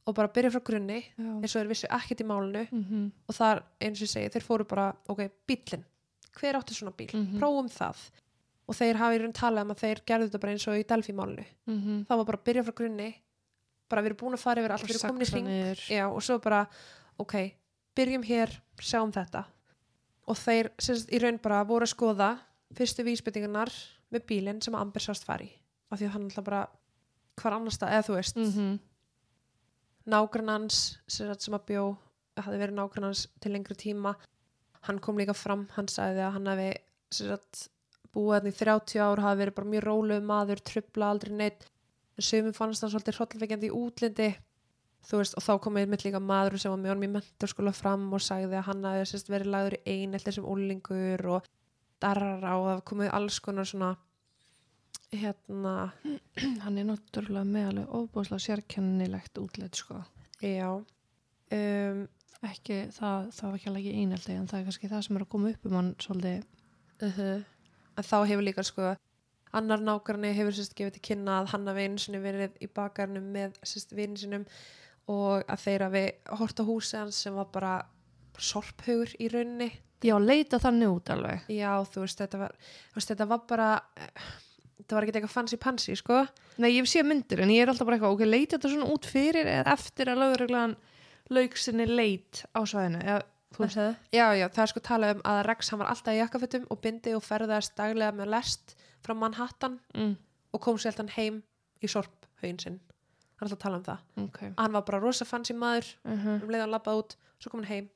og 0.08 0.16
bara 0.16 0.28
byrjað 0.28 0.52
frá 0.58 0.64
grunni 0.64 1.00
Já. 1.18 1.30
eins 1.42 1.56
og 1.56 1.62
þeir 1.62 1.70
vissu 1.72 1.88
ekkert 1.90 2.22
í 2.22 2.26
málinu 2.28 2.68
Mm 2.72 2.84
-hmm. 2.84 3.12
og 3.30 3.36
þar 3.36 3.64
eins 3.82 4.02
og 4.02 4.08
ég 4.08 4.10
segi, 4.14 4.30
þeir 4.30 4.44
fóru 4.48 4.66
bara, 4.68 4.94
ok, 5.08 5.30
bílinn, 5.48 5.84
hver 6.40 6.56
átti 6.56 6.74
svona 6.74 6.92
bíl, 6.98 7.14
Mhm. 7.14 7.40
prófum 7.40 7.70
það 7.70 7.98
og 8.68 8.76
þeir 8.76 8.96
hafi 8.96 9.16
í 9.16 9.22
raun 9.22 9.34
talað 9.34 9.62
um 9.62 9.72
að 9.72 9.80
þeir 9.84 10.00
gerðu 10.06 10.28
þetta 10.30 10.40
bara 10.40 10.52
eins 10.54 10.68
og 10.68 10.74
í 10.76 10.84
Delphi 10.88 11.14
málinu, 11.14 11.46
Mm 11.68 11.82
-hmm. 11.82 12.06
þá 12.06 12.16
var 12.18 12.26
bara 12.26 12.38
að 12.38 12.44
byrja 12.44 12.64
frá 12.64 12.74
grunni 12.76 13.16
bara 13.90 14.02
við 14.02 14.06
erum 14.06 14.18
búin 14.18 14.34
að 14.34 14.40
fara 14.40 14.62
yfir 14.62 14.72
allt, 14.72 14.84
við 14.84 14.90
erum 15.04 15.10
komin 15.12 15.22
í 15.22 15.32
hring. 15.32 15.78
Já, 15.90 16.08
og 16.10 16.22
svo 16.24 16.40
bara, 16.42 16.68
ok, 17.20 17.54
byrjum 17.96 18.24
hér, 18.24 18.50
sjáum 18.80 19.12
þetta. 19.12 19.46
Og 20.28 20.36
þeir, 20.38 20.70
sem 20.80 20.96
sagt, 20.96 21.12
í 21.14 21.20
raun 21.22 21.38
bara 21.38 21.64
voru 21.64 21.84
að 21.84 21.94
skoða 21.96 22.40
fyrstu 22.74 23.04
vísbyttingarnar 23.04 23.70
með 24.12 24.22
bílinn 24.26 24.62
sem 24.64 24.74
Amber 24.76 25.00
sást 25.02 25.24
fari. 25.26 25.52
Af 25.94 26.02
því 26.02 26.10
að 26.10 26.16
hann 26.16 26.26
alltaf 26.26 26.48
bara, 26.48 26.64
hvar 27.38 27.56
annars 27.60 27.78
það, 27.78 27.94
eða 27.94 28.08
þú 28.08 28.18
veist, 28.18 28.42
mm 28.42 28.50
Mm 28.58 28.74
nágrannans 30.10 30.80
sem, 31.08 31.30
að 31.32 31.68
bjó, 31.70 31.84
hafði 32.40 32.62
verið 32.62 32.78
nágrannans 32.80 33.28
til 33.44 33.54
lengri 33.54 33.78
tíma, 33.80 34.16
hann 34.88 35.00
kom 35.04 35.20
líka 35.20 35.36
fram, 35.38 35.68
hann 35.78 35.88
sagði 35.88 36.26
að 36.26 36.34
hann 36.38 36.50
sem 37.14 37.30
sagt, 37.30 37.68
búið 38.14 38.40
hann 38.40 38.50
í 38.50 38.56
30 38.58 39.04
ár, 39.04 39.22
hafi 39.22 39.40
verið 39.40 39.56
bara 39.60 39.70
mjög 39.70 39.86
róluð 39.86 40.26
maður, 40.26 40.64
trubla 40.66 41.12
aldrei 41.14 41.34
neitt, 41.38 41.68
en 42.18 42.26
sömum 42.26 42.56
fannst 42.58 42.84
hann 42.84 42.92
svolítið 42.92 43.20
hrollveikjandi 43.20 43.70
í 43.70 43.78
útlindi 43.78 44.30
þú 45.04 45.20
veist, 45.20 45.38
og 45.38 45.44
þá 45.44 45.54
kom 45.62 45.78
einmitt 45.78 46.06
líka 46.06 46.20
maður 46.20 46.60
sem 46.62 46.72
var 46.72 46.80
með 46.80 46.94
honum 46.94 47.08
í 47.08 47.14
menturskóla 47.18 47.74
fram 47.76 48.06
og 48.14 48.24
sagði 48.24 48.60
að 48.60 48.68
hann 48.70 48.86
sérst, 49.08 49.32
verið 49.32 49.52
lagður 49.52 49.78
í 49.80 49.96
einelti 49.98 50.34
sem 50.36 50.48
úlingur 50.48 51.26
og 51.38 51.50
darra 52.04 52.58
og 52.60 52.68
það 52.70 52.84
komið 52.92 53.12
alls 53.18 53.40
konar 53.44 53.68
svona 53.68 53.94
hérna, 55.22 55.92
Hann 56.64 56.78
er 56.82 56.88
náttúrulega 56.90 57.46
með 57.48 57.68
alveg 57.70 57.94
óbúslega 58.00 58.40
sérkennilegt 58.48 59.38
útleitt 59.42 59.76
sko. 59.80 60.02
já 60.42 60.70
um, 60.74 62.04
Ekki, 62.44 62.78
það, 62.92 63.30
það 63.32 63.46
var 63.48 63.56
ekki 63.60 63.70
alveg 63.72 63.86
einelti 63.96 64.34
en 64.36 64.48
það 64.52 64.60
er 64.60 64.66
kannski 64.68 64.90
það 64.92 65.04
sem 65.06 65.16
er 65.20 65.24
að 65.24 65.30
koma 65.32 65.52
upp 65.54 65.66
um 65.70 65.76
hann 65.80 65.94
svolítið. 66.04 66.46
uh 67.02 67.24
en 67.94 68.04
þá 68.10 68.16
hefur 68.26 68.42
líka 68.44 68.64
sko 68.66 68.96
annar 69.54 69.80
nágranni 69.86 70.32
hefur 70.34 70.56
sérst 70.58 70.74
gefið 70.76 70.96
til 70.96 71.02
kynna 71.12 71.36
að 71.44 71.52
hann 71.54 71.68
hafi 71.70 71.84
einu 71.86 72.02
sinni 72.02 72.20
verið 72.24 72.56
í 72.66 72.68
bakarnum 72.74 73.28
með 73.36 73.54
sérst 73.62 73.94
vinin 73.94 74.18
sinum 74.18 74.46
og 75.14 75.44
að 75.46 75.62
þeir 75.68 75.84
hafi 75.86 76.04
hort 76.40 76.60
á 76.60 76.64
húsi 76.66 76.98
hans 76.98 77.20
sem 77.22 77.36
var 77.38 77.52
bara 77.54 77.74
sorphaugur 78.42 79.14
í 79.22 79.30
rauninni 79.30 79.70
Já, 80.04 80.18
leita 80.20 80.58
þannig 80.60 80.90
út 80.98 81.10
alveg. 81.14 81.46
já 81.48 81.70
þú 81.88 82.02
veist 82.04 82.20
þetta 82.20 82.40
var, 82.42 82.56
veist, 82.96 83.08
þetta 83.14 83.28
var 83.30 83.44
bara 83.48 83.70
þetta 84.84 84.98
var 84.98 85.06
ekki 85.06 85.16
eitthvað 85.18 85.34
fancy 85.34 85.60
pansy 85.62 85.96
sko. 85.98 86.24
Nei, 86.62 86.74
ég 86.76 86.88
sé 86.90 87.04
myndir 87.08 87.42
en 87.44 87.52
ég 87.54 87.64
er 87.64 87.72
alltaf 87.72 87.88
bara 87.88 87.98
eitthvað, 87.98 88.18
ok, 88.18 88.26
leita 88.28 88.58
þetta 88.58 88.72
svona 88.74 88.90
út 88.94 89.08
fyrir 89.08 89.48
eða 89.50 89.76
eftir 89.78 90.12
að 90.12 90.24
lögreglan 90.24 90.76
lauk 91.34 91.56
sinni 91.58 91.88
leit 91.88 92.44
á 92.52 92.60
svæðinu. 92.68 93.02
Eða, 93.04 93.22
þú 93.56 93.64
veist, 93.64 93.82
já 94.14 94.26
já 94.38 94.46
það 94.50 94.64
er 94.66 94.72
sko 94.74 94.84
talað 94.84 95.16
um 95.16 95.24
að 95.32 95.42
Rex 95.48 95.72
hann 95.72 95.82
var 95.82 95.92
alltaf 95.94 96.14
í 96.18 96.20
jakkafötum 96.20 96.68
og 96.74 96.82
bindi 96.84 97.16
og 97.16 97.24
ferðaðist 97.24 97.76
daglega 97.80 98.18
með 98.18 98.34
lest 98.36 98.76
frá 99.04 99.16
Manhattan 99.16 99.80
mm, 99.96 100.14
og 100.52 100.64
kom 100.64 100.80
sér 100.82 100.94
alltaf 100.94 101.16
heim 101.16 101.42
í 101.80 101.92
sorphauðin 101.92 102.60
sinn. 102.60 102.80
Hann 103.40 103.48
er 103.48 103.50
alltaf 103.50 103.60
að 103.60 103.64
tala 103.64 103.80
um 103.80 103.88
það. 103.88 104.06
Ok. 104.28 104.40
hann 104.60 104.76
var 104.76 104.88
bara 104.90 105.02
rosa 105.04 105.26
fancy 105.28 105.56
maður 105.56 105.96
Uh 106.04 106.28
um 106.44 106.52
leiðan 106.52 106.76
labbað 106.76 107.00
út, 107.04 107.18
svo 107.40 107.52
kom 107.52 107.64
hann 107.64 107.72
heim 107.72 107.90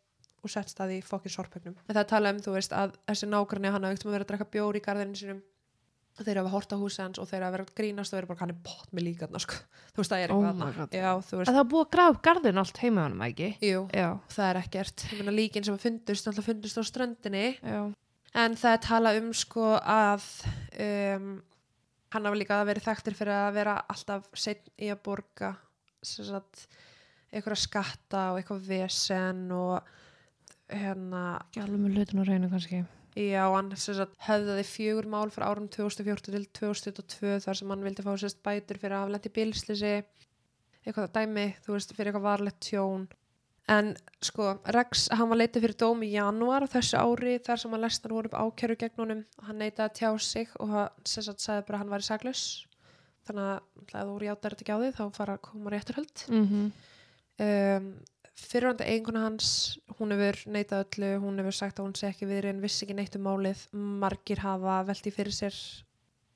og 0.44 0.52
sett 0.54 0.72
staði 0.72 1.02
í 1.02 1.04
fokkin 1.04 1.34
sorphaugnum. 1.34 1.76
En 1.88 1.94
það 1.94 2.04
er 2.04 2.10
talað 2.12 2.36
um, 2.36 2.42
þú 2.46 2.56
veist, 2.56 2.74
að 2.74 2.96
þessi 3.10 3.28
nágranni 3.28 3.72
hann 3.74 3.84
hafði 3.84 3.98
ekkert 3.98 4.12
verið 4.14 4.26
að 4.26 4.30
drekka 4.32 4.52
bjór 4.54 4.78
í 4.78 4.82
garðinu 4.86 5.18
sinum 5.20 5.40
þeir 6.26 6.40
hafa 6.42 6.50
hort 6.56 6.74
á 6.74 6.78
húsi 6.82 7.02
hans 7.04 7.20
og 7.22 7.28
þeir 7.30 7.44
hafa 7.46 7.56
verið 7.58 7.72
grínast 7.78 8.14
og 8.14 8.18
verið 8.18 8.30
bara 8.32 8.40
hann 8.42 8.54
er 8.56 8.60
pott 8.66 8.90
með 8.96 9.04
líka 9.06 9.28
sko. 9.44 9.58
þú 9.94 10.02
veist, 10.02 10.12
það 10.14 10.24
er 10.26 10.34
Oh 10.34 10.42
eitthvað. 10.48 10.76
God. 10.78 10.96
já, 10.98 11.12
veist, 11.18 11.50
það 11.52 11.60
var 11.60 11.68
búið 11.74 11.86
að 11.86 11.92
grafa 11.98 12.14
upp 12.16 12.22
garðin 12.28 12.62
allt 12.64 12.78
heima 12.82 13.04
hann, 13.06 13.20
ekki? 13.28 13.50
jú, 13.68 13.84
Já, 13.94 14.08
það 14.34 14.50
er 14.50 14.60
ekkert 14.64 15.06
meina 15.20 15.36
líkin 15.38 15.64
sem 15.68 15.78
að 15.78 15.86
fundust, 15.86 16.28
alltaf 16.32 16.50
fundust 16.50 16.80
á 16.80 16.84
ströndinni 16.90 17.46
já. 17.62 17.82
en 18.44 18.58
það 18.58 18.74
er 18.78 18.82
talað 18.88 19.20
um 19.22 19.30
sko 19.38 19.68
að 19.78 20.26
um, 20.88 21.30
hann 22.16 22.28
hafa 22.32 22.40
líka 22.42 22.60
verið 22.66 22.88
þekktir 22.88 23.18
fyrir 23.20 23.36
að 23.36 23.54
vera 23.62 23.78
alltaf 23.92 24.28
setn 24.34 24.72
í 24.80 24.90
að 24.94 25.02
borga 25.06 25.54
eitthvað 27.28 27.60
skatta 27.60 28.22
og 28.32 28.38
eitthvað 28.40 28.68
vesen 28.70 29.48
og 29.52 29.90
hérna 30.72 31.24
Ekki 31.48 31.62
alveg 31.64 31.82
með 31.84 31.98
hlutun 31.98 32.22
og 32.24 32.28
reynu 32.30 32.50
kannski. 32.52 32.80
Já, 33.18 33.44
hann 33.50 33.72
höfðaði 34.28 34.64
fjögur 34.68 35.08
mál 35.10 35.32
frá 35.34 35.48
árum 35.50 35.70
2014 35.74 36.34
til 36.36 36.46
2022 36.60 37.40
þar 37.46 37.60
sem 37.60 37.72
hann 37.74 37.86
vildi 37.86 38.06
fá 38.06 38.14
sérst 38.20 38.44
bætur 38.46 38.78
fyrir 38.82 39.18
í 39.18 39.34
bílslisi 39.34 39.96
eitthvað 40.88 41.14
dæmi, 41.16 41.48
þú 41.66 41.76
veist, 41.76 41.94
fyrir 41.96 42.12
eitthvað 42.12 42.28
varlegt 42.28 42.62
tjón. 42.64 43.08
En 43.68 43.90
sko, 44.24 44.54
Rex, 44.72 45.10
hann 45.12 45.28
var 45.28 45.42
leitið 45.42 45.66
fyrir 45.66 45.80
dóm 45.82 46.04
í 46.08 46.14
janúar 46.14 46.70
þessu 46.72 47.02
ári 47.02 47.36
þar 47.44 47.60
sem 47.60 47.74
hann 47.76 47.84
lesnar 47.84 48.14
voru 48.16 48.30
upp 48.32 48.38
ákjæru 48.40 48.78
gegn 48.80 49.02
honum. 49.04 49.24
Hann 49.44 49.60
neitaði 49.60 49.88
að 49.90 49.98
tjá 50.00 50.12
sig 50.24 50.54
og 50.64 50.76
sagt 51.04 51.44
sagði 51.44 51.66
bara 51.68 51.82
hann 51.82 51.92
væri 51.92 52.08
saklaus. 52.08 52.44
Þannig 53.28 53.50
að 53.50 53.60
ef 53.84 54.08
þú 54.08 54.22
játar 54.24 54.56
þetta 54.56 54.64
ekki 54.64 54.78
á 54.78 54.80
því 54.80 54.92
þá 54.96 55.18
fara 55.18 55.36
að 55.36 55.44
koma 55.50 55.74
rétturhöld 55.74 56.24
Mm 56.32 56.46
-hmm. 56.48 56.72
um, 57.44 57.90
fyrirvandi 58.38 58.88
eiginkona 58.88 59.26
hans 59.26 59.50
hún 60.00 60.14
hefur 60.14 60.40
neitað 60.54 60.86
öllu, 60.86 61.12
hún 61.24 61.42
hefur 61.42 61.56
sagt 61.58 61.80
að 61.80 61.88
hún 61.88 61.98
sé 61.98 62.12
ekki 62.12 62.30
við 62.30 62.52
en 62.52 62.64
vissi 62.64 62.86
ekki 62.86 62.98
neitt 62.98 63.18
um 63.18 63.26
málið 63.28 63.68
margir 63.74 64.44
hafa 64.44 64.82
velti 64.88 65.14
fyrir 65.14 65.36
sér 65.36 65.58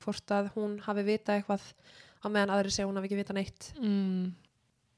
hvort 0.02 0.34
að 0.34 0.52
hún 0.56 0.78
hafi 0.82 1.04
vitað 1.06 1.40
eitthvað 1.40 1.66
á 2.22 2.26
meðan 2.26 2.54
aðri 2.54 2.72
segja 2.74 2.88
hún 2.88 2.98
hafi 2.98 3.10
ekki 3.10 3.20
vitað 3.20 3.38
neitt 3.38 3.68
mm. 3.78 4.26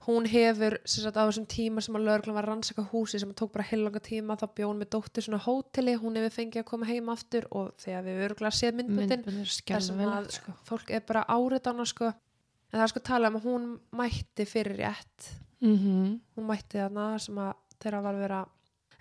hún 0.08 0.28
hefur 0.30 0.78
sem 0.84 1.04
sagt, 1.04 1.20
á 1.20 1.24
þessum 1.28 1.46
tíma 1.50 1.84
sem 1.84 1.98
að 1.98 2.06
lögreglan 2.08 2.38
var 2.38 2.48
að 2.48 2.52
rannsaka 2.52 2.86
húsi 2.92 3.20
sem 3.20 3.36
tók 3.36 3.52
bara 3.54 3.68
heilanga 3.68 4.02
tíma 4.04 4.38
þá 4.40 4.46
bjón 4.56 4.80
með 4.80 4.92
dóttir 4.96 5.26
svona 5.26 5.42
hóteli 5.44 5.96
hún 6.00 6.18
hefur 6.20 6.36
fengið 6.38 6.64
að 6.64 6.68
koma 6.72 6.88
heim 6.88 7.12
aftur 7.12 7.48
og 7.52 7.72
þegar 7.84 8.06
við 8.08 8.26
örgulega 8.28 8.58
séð 8.58 8.84
er 9.18 9.24
þar 9.68 9.86
sem 9.88 10.04
að 10.08 10.30
sko. 10.38 10.58
fólk 10.68 10.92
er 10.92 11.04
bara 11.08 11.26
árið 11.28 11.72
hana 11.72 11.88
sko 11.88 12.12
en 12.12 12.78
það 12.78 12.86
er 12.86 12.94
sko 12.94 13.04
talað 13.10 13.32
um 13.32 13.40
að 13.40 13.48
hún 13.50 13.72
mætti 14.00 14.48
fyrir 14.48 14.80
rétt 14.80 15.32
mm 15.60 15.76
-hmm. 15.76 16.18
hún 16.36 16.48
mætti 16.48 16.80
þarna 16.80 17.18
sem 17.18 17.38
að 17.38 17.52
þeirra 17.84 18.02
var 18.04 18.16
að 18.18 18.24
vera 18.24 18.42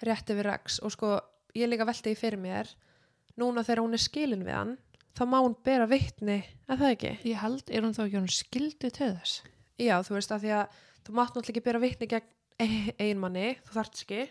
rétti 0.03 0.37
við 0.37 0.47
Rex 0.49 0.79
og 0.83 0.93
sko 0.93 1.13
ég 1.57 1.69
líka 1.69 1.87
velti 1.87 2.13
í 2.13 2.19
fyrir 2.19 2.41
mér 2.41 2.69
núna 3.39 3.63
þegar 3.65 3.83
hún 3.85 3.97
er 3.97 4.03
skilin 4.03 4.45
við 4.45 4.57
hann 4.57 4.75
þá 5.13 5.23
má 5.29 5.39
hún 5.39 5.57
bera 5.65 5.87
vittni, 5.89 6.39
er 6.67 6.79
það 6.79 6.93
ekki? 6.95 7.11
Ég 7.29 7.41
held, 7.41 7.67
er 7.69 7.85
hún 7.85 7.93
þá 7.95 8.05
ekki 8.05 8.19
hún 8.19 8.31
skildi 8.33 8.89
til 8.93 9.11
þess? 9.13 9.41
Já, 9.81 9.97
þú 10.05 10.17
veist 10.17 10.33
að 10.33 10.45
því 10.45 10.53
að 10.57 10.79
þú 11.03 11.17
mátt 11.17 11.33
náttúrulega 11.33 11.53
ekki 11.53 11.65
bera 11.67 11.81
vittni 11.83 12.09
gegn 12.09 12.31
e- 12.63 12.95
einmanni, 13.01 13.51
þú 13.65 13.77
þarft 13.77 14.01
ekki 14.05 14.23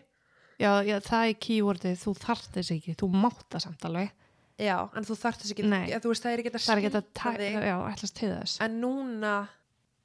Já, 0.62 0.78
já, 0.86 0.98
það 1.02 1.24
er 1.26 1.38
keywordið, 1.42 1.94
þú 1.98 2.12
þarft 2.22 2.56
þess 2.58 2.72
ekki, 2.76 2.92
þú 3.00 3.08
mátt 3.14 3.46
það 3.50 3.62
samt 3.64 3.86
alveg. 3.88 4.10
Já, 4.62 4.76
en 4.94 5.06
þú 5.08 5.16
þarft 5.18 5.42
þess 5.42 5.54
ekki 5.54 5.64
ja, 5.90 5.98
þú 6.02 6.12
veist 6.12 6.22
það 6.26 6.34
er 6.34 6.42
ekki 6.42 6.52
að 6.52 6.64
skilja 6.66 6.90
þig 6.92 8.52
en 8.66 8.76
núna 8.82 9.32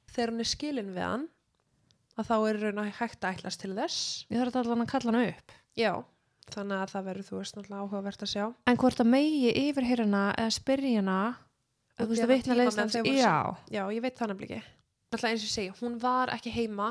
þegar 0.08 0.32
hún 0.32 0.42
er 0.42 0.48
skilin 0.48 0.94
við 0.96 1.04
hann 1.04 1.26
að 2.18 2.28
þá 2.30 2.36
er 2.50 2.58
raun 2.62 2.78
að 2.82 2.92
hægt 2.98 3.24
að 3.24 3.34
ætlast 3.38 3.60
til 3.62 3.74
þess 3.76 3.98
Ég 4.30 4.38
þarf 4.42 4.56
allan 4.62 4.84
að 4.84 4.90
kalla 4.92 5.12
hana 5.12 5.24
upp. 5.32 5.52
Já, 5.78 5.92
þannig 6.54 6.78
að 6.82 6.92
það 6.94 7.04
verður 7.08 7.26
þú 7.28 7.36
veist 7.38 7.56
náttúrulega 7.58 7.82
áhugavert 7.84 8.22
að 8.26 8.32
sjá 8.34 8.44
En 8.66 8.76
hvort 8.80 9.00
að 9.04 9.10
megi 9.12 9.52
yfir 9.68 9.84
hérna 9.88 10.22
eða 10.38 10.54
spyrja 10.58 10.96
hana, 11.02 11.18
Og 11.98 12.04
þú 12.06 12.10
veist 12.12 12.22
að 12.24 12.32
vitna 12.34 12.54
tíma 12.54 12.58
leiðst 12.62 12.76
meðan 12.78 12.84
hans, 12.88 12.96
þau 12.96 13.02
voru 13.04 13.18
já. 13.18 13.56
Já, 13.78 13.82
ég 13.94 14.02
veit 14.02 14.16
það 14.18 14.28
nefnilega 14.32 14.58
ekki 14.58 14.76
Náttúrulega 15.08 15.32
eins 15.34 15.44
og 15.48 15.52
segi, 15.54 15.70
hún 15.80 15.98
var 16.02 16.28
ekki 16.36 16.50
heima 16.54 16.90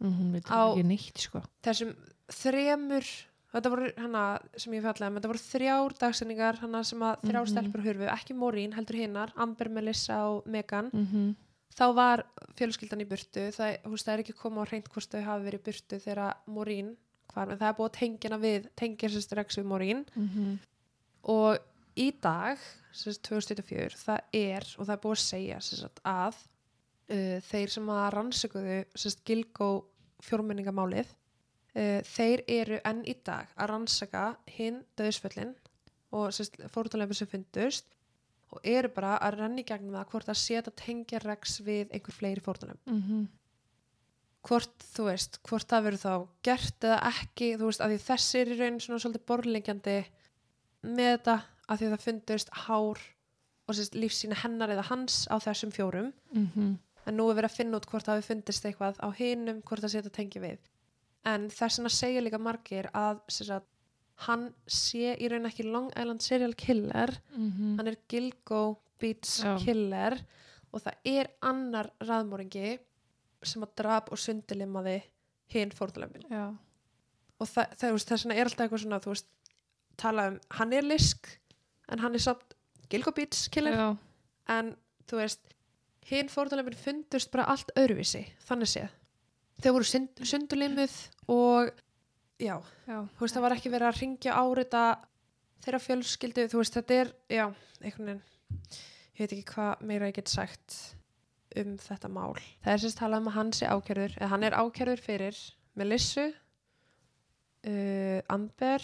Mm, 0.00 0.12
hún 0.16 0.28
veit 0.32 0.46
Á- 0.48 0.72
ekki 0.72 0.82
neitt, 0.88 1.18
sko. 1.20 1.42
þessum 1.62 1.90
þremur 2.32 3.04
þetta 3.52 3.70
voru 3.72 3.88
hana 4.00 4.22
sem 4.56 4.72
ég 4.72 4.80
fjallaði 4.84 5.10
um 5.10 5.16
þetta 5.18 5.30
voru 5.32 5.42
þrjár 5.44 5.94
dagsendingar 6.00 6.58
hana 6.62 6.80
sem 6.88 7.02
að 7.04 7.18
þrjár 7.26 7.44
Mhm. 7.44 7.50
stelpur 7.52 7.82
hurfu, 7.84 8.06
ekki 8.08 8.34
Morín 8.38 8.72
heldur 8.72 8.96
hinnar, 8.96 9.32
Amber, 9.36 9.68
Melissa 9.68 10.16
og 10.30 10.46
Megan 10.46 10.88
Mm 10.94 11.34
þá 11.76 11.84
var 11.96 12.22
fjölskyldan 12.58 13.04
í 13.04 13.08
burtu 13.08 13.46
það, 13.54 13.76
veist, 13.86 14.06
það 14.06 14.14
er 14.16 14.22
ekki 14.24 14.36
koma 14.40 14.64
á 14.64 14.68
hreint 14.70 14.88
hvort 14.92 15.12
þau 15.14 15.22
hafi 15.26 15.46
verið 15.46 15.60
í 15.60 15.66
burtu 15.70 16.00
þegar 16.02 16.36
Morín 16.50 16.94
hvar, 17.30 17.52
það 17.54 17.68
er 17.68 17.76
búið 17.78 17.88
að 17.90 17.98
tengja 17.98 18.30
hana 18.30 18.40
við, 18.42 18.68
tengja 18.76 19.10
sérst 19.12 19.34
Rex 19.38 19.58
við 19.60 19.68
Morín 19.70 20.04
Mhm. 20.16 20.58
og 21.30 21.58
í 22.00 22.08
dag, 22.22 22.58
sérst 22.96 23.22
2024, 23.28 23.96
það 23.98 24.20
er, 24.32 24.66
og 24.78 24.86
það 24.86 24.94
er 24.96 25.02
búið 25.04 25.16
að 25.18 25.24
segja 25.26 25.60
sérst 25.60 26.00
að 26.04 26.36
uh, 27.10 27.38
þeir 27.50 27.70
sem 27.70 27.88
að 27.94 28.10
rannsökuðu 28.16 28.78
Gilgó 29.26 29.70
fjórmenningamálið, 30.26 31.06
uh, 31.76 32.00
þeir 32.06 32.44
eru 32.48 32.80
enn 32.84 33.04
í 33.06 33.14
dag 33.24 33.46
að 33.56 33.70
rannsaka 33.72 34.24
hinn 34.56 34.82
döðsföllin 34.98 35.54
og 36.12 36.30
fórtunleifin 36.74 37.14
sem 37.20 37.30
fundust 37.30 37.86
og 38.52 38.60
eru 38.64 38.88
bara 38.88 39.18
að 39.22 39.38
renni 39.40 39.62
gegnum 39.64 39.94
það 39.94 40.08
hvort 40.10 40.28
að 40.32 40.40
setja 40.40 40.72
tengja 40.76 41.20
Rex 41.24 41.60
við 41.66 41.90
einhver 41.94 42.12
fleiri 42.16 42.40
fórtunleif 42.42 42.80
Mhm. 42.86 43.28
hvort, 44.48 44.72
þú 44.96 45.04
veist, 45.10 45.38
hvort 45.46 45.68
það 45.68 45.84
verður 45.86 46.02
þá 46.04 46.28
gert 46.48 46.80
eða 46.88 47.00
ekki, 47.12 47.48
þú 47.60 47.68
veist, 47.68 47.80
að 47.84 47.90
því 47.94 47.98
þessi 48.08 48.40
er 48.40 48.52
í 48.54 48.58
raun 48.60 48.78
svona 48.80 49.00
svolítið 49.04 49.26
borlingjandi 49.28 49.96
með 50.84 51.10
þetta, 51.18 51.34
að 51.68 51.78
því 51.82 51.90
það 51.92 52.04
fundust 52.06 52.48
hár 52.66 52.98
og 53.68 53.76
sérst 53.76 53.94
lífsýna 54.00 54.34
hennar 54.42 54.72
eða 54.74 54.86
hans 54.88 55.26
á 55.30 55.36
þessum 55.38 55.70
fjórum 55.76 56.12
Mhm. 56.34 56.78
en 57.06 57.16
nú 57.16 57.28
er 57.30 57.36
verið 57.36 57.50
að 57.50 57.56
finna 57.56 57.76
út 57.78 57.86
hvort 57.86 58.04
það 58.06 58.24
fundist 58.24 58.64
eitthvað 58.64 58.96
á 58.98 59.08
hinum, 59.14 59.62
hvort 59.62 59.80
það 59.82 59.90
setja 59.94 60.10
tengi 60.10 60.40
við 60.40 60.58
en 61.24 61.48
þess 61.50 61.78
vegna 61.78 61.90
segja 61.90 62.20
líka 62.24 62.40
margir 62.40 62.90
að 62.94 63.20
sérst 63.28 63.50
að 63.50 63.62
hann 64.26 64.50
sé 64.68 65.14
í 65.16 65.28
raun 65.32 65.48
ekki 65.48 65.64
Long 65.64 65.90
Island 65.96 66.20
serial 66.24 66.54
killer 66.58 67.12
Mhm. 67.36 67.76
hann 67.78 67.88
er 67.88 67.96
Gilgo 68.08 68.78
Beats 69.00 69.40
Já. 69.44 69.56
killer 69.64 70.18
og 70.72 70.82
það 70.84 70.94
er 71.04 71.30
annar 71.42 71.90
raðmóringi 72.00 72.78
sem 73.42 73.62
að 73.64 73.74
drap 73.80 74.10
og 74.12 74.18
sundulimaði 74.18 74.98
hinn 75.48 75.70
fórnulöfin 75.72 76.26
Já. 76.30 76.50
og 77.40 77.48
það, 77.48 77.76
það, 77.80 77.96
þess 78.04 78.24
vegna 78.26 78.36
er 78.36 78.44
alltaf 78.50 78.66
eitthvað 78.66 78.82
svona 78.84 79.00
veist, 79.06 79.26
tala 79.96 80.28
um, 80.28 80.38
hann 80.50 80.72
er 80.76 80.82
lisk 80.82 81.26
en 81.88 81.98
hann 82.04 82.14
er 82.14 82.18
samt 82.26 82.54
Gilgo 82.90 83.12
Beats 83.16 83.48
killer 83.48 83.72
Já. 83.74 83.88
en 84.48 84.74
þú 85.08 85.16
veist 85.22 85.40
hinn 86.10 86.28
fórnulöfin 86.28 86.76
fundust 86.76 87.30
bara 87.32 87.48
allt 87.50 87.70
öðruvísi 87.76 88.26
þannig 88.46 88.68
séð 88.76 88.90
þau 89.62 89.72
voru 89.76 89.84
sund, 89.84 90.08
sundulimuð 90.22 90.94
og 91.28 91.72
já, 92.40 92.56
Já. 92.88 92.98
þú 93.16 93.20
veist, 93.24 93.34
það 93.36 93.44
var 93.46 93.54
ekki 93.56 93.70
verið 93.74 93.88
að 93.90 94.00
ringja 94.00 94.36
árita 94.40 94.82
þeirra 95.64 95.80
fjölskyldu, 95.84 96.46
þú 96.50 96.60
veist, 96.62 96.76
þetta 96.78 96.94
er 97.04 97.12
já, 97.36 97.46
einhvern 97.84 98.06
veginn 98.10 98.22
ég 99.20 99.20
veit 99.26 99.32
ekki 99.36 99.48
hvað 99.54 99.82
meira 99.90 100.08
ég 100.08 100.16
get 100.16 100.28
sagt 100.32 100.76
um 101.60 101.74
þetta 101.82 102.08
mál. 102.08 102.34
Það 102.64 102.72
er 102.72 102.80
sérst 102.84 102.98
talað 103.00 103.20
um 103.20 103.28
að 103.28 103.34
hann 103.36 103.52
sé 103.52 103.66
ákjörður, 103.68 104.12
eða 104.20 104.28
hann 104.32 104.44
er 104.46 104.56
ákjörður 104.56 105.00
fyrir 105.04 105.36
Melissu 105.76 106.26
uh, 107.66 108.20
Amber 108.32 108.82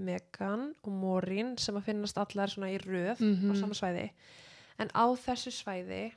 Megan 0.00 0.70
og 0.84 0.92
Morín 0.96 1.54
sem 1.60 1.76
að 1.76 1.88
finnast 1.90 2.18
allar 2.20 2.48
svona 2.52 2.70
í 2.72 2.78
röð 2.80 3.20
á 3.20 3.24
Mhm. 3.24 3.56
sama 3.60 3.74
svæði 3.76 4.10
en 4.80 4.88
á 4.96 5.04
þessu 5.20 5.52
svæði 5.52 6.12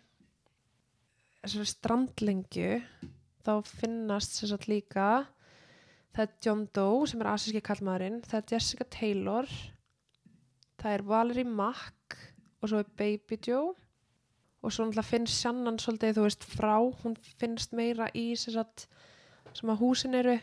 þessari 1.43 1.67
strandlengju 1.67 2.69
þá 3.43 3.51
finnast 3.67 4.39
sagt 4.47 4.67
líka 4.71 5.27
það 6.14 6.26
er 6.27 6.34
John 6.45 6.65
Doe 6.76 7.07
sem 7.10 7.22
er 7.23 7.31
asíski 7.34 7.61
kallmaðurinn, 7.65 8.19
það 8.27 8.40
er 8.41 8.52
Jessica 8.56 8.85
Taylor 8.94 9.48
það 10.81 10.98
er 10.98 11.06
Valerie 11.07 11.48
Mack 11.48 12.18
og 12.61 12.69
svo 12.72 12.81
er 12.84 12.90
Baby 12.99 13.40
Joe 13.48 13.73
og 14.64 14.72
svo 14.72 14.85
náttúrulega 14.88 15.10
finnst 15.10 15.41
Shannon 15.41 15.80
svolítið, 15.81 16.18
þú 16.18 16.26
veist, 16.27 16.45
frá 16.48 16.76
hún 17.03 17.18
finnst 17.41 17.73
meira 17.76 18.07
í 18.15 18.30
sem 18.40 18.56
sagt 18.56 18.85
sem 19.53 19.69
að 19.73 19.81
húsin 19.84 20.15
eru 20.19 20.38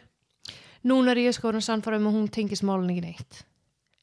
Núna 0.80 1.12
er 1.12 1.18
ég 1.20 1.34
sko 1.36 1.50
hann 1.52 1.60
sannfæra 1.60 1.98
um 2.00 2.06
að 2.08 2.14
hún 2.16 2.28
tengist 2.32 2.64
málun 2.64 2.88
ekki 2.88 3.02
neitt. 3.04 3.42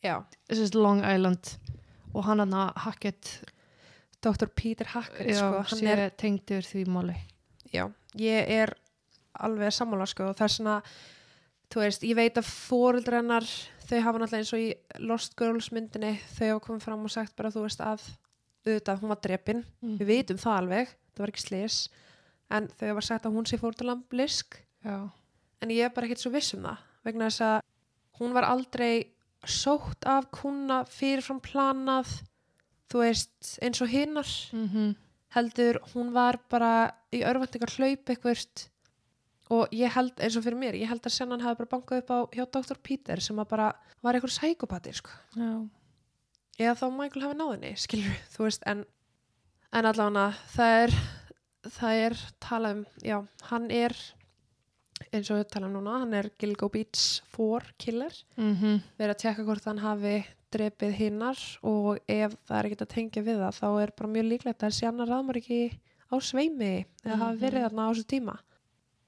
já, 0.05 0.21
This 0.47 0.59
is 0.61 0.75
Long 0.75 1.01
Island 1.01 1.55
og 2.13 2.23
hann 2.25 2.39
hann 2.39 2.53
að 2.53 2.73
Hackett 2.85 3.31
Dr. 4.21 4.47
Peter 4.53 4.85
Hackett 4.85 5.29
já, 5.33 5.39
sko, 5.41 5.63
hann 5.75 5.87
er 5.87 6.09
tengdur 6.17 6.61
því 6.65 6.85
máli. 6.89 7.15
já, 7.73 7.87
ég 8.17 8.49
er 8.61 8.73
alveg 9.41 9.73
sammála 9.73 10.05
sko 10.09 10.29
og 10.31 10.37
það 10.37 10.45
er 10.47 10.53
svona 10.53 10.77
þú 11.73 11.81
veist, 11.83 12.03
ég 12.07 12.15
veit 12.15 12.37
að 12.39 12.47
fóreldrar 12.47 13.21
hennar 13.21 13.47
þau 13.87 13.99
hafa 14.03 14.19
náttúrulega 14.19 14.41
eins 14.43 14.53
og 14.53 14.59
í 14.63 15.03
Lost 15.07 15.35
Girls 15.39 15.69
myndinni, 15.75 16.13
þau 16.37 16.47
hafa 16.53 16.63
komið 16.67 16.81
fram 16.87 17.03
og 17.07 17.11
sagt 17.13 17.35
bara 17.35 17.51
þú 17.51 17.63
veist 17.65 17.81
að 17.83 18.01
auðvitað 18.67 18.99
hún 19.01 19.09
var 19.13 19.21
drepin 19.23 19.65
Mhm. 19.81 19.97
við 19.99 20.07
vitum 20.11 20.37
það 20.37 20.57
alveg, 20.61 20.87
það 21.15 21.19
var 21.23 21.31
ekki 21.31 21.45
slis 21.47 21.77
en 22.51 22.67
þau 22.67 22.87
hafa 22.93 23.01
sagt 23.01 23.25
að 23.25 23.33
hún 23.35 23.47
sé 23.47 23.57
fórtalamb 23.59 24.03
blisk 24.09 24.57
Já. 24.83 25.09
en 25.61 25.69
ég 25.69 25.85
er 25.85 25.89
bara 25.95 26.07
ekkert 26.07 26.19
svo 26.23 26.31
viss 26.31 26.53
um 26.53 26.63
það 26.63 26.77
vegna 27.05 27.25
þess 27.29 27.41
að 27.41 27.61
hún 28.19 28.33
var 28.33 28.43
aldrei 28.43 29.07
sótt 29.45 30.03
af 30.05 30.31
kuna 30.31 30.83
fyrirfram 30.85 31.39
planað 31.41 32.07
þú 32.89 32.99
veist, 33.03 33.59
eins 33.61 33.81
og 33.81 33.87
hinnar 33.89 34.27
Mm 34.53 34.95
heldur 35.35 35.77
hún 35.93 36.13
var 36.15 36.37
bara 36.49 36.91
í 37.13 37.19
örvæntingar 37.21 37.69
hlaup 37.77 38.05
eitthvað 38.09 38.31
og 39.49 39.67
ég 39.71 39.91
held, 39.95 40.13
eins 40.19 40.35
og 40.39 40.43
fyrir 40.43 40.57
mér, 40.59 40.75
ég 40.75 40.89
held 40.91 41.01
að 41.07 41.13
sennan 41.15 41.41
hafi 41.45 41.57
bara 41.61 41.71
bankað 41.77 42.01
upp 42.03 42.09
á 42.11 42.19
hjá 42.35 42.45
Dr. 42.51 42.77
Peter 42.83 43.21
sem 43.23 43.37
að 43.39 43.47
bara 43.53 43.67
var 44.03 44.13
eitthvað 44.17 44.35
sækopati 44.35 44.93
sko. 44.93 45.09
Eða 46.57 46.75
þá 46.79 46.85
Michael 46.97 47.23
hafi 47.27 47.37
náðinni, 47.39 47.71
skilur 47.77 48.17
þú 48.33 48.43
veist, 48.47 48.63
en, 48.67 48.83
en 49.77 49.85
allavega 49.85 50.29
það 50.55 50.77
er 50.83 50.95
það 51.77 51.99
er 52.07 52.15
talað 52.43 52.77
um, 52.77 52.85
já, 53.03 53.17
hann 53.51 53.67
er 53.71 53.95
eins 55.13 55.29
og 55.29 55.37
við 55.37 55.49
tala 55.53 55.67
um 55.69 55.75
núna, 55.77 55.99
hann 56.01 56.13
er 56.17 56.29
Gilgo 56.41 56.69
Beats 56.73 57.21
4 57.35 57.73
killer 57.77 58.15
Mm 58.39 58.79
verið 58.97 59.13
að 59.13 59.19
tjekka 59.21 59.43
hvort 59.45 59.67
hann 59.69 59.81
hafi 59.83 60.15
drepið 60.55 60.93
hinnar 60.97 61.41
og 61.67 61.99
ef 62.09 62.33
það 62.47 62.57
er 62.57 62.65
ekkert 62.69 62.85
að 62.87 62.93
tengja 62.95 63.23
við 63.27 63.41
það 63.43 63.57
þá 63.59 63.67
er 63.83 63.91
bara 63.99 64.09
mjög 64.15 64.27
líklegt 64.31 64.63
að 64.63 64.71
þessi 64.71 64.87
annar 64.89 65.11
raðmar 65.11 65.37
ekki 65.41 65.59
á 66.07 66.15
sveimi 66.23 66.71
eða 67.03 67.17
hafi 67.21 67.41
verið 67.43 67.59
Mhm. 67.61 67.67
þarna 67.67 67.85
á 67.85 67.89
þessu 67.91 68.07
tíma 68.15 68.35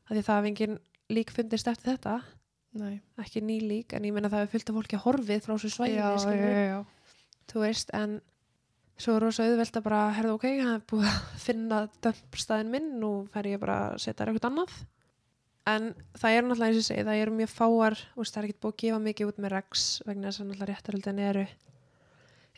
af 0.10 0.16
því 0.16 0.26
það 0.26 0.40
hafi 0.40 0.52
engin 0.52 0.78
lík 1.14 1.34
fundist 1.34 1.70
eftir 1.70 1.94
þetta 1.94 2.18
Nei. 2.80 3.00
ekki 3.22 3.42
ný 3.42 3.58
lík 3.66 3.96
en 3.98 4.06
ég 4.06 4.14
meina 4.14 4.30
það 4.30 4.44
hefur 4.44 4.56
fyllt 4.58 4.72
af 4.72 4.78
fólki 4.78 4.98
að 4.98 5.06
horfið 5.08 5.46
frá 5.46 5.54
þessu 5.56 5.72
svæði 5.74 5.96
já, 5.96 6.10
já, 6.22 6.34
já, 6.38 6.66
já. 6.70 6.80
þú 7.50 7.64
veist 7.64 7.94
en 7.98 8.20
svo 9.00 9.16
er 9.16 9.24
rosa 9.24 9.48
auðvelt 9.48 9.80
að 9.80 9.86
bara 9.88 10.02
herðu 10.18 10.36
ok, 10.36 10.46
það 10.60 10.76
er 10.76 10.86
búið 10.92 11.10
að 11.10 11.20
finna 11.48 11.82
dömpstæðin 12.06 12.72
minn 12.76 12.92
nú 13.02 13.12
fer 13.34 13.50
ég 13.50 13.62
bara 13.62 13.80
að 13.88 14.00
setja 14.04 14.20
þér 14.22 14.34
eitthvað 14.34 14.50
annað 14.52 14.78
en 15.70 15.90
það 16.18 16.36
er 16.36 16.46
náttúrulega 16.46 16.70
eins 16.70 16.78
og 16.78 16.82
ég 16.82 16.88
segi 16.90 17.08
það 17.08 17.24
eru 17.24 17.36
mjög 17.40 17.52
fáar, 17.54 17.98
veist, 18.18 18.34
það 18.36 18.42
er 18.42 18.48
ekkert 18.48 18.62
búið 18.64 18.76
að 18.76 18.84
gefa 18.84 19.02
mikið 19.06 19.32
út 19.32 19.42
með 19.44 19.54
rex 19.56 19.88
vegna 20.08 20.30
þess 20.30 20.42
að 20.42 20.48
náttúrulega 20.50 20.70
réttaröldin 20.72 21.24
eru 21.26 21.44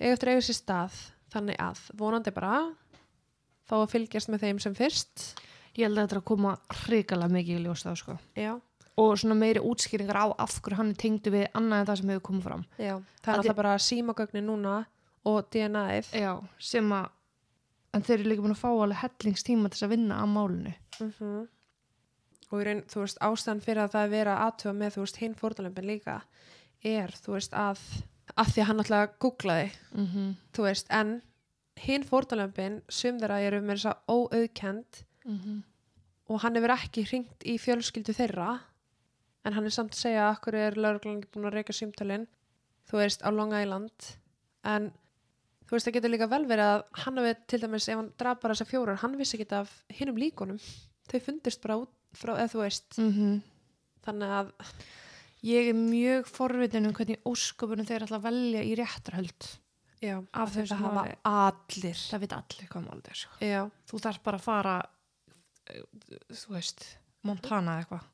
eiga 0.01 0.13
eftir 0.15 0.31
að 0.31 0.35
eiga 0.35 0.45
sér 0.47 0.57
stað 0.57 0.99
þannig 1.31 1.63
að 1.63 1.81
vonandi 1.99 2.33
bara 2.35 2.53
fá 3.67 3.77
að 3.79 3.91
fylgjast 3.93 4.31
með 4.31 4.45
þeim 4.45 4.61
sem 4.63 4.75
fyrst 4.77 5.25
Ég 5.77 5.85
held 5.87 5.97
að 5.97 6.03
þetta 6.03 6.15
er 6.15 6.21
að 6.21 6.27
koma 6.31 6.57
hrikalega 6.85 7.31
mikið 7.31 7.59
í 7.59 7.63
ljós 7.65 7.83
þá 7.85 7.95
sko. 7.95 8.17
já, 8.35 8.59
Og 8.97 9.17
svona 9.17 9.35
meiri 9.39 9.59
útskýringar 9.63 10.17
á 10.19 10.25
af 10.37 10.57
hverju 10.61 10.77
hann 10.77 10.93
tengdu 10.95 11.31
við 11.31 11.47
annað 11.55 11.79
en 11.79 11.85
það 11.87 11.97
sem 12.01 12.09
hefur 12.09 12.25
komið 12.27 12.43
fram. 12.43 12.65
já, 12.77 12.95
það 13.23 13.31
er 13.31 13.31
Að 13.31 13.37
náttúrulega 13.37 13.55
bara 13.55 13.77
símagögnin 13.77 14.45
núna 14.45 14.85
og 15.25 15.49
DNA-ið 15.53 16.11
Já, 16.21 16.33
sem 16.59 16.91
að 16.91 17.07
en 17.93 18.01
þeir 18.01 18.19
eru 18.19 18.29
líka 18.29 18.41
búin 18.41 18.55
að 18.55 18.61
fá 18.61 18.69
alveg 18.71 18.97
hellingstíma 19.01 19.69
til 19.69 19.77
þess 19.77 19.83
að 19.87 19.89
vinna 19.95 20.15
á 20.19 20.25
málinu. 20.27 20.73
mm 20.99 21.47
og 22.51 22.59
í 22.59 22.65
raun, 22.67 22.81
þú 22.91 23.03
veist, 23.05 23.19
ástæðan 23.23 23.61
fyrir 23.63 23.81
að 23.85 23.93
það 23.95 24.15
að 24.21 24.41
aðtöfa 24.45 24.73
með, 24.75 24.95
þú 24.95 25.03
veist, 25.05 25.19
hinn 25.21 25.35
fórtalömpin 25.39 25.87
líka 25.87 26.15
er, 26.83 27.13
þú 27.23 27.35
veist, 27.37 27.53
að 27.53 27.79
að 28.39 28.51
því 28.53 28.61
að 28.61 28.67
hann 28.67 28.79
alltaf 28.83 29.13
googlaði 29.19 29.71
Mm 29.95 30.07
-hmm. 30.07 30.35
þú 30.53 30.61
veist, 30.63 30.87
en 30.89 31.21
hinn 31.77 32.03
fórtalömpin, 32.03 32.81
sum 32.89 33.19
þeirra 33.19 33.39
eru 33.41 33.61
með 33.61 33.75
þess 33.77 33.85
að 33.85 33.97
óauðkend 34.07 35.03
og 36.31 36.39
hann 36.41 36.55
hefur 36.55 36.71
ekki 36.75 37.03
hringt 37.09 37.43
í 37.45 37.57
fjölskyldu 37.59 38.13
þeirra 38.15 38.59
en 39.45 39.53
hann 39.53 39.65
er 39.65 39.73
samt 39.73 39.93
að 39.93 39.99
segja 40.05 40.23
að 40.27 40.35
akkur 40.35 40.55
er 40.55 40.75
lauruglan 40.77 41.17
ekki 41.19 41.31
búin 41.33 41.45
að 41.49 41.55
reyka 41.57 41.73
símtölin? 41.73 42.27
Þú 42.89 42.97
veist, 43.01 43.21
á 43.25 43.29
Long 43.31 43.53
Island. 43.53 44.07
En 44.63 44.91
þú 45.65 45.71
veist, 45.75 45.87
það 45.87 45.93
getur 45.97 46.11
líka 46.13 46.27
vel 46.29 46.45
verið 46.49 46.65
að 46.71 46.83
hann 47.03 47.17
hefur 47.21 47.37
til 47.47 47.59
dæmis, 47.61 47.87
ef 47.89 47.95
hann 48.01 48.11
draf 48.19 48.39
bara 48.41 48.53
þessar 48.53 48.69
fjórar 48.71 48.99
hann 49.01 49.17
vissi 49.17 49.37
ekki 49.39 49.55
af 49.57 49.71
hinnum 49.97 50.17
líkonum. 50.21 50.59
Þau 51.09 51.19
fundist 51.25 51.61
bara 51.63 51.77
út 51.81 51.93
frá, 52.17 52.35
eða 52.37 52.51
þú 52.53 52.61
veist. 52.65 52.99
Þannig 54.05 54.35
að, 54.41 54.51
Ég 55.41 55.71
er 55.71 55.73
mjög 55.73 56.27
forvitin 56.29 56.85
um 56.85 56.93
hvernig 56.93 57.17
ósköpunum 57.25 57.87
þeir 57.89 58.03
að 58.05 58.21
velja 58.27 58.61
í 58.61 58.75
réttarhöld. 58.77 59.47
já, 60.01 60.19
Af 60.33 60.51
þetta 60.53 60.61
þessu 60.61 60.75
hafa 60.77 61.05
allir. 61.25 61.97
Það 62.11 62.19
veit 62.21 62.33
allir 62.37 62.67
hvað 62.69 62.85
málið 62.85 63.07
er. 63.09 63.17
Sko. 63.23 63.39
Þú 63.89 64.01
þarf 64.05 64.21
bara 64.23 64.37
að 64.37 64.45
fara, 64.45 64.75
þú 65.67 66.55
veist, 66.55 66.85
Montana 67.27 67.79
eitthvað 67.81 68.07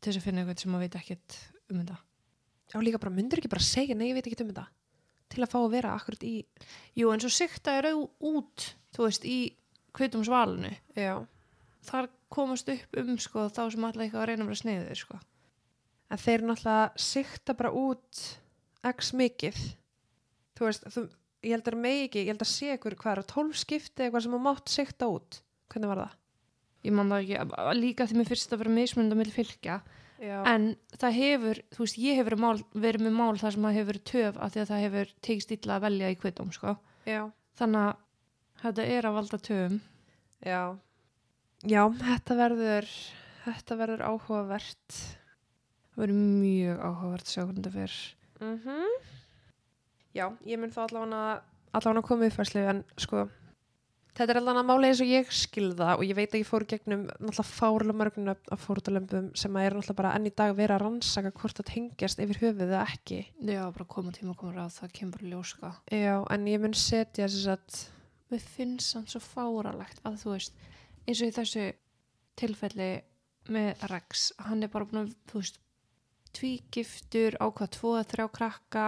til 0.00 0.12
þess 0.12 0.20
að 0.20 0.26
finna 0.26 0.42
eitthvað 0.44 0.62
sem 0.62 0.70
maður 0.72 0.86
veit 0.86 0.98
ekkert 1.00 1.38
um 1.70 1.80
þetta. 1.80 1.96
Já, 2.70 2.76
líka 2.80 3.00
bara 3.02 3.14
myndur 3.14 3.40
ekki 3.40 3.50
bara 3.50 3.66
segja, 3.66 3.96
nei, 3.98 4.10
ég 4.10 4.16
veit 4.18 4.26
ekki 4.30 4.44
um 4.44 4.52
þetta 4.52 4.68
til 5.30 5.44
að 5.44 5.50
fá 5.52 5.58
að 5.60 5.72
vera 5.76 5.94
akkurat 5.94 6.24
í 6.26 6.34
Jú, 6.98 7.10
en 7.12 7.20
svo 7.22 7.30
sikta 7.30 7.76
er 7.78 7.90
út, 7.94 8.64
þú 8.96 9.04
veist, 9.06 9.26
í 9.26 9.54
kvitum 9.94 10.24
svalinu. 10.26 10.72
Já, 10.98 11.20
Þar 11.86 12.10
komast 12.28 12.68
upp 12.68 12.96
um, 13.00 13.14
sko, 13.18 13.46
þá 13.48 13.62
sem 13.72 13.84
allir 13.88 14.04
eitthvað 14.04 14.22
að 14.22 14.28
reyna 14.30 14.44
að 14.44 14.50
vera 14.50 14.60
sneiðið, 14.60 14.98
sko. 15.00 15.20
en 16.10 16.20
þeir 16.20 16.44
náttúrulega 16.44 17.04
sikta 17.06 17.54
bara 17.56 17.70
út 17.72 18.20
x 18.90 19.12
mikið 19.16 19.60
þú 20.58 20.66
veist, 20.66 20.86
þú, 20.92 21.04
ég 21.46 21.54
held 21.54 21.64
að 21.64 21.72
það 21.72 21.82
megi 21.84 22.06
ekki 22.06 22.22
ég 22.24 22.32
held 22.32 22.44
að 22.44 22.50
sé 22.52 22.74
ykkur 22.74 22.96
hvað 23.00 23.16
er 23.16 23.28
tólf 23.32 23.60
skipti 23.60 24.04
eitthvað 24.04 24.24
sem 24.26 24.34
þú 24.36 24.40
mátt 24.44 24.72
sikta 24.72 25.08
út 25.10 25.40
hvernig 25.70 25.92
var 25.92 26.02
það? 26.04 26.16
Ég 26.84 26.92
man 26.96 27.10
það 27.12 27.22
ekki, 27.24 27.38
að- 27.44 27.74
líka 27.76 28.06
því 28.08 28.16
mér 28.20 28.28
fyrst 28.30 28.52
að 28.54 28.58
vera 28.62 28.70
mismunandi 28.76 29.12
á 29.16 29.20
milli 29.20 29.34
fylgja, 29.36 29.80
Já, 30.20 30.42
en 30.46 30.76
það 31.00 31.12
hefur, 31.16 31.58
þú 31.72 31.78
veist, 31.84 31.98
ég 32.00 32.16
hefur 32.20 32.36
mál, 32.40 32.58
verið 32.74 33.00
með 33.06 33.12
mál 33.16 33.36
þar 33.40 33.52
sem 33.52 33.62
það 33.68 33.76
hefur 33.80 33.98
töf 34.04 34.36
af 34.36 34.52
því 34.52 34.60
að 34.62 34.70
það 34.70 34.82
hefur 34.84 35.12
tegist 35.22 35.52
illa 35.56 35.76
að 35.78 35.84
velja 35.86 36.10
í 36.12 36.16
kvittum, 36.20 36.50
sko. 36.52 36.76
Þannig 37.60 37.80
að 37.84 37.96
þetta 38.62 38.84
er 38.96 39.08
að 39.08 39.16
valda 39.16 39.38
töfum. 39.38 39.80
já 40.44 40.60
já, 41.68 41.82
þetta 42.00 42.36
verður 42.36 42.88
þetta 43.44 43.76
verður 43.80 44.04
áhugavert 44.08 44.96
Það 45.90 46.04
verður 46.04 46.20
mjög 46.40 46.78
áhugavert 46.80 47.24
að 47.26 47.32
sjá 47.34 47.42
hvernig 47.44 47.64
þetta 47.64 47.72
fer. 47.76 47.94
mm 48.40 49.08
já, 50.14 50.26
ég 50.46 50.58
mun 50.58 50.70
þá 50.72 50.80
allavega 50.86 51.42
allavega 51.74 52.02
koma 52.08 52.26
uppfærslu 52.30 52.62
en 52.70 52.84
sko 52.96 53.28
þetta 54.20 54.34
er 54.34 54.40
allavega 54.40 54.66
máli 54.68 54.90
eins 54.90 55.00
og 55.02 55.10
ég 55.10 55.30
skilða 55.32 55.94
og 55.96 56.04
ég 56.04 56.16
veit 56.18 56.34
að 56.34 56.42
ég 56.42 56.48
fór 56.48 56.66
gegnum 56.68 57.06
náttúrulega 57.08 57.46
fárlega 57.48 57.98
mörgum 58.00 58.28
af 58.30 58.66
fórtalömbum 58.66 59.30
sem 59.38 59.56
að 59.56 59.68
er 59.68 59.78
náttúrulega 59.78 60.00
bara 60.02 60.16
enn 60.18 60.28
í 60.28 60.34
dag 60.36 60.52
verið 60.56 60.76
að 60.76 60.84
rannsaka 60.84 61.32
hvort 61.40 61.60
það 61.60 61.70
tengjast 61.72 62.20
yfir 62.20 62.42
höfuð 62.42 62.66
eða 62.66 62.82
ekki. 62.84 63.22
Já, 63.48 63.62
bara 63.72 63.88
koma 63.96 64.12
tíma 64.14 64.34
og 64.34 64.42
koma 64.42 64.58
ráð, 64.58 64.76
það 64.76 64.92
kemur 64.98 65.24
ljóska. 65.32 65.72
já, 65.88 66.20
en 66.30 66.46
ég 66.52 66.60
mun 66.60 66.76
setja 66.76 67.26
þess 67.30 67.48
að 67.56 67.80
Mér 68.30 68.42
finnst 68.46 68.94
hann 68.94 69.08
svo 69.10 69.18
fáralegt 69.24 70.04
að 70.06 70.20
þú 70.22 70.34
veist, 70.36 70.58
eins 71.02 71.20
og 71.20 71.30
í 71.30 71.34
þessu 71.34 71.64
tilfelli 72.38 72.90
með 73.50 73.82
Rex, 73.90 74.28
hann 74.46 74.62
er 74.62 74.70
bara 74.70 74.86
búin 74.86 75.00
að, 75.02 75.14
þú 75.26 75.40
veist, 75.42 75.58
tvígiftur, 76.38 77.38
ákvað 77.42 77.72
tvo 77.74 77.94
að 77.98 78.12
þrjá 78.12 78.26
krakka, 78.36 78.84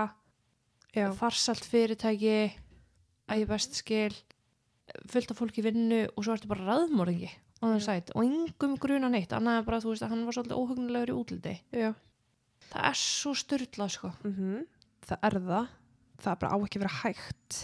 farsalt 1.19 1.67
fyrirtæki, 1.67 2.37
að 3.27 3.43
ég 3.43 3.51
best 3.51 3.81
skil, 3.81 4.15
fullt 5.13 5.33
af 5.33 5.39
fólki 5.39 5.63
í 5.63 5.67
vinnu 5.67 6.01
og 6.11 6.25
svo 6.25 6.35
ertu 6.35 6.51
bara 6.51 6.67
raðmóringi 6.67 7.31
á 7.33 7.65
þeim 7.65 7.79
Já. 7.79 7.85
sæt 7.87 8.13
og 8.17 8.25
yngum 8.27 8.77
gruna 8.83 9.11
neitt, 9.13 9.33
annað 9.37 9.67
bara, 9.69 9.81
þú 9.83 9.93
veist, 9.93 10.05
að 10.07 10.15
hann 10.15 10.25
var 10.27 10.37
svolítið 10.37 10.59
óhugnulegur 10.59 11.13
í 11.13 11.19
útliti. 11.19 11.55
já. 11.73 11.93
Það 12.73 12.89
er 12.89 12.99
svo 12.99 13.35
styrlað, 13.37 13.93
sko. 13.97 14.13
mm 14.27 14.65
það 15.03 15.27
er 15.27 15.39
það. 15.47 15.69
Það 16.23 16.33
er 16.33 16.41
bara 16.43 16.55
á 16.55 16.57
ekki 16.63 16.79
að 16.79 16.83
vera 16.85 16.99
hægt. 17.03 17.61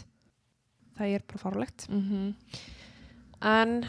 Það 0.98 1.14
er 1.14 1.26
bara 1.28 1.42
fárlegt 1.44 1.88
Mm 1.88 2.34
en 3.38 3.84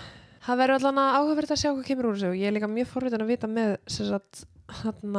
það 0.45 0.59
verður 0.61 0.75
allan 0.77 0.99
að 1.01 1.15
áhugaverð 1.17 1.51
að 1.55 1.57
sjá 1.57 1.69
hvað 1.71 1.87
kemur 1.87 2.07
úr 2.09 2.17
þessu. 2.19 2.29
Og 2.29 2.37
ég 2.37 2.47
er 2.47 2.53
líka 2.53 2.69
mjög 2.69 2.87
forritin 2.91 3.23
að 3.25 3.31
vita 3.31 3.47
með 3.49 3.71
sem 3.89 4.05
sagt 4.05 4.43
hann 4.83 5.17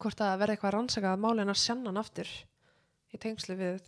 hvort 0.00 0.18
það 0.18 0.38
verði 0.40 0.56
eitthvað 0.56 0.74
rannsakað 0.74 1.14
að 1.14 1.22
máli 1.22 1.44
hennar 1.44 1.60
sjannan 1.60 2.00
aftur 2.00 2.30
í 3.14 3.20
tengslu 3.20 3.56
við 3.58 3.80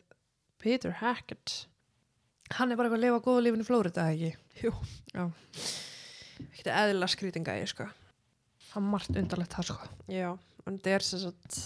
Peter 0.62 0.94
Hackett 1.00 1.54
Hann 2.58 2.72
er 2.72 2.76
bara 2.78 2.88
eitthvað 2.90 3.00
að 3.00 3.04
lifa 3.06 3.20
góða 3.24 3.44
lífinu 3.46 3.64
Flórida, 3.66 4.08
ekki? 4.12 4.32
Jú. 4.62 4.72
Já. 5.14 5.24
ekkert 6.42 6.72
eðla 6.74 7.08
skrýtinga 7.10 7.58
ég 7.60 7.70
sko 7.72 7.86
Hann 8.72 8.86
er 8.86 8.90
margt 8.94 9.16
undarlegt 9.16 9.52
það, 9.56 9.68
sko. 9.68 9.88
já, 10.08 10.28
en 10.66 10.78
það 10.80 10.94
er 10.96 11.06
sem 11.06 11.20
sagt 11.26 11.62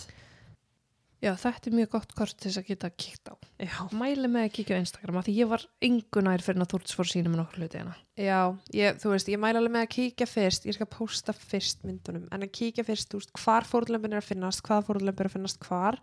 Já, 1.25 1.31
þetta 1.41 1.71
er 1.71 1.75
mjög 1.79 1.89
gott 1.95 2.11
kort 2.15 2.35
til 2.37 2.51
þess 2.51 2.61
að 2.61 2.67
geta 2.69 2.89
kíkt 2.93 3.31
á. 3.33 3.35
já, 3.65 3.77
Mæli 3.97 4.29
með 4.29 4.45
að 4.47 4.51
kíkja 4.59 4.77
á 4.77 4.83
Instagram 4.85 5.17
af 5.17 5.25
því 5.27 5.35
ég 5.39 5.49
var 5.49 5.63
engunær 5.89 6.45
fyrir 6.45 6.61
að 6.61 6.69
Þúrts 6.75 6.97
fór 6.99 7.09
sínum 7.09 7.33
með 7.33 7.41
nokkur 7.41 7.63
hluti 7.63 7.79
hérna. 7.81 7.95
Já, 8.21 8.41
ég, 8.77 8.99
þú 9.01 9.13
veist, 9.15 9.31
ég 9.33 9.41
mæla 9.41 9.63
alveg 9.63 9.73
með 9.79 9.87
að 9.87 9.93
kíkja 9.97 10.29
fyrst, 10.29 10.69
ég 10.69 10.77
skal 10.77 10.89
posta 10.93 11.33
fyrst 11.33 11.87
myndunum, 11.89 12.27
en 12.37 12.45
að 12.45 12.53
kíkja 12.61 12.85
fyrst, 12.87 13.09
þú 13.11 13.23
veist, 13.23 13.33
hvar 13.41 13.67
fórlömpin 13.67 14.13
er 14.13 14.21
að 14.21 14.29
finnast, 14.29 14.63
hvað 14.69 14.85
fórlömpin 14.91 15.25
er 15.25 15.31
að 15.33 15.37
finnast 15.39 15.59
hvar, 15.65 15.99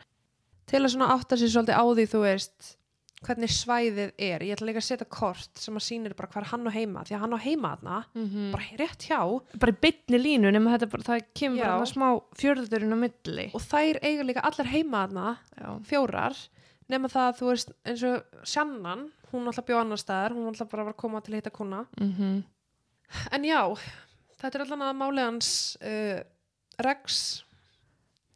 til 0.73 0.81
að 0.81 0.91
svona 0.95 1.11
átta 1.13 1.37
sér 1.39 1.53
svolítið 1.53 1.77
á 1.77 1.83
því, 1.93 2.07
þú 2.09 2.23
veist, 2.25 2.73
hvernig 3.23 3.49
svæðið 3.53 4.11
er. 4.17 4.43
Ég 4.43 4.55
ætla 4.55 4.67
líka 4.69 4.81
að 4.81 4.87
setja 4.87 5.07
kort 5.09 5.59
sem 5.61 5.75
að 5.79 5.85
sýnir 5.87 6.15
bara 6.17 6.29
hvar 6.33 6.47
hann 6.51 6.67
á 6.67 6.71
heima, 6.75 7.03
því 7.07 7.15
að 7.15 7.23
hann 7.23 7.35
á 7.35 7.39
heima 7.45 7.71
þarna, 7.77 7.97
Mm 8.15 8.27
-hmm. 8.29 8.51
bara 8.51 8.63
rétt 8.81 9.07
hjá, 9.07 9.19
Bara 9.59 9.71
í 9.71 9.79
beinni 9.81 10.19
línu 10.19 10.51
nema 10.51 10.73
þetta 10.77 10.89
bara, 10.91 11.03
það 11.03 11.25
kemur 11.33 11.63
bara 11.63 11.85
smá 11.85 12.07
fjörðurinn 12.35 12.93
á 12.95 12.99
milli. 13.03 13.51
og 13.53 13.61
þær 13.61 13.99
eiga 14.03 14.23
líka 14.23 14.41
allar 14.43 14.67
heima 14.67 15.37
Já. 15.57 15.79
fjórar, 15.83 16.35
nema 16.89 17.07
það, 17.07 17.37
þú 17.39 17.45
veist, 17.49 17.71
eins 17.85 18.03
og 18.03 18.23
Sjannan, 18.43 19.11
hún 19.31 19.47
alltaf 19.47 19.65
bjóð 19.65 19.81
annar 19.81 19.97
staðar, 19.97 20.33
hún 20.33 20.47
alltaf 20.47 20.69
bara 20.69 20.83
var 20.83 20.93
að 20.93 20.97
koma 20.97 21.21
til 21.21 21.33
að 21.33 21.35
hitta 21.41 21.49
kuna, 21.51 21.85
Mm 21.99 22.43
En 23.31 23.43
já, 23.43 23.75
þetta 24.41 24.55
er 24.55 24.61
allan 24.65 24.81
að 24.81 24.97
máli 24.97 25.21
hans 25.21 25.77
uh, 25.81 26.23
Rex. 26.79 27.43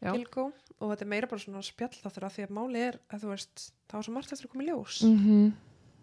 Kilgó 0.03 0.51
og 0.77 0.91
þetta 0.91 1.01
er 1.01 1.09
meira 1.09 1.27
bara 1.27 1.41
svona 1.41 1.63
spjall 1.65 1.89
þáttur 1.97 2.23
af 2.27 2.35
því 2.37 2.43
að 2.45 2.53
máli 2.53 2.81
er 2.91 2.99
að 3.09 3.23
þú 3.23 3.31
veist, 3.33 3.71
það 3.87 3.97
var 3.99 4.03
svo 4.07 4.13
margt 4.13 4.31
eftir 4.35 4.47
að 4.47 4.51
koma 4.51 4.63
í 4.63 4.67
ljós 4.69 5.01
-hmm. 5.03 5.51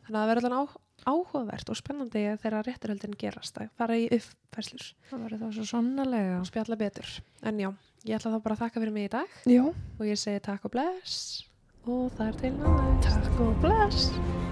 þannig 0.05 0.19
að 0.19 0.21
það 0.21 0.31
verður 0.35 0.57
á, 0.59 0.63
áhugavert 1.07 1.71
og 1.71 1.77
spennandi 1.77 2.23
þegar 2.43 2.65
rétturhöldin 2.69 3.17
gerast 3.19 3.59
að 3.59 3.69
fara 3.77 3.97
í 3.99 4.07
uppfærslur 4.11 4.87
Það 5.11 5.23
verður 5.25 5.39
það 5.45 5.53
svo 5.55 5.65
sannlega. 5.65 6.39
og 6.41 6.47
spjalla 6.47 6.77
betur 6.77 7.09
en 7.43 7.59
já, 7.59 7.71
ég 8.05 8.17
ætla 8.17 8.33
þá 8.37 8.43
bara 8.43 8.55
að 8.55 8.63
þakka 8.65 8.81
fyrir 8.81 8.93
mig 8.93 9.05
í 9.05 9.13
dag 9.13 9.29
Já. 9.47 9.65
og 9.99 10.07
ég 10.07 10.17
segi 10.19 10.41
takk 10.41 10.65
og 10.65 10.71
bless 10.71 11.45
og 11.87 12.11
það 12.17 12.27
er 12.29 12.33
til 12.41 12.53
næst 12.53 13.05
Takk 13.05 13.41
og 13.41 13.61
bless. 13.61 14.44